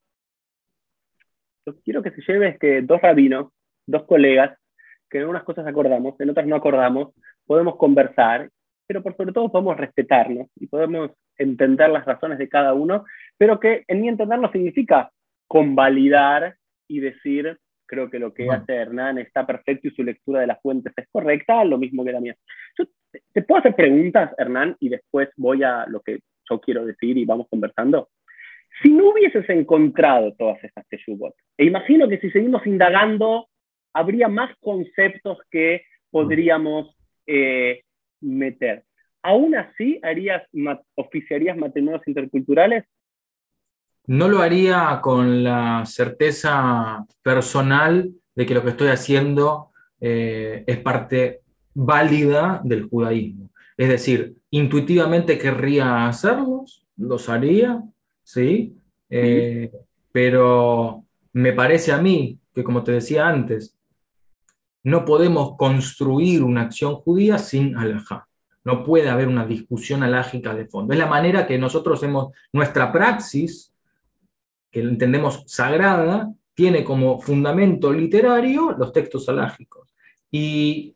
quiero 1.84 2.02
que 2.02 2.12
se 2.12 2.22
lleve 2.22 2.50
es 2.50 2.60
que 2.60 2.82
dos 2.82 3.02
rabinos, 3.02 3.52
dos 3.86 4.04
colegas, 4.06 4.58
que 5.10 5.20
en 5.20 5.28
unas 5.28 5.44
cosas 5.44 5.66
acordamos, 5.68 6.20
en 6.20 6.30
otras 6.30 6.48
no 6.48 6.56
acordamos, 6.56 7.14
podemos 7.46 7.78
conversar, 7.78 8.50
pero 8.88 9.02
por 9.04 9.16
sobre 9.16 9.34
todo 9.34 9.52
podemos 9.52 9.78
respetarnos 9.78 10.48
y 10.56 10.68
podemos 10.68 11.12
entender 11.38 11.90
las 11.90 12.06
razones 12.06 12.38
de 12.38 12.50
cada 12.50 12.74
uno, 12.74 13.06
pero 13.38 13.60
que 13.60 13.84
en 13.88 14.02
mi 14.02 14.10
entender 14.10 14.40
no 14.40 14.52
significa 14.52 15.12
convalidar 15.48 16.56
y 16.88 17.00
decir, 17.00 17.58
creo 17.86 18.10
que 18.10 18.20
lo 18.20 18.34
que 18.34 18.50
hace 18.50 18.76
Hernán 18.76 19.18
está 19.18 19.46
perfecto 19.46 19.88
y 19.88 19.92
su 19.92 20.04
lectura 20.04 20.42
de 20.42 20.48
las 20.48 20.62
fuentes 20.62 20.94
es 20.96 21.08
correcta, 21.12 21.64
lo 21.64 21.78
mismo 21.78 22.04
que 22.04 22.12
la 22.12 22.22
mía. 22.22 22.36
¿Te 23.34 23.42
puedo 23.42 23.60
hacer 23.60 23.76
preguntas, 23.76 24.34
Hernán, 24.38 24.76
y 24.80 24.90
después 24.90 25.30
voy 25.38 25.64
a 25.64 25.86
lo 25.88 26.02
que 26.02 26.20
yo 26.50 26.60
quiero 26.60 26.86
decir 26.86 27.18
y 27.18 27.26
vamos 27.26 27.48
conversando? 27.50 28.10
Si 28.82 28.90
no 28.90 29.10
hubieses 29.10 29.50
encontrado 29.50 30.34
todas 30.38 30.64
estas 30.64 30.88
teshuvot, 30.88 31.34
e 31.58 31.66
imagino 31.66 32.08
que 32.08 32.20
si 32.20 32.30
seguimos 32.30 32.66
indagando, 32.68 33.48
habría 33.94 34.28
más 34.28 34.56
conceptos 34.60 35.40
que 35.50 35.82
podríamos 36.12 36.96
eh, 37.26 37.82
meter. 38.22 38.84
¿Aún 39.24 39.56
así 39.56 40.00
harías, 40.04 40.44
oficiarías 40.96 41.58
matrimonios 41.58 42.08
interculturales? 42.08 42.86
No 44.06 44.30
lo 44.30 44.40
haría 44.40 45.00
con 45.02 45.44
la 45.44 45.84
certeza 45.86 47.06
personal 47.22 48.12
de 48.36 48.46
que 48.46 48.54
lo 48.54 48.64
que 48.64 48.70
estoy 48.70 48.88
haciendo 48.90 49.72
eh, 50.00 50.64
es 50.66 50.78
parte 50.78 51.42
válida 51.74 52.62
del 52.64 52.84
judaísmo. 52.84 53.50
Es 53.76 53.90
decir, 53.90 54.36
intuitivamente 54.50 55.38
querría 55.38 56.08
hacerlos, 56.08 56.88
los 56.96 57.30
haría, 57.30 57.84
¿sí? 58.28 58.76
Eh, 59.10 59.72
pero 60.12 61.06
me 61.32 61.54
parece 61.54 61.94
a 61.94 61.98
mí 62.00 62.38
que, 62.54 62.62
como 62.62 62.84
te 62.84 62.92
decía 62.92 63.26
antes, 63.26 63.78
no 64.84 65.06
podemos 65.06 65.56
construir 65.56 66.44
una 66.44 66.64
acción 66.64 66.96
judía 66.96 67.38
sin 67.38 67.78
alajá. 67.78 68.28
No 68.66 68.84
puede 68.84 69.10
haber 69.10 69.30
una 69.30 69.46
discusión 69.46 70.04
alágica 70.04 70.54
de 70.54 70.66
fondo. 70.66 70.94
Es 70.94 71.00
la 71.00 71.06
manera 71.06 71.48
que 71.48 71.58
nosotros 71.58 72.04
hemos, 72.04 72.34
nuestra 72.52 72.92
praxis, 72.92 73.74
que 74.70 74.82
entendemos 74.82 75.44
sagrada, 75.48 76.30
tiene 76.54 76.84
como 76.84 77.22
fundamento 77.22 77.94
literario 77.94 78.76
los 78.78 78.92
textos 78.92 79.30
alágicos. 79.30 79.96
Y 80.30 80.96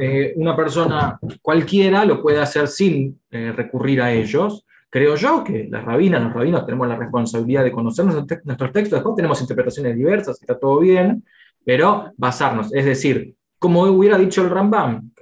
eh, 0.00 0.32
una 0.34 0.56
persona 0.56 1.16
cualquiera 1.40 2.04
lo 2.04 2.20
puede 2.20 2.40
hacer 2.40 2.66
sin 2.66 3.20
eh, 3.30 3.52
recurrir 3.52 4.02
a 4.02 4.12
ellos. 4.12 4.64
Creo 4.90 5.14
yo 5.14 5.44
que 5.44 5.68
las 5.70 5.84
rabinas, 5.84 6.20
los 6.20 6.32
rabinos 6.32 6.66
tenemos 6.66 6.88
la 6.88 6.96
responsabilidad 6.96 7.62
de 7.62 7.70
conocer 7.70 8.04
nuestros 8.04 8.72
textos, 8.72 8.98
después 8.98 9.14
tenemos 9.14 9.40
interpretaciones 9.40 9.96
diversas, 9.96 10.40
está 10.40 10.58
todo 10.58 10.80
bien, 10.80 11.24
pero 11.64 12.12
basarnos, 12.16 12.74
es 12.74 12.84
decir, 12.84 13.34
como 13.60 13.82
hubiera 13.82 14.18
dicho 14.18 14.42
el 14.42 14.50
Rambam, 14.50 15.12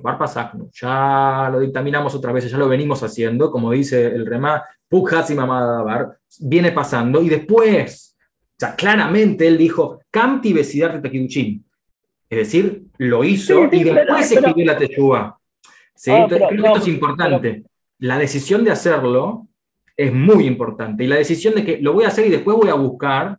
ya 0.72 1.50
lo 1.52 1.60
dictaminamos 1.60 2.14
otra 2.14 2.32
vez, 2.32 2.50
ya 2.50 2.56
lo 2.56 2.68
venimos 2.68 3.02
haciendo, 3.02 3.50
como 3.50 3.72
dice 3.72 4.06
el 4.06 4.24
Remá, 4.24 4.64
viene 6.40 6.72
pasando, 6.72 7.20
y 7.20 7.28
después, 7.28 8.16
ya 8.56 8.74
claramente 8.74 9.46
él 9.46 9.58
dijo, 9.58 10.00
Kamti 10.10 10.54
Besidarte 10.54 11.00
Takiduchin, 11.00 11.62
es 12.30 12.38
decir, 12.38 12.84
lo 12.96 13.22
hizo 13.24 13.68
y 13.70 13.84
después 13.84 14.32
escribió 14.32 14.64
la 14.64 14.78
Teshuvah. 14.78 15.38
¿Sí? 15.94 16.10
Ah, 16.10 16.26
creo 16.28 16.48
que 16.48 16.56
esto 16.56 16.78
es 16.78 16.88
importante. 16.88 17.64
La 17.98 18.18
decisión 18.18 18.62
de 18.64 18.70
hacerlo 18.70 19.48
es 19.98 20.14
muy 20.14 20.46
importante. 20.46 21.04
Y 21.04 21.06
la 21.08 21.16
decisión 21.16 21.54
de 21.54 21.64
que 21.64 21.78
lo 21.82 21.92
voy 21.92 22.04
a 22.04 22.08
hacer 22.08 22.26
y 22.26 22.30
después 22.30 22.56
voy 22.56 22.70
a 22.70 22.74
buscar, 22.74 23.38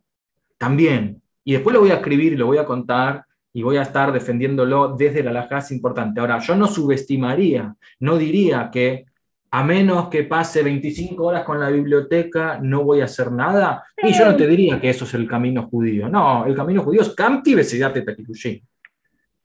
también. 0.57 1.21
Y 1.43 1.53
después 1.53 1.73
lo 1.73 1.79
voy 1.79 1.89
a 1.89 1.95
escribir 1.95 2.33
y 2.33 2.35
lo 2.35 2.45
voy 2.45 2.57
a 2.59 2.65
contar 2.65 3.23
y 3.51 3.63
voy 3.63 3.77
a 3.77 3.81
estar 3.81 4.11
defendiéndolo 4.11 4.95
desde 4.95 5.23
la 5.23 5.31
laja 5.31 5.57
es 5.57 5.71
importante. 5.71 6.19
Ahora, 6.19 6.37
yo 6.39 6.55
no 6.55 6.67
subestimaría, 6.67 7.73
no 8.01 8.17
diría 8.17 8.69
que 8.71 9.05
a 9.51 9.63
menos 9.63 10.09
que 10.09 10.25
pase 10.25 10.61
25 10.61 11.23
horas 11.23 11.43
con 11.43 11.59
la 11.59 11.69
biblioteca, 11.69 12.59
no 12.61 12.83
voy 12.83 13.01
a 13.01 13.05
hacer 13.05 13.31
nada. 13.31 13.83
Y 13.97 14.13
yo 14.13 14.25
no 14.25 14.35
te 14.35 14.45
diría 14.45 14.79
que 14.79 14.89
eso 14.89 15.05
es 15.05 15.13
el 15.15 15.27
camino 15.27 15.67
judío. 15.67 16.07
No, 16.07 16.45
el 16.45 16.53
camino 16.53 16.83
judío 16.83 17.01
es 17.01 17.15
Kamti 17.15 17.55
Besidate 17.55 18.03
Takitushin 18.03 18.61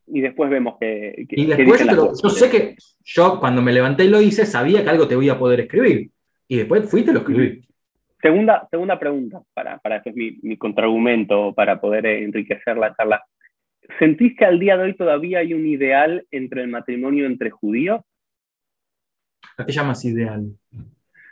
y 0.07 0.21
después 0.21 0.51
vemos 0.51 0.75
que... 0.79 1.27
y 1.31 1.47
después 1.47 1.83
yo, 2.23 2.29
sé 2.29 2.51
que 2.51 2.77
yo 3.03 3.41
cuando 3.41 3.63
me 3.63 3.73
levanté 3.73 4.05
y 4.05 4.09
lo 4.09 4.21
hice, 4.21 4.45
sabía 4.45 4.83
que 4.83 4.91
algo 4.91 5.09
te 5.09 5.17
voy 5.17 5.29
a 5.29 5.39
poder 5.39 5.61
escribir. 5.61 6.11
Y 6.49 6.59
después 6.59 6.91
fui 6.91 7.01
y 7.01 7.05
te 7.05 7.13
lo 7.13 7.21
escribí. 7.21 7.63
Segunda, 8.21 8.67
segunda 8.71 8.99
pregunta, 8.99 9.43
para, 9.53 9.79
para 9.79 9.97
es 9.97 10.15
mi, 10.15 10.39
mi 10.43 10.57
contraargumento, 10.57 11.53
para 11.55 11.81
poder 11.81 12.07
enriquecer 12.07 12.77
la 12.77 12.95
charla. 12.95 13.23
¿Sentís 13.99 14.35
que 14.37 14.47
al 14.47 14.59
día 14.59 14.77
de 14.77 14.85
hoy 14.85 14.97
todavía 14.97 15.41
hay 15.41 15.53
un 15.53 15.67
ideal 15.67 16.27
entre 16.31 16.63
el 16.63 16.69
matrimonio 16.69 17.27
entre 17.27 17.51
judíos? 17.51 18.01
¿A 19.57 19.65
qué 19.65 19.73
llamas 19.73 20.05
ideal? 20.05 20.47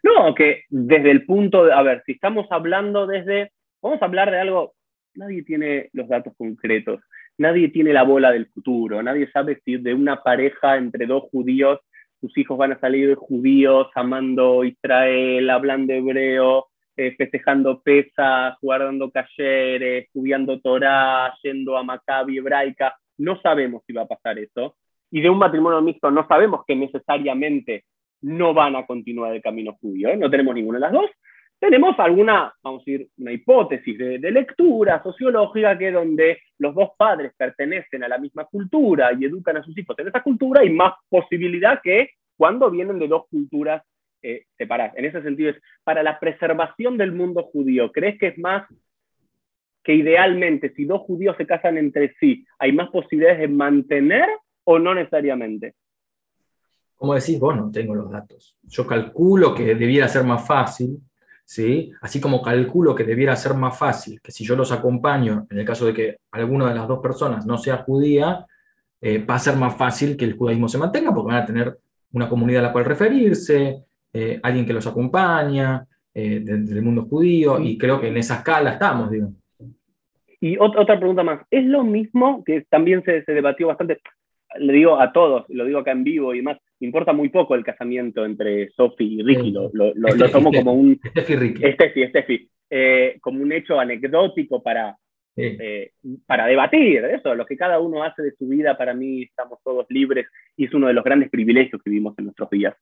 No, 0.02 0.34
que 0.34 0.64
desde 0.68 1.10
el 1.10 1.24
punto 1.24 1.64
de, 1.64 1.72
a 1.72 1.82
ver, 1.82 2.02
si 2.04 2.12
estamos 2.12 2.46
hablando 2.50 3.06
desde, 3.06 3.52
vamos 3.80 4.02
a 4.02 4.04
hablar 4.04 4.30
de 4.30 4.38
algo, 4.38 4.74
nadie 5.14 5.42
tiene 5.44 5.88
los 5.92 6.08
datos 6.08 6.34
concretos, 6.36 7.00
nadie 7.38 7.68
tiene 7.68 7.92
la 7.92 8.02
bola 8.02 8.32
del 8.32 8.46
futuro, 8.46 9.02
nadie 9.02 9.30
sabe 9.30 9.60
si 9.64 9.76
de 9.76 9.94
una 9.94 10.22
pareja 10.22 10.76
entre 10.76 11.06
dos 11.06 11.24
judíos 11.30 11.80
sus 12.22 12.38
hijos 12.38 12.56
van 12.56 12.72
a 12.72 12.78
salir 12.78 13.16
judíos, 13.16 13.88
amando 13.96 14.62
Israel, 14.62 15.50
hablando 15.50 15.92
hebreo, 15.92 16.68
eh, 16.96 17.16
festejando 17.16 17.82
pesas, 17.82 18.54
guardando 18.62 19.10
cayeres, 19.10 20.04
estudiando 20.04 20.60
Torah, 20.60 21.34
yendo 21.42 21.76
a 21.76 21.82
Maccabi 21.82 22.38
hebraica. 22.38 22.94
No 23.18 23.40
sabemos 23.40 23.82
si 23.84 23.92
va 23.92 24.02
a 24.02 24.06
pasar 24.06 24.38
eso. 24.38 24.76
Y 25.10 25.20
de 25.20 25.30
un 25.30 25.38
matrimonio 25.38 25.82
mixto 25.82 26.12
no 26.12 26.26
sabemos 26.28 26.60
que 26.64 26.76
necesariamente 26.76 27.84
no 28.20 28.54
van 28.54 28.76
a 28.76 28.86
continuar 28.86 29.34
el 29.34 29.42
camino 29.42 29.76
judío. 29.80 30.08
¿eh? 30.08 30.16
No 30.16 30.30
tenemos 30.30 30.54
ninguna 30.54 30.78
de 30.78 30.82
las 30.82 30.92
dos 30.92 31.10
tenemos 31.62 31.96
alguna, 32.00 32.52
vamos 32.60 32.82
a 32.82 32.84
decir, 32.84 33.08
una 33.18 33.30
hipótesis 33.30 33.96
de, 33.96 34.18
lectura 34.32 35.00
sociológica 35.00 35.78
que 35.78 35.92
donde 35.92 36.38
los 36.58 36.74
dos 36.74 36.88
padres 36.98 37.32
pertenecen 37.36 38.02
a 38.02 38.08
la 38.08 38.18
misma 38.18 38.46
cultura 38.46 39.12
y 39.12 39.26
educan 39.26 39.58
a 39.58 39.62
sus 39.62 39.78
hijos 39.78 39.96
en 40.00 40.08
esa 40.08 40.24
cultura, 40.24 40.62
hay 40.62 40.70
más 40.70 40.94
posibilidad 41.08 41.80
que 41.80 42.10
cuando 42.36 42.68
vienen 42.68 42.98
de 42.98 43.06
dos 43.06 43.28
culturas 43.30 43.80
eh, 44.22 44.46
separadas. 44.58 44.94
En 44.96 45.04
ese 45.04 45.22
sentido, 45.22 45.50
es 45.50 45.56
para 45.84 46.02
la 46.02 46.18
preservación 46.18 46.98
del 46.98 47.12
mundo 47.12 47.44
judío, 47.44 47.92
¿crees 47.92 48.18
que 48.18 48.26
es 48.28 48.38
más 48.38 48.66
que 49.84 49.94
idealmente, 49.94 50.72
si 50.74 50.84
dos 50.84 51.02
judíos 51.02 51.36
se 51.36 51.46
casan 51.46 51.78
entre 51.78 52.12
sí, 52.18 52.44
hay 52.58 52.72
más 52.72 52.90
posibilidades 52.90 53.38
de 53.38 53.46
mantener 53.46 54.28
o 54.64 54.80
no 54.80 54.96
necesariamente? 54.96 55.74
Como 56.96 57.14
decís, 57.14 57.38
vos 57.38 57.54
no 57.54 57.70
tengo 57.70 57.94
los 57.94 58.10
datos. 58.10 58.58
Yo 58.64 58.84
calculo 58.84 59.54
que 59.54 59.76
debiera 59.76 60.08
ser 60.08 60.24
más 60.24 60.44
fácil, 60.44 60.98
Así 62.00 62.20
como 62.20 62.40
calculo 62.40 62.94
que 62.94 63.04
debiera 63.04 63.36
ser 63.36 63.54
más 63.54 63.78
fácil 63.78 64.20
que 64.22 64.32
si 64.32 64.44
yo 64.44 64.56
los 64.56 64.72
acompaño, 64.72 65.46
en 65.50 65.58
el 65.58 65.64
caso 65.66 65.84
de 65.86 65.92
que 65.92 66.16
alguna 66.30 66.68
de 66.68 66.74
las 66.74 66.88
dos 66.88 67.00
personas 67.00 67.44
no 67.44 67.58
sea 67.58 67.78
judía, 67.78 68.46
eh, 69.00 69.18
va 69.18 69.34
a 69.34 69.38
ser 69.38 69.56
más 69.56 69.76
fácil 69.76 70.16
que 70.16 70.24
el 70.24 70.34
judaísmo 70.34 70.68
se 70.68 70.78
mantenga 70.78 71.12
porque 71.12 71.32
van 71.32 71.42
a 71.42 71.46
tener 71.46 71.78
una 72.12 72.28
comunidad 72.28 72.64
a 72.64 72.68
la 72.68 72.72
cual 72.72 72.84
referirse, 72.84 73.84
eh, 74.12 74.40
alguien 74.42 74.64
que 74.64 74.72
los 74.72 74.86
acompaña 74.86 75.86
eh, 76.14 76.40
del 76.40 76.82
mundo 76.82 77.06
judío, 77.06 77.58
y 77.60 77.76
creo 77.76 78.00
que 78.00 78.08
en 78.08 78.16
esa 78.16 78.36
escala 78.36 78.72
estamos, 78.72 79.10
digo. 79.10 79.32
Y 80.40 80.56
otra 80.58 80.98
pregunta 80.98 81.22
más, 81.22 81.40
¿es 81.50 81.64
lo 81.64 81.84
mismo 81.84 82.42
que 82.44 82.62
también 82.68 83.02
se, 83.04 83.24
se 83.24 83.32
debatió 83.32 83.68
bastante? 83.68 84.00
le 84.58 84.72
digo 84.72 85.00
a 85.00 85.12
todos, 85.12 85.44
lo 85.48 85.64
digo 85.64 85.78
acá 85.78 85.92
en 85.92 86.04
vivo 86.04 86.34
y 86.34 86.42
me 86.42 86.58
importa 86.84 87.12
muy 87.12 87.28
poco 87.28 87.54
el 87.54 87.64
casamiento 87.64 88.24
entre 88.24 88.70
Sophie 88.70 89.20
y 89.20 89.22
Ricky, 89.22 89.50
lo, 89.50 89.70
lo, 89.72 90.30
tomo 90.30 90.52
como 90.52 90.72
un... 90.72 91.00
Steffi 91.04 91.36
Ricky. 91.36 91.72
Steffi, 91.72 92.08
Steffi. 92.08 92.48
Eh, 92.70 93.18
como 93.20 93.42
un 93.42 93.52
hecho 93.52 93.78
anecdótico 93.78 94.62
para, 94.62 94.96
eh, 95.36 95.92
para 96.26 96.46
debatir 96.46 97.04
eso, 97.04 97.34
lo 97.34 97.44
que 97.46 97.56
cada 97.56 97.78
uno 97.80 98.02
hace 98.02 98.22
de 98.22 98.32
su 98.32 98.48
vida, 98.48 98.76
para 98.76 98.94
mí 98.94 99.22
estamos 99.22 99.58
todos 99.62 99.86
libres 99.90 100.26
y 100.56 100.64
es 100.64 100.74
uno 100.74 100.86
de 100.86 100.94
los 100.94 101.04
grandes 101.04 101.30
privilegios 101.30 101.82
que 101.82 101.90
vivimos 101.90 102.18
en 102.18 102.24
nuestros 102.24 102.48
días 102.50 102.74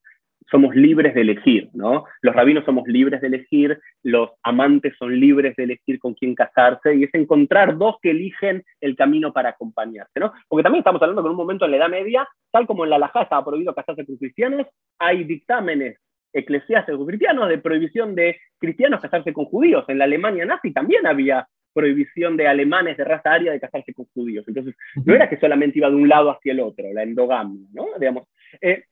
somos 0.51 0.75
libres 0.75 1.15
de 1.15 1.21
elegir, 1.21 1.69
¿no? 1.75 2.05
Los 2.23 2.35
rabinos 2.35 2.65
somos 2.65 2.87
libres 2.87 3.21
de 3.21 3.29
elegir, 3.29 3.79
los 4.03 4.31
amantes 4.43 4.95
son 4.99 5.19
libres 5.19 5.55
de 5.57 5.65
elegir 5.65 5.99
con 5.99 6.15
quién 6.15 6.35
casarse, 6.35 6.95
y 6.95 7.05
es 7.05 7.15
encontrar 7.15 7.77
dos 7.77 7.97
que 8.03 8.11
eligen 8.11 8.65
el 8.81 8.97
camino 8.97 9.33
para 9.33 9.51
acompañarse, 9.51 10.19
¿no? 10.19 10.33
Porque 10.49 10.63
también 10.63 10.81
estamos 10.81 11.01
hablando 11.03 11.23
que 11.23 11.27
en 11.27 11.33
un 11.33 11.37
momento 11.37 11.65
en 11.65 11.71
la 11.73 11.77
Edad 11.79 11.91
Media, 11.91 12.29
tal 12.51 12.67
como 12.67 12.85
en 12.85 12.91
la 12.91 12.97
Alajá 12.97 13.23
estaba 13.23 13.45
prohibido 13.45 13.75
casarse 13.75 14.05
con 14.05 14.17
cristianos, 14.17 14.67
hay 14.99 15.25
dictámenes 15.25 15.99
eclesiásticos 16.33 17.07
cristianos 17.07 17.49
de 17.49 17.59
prohibición 17.59 18.15
de 18.15 18.39
cristianos 18.59 19.01
casarse 19.01 19.33
con 19.33 19.47
judíos. 19.47 19.85
En 19.89 19.99
la 19.99 20.05
Alemania 20.05 20.45
nazi 20.45 20.73
también 20.73 21.07
había 21.07 21.47
prohibición 21.73 22.37
de 22.37 22.49
alemanes 22.49 22.97
de 22.97 23.05
raza 23.05 23.33
aria 23.33 23.53
de 23.53 23.61
casarse 23.61 23.95
con 23.95 24.07
judíos. 24.07 24.45
Entonces, 24.49 24.75
no 25.05 25.15
era 25.15 25.29
que 25.29 25.39
solamente 25.39 25.79
iba 25.79 25.89
de 25.89 25.97
un 25.97 26.09
lado 26.09 26.31
hacia 26.31 26.53
el 26.53 26.61
otro, 26.61 26.93
la 26.93 27.03
endogamia, 27.03 27.67
¿no? 27.73 27.87
Digamos, 27.99 28.25
eh, 28.61 28.85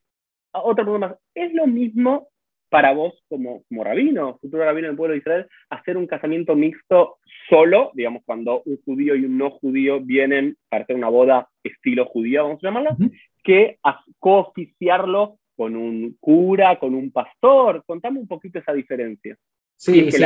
otra 0.62 0.84
pregunta 0.84 1.08
más, 1.08 1.18
¿es 1.34 1.52
lo 1.54 1.66
mismo 1.66 2.28
para 2.70 2.92
vos 2.92 3.14
como, 3.28 3.62
como 3.68 3.84
rabino, 3.84 4.38
futuro 4.40 4.64
rabino 4.64 4.88
del 4.88 4.96
pueblo 4.96 5.14
de 5.14 5.20
Israel, 5.20 5.46
hacer 5.70 5.96
un 5.96 6.06
casamiento 6.06 6.54
mixto 6.54 7.16
solo, 7.48 7.90
digamos, 7.94 8.22
cuando 8.24 8.62
un 8.66 8.78
judío 8.84 9.14
y 9.14 9.24
un 9.24 9.38
no 9.38 9.50
judío 9.50 10.00
vienen 10.00 10.56
para 10.68 10.84
hacer 10.84 10.96
una 10.96 11.08
boda 11.08 11.48
estilo 11.62 12.04
judío, 12.06 12.44
vamos 12.44 12.62
a 12.62 12.66
llamarla, 12.66 12.96
que 13.42 13.78
cooficiarlo 14.18 15.38
con 15.56 15.76
un 15.76 16.16
cura, 16.20 16.78
con 16.78 16.94
un 16.94 17.10
pastor? 17.10 17.82
Contame 17.86 18.20
un 18.20 18.28
poquito 18.28 18.58
esa 18.58 18.72
diferencia. 18.72 19.36
Sí, 19.76 20.10
sí, 20.10 20.24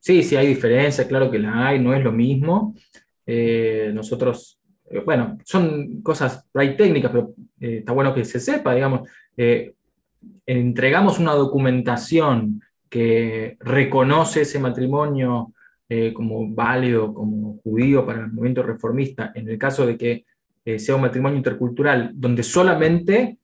sí, 0.00 0.22
sí, 0.22 0.36
hay 0.36 0.48
diferencia, 0.48 1.06
claro 1.06 1.30
que 1.30 1.38
la 1.38 1.68
hay, 1.68 1.78
no 1.78 1.94
es 1.94 2.02
lo 2.02 2.12
mismo. 2.12 2.74
Eh, 3.24 3.90
nosotros 3.94 4.60
eh, 4.94 5.02
bueno, 5.04 5.38
son 5.44 6.02
cosas 6.02 6.46
hay 6.54 6.76
técnicas, 6.76 7.10
pero 7.10 7.34
eh, 7.60 7.78
está 7.78 7.92
bueno 7.92 8.14
que 8.14 8.24
se 8.24 8.38
sepa, 8.38 8.74
digamos, 8.74 9.08
eh, 9.36 9.74
entregamos 10.46 11.18
una 11.18 11.32
documentación 11.32 12.62
que 12.88 13.56
reconoce 13.60 14.42
ese 14.42 14.58
matrimonio 14.58 15.50
como 16.14 16.52
válido, 16.52 17.14
como 17.14 17.60
judío 17.62 18.04
para 18.04 18.20
el 18.20 18.32
movimiento 18.32 18.64
reformista, 18.64 19.30
en 19.32 19.48
el 19.48 19.58
caso 19.58 19.86
de 19.86 19.96
que 19.96 20.24
sea 20.78 20.96
un 20.96 21.02
matrimonio 21.02 21.36
intercultural 21.36 22.10
donde 22.14 22.42
solamente 22.42 23.38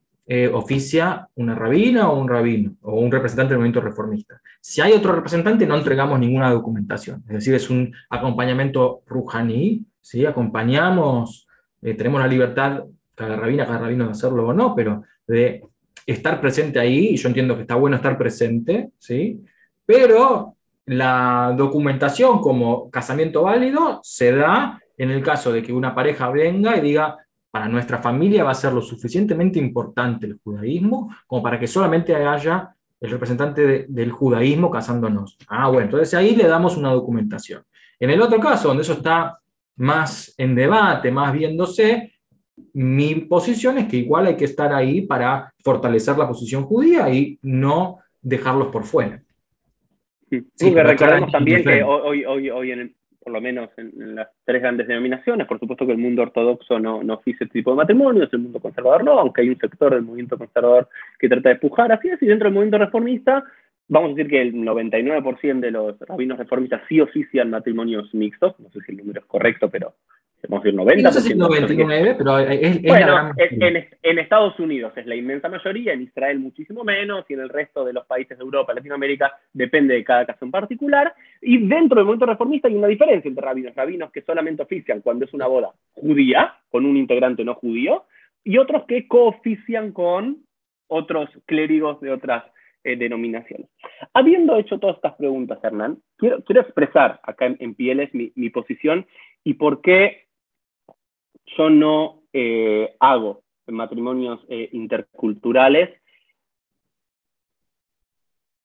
oficia 0.53 1.29
una 1.37 1.55
rabina 1.55 2.11
o 2.11 2.19
un 2.19 2.29
rabino 2.29 2.75
o 2.81 2.99
un 2.99 3.13
representante 3.13 3.51
del 3.51 3.59
movimiento 3.59 3.83
reformista. 3.83 4.41
Si 4.61 4.81
hay 4.81 4.93
otro 4.93 5.13
representante, 5.13 5.67
no 5.67 5.77
entregamos 5.77 6.19
ninguna 6.19 6.51
documentación, 6.51 7.23
es 7.29 7.35
decir, 7.35 7.55
es 7.55 7.71
un 7.71 7.95
acompañamiento 8.09 9.03
rujaní, 9.07 9.85
¿sí? 10.01 10.27
acompañamos, 10.27 11.47
tenemos 11.81 12.21
la 12.21 12.27
libertad, 12.27 12.85
cada 13.15 13.37
rabina, 13.37 13.67
cada 13.67 13.79
rabino 13.79 14.07
de 14.07 14.13
hacerlo 14.13 14.49
o 14.49 14.53
no, 14.53 14.75
pero 14.75 15.03
de 15.27 15.63
estar 16.07 16.41
presente 16.41 16.79
ahí, 16.79 17.11
y 17.11 17.17
yo 17.17 17.29
entiendo 17.29 17.55
que 17.55 17.63
está 17.63 17.75
bueno 17.75 17.97
estar 17.97 18.17
presente, 18.19 18.91
¿sí? 18.99 19.41
pero 19.85 20.57
la 20.87 21.55
documentación 21.57 22.41
como 22.41 22.91
casamiento 22.91 23.43
válido 23.43 24.01
se 24.03 24.33
da 24.33 24.81
en 24.97 25.11
el 25.11 25.23
caso 25.23 25.53
de 25.53 25.63
que 25.63 25.73
una 25.73 25.95
pareja 25.95 26.29
venga 26.31 26.77
y 26.77 26.81
diga, 26.81 27.17
para 27.51 27.69
nuestra 27.69 27.99
familia 27.99 28.45
va 28.45 28.53
a 28.53 28.55
ser 28.55 28.73
lo 28.73 28.83
suficientemente 28.83 29.59
importante 29.59 30.27
el 30.27 30.39
judaísmo 30.43 31.15
como 31.27 31.43
para 31.43 31.59
que 31.59 31.67
solamente 31.67 32.15
haya 32.15 32.75
el 33.01 33.11
representante 33.11 33.87
del 33.89 34.13
judaísmo 34.13 34.71
casándonos. 34.71 35.39
Ah, 35.49 35.69
bueno, 35.69 35.87
entonces 35.87 36.13
ahí 36.15 36.37
le 36.37 36.47
damos 36.47 36.77
una 36.77 36.91
documentación. 36.91 37.65
En 37.99 38.11
el 38.11 38.21
otro 38.21 38.39
caso, 38.39 38.69
donde 38.69 38.83
eso 38.83 38.93
está 38.93 39.40
más 39.81 40.35
en 40.37 40.55
debate, 40.55 41.11
más 41.11 41.33
viéndose, 41.33 42.13
mi 42.75 43.15
posición 43.15 43.79
es 43.79 43.89
que 43.89 43.97
igual 43.97 44.27
hay 44.27 44.37
que 44.37 44.45
estar 44.45 44.73
ahí 44.75 45.01
para 45.01 45.55
fortalecer 45.65 46.19
la 46.19 46.29
posición 46.29 46.65
judía 46.65 47.09
y 47.09 47.39
no 47.43 47.99
dejarlos 48.21 48.69
por 48.69 48.85
fuera. 48.85 49.23
Sí, 50.29 50.45
que 50.59 50.83
recordemos 50.83 51.33
también 51.33 51.65
que 51.65 51.83
hoy, 51.83 52.25
hoy, 52.25 52.51
hoy 52.51 52.73
en 52.73 52.95
por 53.23 53.33
lo 53.33 53.41
menos 53.41 53.71
en, 53.77 54.15
las 54.15 54.29
tres 54.45 54.63
grandes 54.63 54.87
denominaciones, 54.87 55.47
por 55.47 55.59
supuesto 55.59 55.87
que 55.87 55.93
el 55.93 55.99
mundo 55.99 56.23
ortodoxo 56.23 56.79
no, 56.79 57.03
no 57.03 57.21
este 57.25 57.47
tipo 57.47 57.71
de 57.71 57.77
matrimonios, 57.77 58.33
el 58.33 58.41
mundo 58.41 58.61
conservador 58.61 59.05
no, 59.05 59.19
aunque 59.19 59.43
hay 59.43 59.51
un 59.51 59.59
sector 59.59 59.93
del 59.93 60.03
movimiento 60.03 60.39
conservador 60.39 60.89
que 61.19 61.29
trata 61.29 61.51
de 61.51 61.55
empujar 61.55 61.93
así 61.93 62.09
es, 62.09 62.21
y 62.23 62.27
dentro 62.27 62.47
del 62.47 62.55
movimiento 62.55 62.79
reformista, 62.79 63.45
vamos 63.91 64.13
a 64.13 64.15
decir 64.15 64.31
que 64.31 64.41
el 64.41 64.55
99% 64.55 65.61
de 65.61 65.71
los 65.71 65.99
rabinos 66.01 66.39
reformistas 66.39 66.83
sí 66.89 67.01
ofician 67.01 67.51
matrimonios 67.51 68.15
mixtos, 68.15 68.59
no 68.61 68.71
sé 68.71 68.81
si 68.87 68.93
el 68.93 68.99
número 68.99 69.21
es 69.21 69.27
correcto, 69.27 69.69
pero 69.69 69.95
vamos 70.49 70.63
a 70.63 70.65
decir 70.65 70.77
90. 70.77 71.03
No 71.03 71.13
sé 71.13 71.21
si 71.21 71.35
99, 71.35 72.15
pero 72.17 72.39
es, 72.39 72.83
bueno, 72.83 73.33
en, 73.37 74.19
Estados 74.19 74.59
Unidos 74.61 74.93
es 74.97 75.07
la 75.07 75.17
inmensa 75.17 75.49
mayoría, 75.49 75.93
en 75.93 76.03
Israel 76.03 76.39
muchísimo 76.39 76.85
menos, 76.85 77.25
y 77.29 77.35
en 77.35 77.41
el 77.41 77.49
resto 77.49 77.85
de 77.85 77.93
los 77.93 78.07
países 78.07 78.39
de 78.39 78.45
Europa, 78.45 78.73
Latinoamérica, 78.73 79.33
depende 79.53 79.95
de 79.95 80.05
cada 80.05 80.25
caso 80.25 80.45
en 80.45 80.53
particular. 80.53 81.13
Y 81.43 81.59
dentro 81.67 81.97
del 81.97 82.05
movimiento 82.05 82.27
reformista 82.27 82.69
hay 82.69 82.77
una 82.77 82.87
diferencia 82.87 83.29
entre 83.29 83.45
rabinos, 83.45 83.75
rabinos 83.75 84.13
que 84.13 84.23
solamente 84.23 84.63
ofician 84.63 85.01
cuando 85.01 85.25
es 85.25 85.35
una 85.35 85.49
boda 85.49 85.73
judía, 85.95 86.55
con 86.71 86.87
un 86.87 86.97
integrante 86.97 87.45
no 87.45 87.57
judío, 87.57 88.05
y 88.45 88.57
otros 88.57 88.85
que 88.87 89.09
coofician 89.09 89.93
con 89.93 90.45
otros 90.87 91.29
clérigos 91.47 92.01
de 92.01 92.13
otras 92.13 92.45
eh, 92.83 92.97
denominaciones. 92.97 93.69
Habiendo 94.15 94.57
hecho 94.57 94.79
todas 94.79 94.97
estas 94.97 95.15
preguntas, 95.17 95.59
Hernán, 95.63 95.99
quiero, 96.17 96.43
expresar 96.49 97.21
acá 97.23 97.45
en, 97.47 97.75
Pieles 97.75 98.09
mi, 98.15 98.51
posición 98.51 99.07
y 99.45 99.55
por 99.55 99.83
qué 99.83 100.29
yo 101.59 101.69
no 101.69 102.23
eh, 102.33 102.95
hago 102.99 103.43
matrimonios 103.67 104.41
eh, 104.49 104.71
interculturales. 104.73 105.91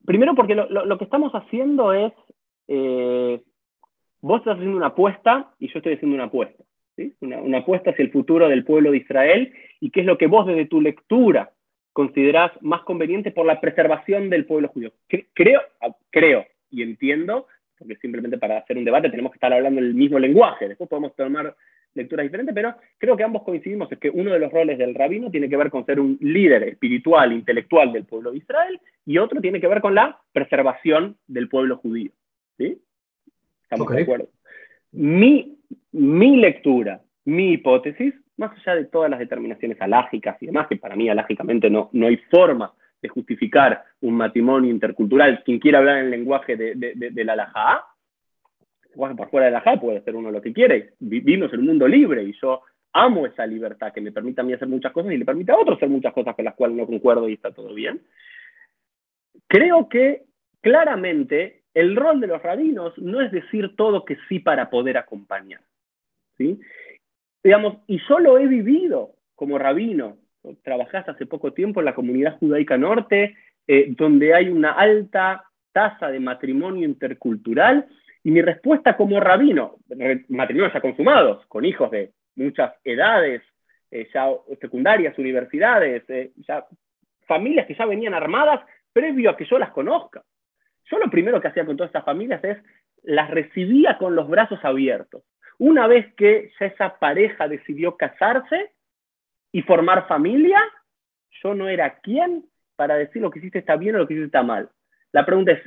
Primero 0.06 0.34
porque 0.34 0.56
lo, 0.56 0.98
que 0.98 1.04
estamos 1.04 1.34
haciendo 1.34 1.92
es, 1.92 2.14
vos 4.22 4.40
estás 4.40 4.56
haciendo 4.56 4.78
una 4.78 4.88
apuesta 4.88 5.54
y 5.60 5.68
yo 5.68 5.80
estoy 5.80 5.96
haciendo 5.96 6.16
una 6.16 6.26
apuesta. 6.26 6.64
Una, 7.20 7.58
apuesta 7.58 7.92
hacia 7.92 8.06
el 8.06 8.12
futuro 8.12 8.48
del 8.48 8.64
pueblo 8.64 8.92
de 8.92 8.98
Israel 8.98 9.54
y 9.82 9.92
qué 9.92 10.00
es 10.00 10.06
lo 10.06 10.18
que 10.18 10.28
vos 10.28 10.48
desde 10.48 10.68
tu 10.68 10.80
lectura 10.80 11.52
considerás 11.96 12.52
más 12.62 12.82
conveniente 12.82 13.32
por 13.32 13.46
la 13.46 13.62
preservación 13.62 14.30
del 14.30 14.46
pueblo 14.46 14.68
judío. 14.68 14.92
Creo, 15.34 15.62
creo 16.10 16.46
y 16.70 16.82
entiendo, 16.82 17.48
porque 17.80 17.96
simplemente 17.96 18.38
para 18.38 18.58
hacer 18.58 18.78
un 18.78 18.84
debate 18.84 19.10
tenemos 19.10 19.32
que 19.32 19.38
estar 19.38 19.54
hablando 19.54 19.80
el 19.80 19.94
mismo 19.94 20.20
lenguaje, 20.20 20.68
después 20.68 20.90
podemos 20.90 21.16
tomar 21.16 21.56
lecturas 21.94 22.26
diferentes, 22.26 22.54
pero 22.54 22.76
creo 22.98 23.16
que 23.16 23.24
ambos 23.24 23.44
coincidimos 23.44 23.90
en 23.90 24.00
que 24.00 24.10
uno 24.10 24.34
de 24.34 24.40
los 24.40 24.52
roles 24.52 24.78
del 24.78 24.94
rabino 24.94 25.32
tiene 25.32 25.48
que 25.48 25.56
ver 25.56 25.70
con 25.70 25.86
ser 25.86 26.02
un 26.02 26.18
líder 26.20 26.64
espiritual, 26.64 27.32
intelectual 27.32 27.94
del 27.94 28.04
pueblo 28.04 28.32
de 28.32 28.40
Israel, 28.40 28.78
y 29.06 29.18
otro 29.18 29.40
tiene 29.40 29.62
que 29.62 29.68
ver 29.70 29.80
con 29.80 29.96
la 29.96 30.20
preservación 30.34 31.16
del 31.28 31.48
pueblo 31.48 31.78
judío. 31.78 32.12
¿Sí? 32.58 32.78
¿Estamos 33.64 33.88
de 33.88 34.02
acuerdo? 34.02 34.28
Mi, 34.92 35.58
mi 35.94 36.36
lectura, 36.36 37.02
mi 37.24 37.54
hipótesis, 37.54 38.14
más 38.38 38.52
allá 38.58 38.76
de 38.76 38.86
todas 38.86 39.10
las 39.10 39.20
determinaciones 39.20 39.80
alágicas 39.82 40.38
y 40.42 40.48
demás, 40.48 40.68
que 40.68 40.78
para 40.78 40.96
mí 40.96 41.10
alágicamente 41.10 41.70
no, 41.70 41.90
no 41.94 42.08
hay 42.08 42.18
forma 42.30 42.74
de 43.02 43.10
justificar 43.10 43.84
un 44.02 44.16
matrimonio 44.16 44.72
intercultural, 44.72 45.44
quien 45.44 45.60
quiera 45.60 45.80
hablar 45.80 46.00
en 46.00 46.06
el 46.06 46.12
lenguaje 46.12 46.56
de, 46.56 46.76
de, 46.76 46.94
de, 46.96 47.24
la 47.24 47.52
por 48.96 49.30
fuera 49.30 49.48
de 49.48 49.52
la 49.52 49.62
JA 49.62 49.80
puede 49.80 50.00
hacer 50.00 50.16
uno 50.16 50.32
lo 50.32 50.42
que 50.42 50.54
quiere. 50.54 50.94
Vivimos 51.00 51.54
en 51.54 51.60
un 51.60 51.68
mundo 51.68 51.88
libre 51.88 52.24
y 52.24 52.34
yo 52.42 52.62
amo 52.94 53.26
esa 53.26 53.46
libertad 53.46 53.92
que 53.94 54.02
me 54.02 54.12
permite 54.12 54.42
a 54.42 54.44
mí 54.44 54.54
hacer 54.54 54.68
muchas 54.68 54.94
cosas 54.94 55.12
y 55.12 55.18
le 55.18 55.26
permite 55.26 55.52
a 55.52 55.58
otros 55.58 55.78
hacer 55.78 55.90
muchas 55.90 56.14
cosas 56.14 56.34
con 56.34 56.46
las 56.46 56.56
cuales 56.56 56.78
no 56.78 56.86
concuerdo 56.86 57.28
y 57.28 57.34
está 57.34 57.52
todo 57.52 57.74
bien. 57.74 58.02
Creo 59.48 59.90
que 59.90 60.24
claramente 60.62 61.64
el 61.74 61.96
rol 61.96 62.22
de 62.22 62.28
los 62.28 62.42
rabinos 62.42 62.98
no 62.98 63.22
es 63.22 63.32
decir 63.32 63.76
todo 63.76 64.06
que 64.06 64.18
sí 64.30 64.40
para 64.40 64.70
poder 64.70 64.98
acompañar. 64.98 65.62
¿sí? 66.38 66.60
Digamos, 67.46 67.78
y 67.86 68.00
yo 68.10 68.18
lo 68.18 68.40
he 68.40 68.48
vivido 68.48 69.12
como 69.36 69.60
rabino. 69.60 70.18
Trabajaste 70.64 71.12
hace 71.12 71.28
poco 71.28 71.54
tiempo 71.54 71.80
en 71.80 71.86
la 71.86 71.94
comunidad 71.94 72.40
judaica 72.40 72.76
norte, 72.76 73.36
eh, 73.68 73.86
donde 73.90 74.34
hay 74.34 74.50
una 74.50 74.72
alta 74.72 75.44
tasa 75.72 76.10
de 76.10 76.20
matrimonio 76.20 76.86
intercultural 76.86 77.86
y 78.24 78.32
mi 78.32 78.42
respuesta 78.42 78.98
como 78.98 79.20
rabino, 79.20 79.76
matrimonios 80.28 80.74
ya 80.74 80.82
consumados, 80.82 81.46
con 81.46 81.66
hijos 81.66 81.92
de 81.92 82.14
muchas 82.36 82.74
edades, 82.84 83.44
eh, 83.92 84.10
ya 84.12 84.28
secundarias, 84.60 85.16
universidades, 85.20 86.04
eh, 86.10 86.32
ya 86.48 86.66
familias 87.28 87.68
que 87.68 87.76
ya 87.76 87.86
venían 87.86 88.16
armadas 88.16 88.62
previo 88.92 89.30
a 89.30 89.38
que 89.38 89.46
yo 89.46 89.60
las 89.60 89.70
conozca. 89.70 90.24
Yo 90.90 90.98
lo 90.98 91.12
primero 91.12 91.40
que 91.40 91.50
hacía 91.50 91.64
con 91.64 91.78
todas 91.78 91.90
estas 91.90 92.06
familias 92.06 92.44
es 92.44 92.58
las 93.04 93.30
recibía 93.30 94.00
con 94.00 94.16
los 94.16 94.28
brazos 94.28 94.58
abiertos. 94.64 95.22
Una 95.58 95.88
vez 95.88 96.14
que 96.16 96.52
esa 96.60 96.98
pareja 97.00 97.48
decidió 97.48 97.96
casarse 97.96 98.72
y 99.52 99.62
formar 99.62 100.08
familia, 100.08 100.60
yo 101.44 101.54
no 101.54 101.70
era 101.70 102.00
quien 102.00 102.46
para 102.76 102.96
decir 102.96 103.22
lo 103.22 103.32
que 103.32 103.40
hiciste 103.40 103.60
está 103.60 103.78
bien 103.78 103.96
o 103.96 104.00
lo 104.00 104.08
que 104.08 104.14
hiciste 104.14 104.28
está 104.28 104.44
mal. 104.44 104.70
La 105.12 105.26
pregunta 105.26 105.54
es, 105.54 105.62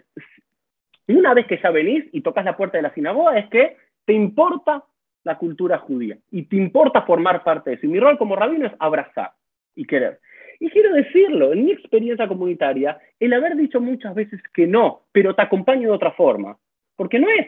una 1.06 1.32
vez 1.32 1.46
que 1.46 1.58
ya 1.62 1.70
venís 1.70 2.04
y 2.12 2.20
tocas 2.20 2.44
la 2.44 2.56
puerta 2.56 2.76
de 2.76 2.82
la 2.82 2.92
sinagoga, 2.92 3.38
es 3.38 3.48
que 3.48 3.76
te 4.04 4.12
importa 4.12 4.84
la 5.24 5.38
cultura 5.38 5.78
judía 5.78 6.18
y 6.30 6.42
te 6.42 6.56
importa 6.56 7.02
formar 7.02 7.42
parte 7.44 7.70
de 7.70 7.76
eso. 7.76 7.86
Y 7.86 7.90
mi 7.90 8.00
rol 8.00 8.18
como 8.18 8.36
rabino 8.36 8.66
es 8.66 8.72
abrazar 8.78 9.32
y 9.74 9.86
querer. 9.86 10.20
Y 10.60 10.70
quiero 10.70 10.92
decirlo, 10.92 11.52
en 11.52 11.64
mi 11.64 11.72
experiencia 11.72 12.26
comunitaria, 12.26 12.98
el 13.20 13.32
haber 13.32 13.56
dicho 13.56 13.80
muchas 13.80 14.14
veces 14.14 14.40
que 14.52 14.66
no, 14.66 15.02
pero 15.12 15.34
te 15.34 15.42
acompaño 15.42 15.88
de 15.88 15.94
otra 15.94 16.12
forma, 16.12 16.58
porque 16.96 17.18
no 17.18 17.28
es 17.30 17.46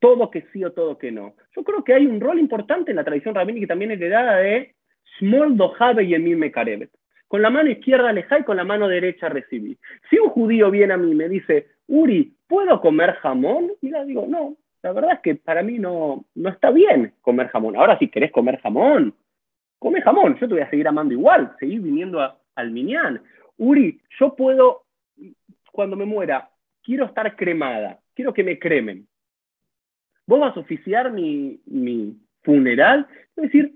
todo 0.00 0.30
que 0.30 0.46
sí 0.52 0.64
o 0.64 0.72
todo 0.72 0.98
que 0.98 1.10
no. 1.10 1.34
Yo 1.54 1.64
creo 1.64 1.84
que 1.84 1.94
hay 1.94 2.06
un 2.06 2.20
rol 2.20 2.38
importante 2.38 2.90
en 2.90 2.96
la 2.96 3.04
tradición 3.04 3.34
rabínica 3.34 3.64
que 3.64 3.68
también 3.68 3.90
es 3.90 4.00
heredada 4.00 4.36
de 4.36 4.74
Shmol 5.18 5.56
Dohabe 5.56 6.04
y 6.04 6.14
Emil 6.14 6.36
Mekarevet. 6.36 6.90
Con 7.26 7.42
la 7.42 7.50
mano 7.50 7.70
izquierda 7.70 8.08
alejá 8.08 8.38
y 8.38 8.44
con 8.44 8.56
la 8.56 8.64
mano 8.64 8.88
derecha 8.88 9.28
recibí. 9.28 9.76
Si 10.08 10.18
un 10.18 10.30
judío 10.30 10.70
viene 10.70 10.94
a 10.94 10.96
mí 10.96 11.12
y 11.12 11.14
me 11.14 11.28
dice, 11.28 11.68
Uri, 11.86 12.34
¿puedo 12.46 12.80
comer 12.80 13.14
jamón? 13.14 13.72
Y 13.82 13.90
le 13.90 14.04
digo, 14.06 14.26
no, 14.26 14.56
la 14.82 14.92
verdad 14.92 15.12
es 15.14 15.20
que 15.20 15.34
para 15.34 15.62
mí 15.62 15.78
no, 15.78 16.24
no 16.34 16.48
está 16.48 16.70
bien 16.70 17.14
comer 17.20 17.48
jamón. 17.48 17.76
Ahora, 17.76 17.98
si 17.98 18.08
querés 18.08 18.30
comer 18.30 18.60
jamón, 18.60 19.14
come 19.78 20.00
jamón. 20.02 20.38
Yo 20.38 20.46
te 20.46 20.54
voy 20.54 20.62
a 20.62 20.70
seguir 20.70 20.86
amando 20.86 21.14
igual, 21.14 21.54
seguir 21.58 21.80
viniendo 21.80 22.20
al 22.54 22.70
Minián. 22.70 23.22
Uri, 23.56 24.00
yo 24.20 24.36
puedo, 24.36 24.84
cuando 25.72 25.96
me 25.96 26.04
muera, 26.04 26.50
quiero 26.82 27.06
estar 27.06 27.34
cremada, 27.36 27.98
quiero 28.14 28.32
que 28.32 28.44
me 28.44 28.58
cremen. 28.58 29.07
¿Vos 30.28 30.40
vas 30.40 30.54
a 30.54 30.60
oficiar 30.60 31.10
mi, 31.10 31.58
funeral? 32.42 33.06
Voy 33.34 33.46
decir, 33.46 33.72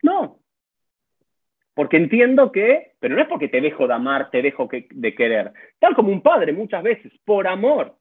no, 0.00 0.38
porque 1.74 1.96
entiendo 1.96 2.52
que, 2.52 2.92
pero 3.00 3.16
no 3.16 3.22
es 3.22 3.26
porque 3.26 3.48
te 3.48 3.60
dejo 3.60 3.88
de 3.88 3.94
amar, 3.94 4.30
te 4.30 4.42
dejo 4.42 4.68
de 4.70 5.14
querer. 5.16 5.52
Tal 5.80 5.96
como 5.96 6.12
un 6.12 6.22
padre 6.22 6.52
muchas 6.52 6.84
veces, 6.84 7.12
por 7.24 7.48
amor 7.48 7.96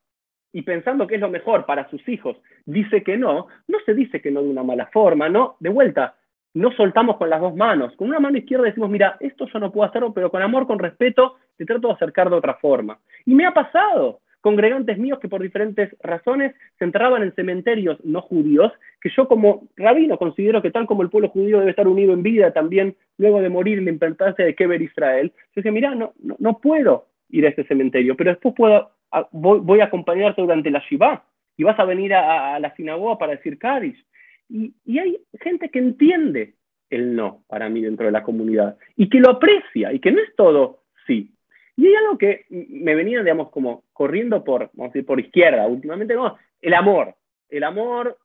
y 0.53 0.61
pensando 0.61 1.07
que 1.07 1.15
es 1.15 1.21
lo 1.21 1.29
mejor 1.29 1.65
para 1.65 1.89
sus 1.89 2.07
hijos, 2.07 2.37
dice 2.65 3.01
que 3.01 3.17
no, 3.17 3.47
no 3.67 3.79
se 3.83 3.95
dice 3.95 4.21
que 4.21 4.29
no 4.29 4.43
de 4.43 4.49
una 4.49 4.63
mala 4.63 4.85
forma, 4.93 5.27
no, 5.27 5.55
de 5.59 5.69
vuelta, 5.69 6.17
no 6.53 6.71
soltamos 6.73 7.17
con 7.17 7.31
las 7.31 7.41
dos 7.41 7.55
manos. 7.55 7.95
Con 7.95 8.09
una 8.09 8.19
mano 8.19 8.37
izquierda 8.37 8.65
decimos, 8.65 8.91
mira, 8.91 9.17
esto 9.21 9.47
yo 9.47 9.57
no 9.57 9.71
puedo 9.71 9.89
hacerlo, 9.89 10.13
pero 10.13 10.29
con 10.29 10.43
amor, 10.43 10.67
con 10.67 10.77
respeto, 10.77 11.37
te 11.57 11.65
trato 11.65 11.87
de 11.87 11.93
acercar 11.95 12.29
de 12.29 12.35
otra 12.35 12.55
forma. 12.55 12.99
Y 13.25 13.33
me 13.33 13.47
ha 13.47 13.53
pasado. 13.55 14.19
Congregantes 14.41 14.97
míos 14.97 15.19
que 15.19 15.29
por 15.29 15.41
diferentes 15.41 15.95
razones 16.01 16.53
se 16.77 16.85
enterraban 16.85 17.23
en 17.23 17.33
cementerios 17.33 18.03
no 18.03 18.21
judíos, 18.21 18.71
que 18.99 19.09
yo 19.15 19.27
como 19.27 19.67
rabino 19.77 20.17
considero 20.17 20.61
que 20.61 20.71
tal 20.71 20.87
como 20.87 21.03
el 21.03 21.09
pueblo 21.09 21.29
judío 21.29 21.59
debe 21.59 21.71
estar 21.71 21.87
unido 21.87 22.13
en 22.13 22.23
vida 22.23 22.51
también 22.51 22.95
luego 23.17 23.41
de 23.41 23.49
morir 23.49 23.81
la 23.81 23.91
importancia 23.91 24.43
de 24.43 24.55
Keber 24.55 24.81
Israel, 24.81 25.31
yo 25.35 25.51
decía, 25.55 25.71
mira, 25.71 25.95
no, 25.95 26.13
no, 26.17 26.59
puedo 26.59 27.07
ir 27.29 27.45
a 27.45 27.49
este 27.49 27.63
cementerio, 27.65 28.17
pero 28.17 28.31
después 28.31 28.55
puedo, 28.55 28.91
voy, 29.31 29.79
a 29.79 29.85
acompañarte 29.85 30.41
durante 30.41 30.71
la 30.71 30.83
Shiva 30.89 31.23
y 31.55 31.63
vas 31.63 31.79
a 31.79 31.85
venir 31.85 32.13
a, 32.13 32.59
la 32.59 32.75
sinagoga 32.75 33.17
para 33.17 33.33
decir 33.33 33.57
Kaddish. 33.57 34.05
Y, 34.49 34.73
y 34.85 34.99
hay 34.99 35.17
gente 35.39 35.69
que 35.69 35.79
entiende 35.79 36.55
el 36.89 37.15
no 37.15 37.43
para 37.47 37.69
mí 37.69 37.81
dentro 37.81 38.05
de 38.05 38.11
la 38.11 38.23
comunidad 38.23 38.77
y 38.97 39.09
que 39.09 39.19
lo 39.19 39.29
aprecia 39.29 39.93
y 39.93 39.99
que 39.99 40.11
no 40.11 40.19
es 40.19 40.35
todo 40.35 40.81
sí. 41.07 41.33
Y 41.75 41.87
hay 41.87 41.95
algo 41.95 42.17
que 42.17 42.45
me 42.49 42.95
venía, 42.95 43.21
digamos, 43.21 43.49
como 43.49 43.83
corriendo 43.93 44.43
por, 44.43 44.69
vamos 44.73 44.91
a 44.91 44.93
decir, 44.93 45.05
por 45.05 45.19
izquierda 45.19 45.67
últimamente, 45.67 46.15
el 46.61 46.73
amor. 46.73 47.15
El 47.49 47.63
amor 47.63 48.17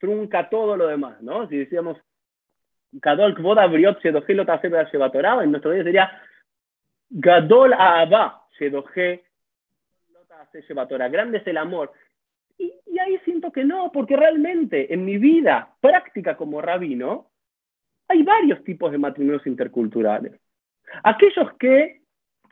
trunca 0.00 0.48
todo 0.48 0.76
lo 0.76 0.86
demás, 0.86 1.20
¿no? 1.22 1.48
Si 1.48 1.56
decíamos, 1.56 1.98
Gadol 2.92 3.36
Lo 3.38 5.42
en 5.42 5.50
nuestro 5.50 5.72
día 5.72 5.82
sería 5.82 6.22
Gadol 7.10 7.72
Aaba 7.72 8.46
Shedohe 8.58 9.24
Lo 10.12 10.24
Grande 11.10 11.38
es 11.38 11.46
el 11.46 11.56
amor. 11.56 11.92
Y, 12.58 12.72
y 12.86 12.98
ahí 12.98 13.18
siento 13.24 13.50
que 13.50 13.64
no, 13.64 13.90
porque 13.92 14.16
realmente 14.16 14.92
en 14.92 15.04
mi 15.04 15.18
vida 15.18 15.74
práctica 15.80 16.36
como 16.36 16.60
rabino, 16.60 17.30
hay 18.08 18.22
varios 18.22 18.62
tipos 18.62 18.92
de 18.92 18.98
matrimonios 18.98 19.46
interculturales. 19.46 20.32
Aquellos 21.02 21.52
que 21.58 22.03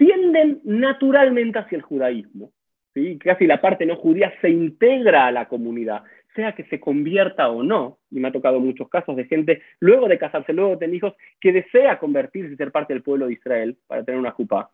tienden 0.04 0.60
naturalmente 0.64 1.60
hacia 1.60 1.76
el 1.76 1.82
judaísmo, 1.82 2.50
¿sí? 2.92 3.18
casi 3.18 3.46
la 3.46 3.60
parte 3.60 3.86
no 3.86 3.94
judía 3.94 4.32
se 4.40 4.50
integra 4.50 5.28
a 5.28 5.32
la 5.32 5.46
comunidad, 5.46 6.02
sea 6.34 6.52
que 6.56 6.64
se 6.64 6.80
convierta 6.80 7.48
o 7.50 7.62
no, 7.62 7.98
y 8.10 8.18
me 8.18 8.28
ha 8.28 8.32
tocado 8.32 8.58
muchos 8.58 8.88
casos 8.88 9.14
de 9.14 9.26
gente, 9.26 9.62
luego 9.78 10.08
de 10.08 10.18
casarse, 10.18 10.52
luego 10.52 10.72
de 10.72 10.76
tener 10.78 10.96
hijos, 10.96 11.14
que 11.40 11.52
desea 11.52 12.00
convertirse 12.00 12.52
y 12.52 12.56
ser 12.56 12.72
parte 12.72 12.94
del 12.94 13.04
pueblo 13.04 13.26
de 13.26 13.34
Israel 13.34 13.76
para 13.86 14.02
tener 14.02 14.18
una 14.18 14.32
jupá. 14.32 14.70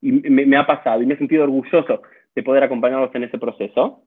Y 0.00 0.10
me, 0.10 0.56
ha 0.56 0.66
pasado 0.66 1.00
y 1.00 1.06
me 1.06 1.14
he 1.14 1.18
sentido 1.18 1.44
orgulloso 1.44 2.02
de 2.34 2.42
poder 2.42 2.64
acompañarlos 2.64 3.14
en 3.14 3.22
ese 3.22 3.38
proceso. 3.38 4.02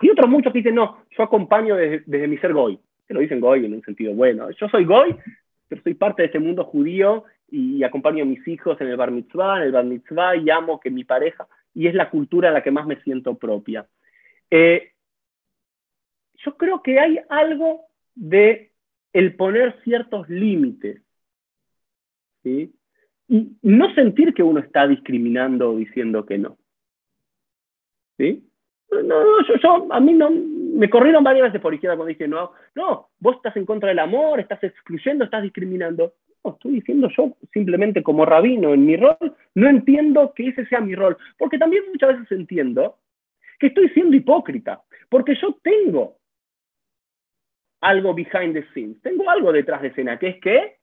Y 0.00 0.08
otros 0.08 0.30
muchos 0.30 0.54
que 0.54 0.60
dicen, 0.60 0.76
no, 0.76 1.04
yo 1.10 1.22
acompaño 1.22 1.76
desde, 1.76 2.02
desde 2.06 2.28
mi 2.28 2.38
ser 2.38 2.54
goy. 2.54 2.78
Se 3.06 3.12
lo 3.12 3.20
dicen 3.20 3.40
goy 3.40 3.66
en 3.66 3.74
un 3.74 3.82
sentido 3.82 4.14
bueno. 4.14 4.48
Yo 4.52 4.68
soy 4.70 4.86
goy 4.86 5.14
pero 5.68 5.82
soy 5.82 5.94
parte 5.94 6.22
de 6.22 6.26
este 6.26 6.38
mundo 6.38 6.64
judío 6.64 7.24
y 7.50 7.82
acompaño 7.82 8.24
a 8.24 8.26
mis 8.26 8.46
hijos 8.46 8.80
en 8.80 8.88
el 8.88 8.96
bar 8.96 9.10
mitzvah, 9.10 9.58
en 9.58 9.62
el 9.64 9.72
bar 9.72 9.84
mitzvah 9.84 10.36
y 10.36 10.50
amo 10.50 10.80
que 10.80 10.90
mi 10.90 11.04
pareja, 11.04 11.46
y 11.74 11.86
es 11.86 11.94
la 11.94 12.10
cultura 12.10 12.48
en 12.48 12.54
la 12.54 12.62
que 12.62 12.70
más 12.70 12.86
me 12.86 13.00
siento 13.02 13.36
propia. 13.36 13.86
Eh, 14.50 14.92
yo 16.44 16.56
creo 16.56 16.82
que 16.82 17.00
hay 17.00 17.18
algo 17.28 17.86
de 18.14 18.72
el 19.12 19.34
poner 19.36 19.80
ciertos 19.82 20.28
límites. 20.28 21.02
Y 22.44 22.72
no 23.62 23.94
sentir 23.94 24.32
que 24.32 24.42
uno 24.42 24.60
está 24.60 24.86
discriminando 24.86 25.70
o 25.70 25.76
diciendo 25.76 26.24
que 26.24 26.38
no. 26.38 26.56
¿Sí? 28.16 28.44
No, 28.90 29.02
no, 29.02 29.46
yo, 29.46 29.54
yo, 29.56 29.92
a 29.92 30.00
mí 30.00 30.14
no, 30.14 30.30
me 30.30 30.88
corrieron 30.88 31.22
varias 31.22 31.48
veces 31.48 31.60
por 31.60 31.74
izquierda 31.74 31.96
cuando 31.96 32.08
dije, 32.08 32.26
no, 32.26 32.52
no, 32.74 33.10
vos 33.18 33.36
estás 33.36 33.56
en 33.56 33.66
contra 33.66 33.90
del 33.90 33.98
amor, 33.98 34.40
estás 34.40 34.62
excluyendo, 34.64 35.24
estás 35.24 35.42
discriminando. 35.42 36.14
No, 36.44 36.52
estoy 36.52 36.74
diciendo 36.74 37.08
yo 37.16 37.36
simplemente 37.52 38.02
como 38.02 38.24
rabino 38.24 38.74
en 38.74 38.86
mi 38.86 38.96
rol, 38.96 39.16
no 39.54 39.68
entiendo 39.68 40.32
que 40.34 40.48
ese 40.48 40.66
sea 40.66 40.80
mi 40.80 40.94
rol, 40.94 41.16
porque 41.36 41.58
también 41.58 41.84
muchas 41.90 42.18
veces 42.18 42.32
entiendo 42.32 42.98
que 43.58 43.68
estoy 43.68 43.88
siendo 43.90 44.16
hipócrita, 44.16 44.82
porque 45.08 45.34
yo 45.40 45.56
tengo 45.62 46.16
algo 47.80 48.14
behind 48.14 48.54
the 48.54 48.64
scenes, 48.72 49.00
tengo 49.02 49.28
algo 49.30 49.52
detrás 49.52 49.82
de 49.82 49.88
escena, 49.88 50.18
que 50.18 50.28
es 50.28 50.40
que 50.40 50.76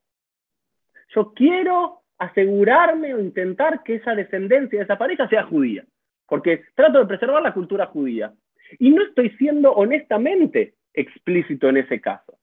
yo 1.14 1.34
quiero 1.34 2.02
asegurarme 2.18 3.14
o 3.14 3.20
intentar 3.20 3.84
que 3.84 3.96
esa 3.96 4.16
descendencia 4.16 4.80
de 4.80 4.86
esa 4.86 4.98
pareja 4.98 5.28
sea 5.28 5.44
judía, 5.44 5.86
porque 6.28 6.64
trato 6.76 7.00
de 7.00 7.06
preservar 7.06 7.42
la 7.42 7.54
cultura 7.54 7.86
judía. 7.88 8.34
Y 8.80 8.90
no 8.90 9.04
estoy 9.04 9.30
siendo 9.38 9.74
honestamente 9.74 10.76
explícito 10.94 11.70
en 11.70 11.78
ese 11.78 12.02
caso. 12.02 12.40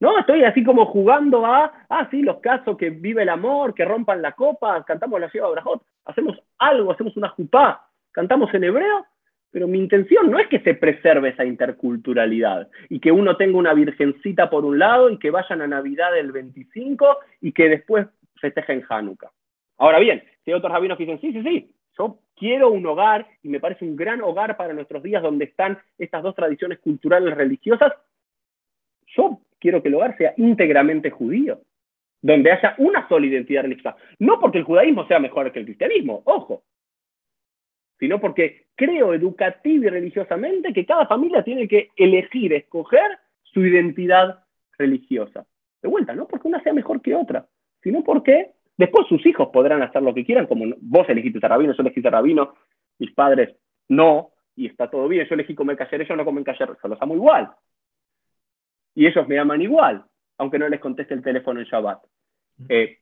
No, 0.00 0.18
estoy 0.18 0.44
así 0.44 0.64
como 0.64 0.86
jugando 0.86 1.44
a, 1.44 1.72
ah, 1.90 2.08
sí, 2.10 2.22
los 2.22 2.40
casos 2.40 2.78
que 2.78 2.88
vive 2.88 3.22
el 3.22 3.28
amor, 3.28 3.74
que 3.74 3.84
rompan 3.84 4.22
la 4.22 4.32
copa, 4.32 4.82
cantamos 4.84 5.20
la 5.20 5.28
Shiva 5.28 5.50
Brajot, 5.50 5.82
hacemos 6.06 6.38
algo, 6.58 6.90
hacemos 6.90 7.14
una 7.18 7.28
jupá, 7.28 7.86
cantamos 8.10 8.52
en 8.54 8.64
hebreo, 8.64 9.06
pero 9.50 9.68
mi 9.68 9.78
intención 9.78 10.30
no 10.30 10.38
es 10.38 10.48
que 10.48 10.60
se 10.60 10.72
preserve 10.72 11.28
esa 11.28 11.44
interculturalidad 11.44 12.68
y 12.88 12.98
que 12.98 13.12
uno 13.12 13.36
tenga 13.36 13.58
una 13.58 13.74
virgencita 13.74 14.48
por 14.48 14.64
un 14.64 14.78
lado 14.78 15.10
y 15.10 15.18
que 15.18 15.30
vayan 15.30 15.60
a 15.60 15.66
Navidad 15.66 16.16
el 16.16 16.32
25 16.32 17.18
y 17.42 17.52
que 17.52 17.68
después 17.68 18.06
festejen 18.40 18.82
Hanukkah. 18.88 19.30
Ahora 19.76 19.98
bien, 19.98 20.22
si 20.44 20.50
hay 20.50 20.56
otros 20.56 20.72
rabinos 20.72 20.96
que 20.96 21.04
dicen, 21.04 21.20
sí, 21.20 21.32
sí, 21.32 21.42
sí, 21.42 21.74
yo 21.98 22.20
quiero 22.36 22.70
un 22.70 22.86
hogar 22.86 23.26
y 23.42 23.50
me 23.50 23.60
parece 23.60 23.84
un 23.84 23.96
gran 23.96 24.22
hogar 24.22 24.56
para 24.56 24.72
nuestros 24.72 25.02
días 25.02 25.22
donde 25.22 25.44
están 25.44 25.78
estas 25.98 26.22
dos 26.22 26.34
tradiciones 26.34 26.78
culturales 26.78 27.36
religiosas. 27.36 27.92
Yo 29.08 29.40
quiero 29.60 29.82
que 29.82 29.88
el 29.88 29.94
hogar 29.94 30.16
sea 30.16 30.34
íntegramente 30.36 31.10
judío, 31.10 31.60
donde 32.22 32.50
haya 32.50 32.74
una 32.78 33.06
sola 33.08 33.26
identidad 33.26 33.62
religiosa. 33.62 33.96
No 34.18 34.40
porque 34.40 34.58
el 34.58 34.64
judaísmo 34.64 35.06
sea 35.06 35.18
mejor 35.18 35.52
que 35.52 35.60
el 35.60 35.66
cristianismo, 35.66 36.22
ojo, 36.24 36.64
sino 37.98 38.18
porque 38.18 38.66
creo 38.74 39.12
educativo 39.14 39.84
y 39.84 39.88
religiosamente 39.88 40.72
que 40.72 40.86
cada 40.86 41.06
familia 41.06 41.44
tiene 41.44 41.68
que 41.68 41.90
elegir, 41.96 42.52
escoger 42.54 43.18
su 43.42 43.60
identidad 43.60 44.42
religiosa. 44.78 45.46
De 45.82 45.88
vuelta, 45.88 46.14
no 46.14 46.26
porque 46.26 46.48
una 46.48 46.62
sea 46.62 46.72
mejor 46.72 47.02
que 47.02 47.14
otra, 47.14 47.46
sino 47.82 48.02
porque 48.02 48.52
Después 48.80 49.06
sus 49.08 49.26
hijos 49.26 49.50
podrán 49.52 49.82
hacer 49.82 50.00
lo 50.02 50.14
que 50.14 50.24
quieran, 50.24 50.46
como 50.46 50.64
vos 50.80 51.06
elegiste 51.10 51.46
rabino, 51.46 51.74
yo 51.74 51.82
elegí 51.82 52.00
rabino, 52.00 52.54
mis 52.98 53.12
padres 53.12 53.54
no, 53.90 54.30
y 54.56 54.68
está 54.68 54.88
todo 54.88 55.06
bien. 55.06 55.26
Yo 55.28 55.34
elegí 55.34 55.54
comer 55.54 55.76
cayer, 55.76 56.00
ellos 56.00 56.16
no 56.16 56.24
comen 56.24 56.44
cayer, 56.44 56.66
yo 56.82 56.88
los 56.88 57.02
amo 57.02 57.14
igual. 57.14 57.50
Y 58.94 59.06
ellos 59.06 59.26
me 59.28 59.38
aman 59.38 59.62
igual, 59.62 60.04
aunque 60.38 60.58
no 60.58 60.68
les 60.68 60.80
conteste 60.80 61.14
el 61.14 61.22
teléfono 61.22 61.60
en 61.60 61.66
Shabbat. 61.66 62.02
Eh, 62.68 62.98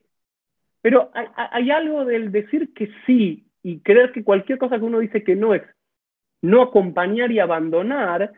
pero 0.81 1.11
hay, 1.13 1.71
algo 1.71 2.05
del 2.05 2.31
decir 2.31 2.73
que 2.73 2.91
sí 3.07 3.47
y 3.63 3.81
creer 3.81 4.13
que 4.13 4.23
cualquier 4.23 4.59
cosa 4.59 4.79
que 4.79 4.85
uno 4.85 5.01
dice 5.01 5.25
que 5.25 5.35
no 5.35 5.55
es, 5.55 5.63
no 6.41 6.63
acompañar 6.63 7.33
y 7.33 7.41
abandonar, 7.41 8.33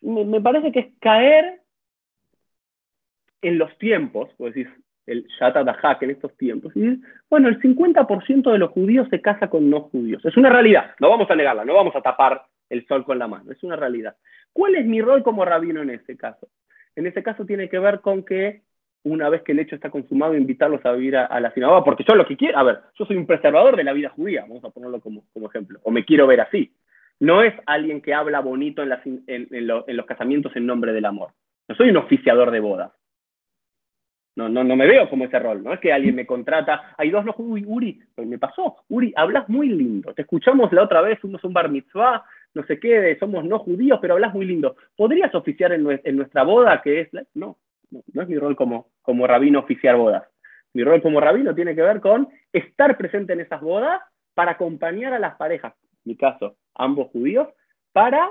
me, 0.00 0.24
me 0.24 0.40
parece 0.40 0.72
que 0.72 0.80
es 0.80 0.86
caer 1.00 1.60
en 3.42 3.58
los 3.58 3.76
tiempos, 3.78 4.30
pues 4.36 4.54
decir, 4.54 4.74
el 5.06 5.26
Yatadahak 5.38 6.02
en 6.02 6.10
estos 6.10 6.36
tiempos. 6.36 6.72
Y 6.76 7.00
bueno, 7.28 7.48
el 7.48 7.60
50% 7.60 8.52
de 8.52 8.58
los 8.58 8.70
judíos 8.70 9.08
se 9.10 9.20
casa 9.20 9.48
con 9.48 9.68
no 9.68 9.82
judíos. 9.82 10.24
Es 10.24 10.36
una 10.36 10.50
realidad, 10.50 10.94
no 11.00 11.10
vamos 11.10 11.30
a 11.30 11.36
negarla, 11.36 11.64
no 11.64 11.74
vamos 11.74 11.94
a 11.96 12.02
tapar 12.02 12.42
el 12.68 12.86
sol 12.86 13.04
con 13.04 13.18
la 13.18 13.26
mano, 13.26 13.50
es 13.50 13.62
una 13.62 13.76
realidad. 13.76 14.16
¿Cuál 14.52 14.76
es 14.76 14.86
mi 14.86 15.00
rol 15.00 15.22
como 15.22 15.44
rabino 15.44 15.82
en 15.82 15.90
ese 15.90 16.16
caso? 16.16 16.48
En 16.96 17.06
ese 17.06 17.22
caso 17.22 17.44
tiene 17.44 17.68
que 17.68 17.78
ver 17.78 18.00
con 18.00 18.24
que 18.24 18.62
una 19.02 19.28
vez 19.28 19.42
que 19.42 19.52
el 19.52 19.60
hecho 19.60 19.74
está 19.74 19.90
consumado, 19.90 20.36
invitarlos 20.36 20.84
a 20.84 20.92
vivir 20.92 21.16
a, 21.16 21.40
la 21.40 21.52
sinagoga, 21.52 21.84
porque 21.84 22.04
yo 22.06 22.14
lo 22.14 22.26
que 22.26 22.36
quiero, 22.36 22.58
a 22.58 22.62
ver, 22.62 22.80
yo 22.98 23.06
soy 23.06 23.16
un 23.16 23.26
preservador 23.26 23.76
de 23.76 23.84
la 23.84 23.92
vida 23.92 24.10
judía, 24.10 24.42
vamos 24.42 24.64
a 24.64 24.70
ponerlo 24.70 25.00
como, 25.00 25.24
ejemplo, 25.48 25.80
o 25.82 25.90
me 25.90 26.04
quiero 26.04 26.26
ver 26.26 26.40
así. 26.40 26.74
No 27.18 27.42
es 27.42 27.54
alguien 27.66 28.00
que 28.00 28.14
habla 28.14 28.40
bonito 28.40 28.82
en, 28.82 29.66
los 29.66 30.06
casamientos 30.06 30.54
en 30.56 30.66
nombre 30.66 30.92
del 30.92 31.04
amor. 31.04 31.32
No 31.68 31.74
soy 31.74 31.90
un 31.90 31.98
oficiador 31.98 32.50
de 32.50 32.60
bodas. 32.60 32.92
No, 34.36 34.48
no, 34.48 34.64
no 34.64 34.76
me 34.76 34.86
veo 34.86 35.08
como 35.10 35.24
ese 35.24 35.38
rol, 35.38 35.62
no 35.62 35.72
es 35.74 35.80
que 35.80 35.92
alguien 35.92 36.14
me 36.14 36.24
contrata, 36.24 36.94
hay 36.96 37.10
dos 37.10 37.24
no, 37.24 37.34
uy, 37.36 37.64
Uri, 37.66 38.00
pues 38.14 38.28
me 38.28 38.38
pasó, 38.38 38.76
Uri, 38.88 39.12
hablas 39.16 39.48
muy 39.48 39.68
lindo, 39.68 40.14
te 40.14 40.22
escuchamos 40.22 40.72
la 40.72 40.84
otra 40.84 41.02
vez, 41.02 41.18
fuimos 41.18 41.42
un 41.42 41.52
bar 41.52 41.68
mitzvah, 41.68 42.24
no 42.54 42.64
sé 42.64 42.80
qué, 42.80 43.16
somos 43.20 43.44
no 43.44 43.58
judíos, 43.60 43.98
pero 44.00 44.14
hablas 44.14 44.34
muy 44.34 44.46
lindo. 44.46 44.76
¿Podrías 44.96 45.34
oficiar 45.34 45.72
en, 45.72 45.82
nuestra 46.16 46.42
boda, 46.42 46.80
que 46.82 47.00
es, 47.00 47.08
no, 47.34 47.58
no, 47.90 48.22
es 48.22 48.28
mi 48.28 48.36
rol 48.36 48.56
como, 48.56 48.86
rabino 49.26 49.60
oficiar 49.60 49.96
bodas. 49.96 50.24
Mi 50.72 50.84
rol 50.84 51.02
como 51.02 51.20
rabino 51.20 51.54
tiene 51.54 51.74
que 51.74 51.82
ver 51.82 52.00
con 52.00 52.28
estar 52.52 52.96
presente 52.96 53.32
en 53.32 53.40
esas 53.40 53.60
bodas 53.60 54.00
para 54.34 54.52
acompañar 54.52 55.12
a 55.12 55.18
las 55.18 55.36
parejas, 55.36 55.74
en 55.82 55.98
mi 56.04 56.16
caso, 56.16 56.56
ambos 56.74 57.08
judíos, 57.10 57.48
para 57.92 58.30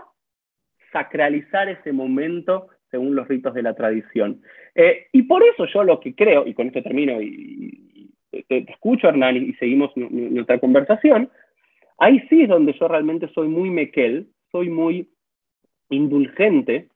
sacralizar 0.92 1.70
ese 1.70 1.92
momento 1.92 2.70
según 2.90 3.16
los 3.16 3.28
ritos 3.28 3.54
de 3.54 3.62
la 3.62 3.76
tradición. 3.76 4.42
Eh, 4.74 5.08
y 5.12 5.24
por 5.24 5.44
eso 5.44 5.66
yo 5.66 5.84
lo 5.84 6.00
que 6.00 6.16
creo, 6.16 6.48
y 6.48 6.54
con 6.54 6.68
esto 6.68 6.82
termino 6.82 7.22
y, 7.22 8.10
te, 8.48 8.72
escucho 8.72 9.08
Hernán 9.10 9.38
y, 9.38 9.54
seguimos 9.54 9.92
nuestra 9.96 10.60
conversación, 10.60 11.30
ahí 12.00 12.20
sí 12.30 12.44
es 12.44 12.50
donde 12.50 12.74
yo 12.74 12.88
realmente 12.88 13.28
soy 13.34 13.48
muy 13.48 13.70
mequel, 13.70 14.28
soy 14.52 14.70
muy 14.70 15.10
indulgente 15.90 16.90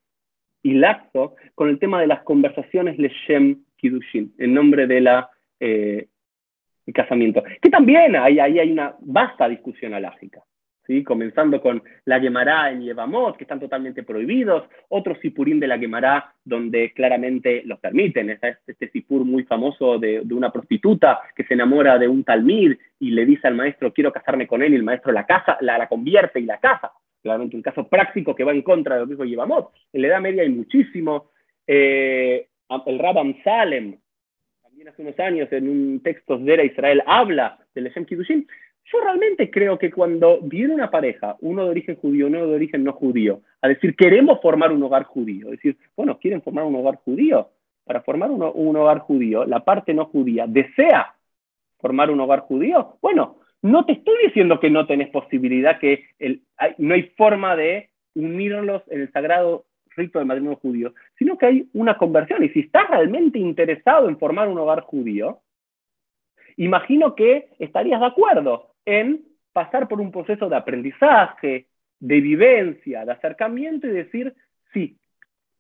y 0.62 0.74
laxo 0.74 1.36
con 1.56 1.70
el 1.70 1.80
tema 1.80 2.00
de 2.00 2.08
las 2.08 2.24
conversaciones 2.24 2.98
Leshem 2.98 3.64
Kidushin, 3.78 4.34
en 4.38 4.54
nombre 4.54 4.88
de 4.88 5.24
eh, 5.60 6.08
casamiento. 6.94 7.44
Que 7.62 7.70
también 7.70 8.16
ahí, 8.16 8.40
ahí 8.40 8.60
hay 8.60 8.72
una 8.72 8.96
vasta 9.02 9.50
discusión 9.50 9.94
alágica. 9.94 10.42
¿Sí? 10.86 11.04
comenzando 11.04 11.62
con 11.62 11.82
la 12.06 12.20
Gemara 12.20 12.72
en 12.72 12.82
Yevamot, 12.82 13.38
que 13.38 13.44
están 13.44 13.60
totalmente 13.60 14.04
prohibidos, 14.04 14.64
otros 14.90 15.18
Sipurim 15.20 15.60
de 15.60 15.68
la 15.68 15.80
Gemara, 15.80 16.34
donde 16.44 16.92
claramente 16.94 17.64
los 17.66 17.80
permiten. 17.80 18.30
Está 18.30 18.58
este 18.68 18.90
Sipur 18.90 19.24
muy 19.26 19.44
famoso 19.44 19.98
de, 19.98 20.22
una 20.32 20.52
prostituta 20.52 21.22
que 21.36 21.44
se 21.44 21.54
enamora 21.54 21.98
de 21.98 22.08
un 22.08 22.24
talmid 22.24 22.74
y 23.00 23.12
le 23.12 23.26
dice 23.26 23.48
al 23.48 23.56
maestro, 23.56 23.94
quiero 23.94 24.12
casarme 24.12 24.48
con 24.48 24.62
él, 24.62 24.74
y 24.74 24.76
el 24.76 24.84
maestro 24.84 25.12
la, 25.12 25.26
casa, 25.26 25.58
la, 25.62 25.88
convierte 25.88 26.40
y 26.40 26.46
la 26.46 26.60
casa. 26.60 26.92
Claramente 27.22 27.56
un 27.56 27.62
caso 27.62 27.88
práctico 27.88 28.36
que 28.36 28.44
va 28.44 28.52
en 28.52 28.62
contra 28.62 28.96
de 28.96 29.02
lo 29.02 29.08
que 29.08 29.14
dijo 29.14 29.26
Yevamot. 29.26 29.72
En 29.94 30.02
la 30.02 30.08
Edad 30.10 30.22
Media 30.22 30.44
hay 30.44 30.50
muchísimo. 30.50 31.32
Eh, 31.66 32.48
el 32.86 33.00
Rabban 33.00 33.38
Salem, 33.44 33.98
también 34.62 34.88
hace 34.88 35.04
unos 35.04 35.20
años 35.20 35.52
en 35.52 35.70
un 35.70 36.02
texto 36.02 36.38
de 36.38 36.66
Israel, 36.66 37.04
habla 37.06 37.60
del 37.76 37.86
Leshem 37.86 38.06
Kiddushin, 38.06 38.48
yo 38.86 39.00
realmente 39.02 39.50
creo 39.50 39.80
que 39.80 39.92
cuando 39.92 40.40
viene 40.42 40.74
una 40.74 40.92
pareja, 40.92 41.38
uno 41.42 41.64
de 41.64 41.70
origen 41.70 41.96
judío, 41.96 42.28
uno 42.28 42.46
de 42.46 42.56
origen 42.56 42.84
no 42.84 42.94
judío, 42.94 43.42
a 43.62 43.68
decir, 43.70 43.96
queremos 43.96 44.42
formar 44.42 44.72
un 44.72 44.84
hogar 44.84 45.04
judío, 45.04 45.50
decir, 45.50 45.78
bueno, 45.96 46.20
¿quieren 46.20 46.42
formar 46.42 46.66
un 46.66 46.76
hogar 46.76 46.98
judío? 46.98 47.50
Para 47.86 48.02
formar 48.02 48.32
un, 48.32 48.76
hogar 48.76 49.00
judío, 49.00 49.46
la 49.46 49.64
parte 49.64 49.94
no 49.94 50.06
judía 50.06 50.46
desea 50.48 51.16
formar 51.80 52.12
un 52.12 52.20
hogar 52.22 52.42
judío. 52.42 52.98
Bueno, 53.02 53.40
no 53.62 53.86
te 53.86 53.94
estoy 53.94 54.16
diciendo 54.26 54.60
que 54.60 54.70
no 54.70 54.86
tenés 54.86 55.10
posibilidad, 55.10 55.80
que 55.80 56.06
no 56.78 56.94
hay 56.94 57.04
forma 57.18 57.56
de 57.56 57.90
unirlos 58.16 58.84
en 58.88 59.02
el 59.02 59.12
sagrado 59.12 59.66
rito 59.96 60.20
del 60.20 60.28
matrimonio 60.28 60.60
judío, 60.60 60.94
sino 61.18 61.38
que 61.38 61.46
hay 61.46 61.70
una 61.74 61.98
conversión. 61.98 62.44
Y 62.44 62.50
si 62.50 62.62
estás 62.62 62.90
realmente 62.90 63.38
interesado 63.38 64.08
en 64.08 64.18
formar 64.18 64.48
un 64.48 64.58
hogar 64.58 64.82
judío, 64.82 65.40
imagino 66.58 67.16
que 67.16 67.50
estarías 67.60 68.00
de 68.00 68.08
acuerdo 68.08 68.73
en 68.86 69.24
pasar 69.52 69.88
por 69.88 70.02
un 70.02 70.12
proceso 70.12 70.50
de 70.50 70.56
aprendizaje, 70.56 71.68
de 72.00 72.22
vivencia, 72.22 73.06
de 73.06 73.12
acercamiento 73.12 73.88
y 73.88 73.92
decir, 73.92 74.34
sí, 74.74 74.98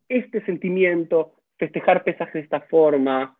este 0.09 0.43
sentimiento, 0.45 1.35
festejar 1.57 2.03
pesaje 2.03 2.39
de 2.39 2.43
esta 2.43 2.61
forma, 2.61 3.37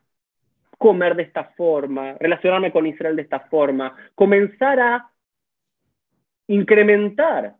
comer 0.78 1.14
de 1.16 1.24
esta 1.24 1.44
forma, 1.56 2.14
relacionarme 2.18 2.72
con 2.72 2.86
Israel 2.86 3.16
de 3.16 3.22
esta 3.22 3.40
forma, 3.40 3.96
comenzar 4.14 4.80
a 4.80 5.10
incrementar 6.46 7.56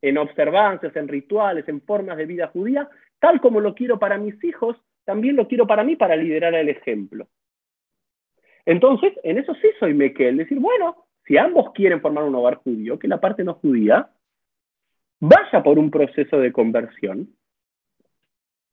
en 0.00 0.18
observancias, 0.18 0.94
en 0.96 1.08
rituales, 1.08 1.68
en 1.68 1.80
formas 1.82 2.16
de 2.16 2.26
vida 2.26 2.48
judía, 2.48 2.88
tal 3.18 3.40
como 3.40 3.60
lo 3.60 3.74
quiero 3.74 3.98
para 3.98 4.16
mis 4.18 4.42
hijos, 4.44 4.76
también 5.04 5.36
lo 5.36 5.48
quiero 5.48 5.66
para 5.66 5.84
mí 5.84 5.96
para 5.96 6.16
liderar 6.16 6.54
el 6.54 6.68
ejemplo. 6.68 7.28
Entonces, 8.64 9.14
en 9.22 9.38
eso 9.38 9.54
sí 9.54 9.68
soy 9.80 9.94
Mekel, 9.94 10.36
decir, 10.36 10.58
bueno, 10.58 11.07
si 11.28 11.36
ambos 11.36 11.72
quieren 11.74 12.00
formar 12.00 12.24
un 12.24 12.34
hogar 12.34 12.56
judío, 12.56 12.98
que 12.98 13.06
la 13.06 13.20
parte 13.20 13.44
no 13.44 13.54
judía 13.54 14.10
vaya 15.20 15.62
por 15.62 15.78
un 15.78 15.90
proceso 15.90 16.38
de 16.38 16.52
conversión 16.52 17.28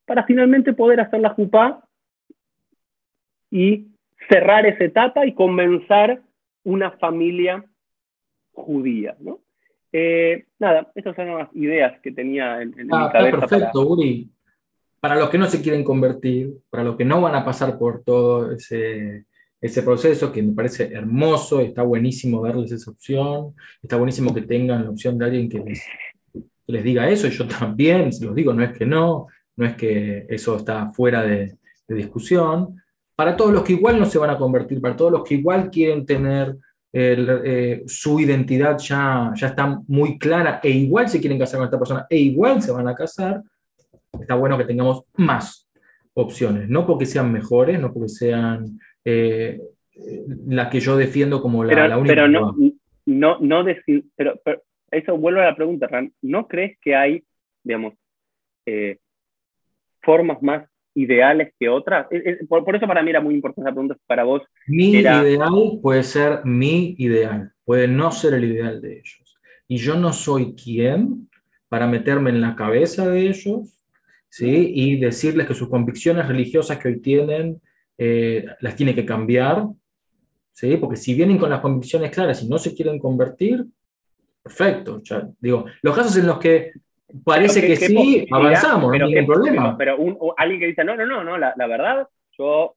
para 0.06 0.24
finalmente 0.24 0.74
poder 0.74 1.01
hacer 1.01 1.20
la 1.20 1.32
jupá 1.32 1.84
y 3.51 3.88
cerrar 4.30 4.66
esa 4.66 4.86
etapa 4.86 5.26
y 5.26 5.34
comenzar 5.34 6.22
una 6.64 6.91
familia 6.91 7.66
judía. 8.53 9.18
¿no? 9.20 9.41
Eh, 9.91 10.45
nada, 10.58 10.91
esas 10.95 11.16
son 11.16 11.38
las 11.38 11.53
ideas 11.56 11.99
que 12.01 12.12
tenía 12.12 12.62
en, 12.62 12.80
en 12.80 12.88
ah, 12.93 13.06
mi 13.06 13.12
cabeza. 13.12 13.39
perfecto, 13.39 13.80
para... 13.80 13.86
Uri. 13.86 14.32
Para 15.01 15.16
los 15.18 15.30
que 15.30 15.38
no 15.38 15.45
se 15.45 15.62
quieren 15.62 15.84
convertir, 15.84 16.53
para 16.70 16.84
los 16.84 16.95
que 16.95 17.06
no 17.06 17.22
van 17.22 17.36
a 17.36 17.45
pasar 17.45 17.78
por 17.78 18.03
todo 18.03 18.51
ese 18.53 19.26
ese 19.66 19.82
proceso 19.82 20.32
que 20.32 20.43
me 20.43 20.53
parece 20.53 20.93
hermoso, 20.93 21.59
está 21.59 21.82
buenísimo 21.82 22.43
darles 22.43 22.72
esa 22.72 22.91
opción, 22.91 23.55
está 23.82 23.97
buenísimo 23.97 24.34
que 24.34 24.43
tengan 24.43 24.84
la 24.84 24.91
opción 24.91 25.18
de 25.18 25.26
alguien 25.26 25.49
que 25.49 25.63
les, 26.68 26.84
diga 26.84 27.09
eso, 27.09 27.28
y 27.28 27.32
yo 27.32 27.47
también, 27.59 28.13
se 28.13 28.26
los 28.26 28.36
digo, 28.36 28.53
no 28.53 28.63
es 28.63 28.78
que 28.78 28.86
no, 28.86 29.28
no 29.55 29.66
es 29.66 29.76
que 29.76 30.28
eso 30.30 30.57
está 30.57 30.91
fuera 30.91 31.24
de, 31.24 31.57
discusión. 31.88 32.82
Para 33.16 33.38
todos 33.38 33.53
los 33.53 33.63
que 33.63 33.74
igual 33.74 33.99
no 33.99 34.07
se 34.07 34.18
van 34.18 34.32
a 34.32 34.38
convertir, 34.38 34.82
para 34.82 34.95
todos 34.95 35.11
los 35.11 35.24
que 35.24 35.36
igual 35.36 35.70
quieren 35.70 36.03
tener 36.03 36.57
eh, 36.91 37.84
su 37.86 38.20
identidad 38.20 38.78
ya, 38.80 39.32
ya 39.36 39.47
está 39.47 39.80
muy 39.88 40.18
clara 40.18 40.59
e 40.63 40.72
igual 40.72 41.07
se 41.07 41.20
quieren 41.20 41.38
casar 41.38 41.59
con 41.59 41.66
esta 41.66 41.78
persona 41.78 42.07
e 42.09 42.18
igual 42.18 42.59
se 42.61 42.72
van 42.72 42.88
a 42.88 42.95
casar, 42.95 43.43
está 44.20 44.34
bueno 44.34 44.57
que 44.57 44.66
tengamos 44.66 45.03
más 45.16 45.70
opciones, 46.16 46.68
no 46.68 46.88
porque 46.88 47.05
sean 47.05 47.32
mejores, 47.32 47.80
no 47.80 47.93
porque 47.93 48.09
sean 48.09 48.80
eh, 49.06 49.62
la 50.47 50.70
que 50.70 50.80
yo 50.80 50.97
defiendo 50.97 51.41
como 51.41 51.64
la, 51.64 51.74
pero, 51.74 51.99
única. 51.99 52.16
Pero 52.16 52.28
no, 52.28 52.56
no, 53.06 53.38
no 53.39 53.64
decir, 53.64 54.06
pero, 54.16 54.39
eso 54.91 55.18
vuelve 55.18 55.41
a 55.41 55.45
la 55.45 55.56
pregunta, 55.56 55.88
Ram. 55.88 56.12
¿No 56.22 56.47
crees 56.47 56.78
que 56.82 56.95
hay, 56.95 57.24
digamos, 57.64 57.93
eh, 58.66 58.97
formas 60.01 60.41
más 60.41 60.68
ideales 60.95 61.53
que 61.60 61.70
otras? 61.70 62.08
Por, 62.47 62.76
eso 62.76 62.88
para 62.88 63.03
mí 63.03 63.10
era 63.10 63.22
muy 63.22 63.36
importante 63.36 63.70
la 63.70 63.74
pregunta 63.74 63.97
para 64.08 64.24
vos. 64.24 64.43
Mi 64.68 64.91
ideal 64.91 65.80
puede 65.82 66.03
ser 66.03 66.45
mi 66.45 66.95
ideal, 66.97 67.51
puede 67.64 67.88
no 67.88 68.12
ser 68.12 68.34
el 68.36 68.45
ideal 68.45 68.82
de 68.82 68.99
ellos. 68.99 69.38
Y 69.68 69.78
yo 69.78 69.95
no 69.95 70.14
soy 70.14 70.56
quien 70.56 71.30
para 71.68 71.88
meterme 71.88 72.30
en 72.30 72.41
la 72.41 72.56
cabeza 72.56 73.10
de 73.10 73.28
ellos 73.28 73.84
¿sí? 74.30 74.72
y 74.74 74.99
decirles 74.99 75.47
que 75.47 75.56
sus 75.56 75.70
convicciones 75.70 76.28
religiosas 76.28 76.78
que 76.78 76.88
hoy 76.89 77.01
tienen 77.01 77.62
eh, 77.98 78.46
las 78.60 78.76
tiene 78.76 78.93
que 78.93 79.06
cambiar, 79.06 79.66
¿sí? 80.52 80.78
porque 80.78 80.98
si 80.98 81.14
vienen 81.14 81.38
con 81.38 81.50
las 81.50 81.62
convicciones 81.62 82.12
claras 82.12 82.43
y 82.43 82.48
no 82.48 82.58
se 82.58 82.76
quieren 82.76 83.00
convertir, 83.00 83.66
perfecto. 84.43 85.02
digo, 85.39 85.66
los 85.82 85.96
casos 85.96 86.18
en 86.18 86.28
los 86.28 86.39
que 86.39 86.74
parece 87.24 87.66
que, 87.66 87.76
sí, 87.76 88.28
avanzamos, 88.32 88.98
no 88.98 89.06
hay 89.06 89.14
ningún 89.14 89.26
problema. 89.26 89.78
Pero, 89.78 89.98
alguien 90.38 90.60
que 90.60 90.68
dice, 90.68 90.84
no, 90.84 90.96
no, 90.96 91.06
no, 91.06 91.24
no 91.24 91.38
la, 91.38 91.54
la, 91.56 91.68
verdad, 91.68 92.08
yo 92.38 92.76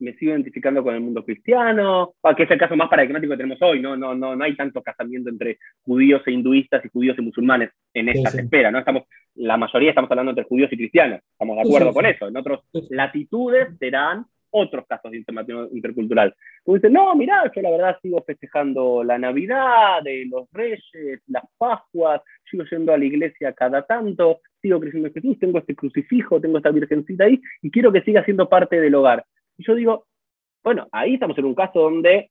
me 0.00 0.14
sigo 0.14 0.32
identificando 0.32 0.82
con 0.82 0.94
el 0.94 1.00
mundo 1.00 1.24
cristiano, 1.24 2.14
que 2.36 2.42
es 2.42 2.50
el 2.50 2.58
caso 2.58 2.76
más 2.76 2.88
paradigmático 2.88 3.32
que 3.32 3.36
tenemos 3.36 3.60
hoy, 3.62 3.80
no, 3.80 3.96
no, 3.96 4.14
no, 4.14 4.36
no 4.36 4.44
hay 4.44 4.56
tanto 4.56 4.82
casamiento 4.82 5.28
entre 5.30 5.58
judíos 5.82 6.22
e 6.26 6.32
hinduistas 6.32 6.84
y 6.84 6.88
judíos 6.88 7.16
y 7.18 7.22
musulmanes 7.22 7.70
en 7.94 8.08
esta 8.08 8.30
espera, 8.38 8.70
¿no? 8.70 8.78
Estamos, 8.78 9.04
la 9.34 9.56
mayoría 9.56 9.90
estamos 9.90 10.10
hablando 10.10 10.30
entre 10.30 10.44
judíos 10.44 10.72
y 10.72 10.76
cristianos, 10.76 11.20
estamos 11.32 11.56
de 11.56 11.62
acuerdo 11.62 11.92
con 11.92 12.06
eso. 12.06 12.28
En 12.28 12.36
otras 12.36 12.60
latitudes 12.90 13.76
serán 13.78 14.26
otros 14.50 14.86
casos 14.86 15.10
de 15.10 15.24
intercultural. 15.72 16.34
Como 16.62 16.76
dicen, 16.76 16.92
no, 16.92 17.14
mirá, 17.14 17.50
yo 17.54 17.62
la 17.62 17.70
verdad 17.70 17.98
sigo 18.02 18.22
festejando 18.24 19.04
la 19.04 19.18
Navidad, 19.18 20.02
de 20.02 20.26
los 20.26 20.48
Reyes, 20.52 21.20
las 21.26 21.44
Pascuas, 21.56 22.20
sigo 22.50 22.64
yendo 22.70 22.92
a 22.92 22.98
la 22.98 23.04
iglesia 23.04 23.52
cada 23.52 23.82
tanto, 23.84 24.40
sigo 24.60 24.80
creciendo 24.80 25.08
en 25.08 25.14
Jesús, 25.14 25.38
tengo 25.38 25.58
este 25.58 25.74
crucifijo, 25.74 26.40
tengo 26.40 26.58
esta 26.58 26.70
virgencita 26.70 27.24
ahí, 27.24 27.40
y 27.62 27.70
quiero 27.70 27.92
que 27.92 28.02
siga 28.02 28.24
siendo 28.24 28.48
parte 28.48 28.80
del 28.80 28.94
hogar. 28.94 29.24
Y 29.56 29.64
yo 29.64 29.74
digo, 29.74 30.06
bueno, 30.62 30.88
ahí 30.92 31.14
estamos 31.14 31.36
en 31.38 31.44
un 31.44 31.54
caso 31.54 31.80
donde... 31.80 32.30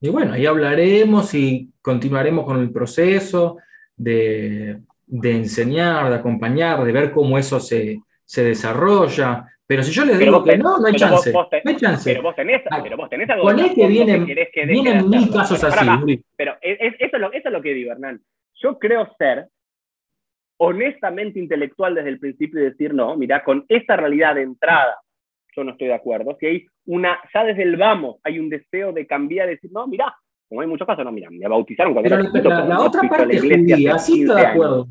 Y 0.00 0.10
bueno, 0.10 0.34
ahí 0.34 0.44
hablaremos 0.44 1.34
y 1.34 1.72
continuaremos 1.80 2.44
con 2.44 2.60
el 2.60 2.70
proceso 2.70 3.56
de, 3.96 4.80
de 5.06 5.30
enseñar, 5.30 6.10
de 6.10 6.16
acompañar, 6.16 6.84
de 6.84 6.92
ver 6.92 7.10
cómo 7.10 7.38
eso 7.38 7.58
se, 7.58 8.00
se 8.24 8.44
desarrolla. 8.44 9.46
Pero 9.66 9.82
si 9.82 9.92
yo 9.92 10.04
les 10.04 10.18
digo 10.18 10.44
que 10.44 10.58
no, 10.58 10.78
no 10.78 10.86
hay 10.86 10.94
chance. 10.94 11.32
no 11.32 11.48
hay 11.64 11.76
chance. 11.76 12.10
Pero 12.10 12.22
vos 12.22 12.36
tenés, 12.36 12.62
ah, 12.70 12.80
pero 12.82 12.96
vos 12.96 13.08
tenés 13.08 13.28
algo. 13.30 13.44
Con 13.44 13.56
que 13.56 13.86
vienen, 13.86 14.26
que 14.26 14.66
vienen 14.66 15.08
mil 15.08 15.30
casos 15.30 15.62
así. 15.64 16.22
Pero 16.36 16.56
eso, 16.60 16.96
es 16.98 17.12
lo, 17.20 17.32
eso 17.32 17.48
es 17.48 17.52
lo 17.52 17.62
que 17.62 17.74
digo, 17.74 17.92
Hernán. 17.92 18.20
Yo 18.62 18.78
creo 18.78 19.08
ser 19.18 19.48
honestamente 20.58 21.38
intelectual 21.38 21.94
desde 21.94 22.10
el 22.10 22.18
principio 22.18 22.60
y 22.60 22.64
decir, 22.64 22.94
no, 22.94 23.16
mira, 23.16 23.42
con 23.42 23.64
esta 23.68 23.96
realidad 23.96 24.34
de 24.34 24.42
entrada, 24.42 24.96
yo 25.56 25.64
no 25.64 25.72
estoy 25.72 25.88
de 25.88 25.94
acuerdo. 25.94 26.36
Si 26.38 26.46
hay 26.46 26.66
una, 26.86 27.18
ya 27.32 27.44
desde 27.44 27.62
el 27.62 27.76
vamos, 27.76 28.16
hay 28.22 28.38
un 28.38 28.48
deseo 28.48 28.92
de 28.92 29.06
cambiar, 29.06 29.48
decir, 29.48 29.70
no, 29.72 29.86
mira, 29.86 30.14
como 30.48 30.60
hay 30.60 30.66
muchos 30.66 30.86
casos, 30.86 31.04
no, 31.04 31.12
mira, 31.12 31.30
me 31.30 31.48
bautizaron 31.48 31.94
cuando 31.94 32.30
Pero 32.32 32.50
la, 32.50 32.64
la, 32.64 32.80
otra 32.80 33.02
parte 33.08 33.38
judía 33.38 33.98
sí 33.98 34.22
está 34.22 34.34
de 34.34 34.46
acuerdo. 34.46 34.88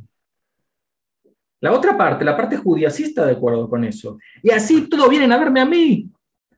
La 1.64 1.72
otra 1.72 1.97
parte, 1.97 2.26
la 2.26 2.36
parte 2.36 2.57
judía, 2.57 2.89
sí 2.89 3.03
está 3.03 3.26
de 3.26 3.32
acuerdo 3.32 3.70
con 3.70 3.86
eso. 3.86 4.18
Y 4.41 4.49
así 4.49 4.82
todos 4.89 5.09
vienen 5.09 5.32
a 5.32 5.38
verme 5.38 5.61
a 5.61 5.66
mí, 5.66 6.09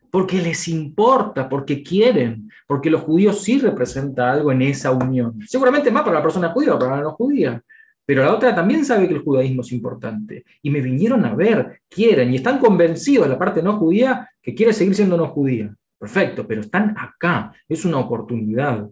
porque 0.09 0.41
les 0.41 0.67
importa, 0.67 1.47
porque 1.47 1.83
quieren, 1.83 2.49
porque 2.65 2.89
los 2.89 3.01
judíos 3.01 3.43
sí 3.43 3.59
representan 3.59 4.29
algo 4.29 4.51
en 4.51 4.63
esa 4.63 4.89
unión. 4.89 5.39
Seguramente 5.45 5.91
más 5.91 6.01
para 6.01 6.15
la 6.15 6.23
persona 6.23 6.49
judía 6.49 6.79
para 6.79 6.95
la 6.95 7.03
no 7.03 7.11
judía. 7.11 7.61
Pero 8.03 8.23
la 8.23 8.33
otra 8.33 8.55
también 8.55 8.83
sabe 8.83 9.07
que 9.07 9.13
el 9.13 9.21
judaísmo 9.21 9.61
es 9.61 9.71
importante. 9.73 10.43
Y 10.63 10.71
me 10.71 10.81
vinieron 10.81 11.23
a 11.23 11.35
ver, 11.35 11.81
quieren, 11.87 12.33
y 12.33 12.37
están 12.37 12.57
convencidos, 12.57 13.29
la 13.29 13.37
parte 13.37 13.61
no 13.61 13.77
judía, 13.77 14.27
que 14.41 14.55
quiere 14.55 14.73
seguir 14.73 14.95
siendo 14.95 15.17
no 15.17 15.27
judía. 15.27 15.71
Perfecto, 15.99 16.47
pero 16.47 16.61
están 16.61 16.95
acá. 16.97 17.53
Es 17.69 17.85
una 17.85 17.99
oportunidad. 17.99 18.89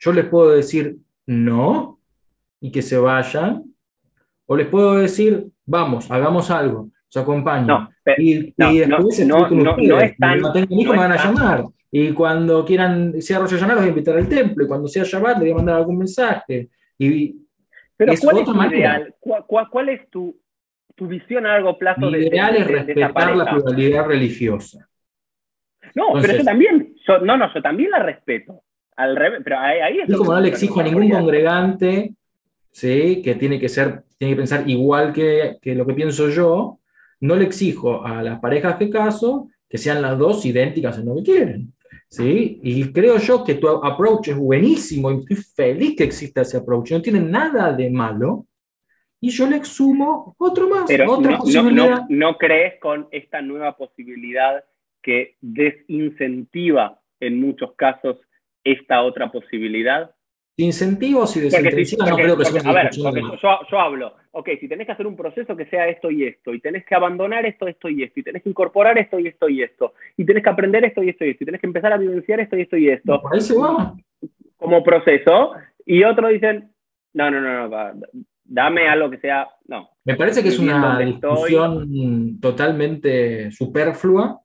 Yo 0.00 0.10
les 0.10 0.24
puedo 0.24 0.52
decir 0.52 0.96
no 1.26 2.00
y 2.62 2.70
que 2.70 2.80
se 2.80 2.96
vayan, 2.96 3.73
o 4.46 4.56
les 4.56 4.66
puedo 4.66 4.96
decir, 4.96 5.46
vamos, 5.64 6.10
hagamos 6.10 6.50
algo, 6.50 6.90
os 7.08 7.16
acompaño. 7.16 7.66
No, 7.66 7.90
y, 8.18 8.52
después 8.52 9.26
no, 9.26 9.48
no, 9.48 9.76
no, 9.76 10.00
es 10.00 10.16
tan, 10.16 10.40
no 10.40 10.52
me 10.52 10.96
van 10.96 11.12
a 11.12 11.24
llamar. 11.24 11.64
Y 11.90 12.12
cuando 12.12 12.64
quieran, 12.64 13.22
sea 13.22 13.38
Rosh 13.38 13.52
Hashanah, 13.52 13.74
los 13.74 13.82
voy 13.82 13.86
a 13.86 13.90
invitar 13.90 14.16
al 14.16 14.28
templo. 14.28 14.64
Y 14.64 14.66
cuando 14.66 14.88
sea 14.88 15.04
Shabbat, 15.04 15.38
les 15.38 15.42
voy 15.44 15.50
a 15.52 15.54
mandar 15.54 15.76
algún 15.76 15.98
mensaje. 15.98 16.68
Y 16.98 17.36
Pero 17.96 18.14
¿cuál 18.20 18.38
es 18.38 18.44
tu 18.44 18.62
ideal? 18.64 19.14
¿Cuál, 19.20 19.88
es 19.90 20.10
tu, 20.10 20.36
tu, 20.96 21.06
visión 21.06 21.46
a 21.46 21.50
largo 21.50 21.78
plazo? 21.78 22.10
Mi 22.10 22.18
ideal 22.18 22.56
es 22.56 22.66
respetar 22.66 23.36
la 23.36 23.48
pluralidad 23.48 24.06
religiosa. 24.06 24.88
No, 25.94 26.14
pero 26.20 26.38
yo 26.38 26.44
también, 26.44 26.96
no, 27.22 27.36
no, 27.36 27.54
yo 27.54 27.62
también 27.62 27.90
la 27.92 28.00
respeto. 28.00 28.64
Al 28.96 29.14
revés, 29.16 29.40
pero 29.44 29.58
ahí, 29.58 29.98
es 29.98 30.16
como 30.16 30.32
no 30.32 30.40
le 30.40 30.48
exijo 30.48 30.80
a 30.80 30.82
ningún 30.82 31.10
congregante 31.10 32.12
¿sí? 32.74 33.22
que 33.22 33.36
tiene 33.36 33.58
que 33.58 33.68
ser, 33.68 34.02
tiene 34.18 34.34
que 34.34 34.38
pensar 34.38 34.68
igual 34.68 35.12
que, 35.12 35.58
que, 35.62 35.74
lo 35.74 35.86
que 35.86 35.94
pienso 35.94 36.28
yo, 36.28 36.80
no 37.20 37.36
le 37.36 37.44
exijo 37.44 38.04
a 38.04 38.22
las 38.22 38.40
parejas 38.40 38.78
de 38.78 38.90
caso 38.90 39.48
que 39.68 39.78
sean 39.78 40.02
las 40.02 40.18
dos 40.18 40.44
idénticas 40.44 40.98
en 40.98 41.06
lo 41.06 41.16
que 41.16 41.22
quieren. 41.22 41.72
¿sí? 42.08 42.60
Y 42.62 42.92
creo 42.92 43.18
yo 43.18 43.44
que 43.44 43.54
tu 43.54 43.68
approach 43.68 44.28
es 44.28 44.36
buenísimo 44.36 45.10
y 45.10 45.20
estoy 45.20 45.36
feliz 45.36 45.96
que 45.96 46.04
exista 46.04 46.42
ese 46.42 46.58
approach, 46.58 46.90
no 46.90 47.00
tiene 47.00 47.20
nada 47.20 47.72
de 47.72 47.88
malo. 47.90 48.46
Y 49.20 49.30
yo 49.30 49.48
le 49.48 49.56
exumo 49.56 50.34
otro 50.36 50.68
más, 50.68 50.82
otra 50.82 51.30
no, 51.30 51.38
posibilidad. 51.38 52.02
No, 52.10 52.36
crees 52.36 52.78
con 52.78 53.08
esta 53.10 53.40
nueva 53.40 53.74
posibilidad 53.74 54.62
que 55.00 55.36
desincentiva 55.40 57.00
en 57.20 57.40
muchos 57.40 57.72
casos 57.74 58.18
esta 58.64 59.02
otra 59.02 59.30
posibilidad? 59.30 60.14
Incentivos 60.56 61.36
y 61.36 61.40
desincentivos 61.40 62.08
no 62.08 62.16
creo 62.16 62.36
que 62.36 62.44
sea 62.44 62.62
A 62.64 62.72
ver, 62.72 62.90
yo, 62.92 63.58
yo, 63.70 63.78
hablo, 63.78 64.14
ok, 64.32 64.50
si 64.60 64.68
tenés 64.68 64.86
que 64.86 64.92
hacer 64.92 65.06
un 65.06 65.16
proceso 65.16 65.56
que 65.56 65.66
sea 65.66 65.88
esto 65.88 66.10
y 66.10 66.24
esto, 66.24 66.54
y 66.54 66.60
tenés 66.60 66.84
que 66.84 66.94
abandonar 66.94 67.44
esto, 67.44 67.66
esto 67.66 67.88
y 67.88 68.02
esto, 68.02 68.20
y 68.20 68.22
tenés 68.22 68.42
que 68.42 68.50
incorporar 68.50 68.96
esto 68.98 69.18
y 69.18 69.26
esto 69.26 69.48
y 69.48 69.62
esto, 69.62 69.94
y 70.16 70.24
tenés 70.24 70.42
que 70.42 70.50
aprender 70.50 70.84
esto 70.84 71.02
y 71.02 71.10
esto 71.10 71.24
y 71.24 71.30
esto, 71.30 71.44
y 71.44 71.46
tenés 71.46 71.60
que 71.60 71.66
empezar 71.66 71.92
a 71.92 71.98
vivenciar 71.98 72.40
esto 72.40 72.56
y 72.56 72.62
esto 72.62 72.76
y 72.76 72.88
esto. 72.88 73.20
Por 73.20 73.34
ahí 73.34 73.40
se 73.40 73.58
va. 73.58 73.94
Como 74.56 74.82
proceso, 74.82 75.52
y 75.84 76.04
otros 76.04 76.30
dicen, 76.30 76.70
no, 77.14 77.30
no, 77.30 77.40
no, 77.40 77.68
no, 77.68 77.92
dame 78.44 78.88
algo 78.88 79.10
que 79.10 79.18
sea, 79.18 79.48
no. 79.66 79.90
Me 80.04 80.16
parece 80.16 80.42
que 80.42 80.50
es 80.50 80.58
una 80.58 80.98
discusión 80.98 82.38
totalmente 82.40 83.50
superflua, 83.50 84.40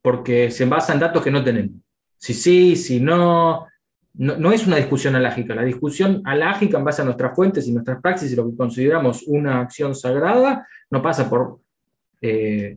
porque 0.00 0.50
se 0.50 0.64
basa 0.66 0.92
en 0.92 1.00
datos 1.00 1.22
que 1.22 1.30
no 1.30 1.44
tenemos. 1.44 1.76
Si 2.16 2.34
sí, 2.34 2.76
si 2.76 3.00
no, 3.00 3.66
no, 4.14 4.52
es 4.52 4.66
una 4.66 4.76
discusión 4.76 5.16
alágica. 5.16 5.54
La 5.54 5.64
discusión 5.64 6.20
alágica 6.24 6.78
en 6.78 6.84
base 6.84 7.02
a 7.02 7.04
nuestras 7.04 7.34
fuentes 7.34 7.66
y 7.66 7.72
nuestras 7.72 8.00
praxis 8.00 8.32
y 8.32 8.36
lo 8.36 8.48
que 8.50 8.56
consideramos 8.56 9.22
una 9.26 9.60
acción 9.60 9.94
sagrada 9.94 10.66
no 10.90 11.00
pasa 11.00 11.30
por, 11.30 11.60
eh, 12.20 12.76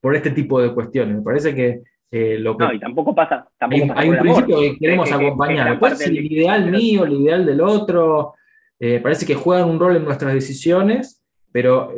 por 0.00 0.16
este 0.16 0.30
tipo 0.30 0.60
de 0.60 0.74
cuestiones. 0.74 1.16
Me 1.16 1.22
parece 1.22 1.54
que 1.54 1.82
eh, 2.10 2.38
lo 2.38 2.56
que... 2.56 2.64
No, 2.64 2.72
y 2.72 2.80
tampoco 2.80 3.14
pasa... 3.14 3.46
hay, 3.60 4.08
un 4.10 4.18
principio 4.18 4.60
que 4.60 4.76
queremos 4.78 5.12
acompañar. 5.12 5.78
el 6.00 6.32
ideal 6.32 6.70
mío, 6.70 7.04
el 7.04 7.12
ideal 7.12 7.46
del 7.46 7.60
otro, 7.60 8.34
eh, 8.80 8.98
parece 9.00 9.24
que 9.24 9.36
juegan 9.36 9.70
un 9.70 9.78
rol 9.78 9.96
en 9.96 10.04
nuestras 10.04 10.34
decisiones, 10.34 11.22
pero 11.52 11.94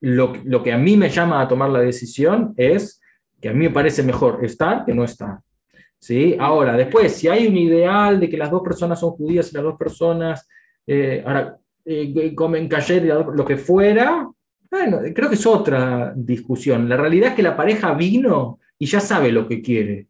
lo, 0.00 0.32
lo 0.42 0.62
que 0.62 0.72
a 0.72 0.78
mí 0.78 0.96
me 0.96 1.10
llama 1.10 1.42
a 1.42 1.48
tomar 1.48 1.68
la 1.68 1.80
decisión 1.80 2.54
es 2.56 3.02
que 3.42 3.50
a 3.50 3.52
mí 3.52 3.58
me 3.58 3.70
parece 3.70 4.02
mejor 4.02 4.42
estar 4.42 4.86
que 4.86 4.94
no 4.94 5.04
estar. 5.04 5.38
¿Sí? 5.98 6.36
Ahora, 6.38 6.76
después, 6.76 7.12
si 7.14 7.28
hay 7.28 7.46
un 7.46 7.56
ideal 7.56 8.20
de 8.20 8.28
que 8.28 8.36
las 8.36 8.50
dos 8.50 8.62
personas 8.62 9.00
son 9.00 9.10
judías 9.10 9.50
y 9.50 9.54
las 9.54 9.64
dos 9.64 9.76
personas 9.76 10.48
eh, 10.86 11.22
ahora, 11.24 11.58
eh, 11.84 12.34
comen 12.34 12.68
cayer, 12.68 13.04
lo 13.04 13.44
que 13.44 13.56
fuera, 13.56 14.28
bueno, 14.70 14.98
creo 15.14 15.28
que 15.28 15.34
es 15.34 15.46
otra 15.46 16.12
discusión. 16.14 16.88
La 16.88 16.96
realidad 16.96 17.30
es 17.30 17.34
que 17.34 17.42
la 17.42 17.56
pareja 17.56 17.94
vino 17.94 18.58
y 18.78 18.86
ya 18.86 19.00
sabe 19.00 19.32
lo 19.32 19.46
que 19.48 19.62
quiere. 19.62 20.06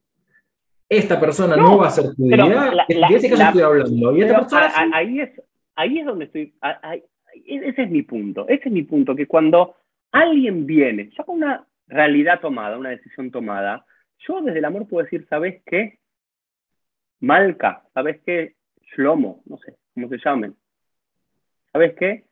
Esta 0.89 1.21
persona 1.21 1.57
no, 1.57 1.79
va 1.79 1.89
a 1.89 1.91
ser 1.91 2.07
judía, 2.17 2.73
de 2.89 3.17
ese 3.17 3.29
caso 3.29 3.43
estoy 3.43 3.63
hablando. 3.63 4.11
ahí, 4.93 5.21
es, 5.21 5.31
ahí 5.75 5.99
es 5.99 6.07
donde 6.07 6.25
estoy, 6.25 6.55
ese 7.45 7.83
es 7.83 7.91
mi 7.91 8.03
punto, 8.03 8.49
ese 8.49 8.69
es 8.69 8.73
mi 8.73 8.85
punto, 8.85 9.15
que 9.15 9.27
cuando 9.27 9.77
alguien 10.13 10.65
viene, 10.65 11.11
ya 11.17 11.25
con 11.25 11.37
una 11.37 11.67
realidad 11.87 12.41
tomada, 12.41 12.79
una 12.79 12.91
decisión 12.91 13.31
tomada, 13.31 13.85
yo 14.27 14.41
desde 14.41 14.59
el 14.59 14.65
amor 14.65 14.87
puedo 14.89 15.05
decir, 15.05 15.27
¿sabes 15.29 15.63
qué? 15.67 15.99
Malca, 17.21 17.85
¿sabes 17.95 18.21
qué? 18.25 18.55
Shlomo, 18.95 19.43
no 19.47 19.59
sé 19.59 19.77
cómo 19.95 20.09
se 20.09 20.19
llamen. 20.19 20.55
¿Sabes 21.73 21.95
qué? 21.95 22.25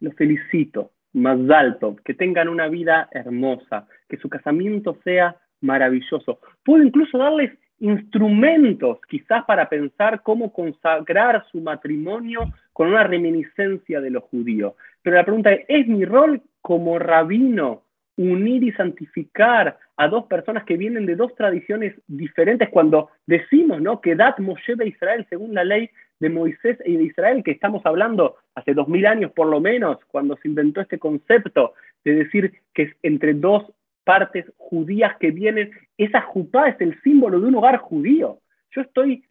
Los 0.00 0.14
felicito, 0.14 0.92
más 1.12 1.38
alto, 1.50 1.96
que 2.04 2.14
tengan 2.14 2.48
una 2.48 2.68
vida 2.68 3.08
hermosa, 3.12 3.86
que 4.08 4.16
su 4.16 4.28
casamiento 4.28 4.98
sea 5.04 5.36
maravilloso. 5.60 6.40
Puedo 6.64 6.82
incluso 6.82 7.18
darles 7.18 7.52
instrumentos 7.80 8.98
quizás 9.08 9.44
para 9.44 9.68
pensar 9.68 10.22
cómo 10.22 10.52
consagrar 10.52 11.44
su 11.50 11.60
matrimonio 11.60 12.52
con 12.72 12.88
una 12.88 13.04
reminiscencia 13.04 14.00
de 14.00 14.10
lo 14.10 14.20
judío. 14.22 14.76
Pero 15.02 15.16
la 15.16 15.24
pregunta 15.24 15.52
es, 15.52 15.64
¿es 15.68 15.86
mi 15.86 16.04
rol 16.04 16.42
como 16.60 16.98
rabino 16.98 17.82
unir 18.20 18.62
y 18.62 18.72
santificar 18.72 19.78
a 19.96 20.08
dos 20.08 20.26
personas 20.26 20.64
que 20.64 20.76
vienen 20.76 21.06
de 21.06 21.16
dos 21.16 21.34
tradiciones 21.34 21.94
diferentes 22.06 22.68
cuando 22.68 23.08
decimos 23.26 23.80
¿no? 23.80 24.02
que 24.02 24.14
Dat 24.14 24.38
Moshe 24.38 24.76
de 24.76 24.88
Israel, 24.88 25.26
según 25.30 25.54
la 25.54 25.64
ley 25.64 25.88
de 26.18 26.28
Moisés 26.28 26.76
y 26.84 26.96
de 26.96 27.04
Israel, 27.04 27.42
que 27.42 27.52
estamos 27.52 27.80
hablando 27.86 28.36
hace 28.54 28.74
dos 28.74 28.88
mil 28.88 29.06
años 29.06 29.32
por 29.32 29.46
lo 29.46 29.58
menos, 29.58 29.96
cuando 30.08 30.36
se 30.36 30.48
inventó 30.48 30.82
este 30.82 30.98
concepto 30.98 31.72
de 32.04 32.14
decir 32.14 32.52
que 32.74 32.82
es 32.82 32.96
entre 33.02 33.32
dos 33.32 33.72
partes 34.04 34.44
judías 34.58 35.16
que 35.18 35.30
vienen, 35.30 35.70
esa 35.96 36.20
jupá 36.20 36.68
es 36.68 36.80
el 36.80 37.00
símbolo 37.00 37.40
de 37.40 37.46
un 37.46 37.54
hogar 37.54 37.78
judío. 37.78 38.38
Yo 38.72 38.82
estoy 38.82 39.24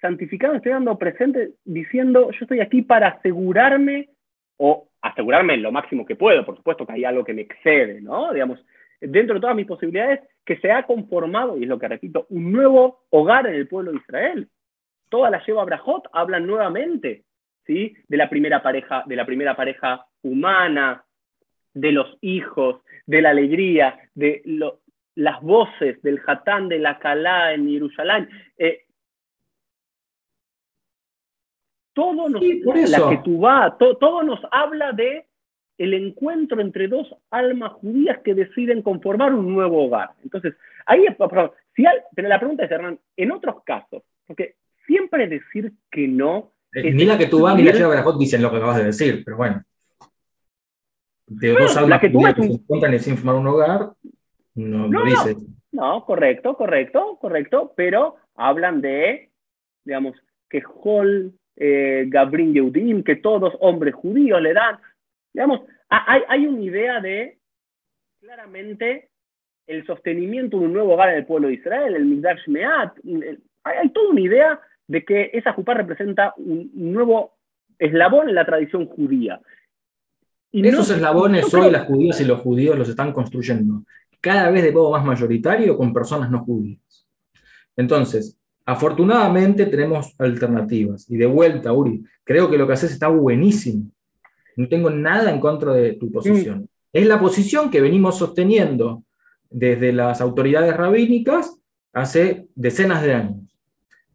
santificado, 0.00 0.54
estoy 0.54 0.72
dando 0.72 0.96
presente 0.96 1.50
diciendo, 1.66 2.30
yo 2.30 2.38
estoy 2.40 2.60
aquí 2.60 2.80
para 2.80 3.08
asegurarme 3.08 4.08
o 4.56 4.88
asegurarme 5.08 5.56
lo 5.56 5.72
máximo 5.72 6.04
que 6.04 6.16
puedo, 6.16 6.44
por 6.44 6.56
supuesto 6.56 6.86
que 6.86 6.92
hay 6.92 7.04
algo 7.04 7.24
que 7.24 7.34
me 7.34 7.42
excede, 7.42 8.00
¿no? 8.00 8.32
Digamos, 8.32 8.64
dentro 9.00 9.34
de 9.34 9.40
todas 9.40 9.56
mis 9.56 9.66
posibilidades, 9.66 10.20
que 10.44 10.56
se 10.58 10.70
ha 10.70 10.84
conformado, 10.84 11.58
y 11.58 11.64
es 11.64 11.68
lo 11.68 11.78
que 11.78 11.88
repito, 11.88 12.26
un 12.30 12.52
nuevo 12.52 13.04
hogar 13.10 13.46
en 13.46 13.54
el 13.54 13.68
pueblo 13.68 13.92
de 13.92 13.98
Israel. 13.98 14.48
Toda 15.08 15.30
la 15.30 15.44
lleva 15.44 15.64
Brajot 15.64 16.08
hablan 16.12 16.46
nuevamente, 16.46 17.24
¿sí? 17.66 17.94
De 18.08 18.16
la 18.16 18.28
primera 18.28 18.62
pareja, 18.62 19.04
de 19.06 19.16
la 19.16 19.26
primera 19.26 19.56
pareja 19.56 20.06
humana, 20.22 21.04
de 21.74 21.92
los 21.92 22.16
hijos, 22.20 22.80
de 23.06 23.22
la 23.22 23.30
alegría, 23.30 23.98
de 24.14 24.42
las 25.14 25.40
voces 25.42 26.00
del 26.02 26.20
Hatán, 26.26 26.68
de 26.68 26.78
la 26.78 26.98
Calá 26.98 27.52
en 27.52 27.68
Jerusalén. 27.68 28.28
Eh, 28.56 28.85
todo 31.96 32.28
nos, 32.28 32.42
la 32.42 33.08
que 33.08 33.22
tú 33.24 33.40
vas, 33.40 33.72
todo 33.78 34.22
nos 34.22 34.38
habla 34.50 34.92
de 34.92 35.24
el 35.78 35.94
encuentro 35.94 36.60
entre 36.60 36.88
dos 36.88 37.08
almas 37.30 37.72
judías 37.72 38.18
que 38.22 38.34
deciden 38.34 38.82
conformar 38.82 39.32
un 39.32 39.54
nuevo 39.54 39.86
hogar. 39.86 40.10
Entonces, 40.22 40.54
ahí 40.84 41.06
es, 41.06 41.16
si 41.74 41.84
pero 42.14 42.28
la 42.28 42.38
pregunta 42.38 42.64
es, 42.66 42.70
Hernán, 42.70 43.00
en 43.16 43.32
otros 43.32 43.62
casos, 43.64 44.02
porque 44.26 44.56
siempre 44.86 45.26
decir 45.26 45.72
que 45.90 46.06
no... 46.06 46.52
Eh, 46.74 46.92
ni 46.92 47.06
la 47.06 47.16
que 47.16 47.28
tú 47.28 47.40
vas 47.40 47.56
ni 47.56 47.62
la 47.62 47.72
que 47.72 47.82
Barajot 47.82 48.18
dicen 48.18 48.42
lo 48.42 48.50
que 48.50 48.58
acabas 48.58 48.76
de 48.76 48.84
decir, 48.84 49.22
pero 49.24 49.38
bueno. 49.38 49.62
De 51.26 51.52
dos 51.52 51.74
almas 51.78 51.98
que, 51.98 52.10
judías 52.10 52.34
que 52.34 52.42
se 52.42 52.52
encuentran 52.52 52.92
y 52.92 52.98
sin 52.98 53.16
formar 53.16 53.36
un 53.36 53.46
hogar, 53.46 53.92
no, 54.54 54.86
no 54.86 55.00
lo 55.00 55.04
dice. 55.06 55.36
No, 55.72 56.04
correcto, 56.04 56.58
correcto, 56.58 57.16
correcto, 57.18 57.72
pero 57.74 58.16
hablan 58.34 58.82
de, 58.82 59.30
digamos, 59.82 60.14
que 60.50 60.62
Hol 60.82 61.32
eh, 61.56 62.04
Gabrin 62.08 62.52
Yehudim, 62.52 63.02
que 63.02 63.16
todos 63.16 63.54
hombres 63.60 63.94
judíos 63.94 64.40
le 64.40 64.52
dan. 64.52 64.78
Digamos, 65.32 65.62
hay, 65.88 66.22
hay 66.28 66.46
una 66.46 66.62
idea 66.62 67.00
de 67.00 67.38
claramente 68.20 69.10
el 69.66 69.84
sostenimiento 69.86 70.58
de 70.58 70.66
un 70.66 70.72
nuevo 70.72 70.94
hogar 70.94 71.10
en 71.10 71.16
el 71.16 71.26
pueblo 71.26 71.48
de 71.48 71.54
Israel, 71.54 71.94
el 71.94 72.04
Migdash 72.04 72.48
Meat. 72.48 72.94
Hay, 73.64 73.88
toda 73.90 74.10
una 74.10 74.20
idea 74.20 74.60
de 74.86 75.04
que 75.04 75.30
esa 75.32 75.52
jupá 75.52 75.74
representa 75.74 76.32
un 76.36 76.70
nuevo 76.74 77.36
eslabón 77.78 78.28
en 78.28 78.34
la 78.36 78.46
tradición 78.46 78.86
judía. 78.86 79.40
Y 80.52 80.66
Esos 80.66 80.90
eslabones 80.90 81.52
hoy 81.52 81.70
las 81.70 81.84
judías 81.84 82.20
y 82.20 82.24
los 82.24 82.40
judíos 82.40 82.78
los 82.78 82.88
están 82.88 83.12
construyendo 83.12 83.82
cada 84.20 84.50
vez 84.50 84.62
de 84.62 84.72
modo 84.72 84.90
más 84.90 85.04
mayoritario 85.04 85.76
con 85.76 85.92
personas 85.92 86.30
no 86.30 86.40
judías. 86.40 87.06
Entonces, 87.76 88.38
Afortunadamente 88.68 89.66
tenemos 89.66 90.12
alternativas. 90.18 91.08
Y 91.08 91.16
de 91.16 91.26
vuelta, 91.26 91.72
Uri, 91.72 92.04
creo 92.24 92.50
que 92.50 92.58
lo 92.58 92.66
que 92.66 92.72
haces 92.72 92.90
está 92.90 93.06
buenísimo. 93.06 93.92
No 94.56 94.68
tengo 94.68 94.90
nada 94.90 95.30
en 95.30 95.38
contra 95.38 95.72
de 95.72 95.92
tu 95.92 96.10
posición. 96.10 96.62
Mm. 96.62 96.68
Es 96.92 97.06
la 97.06 97.20
posición 97.20 97.70
que 97.70 97.80
venimos 97.80 98.18
sosteniendo 98.18 99.04
desde 99.48 99.92
las 99.92 100.20
autoridades 100.20 100.76
rabínicas 100.76 101.56
hace 101.92 102.48
decenas 102.56 103.02
de 103.02 103.14
años. 103.14 103.56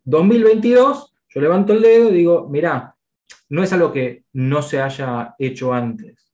2022, 0.03 1.13
yo 1.29 1.41
levanto 1.41 1.71
el 1.71 1.81
dedo 1.81 2.09
y 2.09 2.13
digo, 2.13 2.49
mira, 2.49 2.95
no 3.47 3.63
es 3.63 3.71
algo 3.71 3.93
que 3.93 4.23
no 4.33 4.61
se 4.61 4.81
haya 4.81 5.35
hecho 5.39 5.73
antes, 5.73 6.31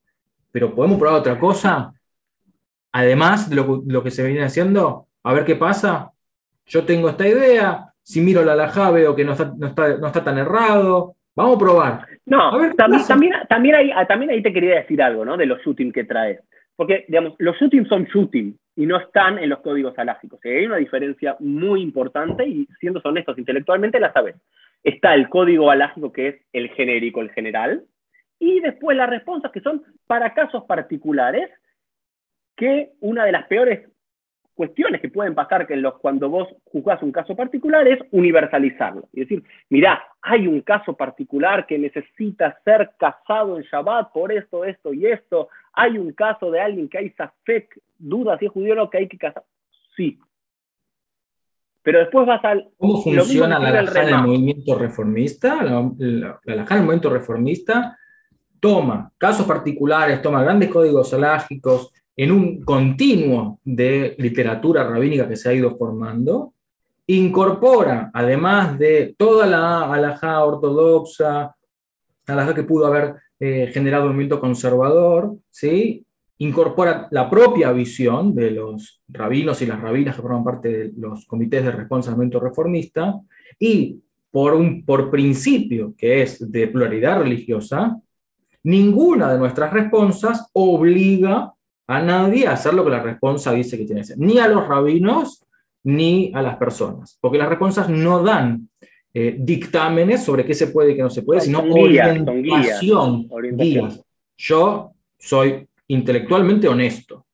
pero 0.52 0.74
podemos 0.74 0.98
probar 0.98 1.20
otra 1.20 1.40
cosa, 1.40 1.94
además 2.92 3.50
de 3.50 3.58
lo, 3.58 3.84
lo 3.86 4.04
que 4.04 4.12
se 4.12 4.26
viene 4.26 4.44
haciendo, 4.44 5.08
a 5.24 5.34
ver 5.34 5.46
qué 5.46 5.56
pasa, 5.56 6.12
yo 6.66 6.86
tengo 6.86 7.10
esta 7.10 7.28
idea, 7.28 7.87
si 8.08 8.22
miro 8.22 8.42
la 8.42 8.54
alajá 8.54 8.90
veo 8.90 9.14
que 9.14 9.26
no 9.26 9.34
está, 9.34 9.54
no 9.54 10.08
está, 10.08 10.24
tan 10.24 10.38
errado, 10.38 11.16
vamos 11.36 11.58
a 11.58 11.60
probar. 11.60 12.08
No, 12.26 12.52
también, 12.78 13.06
también, 13.06 13.34
también, 13.50 13.76
ahí, 13.76 13.92
también 14.08 14.32
ahí 14.32 14.42
te 14.42 14.54
quería 14.54 14.76
decir 14.76 15.02
algo, 15.02 15.26
¿no? 15.26 15.36
De 15.36 15.46
los 15.46 15.62
shooting 15.62 15.92
que 15.92 16.06
traes. 16.06 16.40
Porque, 16.78 17.04
digamos, 17.10 17.34
los 17.38 17.58
shooting 17.58 17.86
son 17.86 18.06
shooting 18.06 18.58
y 18.78 18.86
no 18.86 18.98
están 18.98 19.40
en 19.40 19.50
los 19.50 19.60
códigos 19.60 19.94
alágicos. 20.00 20.40
hay 20.46 20.68
una 20.68 20.78
diferencia 20.78 21.36
muy 21.42 21.82
importante 21.82 22.48
y, 22.48 22.66
siendo 22.80 23.02
honestos 23.04 23.38
intelectualmente, 23.38 24.00
la 24.00 24.14
sabes. 24.14 24.38
Está 24.84 25.14
el 25.14 25.28
código 25.28 25.70
alágico 25.70 26.14
que 26.14 26.28
es 26.30 26.36
el 26.54 26.70
genérico, 26.70 27.20
el 27.20 27.32
general, 27.32 27.84
y 28.40 28.62
después 28.62 28.96
las 28.96 29.10
respuestas 29.10 29.52
que 29.52 29.60
son 29.60 29.84
para 30.06 30.34
casos 30.34 30.64
particulares, 30.64 31.50
que 32.56 32.92
una 33.02 33.26
de 33.26 33.34
las 33.34 33.48
peores 33.48 33.90
cuestiones 34.58 35.00
que 35.00 35.10
pueden 35.10 35.36
pasar 35.36 35.68
que 35.68 35.76
los, 35.76 36.00
cuando 36.00 36.30
vos 36.30 36.48
juzgás 36.66 37.02
un 37.04 37.12
caso 37.12 37.36
particular 37.36 37.88
es 37.88 38.00
universalizarlo. 38.12 39.08
Y 39.14 39.22
decir, 39.22 39.44
mirá, 39.70 40.04
hay 40.22 40.48
un 40.48 40.62
caso 40.62 40.98
particular 40.98 41.68
que 41.68 41.78
necesita 41.78 42.58
ser 42.66 42.92
casado 42.98 43.58
en 43.58 43.64
Shabbat 43.64 44.12
por 44.12 44.32
esto, 44.32 44.66
esto 44.66 44.94
y 44.94 45.06
esto. 45.06 45.50
Hay 45.74 46.00
un 46.00 46.12
caso 46.12 46.50
de 46.50 46.60
alguien 46.60 46.90
que 46.90 46.98
hay 46.98 47.12
safek, 47.12 47.80
duda 48.00 48.38
si 48.40 48.48
es 48.48 48.52
judío 48.52 48.74
o 48.74 48.76
no, 48.76 48.90
que 48.90 48.98
hay 48.98 49.08
que 49.08 49.20
casar. 49.20 49.44
Sí. 49.96 50.20
Pero 51.84 52.00
después 52.00 52.26
vas 52.26 52.44
al... 52.44 52.68
¿Cómo 52.78 53.02
funciona 53.02 53.60
la 53.60 53.70
alajá 53.70 54.06
del 54.06 54.18
movimiento 54.24 54.78
reformista? 54.78 55.64
La, 55.64 55.90
la, 55.98 56.40
del 56.44 56.82
movimiento 56.82 57.10
reformista 57.12 57.98
toma 58.60 59.12
casos 59.18 59.46
particulares, 59.46 60.22
toma 60.22 60.42
grandes 60.44 60.70
códigos 60.70 61.14
alágicos, 61.14 61.94
en 62.18 62.32
un 62.32 62.64
continuo 62.64 63.60
de 63.64 64.16
literatura 64.18 64.84
rabínica 64.84 65.30
que 65.30 65.36
se 65.36 65.50
ha 65.50 65.54
ido 65.54 65.78
formando, 65.78 66.54
incorpora, 67.06 68.10
además 68.12 68.78
de 68.80 69.16
toda 69.18 69.46
la 69.46 69.94
alajá 69.94 70.44
ortodoxa, 70.44 71.56
alajá 72.26 72.56
que 72.56 72.64
pudo 72.64 72.88
haber 72.88 73.16
eh, 73.40 73.70
generado 73.72 74.06
un 74.06 74.10
movimiento 74.10 74.40
conservador, 74.40 75.38
¿sí? 75.52 76.04
incorpora 76.40 77.08
la 77.12 77.30
propia 77.30 77.72
visión 77.72 78.34
de 78.34 78.52
los 78.52 79.02
rabinos 79.08 79.62
y 79.62 79.68
las 79.68 79.80
rabinas 79.80 80.16
que 80.16 80.22
forman 80.24 80.44
parte 80.44 80.70
de 80.70 80.92
los 80.98 81.26
comités 81.28 81.64
de 81.64 81.72
responsabilidad 81.72 82.42
reformista, 82.42 83.14
y 83.60 84.02
por, 84.32 84.56
un, 84.56 84.84
por 84.84 85.12
principio 85.12 85.94
que 85.96 86.24
es 86.24 86.52
de 86.52 86.68
pluralidad 86.68 87.20
religiosa, 87.20 87.96
ninguna 88.64 89.32
de 89.32 89.40
nuestras 89.40 89.72
responsas 89.72 90.50
obliga 90.54 91.54
a 91.88 92.02
nadie 92.02 92.48
a 92.48 92.52
hacer 92.52 92.74
lo 92.74 92.84
que 92.84 92.92
la 92.92 93.02
responsa 93.02 93.54
dice 93.54 93.78
que 93.78 93.86
tiene 93.86 94.02
que 94.02 94.06
hacer, 94.06 94.20
ni 94.20 94.38
a 94.40 94.48
los 94.48 94.68
rabinos 94.68 95.44
ni 95.84 96.32
a 96.34 96.42
las 96.42 96.58
personas, 96.58 97.18
porque 97.22 97.38
las 97.38 97.48
responsas 97.48 97.90
no 97.90 98.22
dan 98.22 98.70
eh, 99.14 99.38
dictámenes 99.40 100.22
sobre 100.24 100.46
qué 100.46 100.54
se 100.54 100.68
puede 100.68 100.92
y 100.92 100.96
qué 100.96 101.02
no 101.02 101.10
se 101.10 101.22
puede, 101.22 101.42
sino 101.42 101.60
orientación, 101.60 103.30
guías, 103.56 104.04
Yo 104.38 104.92
soy 105.18 105.68
intelectualmente 105.88 106.68
honesto, 106.68 107.26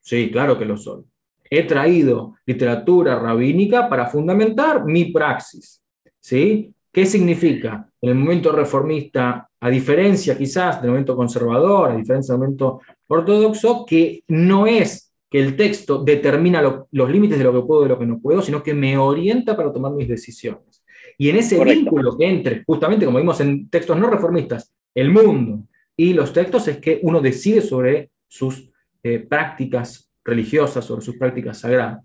sí, 0.00 0.30
claro 0.30 0.58
que 0.58 0.64
lo 0.64 0.76
soy. 0.76 1.04
He 1.48 1.62
traído 1.62 2.34
literatura 2.46 3.16
rabínica 3.18 3.88
para 3.88 4.08
fundamentar 4.08 4.84
mi 4.84 5.12
praxis, 5.12 5.80
¿sí? 6.18 6.74
¿Qué 6.90 7.06
significa? 7.06 7.88
En 8.00 8.10
el 8.10 8.14
momento 8.16 8.50
reformista, 8.50 9.48
a 9.64 9.70
diferencia 9.70 10.36
quizás 10.36 10.82
del 10.82 10.90
momento 10.90 11.16
conservador, 11.16 11.90
a 11.90 11.96
diferencia 11.96 12.34
del 12.34 12.40
momento 12.40 12.82
ortodoxo, 13.06 13.86
que 13.86 14.22
no 14.28 14.66
es 14.66 15.10
que 15.30 15.40
el 15.40 15.56
texto 15.56 16.04
determina 16.04 16.60
los 16.60 17.10
límites 17.10 17.38
de 17.38 17.44
lo 17.44 17.52
que 17.54 17.66
puedo 17.66 17.80
y 17.80 17.84
de 17.84 17.88
lo 17.88 17.98
que 17.98 18.04
no 18.04 18.20
puedo, 18.20 18.42
sino 18.42 18.62
que 18.62 18.74
me 18.74 18.98
orienta 18.98 19.56
para 19.56 19.72
tomar 19.72 19.92
mis 19.92 20.06
decisiones. 20.06 20.84
Y 21.16 21.30
en 21.30 21.36
ese 21.36 21.64
vínculo 21.64 22.14
que 22.14 22.28
entre, 22.28 22.62
justamente 22.66 23.06
como 23.06 23.16
vimos 23.16 23.40
en 23.40 23.70
textos 23.70 23.98
no 23.98 24.10
reformistas, 24.10 24.70
el 24.94 25.10
mundo 25.10 25.66
y 25.96 26.12
los 26.12 26.34
textos 26.34 26.68
es 26.68 26.76
que 26.76 27.00
uno 27.02 27.22
decide 27.22 27.62
sobre 27.62 28.10
sus 28.28 28.70
eh, 29.02 29.20
prácticas 29.20 30.12
religiosas, 30.26 30.84
sobre 30.84 31.00
sus 31.00 31.16
prácticas 31.16 31.60
sagradas. 31.60 32.04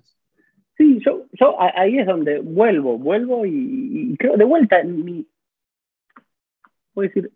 Sí, 0.78 1.02
yo, 1.06 1.26
yo 1.34 1.58
ahí 1.60 2.00
es 2.00 2.08
donde 2.08 2.40
vuelvo, 2.40 2.98
vuelvo 2.98 3.46
y, 3.46 4.16
creo 4.18 4.38
de 4.38 4.46
vuelta 4.46 4.80
en 4.80 5.04
mi, 5.04 5.28
voy 6.94 7.08
a 7.08 7.10
decir, 7.10 7.30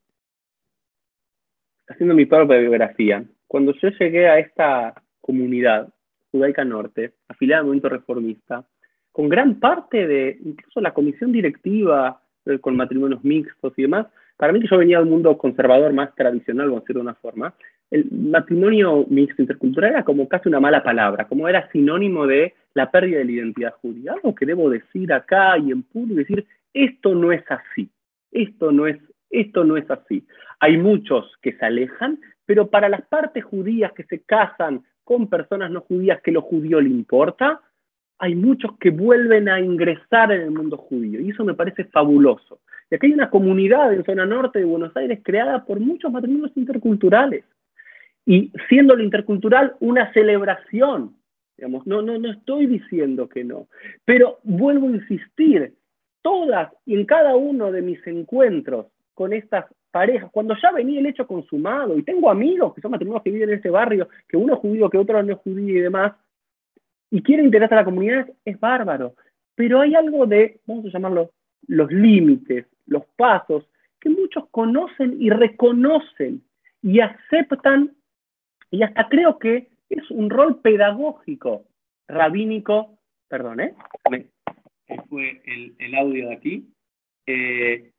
haciendo 1.88 2.16
mi 2.16 2.26
propia 2.26 2.58
biografía, 2.58 3.24
cuando 3.48 3.74
yo 3.74 3.90
llegué 3.90 4.28
a 4.28 4.40
esta 4.40 4.94
comunidad 5.22 5.90
judaica 6.32 6.66
norte, 6.66 7.14
afiliada 7.28 7.60
al 7.60 7.66
movimiento 7.66 7.90
reformista, 7.90 8.66
con 9.12 9.30
gran 9.30 9.60
parte 9.60 10.08
de 10.08 10.38
incluso 10.44 10.82
la 10.82 10.94
comisión 10.94 11.32
directiva 11.32 12.20
eh, 12.46 12.60
con 12.60 12.76
matrimonios 12.76 13.24
mixtos 13.24 13.74
y 13.78 13.84
demás, 13.84 14.08
para 14.38 14.52
mí 14.52 14.60
que 14.60 14.68
yo 14.68 14.78
venía 14.78 14.98
de 14.98 15.04
un 15.04 15.12
mundo 15.12 15.38
conservador 15.38 15.94
más 15.94 16.14
tradicional, 16.16 16.68
vamos 16.68 16.80
a 16.80 16.84
decir 16.84 16.96
de 16.96 17.02
una 17.02 17.14
forma, 17.14 17.54
el 17.92 18.10
matrimonio 18.12 19.06
mixto 19.08 19.44
intercultural 19.44 19.92
era 19.92 20.04
como 20.04 20.28
casi 20.28 20.50
una 20.50 20.60
mala 20.60 20.84
palabra, 20.84 21.28
como 21.28 21.48
era 21.48 21.70
sinónimo 21.72 22.26
de 22.26 22.56
la 22.74 22.90
pérdida 22.90 23.20
de 23.20 23.26
la 23.26 23.32
identidad 23.32 23.74
judía, 23.82 24.14
algo 24.14 24.34
que 24.34 24.48
debo 24.48 24.70
decir 24.70 25.14
acá 25.14 25.58
y 25.60 25.72
en 25.72 25.84
público, 25.84 26.16
decir, 26.16 26.46
esto 26.74 27.14
no 27.14 27.32
es 27.32 27.44
así, 27.50 27.90
esto 28.32 28.72
no 28.72 28.88
es, 28.88 28.98
esto 29.34 29.64
no 29.64 29.76
es 29.76 29.90
así. 29.90 30.26
Hay 30.60 30.78
muchos 30.78 31.30
que 31.42 31.54
se 31.54 31.66
alejan, 31.66 32.20
pero 32.46 32.70
para 32.70 32.88
las 32.88 33.02
partes 33.08 33.44
judías 33.44 33.92
que 33.94 34.04
se 34.04 34.22
casan 34.22 34.84
con 35.04 35.28
personas 35.28 35.72
no 35.72 35.82
judías 35.82 36.22
que 36.22 36.32
lo 36.32 36.42
judío 36.42 36.80
le 36.80 36.90
importa, 36.90 37.62
hay 38.20 38.36
muchos 38.36 38.78
que 38.80 38.90
vuelven 38.90 39.50
a 39.50 39.60
ingresar 39.60 40.32
en 40.32 40.42
el 40.42 40.52
mundo 40.52 40.78
judío, 40.78 41.20
y 41.20 41.32
eso 41.32 41.44
me 41.44 41.56
parece 41.56 41.84
fabuloso. 41.86 42.62
Y 42.90 42.96
aquí 42.96 43.08
hay 43.08 43.14
una 43.14 43.30
comunidad 43.30 43.94
en 43.94 44.06
zona 44.06 44.26
norte 44.26 44.60
de 44.60 44.66
Buenos 44.66 44.96
Aires 44.96 45.20
creada 45.24 45.66
por 45.66 45.80
muchos 45.80 46.12
matrimonios 46.12 46.56
interculturales, 46.56 47.44
y 48.26 48.52
siendo 48.70 48.96
lo 48.96 49.04
intercultural 49.04 49.76
una 49.82 50.14
celebración, 50.14 51.18
digamos, 51.58 51.86
no, 51.86 52.02
no, 52.02 52.18
no 52.18 52.32
estoy 52.32 52.68
diciendo 52.68 53.28
que 53.28 53.44
no, 53.44 53.68
pero 54.06 54.40
vuelvo 54.44 54.88
a 54.88 54.92
insistir, 54.92 55.74
todas 56.22 56.72
y 56.86 56.96
en 56.96 57.06
cada 57.06 57.36
uno 57.36 57.72
de 57.72 57.82
mis 57.82 58.06
encuentros 58.08 58.88
con 59.14 59.34
estas 59.34 59.66
parejas, 59.92 60.32
cuando 60.32 60.56
ya 60.62 60.72
venía 60.72 61.00
el 61.00 61.06
hecho 61.06 61.28
consumado, 61.28 61.98
y 61.98 62.04
tengo 62.04 62.30
amigos 62.30 62.74
que 62.74 62.82
son 62.82 62.92
matrimonios 62.92 63.24
que 63.24 63.32
viven 63.32 63.50
en 63.50 63.56
este 63.56 63.70
barrio, 63.70 64.10
que 64.28 64.38
uno 64.38 64.56
es 64.56 64.60
judío, 64.60 64.90
que 64.90 64.98
otro 64.98 65.22
no 65.22 65.34
es 65.34 65.40
judío 65.40 65.78
y 65.78 65.82
demás, 65.82 66.14
y 67.12 67.22
quieren 67.22 67.46
interesar 67.46 67.78
a 67.78 67.82
la 67.82 67.86
comunidad, 67.86 68.28
es 68.44 68.60
bárbaro. 68.60 69.14
Pero 69.56 69.82
hay 69.82 69.94
algo 69.94 70.26
de, 70.26 70.60
vamos 70.66 70.86
a 70.86 70.90
llamarlo, 70.90 71.32
los 71.68 71.92
límites, 71.92 72.66
los 72.88 73.06
pasos, 73.16 73.70
que 74.00 74.10
muchos 74.10 74.50
conocen 74.50 75.22
y 75.22 75.30
reconocen 75.30 76.44
y 76.82 77.00
aceptan 77.00 77.96
y 78.74 78.82
hasta 78.82 79.08
creo 79.08 79.38
que 79.38 79.70
es 79.90 80.10
un 80.10 80.32
rol 80.32 80.60
pedagógico, 80.62 81.68
rabínico, 82.08 82.98
perdón, 83.28 83.60
¿eh? 83.62 83.76
Fue 85.10 85.42
el, 85.46 85.96
audio 85.96 86.30
de 86.30 86.34
aquí. 86.34 86.68
Eh, 87.28 87.93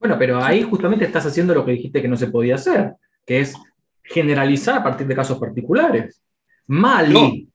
bueno, 0.00 0.16
pero 0.18 0.42
ahí 0.42 0.62
justamente 0.62 1.04
estás 1.04 1.26
haciendo 1.26 1.54
lo 1.54 1.64
que 1.64 1.72
dijiste 1.72 2.02
que 2.02 2.08
no 2.08 2.16
se 2.16 2.28
podía 2.28 2.56
hacer, 2.56 2.94
que 3.24 3.40
es 3.40 3.54
generalizar 4.02 4.78
a 4.78 4.82
partir 4.82 5.06
de 5.06 5.14
casos 5.14 5.38
particulares. 5.38 6.20
Mali. 6.66 7.48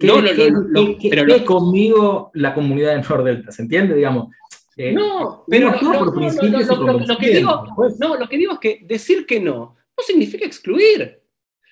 No, 0.00 0.20
no, 0.20 0.96
pero 1.00 1.44
conmigo 1.44 2.32
la 2.34 2.52
comunidad 2.52 2.96
de 2.96 3.02
Nordelta, 3.02 3.52
¿se 3.52 3.62
entiende? 3.62 3.94
Digamos, 3.94 4.34
eh, 4.76 4.92
no, 4.92 5.44
pero 5.46 5.70
lo, 5.70 7.18
que 7.18 7.30
digo, 7.36 7.64
no, 8.00 8.16
lo 8.16 8.28
que 8.28 8.36
digo 8.36 8.54
es 8.54 8.58
que 8.58 8.80
decir 8.84 9.26
que 9.26 9.38
no 9.38 9.76
no 9.96 10.04
significa 10.04 10.46
excluir. 10.46 11.20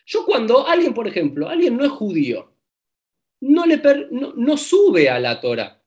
Yo 0.06 0.24
cuando 0.24 0.66
alguien, 0.66 0.94
por 0.94 1.06
ejemplo, 1.06 1.48
alguien 1.48 1.76
no 1.76 1.84
es 1.84 1.90
judío, 1.90 2.52
no, 3.40 3.64
le 3.64 3.80
no, 4.10 4.56
sube 4.56 5.08
a 5.08 5.18
la 5.18 5.40
Torah, 5.40 5.82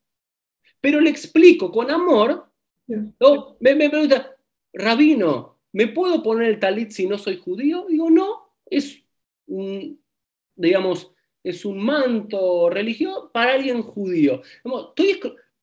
pero 0.82 1.00
le 1.00 1.10
explico 1.10 1.72
con 1.72 1.92
amor, 1.92 2.50
¿no? 2.88 3.58
me, 3.60 3.76
pregunta, 3.90 4.36
rabino, 4.74 5.60
¿me 5.72 5.88
puedo 5.88 6.22
poner 6.22 6.50
el 6.50 6.60
talit 6.60 6.92
si 6.92 7.08
no 7.08 7.18
soy 7.18 7.38
judío? 7.38 7.86
Digo, 7.90 8.10
no, 8.10 8.50
es 8.66 9.04
un, 9.48 10.00
digamos, 10.56 11.12
es 11.44 11.66
un 11.66 11.84
manto 11.84 12.70
religioso 12.70 13.30
para 13.34 13.54
alguien 13.54 13.82
judío. 13.82 14.42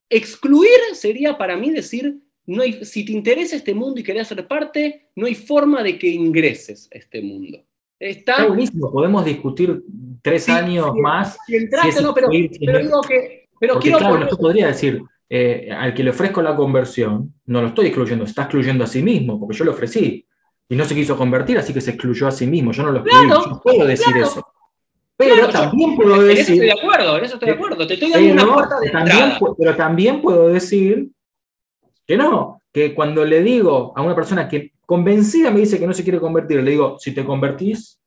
excluir 0.08 0.78
sería 0.92 1.38
para 1.38 1.56
mí 1.56 1.70
decir, 1.70 2.18
no 2.46 2.62
hay, 2.62 2.84
si 2.84 3.04
te 3.04 3.12
interesa 3.12 3.56
este 3.56 3.74
mundo 3.74 4.00
y 4.00 4.02
querés 4.02 4.28
ser 4.28 4.46
parte, 4.46 5.10
no 5.14 5.26
hay 5.26 5.34
forma 5.34 5.82
de 5.82 5.98
que 5.98 6.08
ingreses 6.08 6.88
a 6.92 6.98
este 6.98 7.22
mundo. 7.22 7.64
Está, 7.98 8.46
buenísimo, 8.46 8.90
podemos 8.90 9.24
discutir 9.26 9.84
tres 10.22 10.48
años 10.48 10.94
más. 10.96 11.36
Si 11.46 11.54
entraste, 11.54 12.02
no, 12.02 12.14
pero, 12.14 12.28
digo 12.28 13.00
que. 13.02 13.48
Pero 13.60 13.78
quiero 13.78 13.98
claro, 13.98 14.26
yo 14.28 14.38
podría 14.38 14.68
decir, 14.68 15.02
eh, 15.32 15.70
al 15.70 15.94
que 15.94 16.02
le 16.02 16.10
ofrezco 16.10 16.42
la 16.42 16.56
conversión, 16.56 17.32
no 17.46 17.62
lo 17.62 17.68
estoy 17.68 17.86
excluyendo, 17.86 18.24
está 18.24 18.42
excluyendo 18.42 18.82
a 18.82 18.88
sí 18.88 19.00
mismo, 19.00 19.38
porque 19.38 19.56
yo 19.56 19.64
le 19.64 19.70
ofrecí. 19.70 20.26
Y 20.68 20.74
no 20.74 20.84
se 20.84 20.94
quiso 20.94 21.16
convertir, 21.16 21.56
así 21.56 21.72
que 21.72 21.80
se 21.80 21.92
excluyó 21.92 22.26
a 22.26 22.32
sí 22.32 22.48
mismo. 22.48 22.72
Yo 22.72 22.82
no 22.82 22.90
lo 22.90 23.00
excluí, 23.00 23.28
yo 23.28 23.60
puedo 23.62 23.86
decir 23.86 24.16
eso. 24.16 24.44
Pero 25.16 25.48
también 25.48 25.94
puedo 25.94 26.22
decir. 26.22 26.34
En 26.34 26.40
eso 26.40 26.52
estoy 26.52 26.66
de 26.66 26.72
acuerdo, 26.72 27.18
en 27.18 27.24
eso 27.24 27.34
estoy 27.34 27.48
de 27.48 27.54
acuerdo. 27.54 27.86
Te 27.86 27.94
estoy 27.94 28.10
dando 28.10 28.32
una 28.32 28.54
puerta 28.54 28.80
de 28.80 28.90
también, 28.90 29.32
Pero 29.58 29.76
también 29.76 30.22
puedo 30.22 30.48
decir 30.48 31.10
que 32.06 32.16
no, 32.16 32.60
que 32.72 32.92
cuando 32.92 33.24
le 33.24 33.40
digo 33.42 33.92
a 33.94 34.02
una 34.02 34.16
persona 34.16 34.48
que 34.48 34.72
convencida 34.84 35.52
me 35.52 35.60
dice 35.60 35.78
que 35.78 35.86
no 35.86 35.92
se 35.92 36.02
quiere 36.02 36.18
convertir, 36.18 36.60
le 36.60 36.72
digo, 36.72 36.96
si 36.98 37.12
te 37.12 37.24
convertís, 37.24 38.00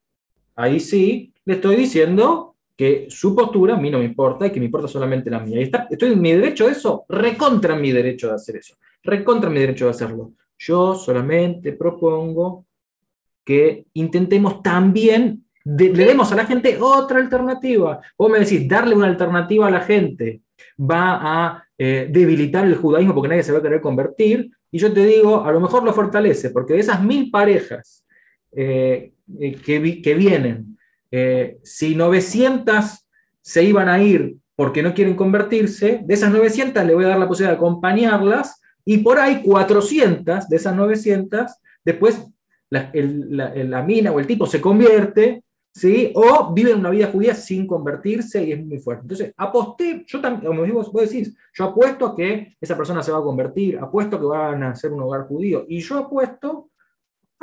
ahí 0.55 0.81
sí, 0.81 1.33
le 1.45 1.53
estoy 1.53 1.77
diciendo 1.77 2.52
que 2.75 3.07
su 3.09 3.35
postura 3.35 3.75
a 3.75 3.77
mí 3.77 3.89
no 3.89 3.99
me 3.99 4.05
importa 4.05 4.47
y 4.47 4.51
que 4.51 4.59
me 4.59 4.65
importa 4.65 4.87
solamente 4.87 5.29
la 5.29 5.39
mía. 5.39 5.61
Está, 5.61 5.87
estoy 5.89 6.13
en 6.13 6.21
mi 6.21 6.31
derecho 6.31 6.65
de 6.65 6.71
eso, 6.71 7.05
recontra 7.07 7.75
mi 7.75 7.91
derecho 7.91 8.27
de 8.29 8.35
hacer 8.35 8.57
eso, 8.57 8.75
recontra 9.03 9.49
mi 9.49 9.59
derecho 9.59 9.85
de 9.85 9.91
hacerlo. 9.91 10.33
Yo 10.57 10.95
solamente 10.95 11.73
propongo 11.73 12.65
que 13.43 13.85
intentemos 13.93 14.61
también, 14.61 15.45
le 15.65 15.89
demos 15.91 16.31
a 16.31 16.35
la 16.35 16.45
gente 16.45 16.77
otra 16.79 17.19
alternativa. 17.19 18.01
Vos 18.17 18.31
me 18.31 18.39
decís, 18.39 18.67
darle 18.67 18.95
una 18.95 19.07
alternativa 19.07 19.67
a 19.67 19.71
la 19.71 19.81
gente 19.81 20.41
va 20.79 21.19
a 21.21 21.63
eh, 21.77 22.07
debilitar 22.09 22.65
el 22.65 22.75
judaísmo 22.75 23.13
porque 23.13 23.29
nadie 23.29 23.43
se 23.43 23.51
va 23.51 23.59
a 23.59 23.61
querer 23.61 23.81
convertir. 23.81 24.49
Y 24.71 24.79
yo 24.79 24.91
te 24.91 25.05
digo, 25.05 25.43
a 25.43 25.51
lo 25.51 25.59
mejor 25.59 25.83
lo 25.83 25.93
fortalece, 25.93 26.49
porque 26.49 26.73
de 26.73 26.79
esas 26.79 27.03
mil 27.03 27.29
parejas 27.29 28.05
eh, 28.51 29.13
eh, 29.39 29.55
que, 29.55 30.01
que, 30.01 30.13
vienen, 30.15 30.72
si 31.63 31.95
900 31.95 33.07
se 33.41 33.63
iban 33.63 33.89
a 33.89 34.01
ir 34.01 34.37
porque 34.55 34.83
no 34.83 34.93
quieren 34.93 35.15
convertirse, 35.15 36.01
de 36.03 36.13
esas 36.13 36.31
900 36.31 36.85
le 36.85 36.93
voy 36.93 37.05
a 37.05 37.09
dar 37.09 37.19
la 37.19 37.27
posibilidad 37.27 37.51
de 37.51 37.57
acompañarlas 37.57 38.61
y 38.85 38.99
por 38.99 39.19
ahí 39.19 39.41
400 39.43 40.47
de 40.47 40.55
esas 40.55 40.75
900, 40.75 41.51
después 41.83 42.25
la, 42.69 43.83
mina 43.83 44.11
o 44.11 44.19
el 44.19 44.27
tipo 44.27 44.45
se 44.45 44.61
convierte 44.61 45.43
¿sí? 45.73 46.11
O 46.15 46.53
viven 46.53 46.79
una 46.79 46.91
vida 46.91 47.07
judía 47.07 47.33
sin 47.33 47.65
convertirse 47.65 48.43
y 48.43 48.51
es 48.51 48.65
muy 48.65 48.79
fuerte. 48.79 49.03
Entonces, 49.03 49.33
aposté, 49.35 50.03
yo 50.07 50.21
también, 50.21 50.45
como 50.45 50.83
vos 50.91 51.09
decís, 51.09 51.35
yo 51.53 51.65
apuesto 51.65 52.05
a 52.05 52.15
que 52.15 52.55
esa 52.61 52.77
persona 52.77 53.01
se 53.01 53.11
va 53.11 53.19
a 53.19 53.23
convertir, 53.23 53.79
apuesto 53.79 54.15
a 54.15 54.19
que 54.19 54.25
van 54.25 54.63
a 54.63 54.75
ser 54.75 54.93
un 54.93 55.01
hogar 55.01 55.27
judío, 55.27 55.65
y 55.67 55.79
yo 55.79 55.97
apuesto 55.97 56.69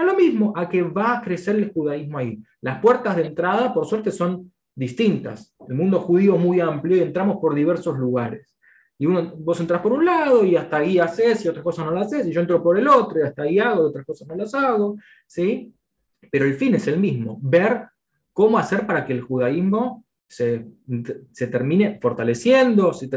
a 0.01 0.05
lo 0.05 0.14
mismo, 0.14 0.52
a 0.56 0.68
que 0.68 0.82
va 0.82 1.18
a 1.18 1.22
crecer 1.22 1.56
el 1.56 1.72
judaísmo 1.72 2.18
ahí. 2.18 2.43
Las 2.60 2.81
puertas 2.81 3.16
de 3.16 3.27
entrada, 3.27 3.72
por 3.72 3.86
suerte, 3.86 4.10
son 4.10 4.52
distintas. 4.74 5.55
El 5.68 5.74
mundo 5.74 6.01
judío 6.01 6.36
es 6.36 6.40
muy 6.40 6.60
amplio 6.60 6.97
y 6.97 7.01
entramos 7.01 7.39
por 7.40 7.55
diversos 7.55 7.98
lugares. 7.98 8.56
Y 8.98 9.06
uno, 9.06 9.35
vos 9.36 9.59
entras 9.60 9.81
por 9.81 9.93
un 9.93 10.05
lado 10.05 10.44
y 10.44 10.56
hasta 10.56 10.78
ahí 10.78 10.98
haces 10.98 11.44
y 11.44 11.48
otras 11.48 11.64
cosas 11.64 11.86
no 11.86 11.93
las 11.93 12.09
haces, 12.09 12.27
y 12.27 12.32
yo 12.32 12.40
entro 12.43 12.62
por 12.62 12.78
el 12.78 12.86
otro 12.86 13.18
y 13.18 13.22
hasta 13.22 13.43
ahí 13.43 13.59
hago 13.59 13.85
y 13.85 13.86
otras 13.86 14.05
cosas 14.05 14.28
no 14.28 14.35
las 14.35 14.52
hago, 14.55 14.97
¿sí? 15.27 15.72
Pero 16.31 16.44
el 16.44 16.55
fin 16.55 16.74
es 16.74 16.86
el 16.86 17.01
mismo, 17.01 17.39
ver 17.40 17.86
cómo 18.32 18.59
hacer 18.59 18.86
para 18.86 19.06
que 19.06 19.14
el 19.14 19.22
judaísmo 19.22 20.05
se, 20.28 20.66
termine 21.51 21.98
fortaleciendo, 21.98 22.93
se, 22.93 23.09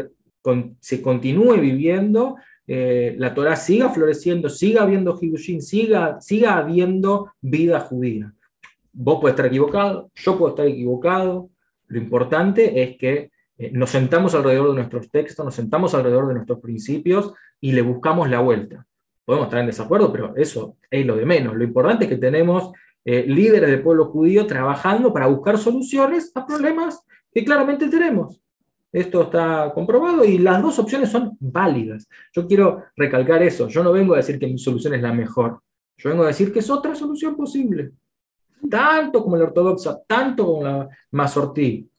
se 0.79 1.01
continúe 1.01 1.59
viviendo, 1.59 2.37
eh, 2.67 3.15
la 3.17 3.33
Torah 3.33 3.55
siga 3.55 3.89
floreciendo, 3.89 4.49
siga 4.49 4.83
habiendo 4.83 5.17
Hidushin, 5.19 5.61
siga, 5.61 6.19
siga 6.21 6.57
habiendo 6.57 7.33
vida 7.41 7.79
judía. 7.81 8.33
Vos 8.93 9.19
podés 9.19 9.33
estar 9.33 9.47
equivocado, 9.47 10.11
yo 10.15 10.37
puedo 10.37 10.51
estar 10.51 10.67
equivocado. 10.67 11.49
Lo 11.87 11.97
importante 11.97 12.81
es 12.81 12.97
que 12.97 13.31
eh, 13.57 13.71
nos 13.73 13.89
sentamos 13.89 14.33
alrededor 14.35 14.69
de 14.69 14.75
nuestros 14.75 15.09
textos, 15.09 15.45
nos 15.45 15.55
sentamos 15.55 15.93
alrededor 15.93 16.27
de 16.27 16.35
nuestros 16.35 16.59
principios 16.59 17.33
y 17.59 17.71
le 17.71 17.81
buscamos 17.81 18.29
la 18.29 18.39
vuelta. 18.39 18.85
Podemos 19.25 19.47
estar 19.47 19.59
en 19.59 19.67
desacuerdo, 19.67 20.11
pero 20.11 20.35
eso 20.35 20.77
es 20.89 21.05
lo 21.05 21.15
de 21.15 21.25
menos. 21.25 21.55
Lo 21.55 21.63
importante 21.63 22.05
es 22.05 22.09
que 22.09 22.17
tenemos 22.17 22.71
eh, 23.05 23.25
líderes 23.27 23.69
del 23.69 23.81
pueblo 23.81 24.05
judío 24.05 24.47
trabajando 24.47 25.11
para 25.13 25.27
buscar 25.27 25.57
soluciones 25.57 26.31
a 26.35 26.45
problemas 26.45 27.05
que 27.33 27.43
claramente 27.43 27.87
tenemos. 27.89 28.42
Esto 28.93 29.23
está 29.23 29.71
comprobado 29.73 30.23
y 30.23 30.37
las 30.37 30.61
dos 30.61 30.77
opciones 30.77 31.09
son 31.09 31.35
válidas. 31.39 32.07
Yo 32.31 32.47
quiero 32.47 32.83
recalcar 32.95 33.41
eso. 33.41 33.67
Yo 33.67 33.83
no 33.83 33.91
vengo 33.91 34.13
a 34.13 34.17
decir 34.17 34.37
que 34.37 34.45
mi 34.45 34.59
solución 34.59 34.93
es 34.93 35.01
la 35.01 35.11
mejor. 35.11 35.61
Yo 35.97 36.11
vengo 36.11 36.23
a 36.23 36.27
decir 36.27 36.53
que 36.53 36.59
es 36.59 36.69
otra 36.69 36.93
solución 36.93 37.35
posible. 37.35 37.91
Tanto 38.69 39.23
como 39.23 39.35
la 39.35 39.45
ortodoxa, 39.45 39.99
tanto 40.07 40.45
como 40.45 40.63
la 40.63 40.87
masortí. 41.11 41.89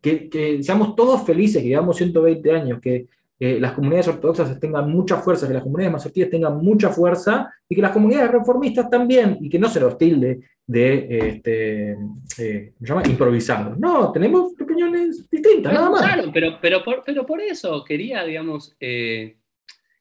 Que, 0.00 0.28
que 0.28 0.62
seamos 0.62 0.94
todos 0.94 1.22
felices, 1.24 1.60
que 1.60 1.68
llevamos 1.68 1.96
120 1.96 2.52
años, 2.52 2.80
que 2.80 3.08
que 3.38 3.58
las 3.58 3.72
comunidades 3.72 4.08
ortodoxas 4.08 4.60
tengan 4.60 4.90
mucha 4.90 5.16
fuerza, 5.16 5.48
que 5.48 5.54
las 5.54 5.62
comunidades 5.62 5.92
masortíes 5.92 6.30
tengan 6.30 6.56
mucha 6.58 6.90
fuerza 6.90 7.52
y 7.68 7.74
que 7.74 7.82
las 7.82 7.90
comunidades 7.90 8.30
reformistas 8.30 8.88
también, 8.88 9.38
y 9.40 9.48
que 9.48 9.58
no 9.58 9.68
se 9.68 9.80
los 9.80 9.98
tilde 9.98 10.40
de 10.66 11.06
este, 11.28 11.96
eh, 12.38 12.72
llama? 12.80 13.02
improvisado. 13.06 13.76
No, 13.76 14.12
tenemos 14.12 14.52
opiniones 14.58 15.28
distintas, 15.30 15.72
nada 15.72 15.90
más. 15.90 16.02
Claro, 16.02 16.30
pero, 16.32 16.58
pero, 16.60 16.82
por, 16.82 17.02
pero 17.04 17.26
por 17.26 17.40
eso 17.40 17.84
quería, 17.84 18.24
digamos, 18.24 18.74
eh, 18.80 19.36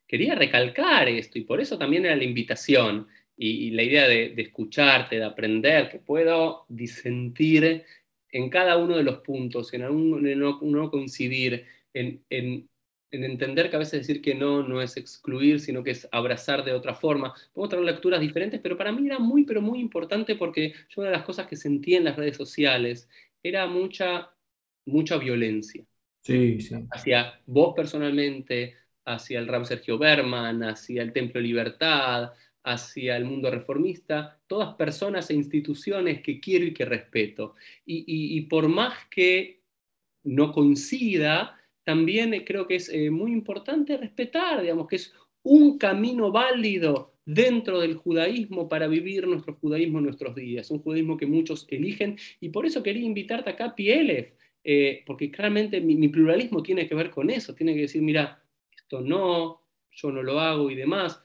quería 0.07 0.35
recalcar 0.35 1.10
esto, 1.10 1.38
y 1.38 1.44
por 1.44 1.60
eso 1.60 1.77
también 1.77 2.06
era 2.06 2.15
la 2.15 2.23
invitación 2.23 3.07
y, 3.35 3.72
la 3.72 3.84
idea 3.84 4.07
de, 4.07 4.34
escucharte, 4.38 5.18
de 5.18 5.26
aprender, 5.26 5.90
que 5.90 5.99
puedo 5.99 6.65
disentir 6.69 7.84
en 8.31 8.49
cada 8.49 8.77
uno 8.77 8.95
de 8.95 9.03
los 9.03 9.19
puntos, 9.19 9.73
en, 9.73 9.81
algún, 9.81 10.26
en 10.27 10.40
no, 10.40 10.90
coincidir, 10.90 11.65
en 11.94 12.69
en 13.14 13.23
entender 13.23 13.69
que 13.69 13.76
a 13.76 13.80
veces 13.80 14.02
decir 14.02 14.22
que 14.22 14.34
no 14.34 14.64
no 14.64 14.81
es 14.81 14.98
excluir, 14.98 15.60
sino 15.60 15.84
que 15.84 15.91
es 15.91 16.07
abrazar 16.11 16.65
de 16.65 16.73
otra 16.73 16.95
forma. 16.95 17.34
Podemos 17.53 17.69
tener 17.69 17.85
lecturas 17.85 18.19
diferentes, 18.19 18.60
pero 18.60 18.76
para 18.76 18.91
mí 18.91 19.06
era 19.06 19.19
muy, 19.19 19.45
pero 19.45 19.61
muy 19.61 19.80
importante 19.80 20.35
porque 20.35 20.73
yo 20.90 21.02
una 21.02 21.11
de 21.11 21.18
las 21.18 21.26
cosas 21.26 21.48
que 21.48 21.56
sentía 21.56 21.99
en 21.99 22.06
las 22.06 22.15
redes 22.15 22.35
sociales 22.35 23.07
era 23.44 23.68
mucha, 23.68 24.31
mucha 24.85 25.18
violencia. 25.18 25.85
Sí, 26.22 26.60
sí. 26.60 26.76
Hacia 26.90 27.40
vos 27.45 27.73
personalmente, 27.76 28.76
hacia 29.06 29.40
el 29.40 29.48
Ram 29.48 29.65
Sergio 29.65 29.98
Berman, 29.99 30.64
hacia 30.64 31.03
el 31.03 31.14
Templo 31.14 31.40
Libertad, 31.40 32.31
hacia 32.64 33.15
el 33.18 33.26
mundo 33.26 33.52
reformista, 33.52 34.40
todas 34.48 34.73
personas 34.76 35.30
e 35.30 35.35
instituciones 35.35 36.22
que 36.22 36.40
quiero 36.40 36.65
y 36.65 36.73
que 36.73 36.85
respeto. 36.85 37.53
y 37.85 38.41
por 38.41 38.69
más 38.69 39.06
que 39.10 39.61
no 40.23 40.52
coincida, 40.52 41.60
también 41.84 42.34
eh, 42.34 42.46
creo 42.46 42.68
que 42.68 42.76
es 42.76 42.90
eh, 42.90 43.10
muy 43.10 43.32
importante 43.32 43.98
respetar, 43.98 44.62
digamos, 44.62 44.88
que 44.88 44.96
es 44.98 45.14
un 45.44 45.78
camino 45.78 46.32
válido 46.32 47.14
dentro 47.26 47.80
del 47.80 47.96
judaísmo 47.96 48.68
para 48.68 48.88
vivir 48.88 49.28
nuestro 49.28 49.56
judaísmo 49.56 50.00
en 50.00 50.06
nuestros 50.06 50.36
días, 50.36 50.72
un 50.72 50.80
judaísmo 50.80 51.18
que 51.18 51.26
muchos 51.26 51.66
eligen, 51.70 52.18
y 52.40 52.50
por 52.50 52.66
eso 52.66 52.84
quería 52.84 53.06
invitarte 53.06 53.50
acá, 53.50 53.76
Pielef, 53.76 54.34
eh, 54.64 55.04
porque 55.06 55.30
claramente 55.30 55.82
mi, 55.82 56.08
pluralismo 56.08 56.64
tiene 56.64 56.88
que 56.88 56.96
ver 56.96 57.10
con 57.10 57.30
eso, 57.30 57.54
tiene 57.54 57.74
que 57.76 57.82
decir, 57.82 58.02
mira, 58.02 58.44
esto 58.76 59.02
no, 59.02 59.62
yo 59.92 60.12
no 60.12 60.24
lo 60.24 60.40
hago 60.40 60.70
y 60.70 60.76
demás, 60.76 61.22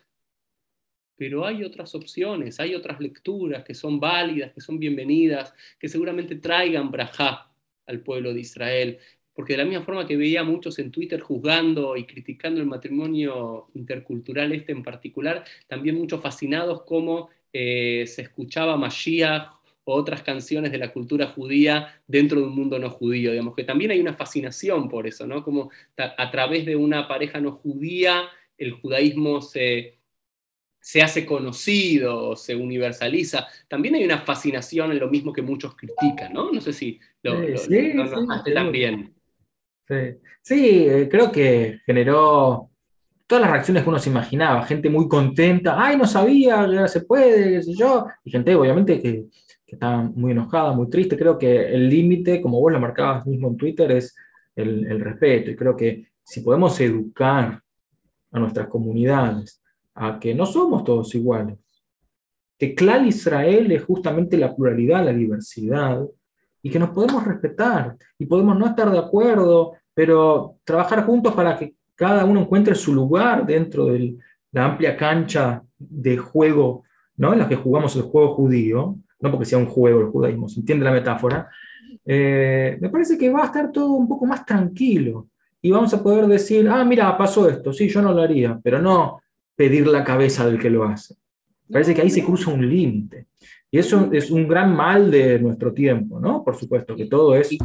pero 1.16 1.44
hay 1.44 1.64
otras 1.64 1.94
opciones, 1.94 2.60
hay 2.60 2.74
otras 2.74 3.00
lecturas 3.00 3.64
que 3.64 3.74
son 3.74 3.98
válidas, 3.98 4.52
que 4.52 4.60
son 4.60 4.78
bienvenidas, 4.78 5.52
que 5.78 5.88
seguramente 5.88 6.36
traigan 6.36 6.90
brajá 6.90 7.52
al 7.86 8.00
pueblo 8.00 8.32
de 8.32 8.40
Israel, 8.40 8.98
porque 9.38 9.52
de 9.52 9.58
la 9.58 9.64
misma 9.66 9.84
forma 9.84 10.04
que 10.04 10.16
veía 10.16 10.40
a 10.40 10.42
muchos 10.42 10.80
en 10.80 10.90
Twitter 10.90 11.20
juzgando 11.20 11.96
y 11.96 12.06
criticando 12.06 12.60
el 12.60 12.66
matrimonio 12.66 13.68
intercultural 13.74 14.50
este 14.50 14.72
en 14.72 14.82
particular, 14.82 15.44
también 15.68 15.94
muchos 15.94 16.20
fascinados 16.20 16.82
como 16.82 17.28
eh, 17.52 18.04
se 18.08 18.22
escuchaba 18.22 18.76
Mashiach 18.76 19.46
o 19.84 19.94
otras 19.94 20.24
canciones 20.24 20.72
de 20.72 20.78
la 20.78 20.92
cultura 20.92 21.28
judía 21.28 22.02
dentro 22.08 22.40
de 22.40 22.48
un 22.48 22.56
mundo 22.56 22.80
no 22.80 22.90
judío, 22.90 23.30
digamos 23.30 23.54
que 23.54 23.62
también 23.62 23.92
hay 23.92 24.00
una 24.00 24.14
fascinación 24.14 24.88
por 24.88 25.06
eso, 25.06 25.24
¿no? 25.24 25.44
Como 25.44 25.70
a 25.96 26.30
través 26.32 26.66
de 26.66 26.74
una 26.74 27.06
pareja 27.06 27.40
no 27.40 27.52
judía 27.52 28.24
el 28.56 28.72
judaísmo 28.72 29.40
se, 29.40 30.00
se 30.80 31.00
hace 31.00 31.24
conocido, 31.24 32.34
se 32.34 32.56
universaliza. 32.56 33.46
También 33.68 33.94
hay 33.94 34.02
una 34.02 34.18
fascinación 34.18 34.90
en 34.90 34.98
lo 34.98 35.08
mismo 35.08 35.32
que 35.32 35.42
muchos 35.42 35.76
critican, 35.76 36.32
¿no? 36.32 36.50
No 36.50 36.60
sé 36.60 36.72
si 36.72 36.98
lo, 37.22 37.56
sí, 37.56 37.92
también. 38.52 39.14
Sí, 40.42 40.88
eh, 40.88 41.08
creo 41.10 41.32
que 41.32 41.80
generó 41.86 42.70
todas 43.26 43.42
las 43.42 43.50
reacciones 43.50 43.82
que 43.82 43.88
uno 43.88 43.98
se 43.98 44.10
imaginaba, 44.10 44.64
gente 44.64 44.88
muy 44.90 45.08
contenta, 45.08 45.74
ay, 45.78 45.96
no 45.96 46.06
sabía, 46.06 46.66
ya 46.66 46.88
se 46.88 47.02
puede, 47.02 47.52
qué 47.52 47.62
sé 47.62 47.74
yo, 47.74 48.06
y 48.24 48.30
gente 48.30 48.54
obviamente 48.54 49.00
que, 49.00 49.26
está 49.66 49.98
muy 49.98 50.32
enojada, 50.32 50.72
muy 50.72 50.88
triste. 50.88 51.18
Creo 51.18 51.36
que 51.38 51.74
el 51.74 51.90
límite, 51.90 52.40
como 52.40 52.58
vos 52.58 52.72
lo 52.72 52.80
marcabas 52.80 53.26
mismo 53.26 53.48
en 53.48 53.56
Twitter, 53.58 53.92
es 53.92 54.16
el, 54.56 54.86
el 54.86 55.00
respeto, 55.00 55.50
y 55.50 55.56
creo 55.56 55.76
que 55.76 56.06
si 56.22 56.40
podemos 56.40 56.80
educar 56.80 57.62
a 58.30 58.38
nuestras 58.38 58.68
comunidades 58.68 59.62
a 59.94 60.18
que 60.18 60.34
no 60.34 60.46
somos 60.46 60.84
todos 60.84 61.14
iguales, 61.14 61.58
que 62.58 62.74
Clal 62.74 63.06
Israel 63.06 63.70
es 63.72 63.84
justamente 63.84 64.36
la 64.36 64.54
pluralidad, 64.54 65.04
la 65.04 65.12
diversidad, 65.12 66.02
y 66.62 66.70
que 66.70 66.78
nos 66.78 66.90
podemos 66.90 67.24
respetar 67.24 67.96
y 68.18 68.26
podemos 68.26 68.58
no 68.58 68.66
estar 68.66 68.90
de 68.90 68.98
acuerdo, 68.98 69.74
pero 69.94 70.56
trabajar 70.64 71.04
juntos 71.04 71.34
para 71.34 71.58
que 71.58 71.74
cada 71.94 72.24
uno 72.24 72.40
encuentre 72.40 72.74
su 72.74 72.94
lugar 72.94 73.44
dentro 73.46 73.86
de 73.86 74.16
la 74.52 74.66
amplia 74.66 74.96
cancha 74.96 75.62
de 75.78 76.16
juego 76.16 76.84
¿no? 77.16 77.32
en 77.32 77.40
la 77.40 77.48
que 77.48 77.56
jugamos 77.56 77.94
el 77.96 78.02
juego 78.02 78.34
judío, 78.34 78.96
no 79.20 79.30
porque 79.30 79.46
sea 79.46 79.58
un 79.58 79.66
juego 79.66 80.00
el 80.00 80.06
judaísmo, 80.06 80.48
se 80.48 80.60
entiende 80.60 80.84
la 80.84 80.92
metáfora, 80.92 81.48
eh, 82.04 82.78
me 82.80 82.88
parece 82.88 83.18
que 83.18 83.30
va 83.30 83.42
a 83.42 83.46
estar 83.46 83.70
todo 83.72 83.92
un 83.92 84.08
poco 84.08 84.24
más 84.26 84.46
tranquilo 84.46 85.28
y 85.60 85.70
vamos 85.70 85.92
a 85.92 86.02
poder 86.02 86.26
decir, 86.26 86.68
ah, 86.68 86.84
mira, 86.84 87.16
pasó 87.18 87.48
esto, 87.48 87.72
sí, 87.72 87.88
yo 87.88 88.00
no 88.00 88.12
lo 88.12 88.22
haría, 88.22 88.58
pero 88.62 88.80
no 88.80 89.20
pedir 89.56 89.86
la 89.88 90.04
cabeza 90.04 90.46
del 90.46 90.58
que 90.58 90.70
lo 90.70 90.84
hace. 90.84 91.16
Parece 91.70 91.94
que 91.94 92.00
ahí 92.00 92.10
se 92.10 92.24
cruza 92.24 92.50
un 92.50 92.66
límite. 92.66 93.26
Y 93.70 93.78
eso 93.78 94.08
es 94.12 94.30
un 94.30 94.48
gran 94.48 94.74
mal 94.74 95.10
de 95.10 95.38
nuestro 95.38 95.72
tiempo, 95.72 96.18
¿no? 96.18 96.42
Por 96.42 96.56
supuesto, 96.56 96.96
que 96.96 97.06
todo 97.06 97.34
es 97.34 97.56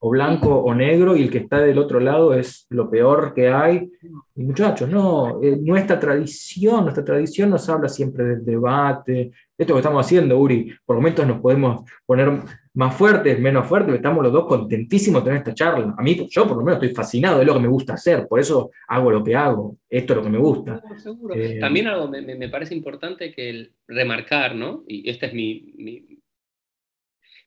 o 0.00 0.10
blanco 0.10 0.54
o 0.54 0.74
negro 0.74 1.16
y 1.16 1.22
el 1.22 1.30
que 1.30 1.38
está 1.38 1.58
del 1.58 1.78
otro 1.78 1.98
lado 1.98 2.32
es 2.32 2.66
lo 2.70 2.88
peor 2.88 3.34
que 3.34 3.48
hay. 3.48 3.90
Y 4.36 4.44
muchachos, 4.44 4.88
no, 4.88 5.42
eh, 5.42 5.58
nuestra 5.60 5.98
tradición, 5.98 6.84
nuestra 6.84 7.04
tradición 7.04 7.50
nos 7.50 7.68
habla 7.68 7.88
siempre 7.88 8.24
del 8.24 8.44
debate. 8.44 9.32
Esto 9.56 9.74
que 9.74 9.80
estamos 9.80 10.06
haciendo, 10.06 10.38
Uri, 10.38 10.72
por 10.86 10.96
momentos 10.96 11.26
nos 11.26 11.40
podemos 11.40 11.82
poner 12.06 12.30
más 12.78 12.94
fuertes, 12.94 13.40
menos 13.40 13.66
fuertes, 13.66 13.92
estamos 13.92 14.22
los 14.22 14.32
dos 14.32 14.46
contentísimos 14.46 15.20
de 15.20 15.30
tener 15.30 15.38
esta 15.38 15.52
charla. 15.52 15.96
A 15.98 16.00
mí, 16.00 16.28
yo 16.30 16.46
por 16.46 16.56
lo 16.56 16.62
menos 16.62 16.80
estoy 16.80 16.94
fascinado, 16.94 17.40
es 17.40 17.46
lo 17.46 17.54
que 17.54 17.60
me 17.60 17.66
gusta 17.66 17.94
hacer, 17.94 18.28
por 18.28 18.38
eso 18.38 18.70
hago 18.86 19.10
lo 19.10 19.24
que 19.24 19.34
hago, 19.34 19.78
esto 19.90 20.12
es 20.12 20.16
lo 20.16 20.22
que 20.22 20.30
me 20.30 20.38
gusta. 20.38 20.80
Eh, 21.34 21.58
También 21.58 21.88
algo 21.88 22.06
me, 22.06 22.22
me, 22.22 22.48
parece 22.48 22.76
importante 22.76 23.32
que 23.32 23.50
el 23.50 23.72
remarcar, 23.88 24.54
¿no? 24.54 24.84
Y 24.86 25.10
esta 25.10 25.26
es 25.26 25.34
mi, 25.34 25.72
mi, 25.76 26.20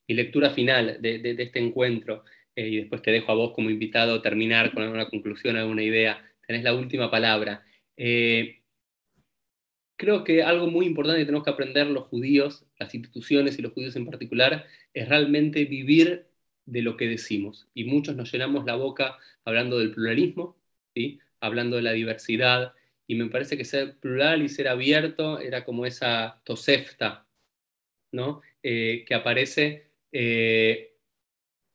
mi 0.06 0.16
lectura 0.16 0.50
final 0.50 0.98
de, 1.00 1.20
de, 1.20 1.34
de 1.34 1.44
este 1.44 1.60
encuentro, 1.60 2.26
eh, 2.54 2.68
y 2.68 2.78
después 2.82 3.02
te 3.02 3.12
dejo 3.12 3.32
a 3.32 3.36
vos 3.36 3.54
como 3.54 3.70
invitado 3.70 4.22
terminar 4.22 4.74
con 4.74 4.84
alguna 4.84 5.10
conclusión, 5.10 5.56
alguna 5.56 5.84
idea. 5.84 6.22
Tenés 6.46 6.64
la 6.64 6.76
última 6.76 7.10
palabra. 7.10 7.64
Eh, 7.96 8.62
creo 9.96 10.24
que 10.24 10.44
algo 10.44 10.68
muy 10.68 10.88
importante 10.88 11.22
que 11.22 11.26
tenemos 11.26 11.46
que 11.46 11.52
aprender 11.52 11.88
los 11.88 12.08
judíos, 12.08 12.66
las 12.80 12.94
instituciones 12.96 13.58
y 13.58 13.62
los 13.62 13.72
judíos 13.72 13.96
en 13.96 14.08
particular, 14.08 14.66
es 14.94 15.10
realmente 15.10 15.66
vivir 15.66 16.28
de 16.66 16.82
lo 16.82 16.98
que 16.98 17.08
decimos. 17.08 17.68
Y 17.74 17.86
muchos 17.86 18.16
nos 18.16 18.32
llenamos 18.32 18.66
la 18.66 18.76
boca 18.76 19.18
hablando 19.46 19.80
del 19.80 19.92
pluralismo, 19.92 20.58
¿sí? 20.94 21.20
hablando 21.40 21.78
de 21.78 21.84
la 21.84 21.94
diversidad, 21.94 22.74
y 23.08 23.16
me 23.16 23.30
parece 23.30 23.58
que 23.58 23.66
ser 23.66 23.98
plural 23.98 24.42
y 24.42 24.50
ser 24.50 24.68
abierto 24.68 25.40
era 25.40 25.66
como 25.66 25.86
esa 25.86 26.42
tosefta, 26.46 27.28
¿no? 28.12 28.42
Eh, 28.64 29.04
que 29.08 29.16
aparece 29.16 29.92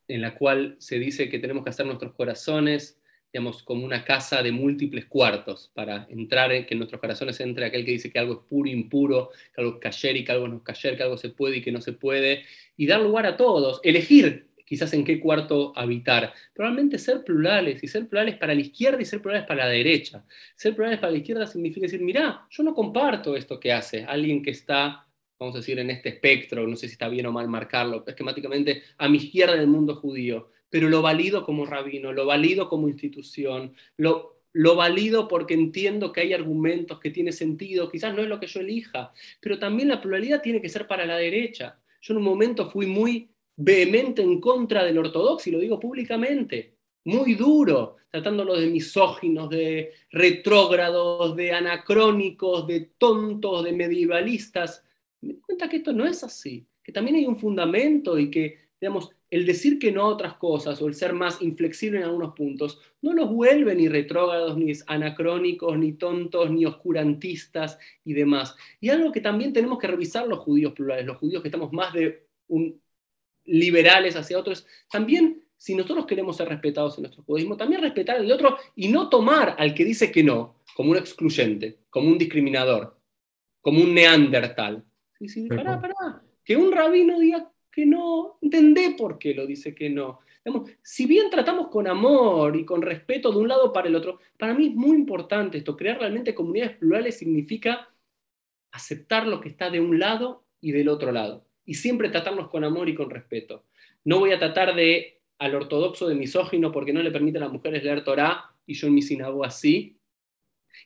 en 0.08 0.22
la 0.22 0.34
cual 0.34 0.76
se 0.78 0.98
dice 0.98 1.28
que 1.28 1.38
tenemos 1.38 1.64
que 1.64 1.70
hacer 1.70 1.86
nuestros 1.86 2.14
corazones, 2.14 3.00
digamos, 3.36 3.62
como 3.62 3.84
una 3.84 4.02
casa 4.02 4.42
de 4.42 4.50
múltiples 4.50 5.04
cuartos, 5.04 5.70
para 5.74 6.06
entrar, 6.08 6.52
en, 6.52 6.64
que 6.64 6.72
en 6.72 6.78
nuestros 6.78 6.98
corazones 7.02 7.38
entre 7.40 7.66
aquel 7.66 7.84
que 7.84 7.90
dice 7.90 8.10
que 8.10 8.18
algo 8.18 8.32
es 8.32 8.48
puro, 8.48 8.70
impuro, 8.70 9.28
que 9.54 9.60
algo 9.60 9.74
es 9.74 9.78
cayer 9.78 10.16
y 10.16 10.24
que 10.24 10.32
algo 10.32 10.48
no 10.48 10.56
es 10.56 10.62
cayer, 10.62 10.96
que 10.96 11.02
algo 11.02 11.18
se 11.18 11.28
puede 11.28 11.58
y 11.58 11.60
que 11.60 11.70
no 11.70 11.82
se 11.82 11.92
puede, 11.92 12.44
y 12.78 12.86
dar 12.86 13.02
lugar 13.02 13.26
a 13.26 13.36
todos, 13.36 13.80
elegir 13.84 14.46
quizás 14.64 14.94
en 14.94 15.04
qué 15.04 15.20
cuarto 15.20 15.74
habitar. 15.76 16.32
Probablemente 16.54 16.98
ser 16.98 17.24
plurales, 17.24 17.84
y 17.84 17.88
ser 17.88 18.08
plurales 18.08 18.36
para 18.36 18.54
la 18.54 18.62
izquierda 18.62 19.02
y 19.02 19.04
ser 19.04 19.20
plurales 19.20 19.46
para 19.46 19.66
la 19.66 19.70
derecha. 19.70 20.24
Ser 20.54 20.74
plurales 20.74 20.98
para 20.98 21.12
la 21.12 21.18
izquierda 21.18 21.46
significa 21.46 21.84
decir, 21.84 22.00
mirá, 22.00 22.46
yo 22.48 22.62
no 22.62 22.72
comparto 22.74 23.36
esto 23.36 23.60
que 23.60 23.70
hace 23.70 24.02
alguien 24.04 24.42
que 24.42 24.52
está 24.52 25.02
vamos 25.38 25.54
a 25.54 25.58
decir, 25.58 25.78
en 25.78 25.90
este 25.90 26.08
espectro, 26.08 26.66
no 26.66 26.76
sé 26.76 26.88
si 26.88 26.92
está 26.92 27.10
bien 27.10 27.26
o 27.26 27.32
mal 27.32 27.46
marcarlo, 27.46 28.02
esquemáticamente 28.06 28.84
a 28.96 29.06
mi 29.06 29.18
izquierda 29.18 29.54
del 29.54 29.66
mundo 29.66 29.96
judío, 29.96 30.48
pero 30.76 30.90
lo 30.90 31.00
valido 31.00 31.42
como 31.42 31.64
rabino, 31.64 32.12
lo 32.12 32.26
valido 32.26 32.68
como 32.68 32.86
institución, 32.86 33.72
lo, 33.96 34.42
lo 34.52 34.76
valido 34.76 35.26
porque 35.26 35.54
entiendo 35.54 36.12
que 36.12 36.20
hay 36.20 36.34
argumentos 36.34 37.00
que 37.00 37.10
tienen 37.10 37.32
sentido, 37.32 37.90
quizás 37.90 38.14
no 38.14 38.20
es 38.20 38.28
lo 38.28 38.38
que 38.38 38.46
yo 38.46 38.60
elija, 38.60 39.10
pero 39.40 39.58
también 39.58 39.88
la 39.88 40.02
pluralidad 40.02 40.42
tiene 40.42 40.60
que 40.60 40.68
ser 40.68 40.86
para 40.86 41.06
la 41.06 41.16
derecha. 41.16 41.80
Yo 42.02 42.12
en 42.12 42.18
un 42.18 42.24
momento 42.24 42.68
fui 42.68 42.84
muy 42.84 43.30
vehemente 43.56 44.20
en 44.20 44.38
contra 44.38 44.84
del 44.84 44.98
ortodoxo, 44.98 45.48
y 45.48 45.52
lo 45.54 45.60
digo 45.60 45.80
públicamente, 45.80 46.74
muy 47.06 47.32
duro, 47.32 47.96
tratándolo 48.10 48.54
de 48.54 48.66
misóginos, 48.66 49.48
de 49.48 49.94
retrógrados, 50.10 51.34
de 51.36 51.52
anacrónicos, 51.52 52.66
de 52.66 52.90
tontos, 52.98 53.64
de 53.64 53.72
medievalistas, 53.72 54.84
me 55.22 55.32
doy 55.32 55.40
cuenta 55.40 55.70
que 55.70 55.78
esto 55.78 55.94
no 55.94 56.04
es 56.04 56.22
así, 56.22 56.66
que 56.84 56.92
también 56.92 57.16
hay 57.16 57.24
un 57.24 57.38
fundamento 57.38 58.18
y 58.18 58.30
que, 58.30 58.65
digamos, 58.80 59.10
el 59.30 59.46
decir 59.46 59.78
que 59.78 59.90
no 59.90 60.02
a 60.02 60.08
otras 60.08 60.34
cosas 60.34 60.80
o 60.80 60.88
el 60.88 60.94
ser 60.94 61.12
más 61.12 61.40
inflexible 61.42 61.98
en 61.98 62.04
algunos 62.04 62.34
puntos 62.34 62.80
no 63.02 63.12
los 63.14 63.30
vuelve 63.30 63.74
ni 63.74 63.88
retrógrados, 63.88 64.56
ni 64.56 64.72
anacrónicos, 64.86 65.78
ni 65.78 65.94
tontos, 65.94 66.50
ni 66.50 66.66
oscurantistas 66.66 67.78
y 68.04 68.12
demás. 68.12 68.54
Y 68.80 68.90
algo 68.90 69.12
que 69.12 69.20
también 69.20 69.52
tenemos 69.52 69.78
que 69.78 69.86
revisar 69.86 70.26
los 70.26 70.40
judíos 70.40 70.72
plurales, 70.72 71.06
los 71.06 71.16
judíos 71.16 71.42
que 71.42 71.48
estamos 71.48 71.72
más 71.72 71.92
de 71.92 72.26
un, 72.48 72.80
liberales 73.44 74.16
hacia 74.16 74.38
otros, 74.38 74.66
también 74.90 75.42
si 75.56 75.74
nosotros 75.74 76.06
queremos 76.06 76.36
ser 76.36 76.48
respetados 76.48 76.98
en 76.98 77.04
nuestro 77.04 77.22
judaísmo, 77.22 77.56
también 77.56 77.80
respetar 77.80 78.16
al 78.16 78.30
otro 78.30 78.58
y 78.74 78.88
no 78.88 79.08
tomar 79.08 79.56
al 79.58 79.72
que 79.74 79.84
dice 79.84 80.12
que 80.12 80.22
no 80.22 80.56
como 80.74 80.90
un 80.90 80.98
excluyente, 80.98 81.78
como 81.88 82.08
un 82.08 82.18
discriminador, 82.18 83.00
como 83.62 83.82
un 83.82 83.94
neandertal. 83.94 84.84
Sí, 85.18 85.28
sí, 85.28 85.48
pará, 85.48 85.80
pará. 85.80 86.22
Que 86.44 86.56
un 86.56 86.70
rabino 86.70 87.18
diga 87.18 87.50
que 87.76 87.84
no, 87.84 88.38
entendé 88.40 88.94
por 88.96 89.18
qué 89.18 89.34
lo 89.34 89.46
dice 89.46 89.74
que 89.74 89.90
no. 89.90 90.20
si 90.82 91.04
bien 91.04 91.28
tratamos 91.28 91.68
con 91.68 91.86
amor 91.86 92.56
y 92.56 92.64
con 92.64 92.80
respeto 92.80 93.30
de 93.30 93.36
un 93.36 93.48
lado 93.48 93.70
para 93.70 93.88
el 93.88 93.94
otro, 93.94 94.18
para 94.38 94.54
mí 94.54 94.68
es 94.68 94.74
muy 94.74 94.96
importante 94.96 95.58
esto. 95.58 95.76
Crear 95.76 95.98
realmente 95.98 96.34
comunidades 96.34 96.78
plurales 96.78 97.18
significa 97.18 97.90
aceptar 98.72 99.26
lo 99.26 99.42
que 99.42 99.50
está 99.50 99.68
de 99.68 99.80
un 99.80 99.98
lado 99.98 100.46
y 100.58 100.72
del 100.72 100.88
otro 100.88 101.12
lado. 101.12 101.44
Y 101.66 101.74
siempre 101.74 102.08
tratarnos 102.08 102.48
con 102.48 102.64
amor 102.64 102.88
y 102.88 102.94
con 102.94 103.10
respeto. 103.10 103.64
No 104.04 104.20
voy 104.20 104.32
a 104.32 104.38
tratar 104.38 104.74
de 104.74 105.20
al 105.36 105.54
ortodoxo 105.54 106.08
de 106.08 106.14
misógino 106.14 106.72
porque 106.72 106.94
no 106.94 107.02
le 107.02 107.10
permite 107.10 107.36
a 107.36 107.42
las 107.42 107.52
mujeres 107.52 107.84
leer 107.84 108.04
Torah 108.04 108.54
y 108.66 108.72
yo 108.72 108.86
en 108.86 108.94
mi 108.94 109.02
sinagoga 109.02 109.48
así. 109.48 109.98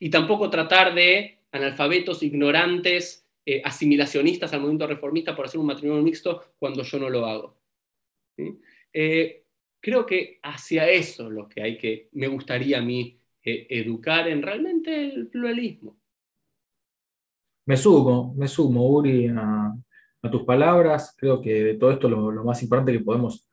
Y 0.00 0.10
tampoco 0.10 0.50
tratar 0.50 0.92
de 0.92 1.38
analfabetos, 1.52 2.24
ignorantes, 2.24 3.29
eh, 3.46 3.62
asimilacionistas 3.64 4.52
al 4.52 4.60
movimiento 4.60 4.86
reformista 4.86 5.34
por 5.34 5.46
hacer 5.46 5.58
un 5.58 5.66
matrimonio 5.66 6.02
mixto 6.02 6.52
cuando 6.58 6.82
yo 6.82 6.98
no 6.98 7.08
lo 7.08 7.26
hago. 7.26 7.56
Eh, 8.92 9.44
creo 9.80 10.04
que 10.04 10.38
hacia 10.42 10.88
eso 10.90 11.30
lo 11.30 11.48
que 11.48 11.62
hay 11.62 11.78
que, 11.78 12.08
me 12.12 12.28
gustaría 12.28 12.78
a 12.78 12.82
mí 12.82 13.18
eh, 13.42 13.66
educar 13.70 14.28
en 14.28 14.42
realmente 14.42 15.14
el 15.14 15.28
pluralismo. 15.28 15.96
Me 17.66 17.76
sumo, 17.76 18.34
me 18.36 18.46
sumo, 18.48 18.86
Uri, 18.88 19.28
a, 19.28 19.74
tus 20.30 20.42
palabras. 20.42 21.14
Creo 21.16 21.40
que 21.40 21.62
de 21.62 21.74
todo 21.74 21.92
esto 21.92 22.08
lo, 22.08 22.30
lo, 22.30 22.44
más 22.44 22.62
importante 22.62 22.92
que 22.92 23.00
podemos 23.00 23.48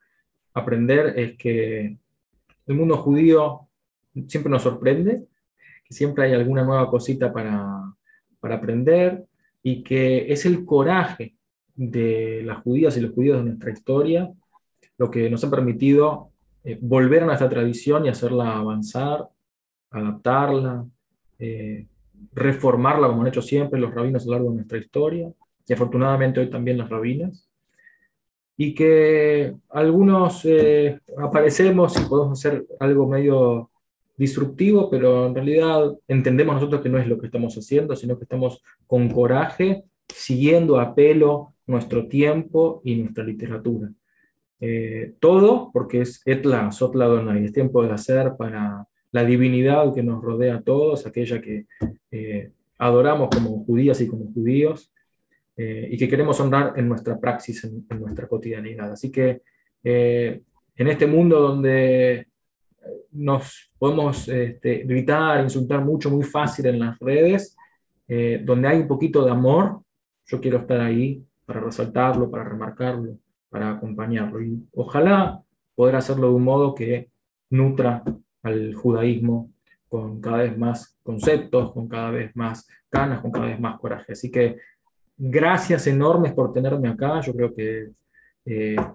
aprender 0.54 1.18
es 1.18 1.38
que 1.38 1.98
el 2.66 2.76
mundo 2.76 2.98
judío 2.98 3.70
siempre 4.28 4.50
nos 4.50 4.64
sorprende, 4.64 5.28
que 5.86 5.94
siempre 5.94 6.26
hay 6.26 6.34
alguna 6.34 6.64
nueva 6.64 6.90
cosita 6.90 7.32
para, 7.32 7.94
para 8.40 8.56
aprender, 8.56 9.27
y 9.70 9.84
que 9.84 10.32
es 10.32 10.46
el 10.46 10.64
coraje 10.64 11.36
de 11.76 12.42
las 12.46 12.60
judías 12.64 12.96
y 12.96 13.02
los 13.02 13.12
judíos 13.12 13.38
de 13.40 13.44
nuestra 13.50 13.72
historia 13.72 14.32
lo 14.98 15.12
que 15.12 15.30
nos 15.30 15.44
ha 15.44 15.50
permitido 15.50 16.32
eh, 16.64 16.78
volver 16.82 17.24
a 17.24 17.26
nuestra 17.26 17.50
tradición 17.50 18.06
y 18.06 18.10
hacerla 18.10 18.58
avanzar, 18.58 19.28
adaptarla, 19.92 20.86
eh, 21.38 21.86
reformarla 22.32 23.08
como 23.08 23.24
han 23.24 23.28
hecho 23.28 23.42
siempre 23.42 23.78
los 23.78 23.94
rabinos 23.94 24.24
a 24.24 24.26
lo 24.28 24.32
largo 24.32 24.50
de 24.52 24.56
nuestra 24.56 24.78
historia, 24.78 25.30
y 25.68 25.74
afortunadamente 25.74 26.40
hoy 26.40 26.50
también 26.50 26.78
las 26.78 26.90
rabinas, 26.90 27.50
y 28.56 28.74
que 28.74 29.54
algunos 29.70 30.46
eh, 30.46 31.02
aparecemos 31.22 32.00
y 32.00 32.06
podemos 32.06 32.40
hacer 32.40 32.66
algo 32.80 33.06
medio 33.06 33.70
disruptivo, 34.18 34.90
pero 34.90 35.28
en 35.28 35.36
realidad 35.36 35.94
entendemos 36.08 36.56
nosotros 36.56 36.82
que 36.82 36.90
no 36.90 36.98
es 36.98 37.08
lo 37.08 37.20
que 37.20 37.28
estamos 37.28 37.56
haciendo, 37.56 37.96
sino 37.96 38.18
que 38.18 38.24
estamos 38.24 38.64
con 38.88 39.10
coraje, 39.10 39.84
siguiendo 40.08 40.80
a 40.80 40.96
pelo 40.96 41.54
nuestro 41.68 42.08
tiempo 42.08 42.82
y 42.84 42.96
nuestra 42.96 43.24
literatura. 43.24 43.92
Eh, 44.60 45.14
todo 45.20 45.70
porque 45.72 46.02
es 46.02 46.22
Etla 46.26 46.72
Sotla 46.72 47.06
Donai, 47.06 47.46
es 47.46 47.54
tiempo 47.54 47.84
de 47.84 47.92
hacer 47.92 48.34
para 48.38 48.88
la 49.12 49.24
divinidad 49.24 49.94
que 49.94 50.02
nos 50.02 50.24
rodea 50.24 50.56
a 50.56 50.62
todos, 50.62 51.06
aquella 51.06 51.40
que 51.40 51.68
eh, 52.10 52.52
adoramos 52.80 53.30
como 53.30 53.64
judías 53.66 54.02
y 54.02 54.08
como 54.08 54.34
judíos, 54.34 54.92
eh, 55.56 55.90
y 55.92 55.98
que 55.98 56.10
queremos 56.10 56.40
honrar 56.40 56.74
en 56.76 56.90
nuestra 56.90 57.20
praxis, 57.20 57.64
en, 57.64 57.86
en 57.90 58.00
nuestra 58.00 58.28
cotidianidad. 58.28 58.92
Así 58.92 59.12
que 59.12 59.42
en 59.84 60.88
este 60.88 61.08
mundo 61.08 61.40
donde 61.40 62.28
nos 63.18 63.72
podemos 63.78 64.28
este, 64.28 64.84
gritar, 64.84 65.44
insultar 65.44 65.84
mucho, 65.84 66.10
muy 66.10 66.24
fácil 66.24 66.68
en 66.68 66.80
las 66.80 66.98
redes, 67.00 67.56
eh, 68.08 68.42
donde 68.44 68.68
hay 68.68 68.80
un 68.80 68.88
poquito 68.88 69.26
de 69.26 69.32
amor, 69.32 69.82
yo 70.26 70.40
quiero 70.40 70.60
estar 70.60 70.80
ahí 70.80 71.24
para 71.46 71.60
resaltarlo, 71.60 72.30
para 72.30 72.44
remarcarlo, 72.44 73.18
para 73.50 73.72
acompañarlo. 73.72 74.42
Y 74.42 74.68
ojalá 74.74 75.42
poder 75.76 75.96
hacerlo 75.96 76.30
de 76.30 76.34
un 76.36 76.44
modo 76.44 76.76
que 76.76 77.10
nutra 77.50 78.04
al 78.44 78.76
judaísmo 78.76 79.52
con 79.90 80.22
cada 80.22 80.38
vez 80.40 80.58
más 80.58 80.98
conceptos, 81.04 81.72
con 81.72 81.88
cada 81.88 82.12
vez 82.12 82.36
más 82.36 82.68
ganas, 82.92 83.22
con 83.22 83.32
cada 83.32 83.48
vez 83.48 83.60
más 83.60 83.80
coraje. 83.80 84.14
Así 84.14 84.30
que 84.30 84.58
gracias 85.18 85.88
enormes 85.88 86.34
por 86.34 86.54
tenerme 86.54 86.90
acá. 86.90 87.22
Yo 87.22 87.34
creo 87.34 87.54
que 87.54 87.90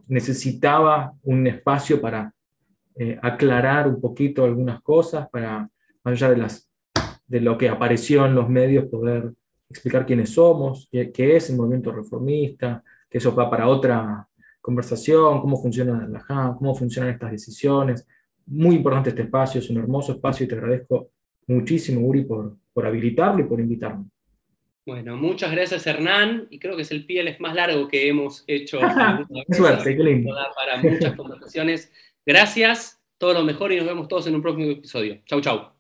necesitaba 0.08 1.12
un 1.24 1.46
espacio 1.46 2.00
para 2.00 2.32
aclarar 3.22 3.88
un 3.88 4.00
poquito 4.00 4.44
algunas 4.44 4.82
cosas, 4.82 5.28
para, 5.30 5.68
más 6.04 6.14
allá 6.14 6.30
de, 6.30 6.36
las, 6.36 6.68
de 7.26 7.40
lo 7.40 7.56
que 7.56 7.68
apareció 7.68 8.26
en 8.26 8.34
los 8.34 8.48
medios, 8.48 8.86
poder 8.86 9.32
explicar 9.68 10.06
quiénes 10.06 10.30
somos, 10.30 10.88
qué, 10.90 11.10
qué 11.10 11.36
es 11.36 11.50
el 11.50 11.56
movimiento 11.56 11.92
reformista, 11.92 12.82
que 13.08 13.18
eso 13.18 13.34
va 13.34 13.50
para 13.50 13.68
otra 13.68 14.28
conversación, 14.60 15.40
cómo 15.40 15.60
funciona 15.60 16.06
la 16.08 16.20
JAM, 16.20 16.56
cómo 16.56 16.74
funcionan 16.74 17.10
estas 17.10 17.32
decisiones. 17.32 18.06
Muy 18.46 18.76
importante 18.76 19.10
este 19.10 19.22
espacio, 19.22 19.60
es 19.60 19.68
un 19.70 19.78
hermoso 19.78 20.12
espacio 20.12 20.44
y 20.44 20.48
te 20.48 20.54
agradezco 20.54 21.10
muchísimo, 21.46 22.06
Uri, 22.06 22.24
por, 22.24 22.56
por 22.72 22.86
habilitarlo 22.86 23.40
y 23.40 23.48
por 23.48 23.60
invitarme. 23.60 24.06
Bueno, 24.84 25.16
muchas 25.16 25.52
gracias 25.52 25.86
Hernán, 25.86 26.48
y 26.50 26.58
creo 26.58 26.74
que 26.74 26.82
es 26.82 26.90
el 26.90 27.06
PLF 27.06 27.38
más 27.38 27.54
largo 27.54 27.86
que 27.86 28.08
hemos 28.08 28.44
hecho. 28.46 28.80
suerte, 29.50 29.96
qué 29.96 30.02
lindo. 30.02 30.34
Para 30.56 30.82
muchas 30.82 31.14
conversaciones. 31.14 31.92
Gracias, 32.24 33.02
todo 33.18 33.34
lo 33.34 33.42
mejor 33.44 33.72
y 33.72 33.76
nos 33.76 33.86
vemos 33.86 34.08
todos 34.08 34.26
en 34.26 34.34
un 34.34 34.42
próximo 34.42 34.70
episodio. 34.70 35.20
Chau, 35.26 35.40
chau. 35.40 35.72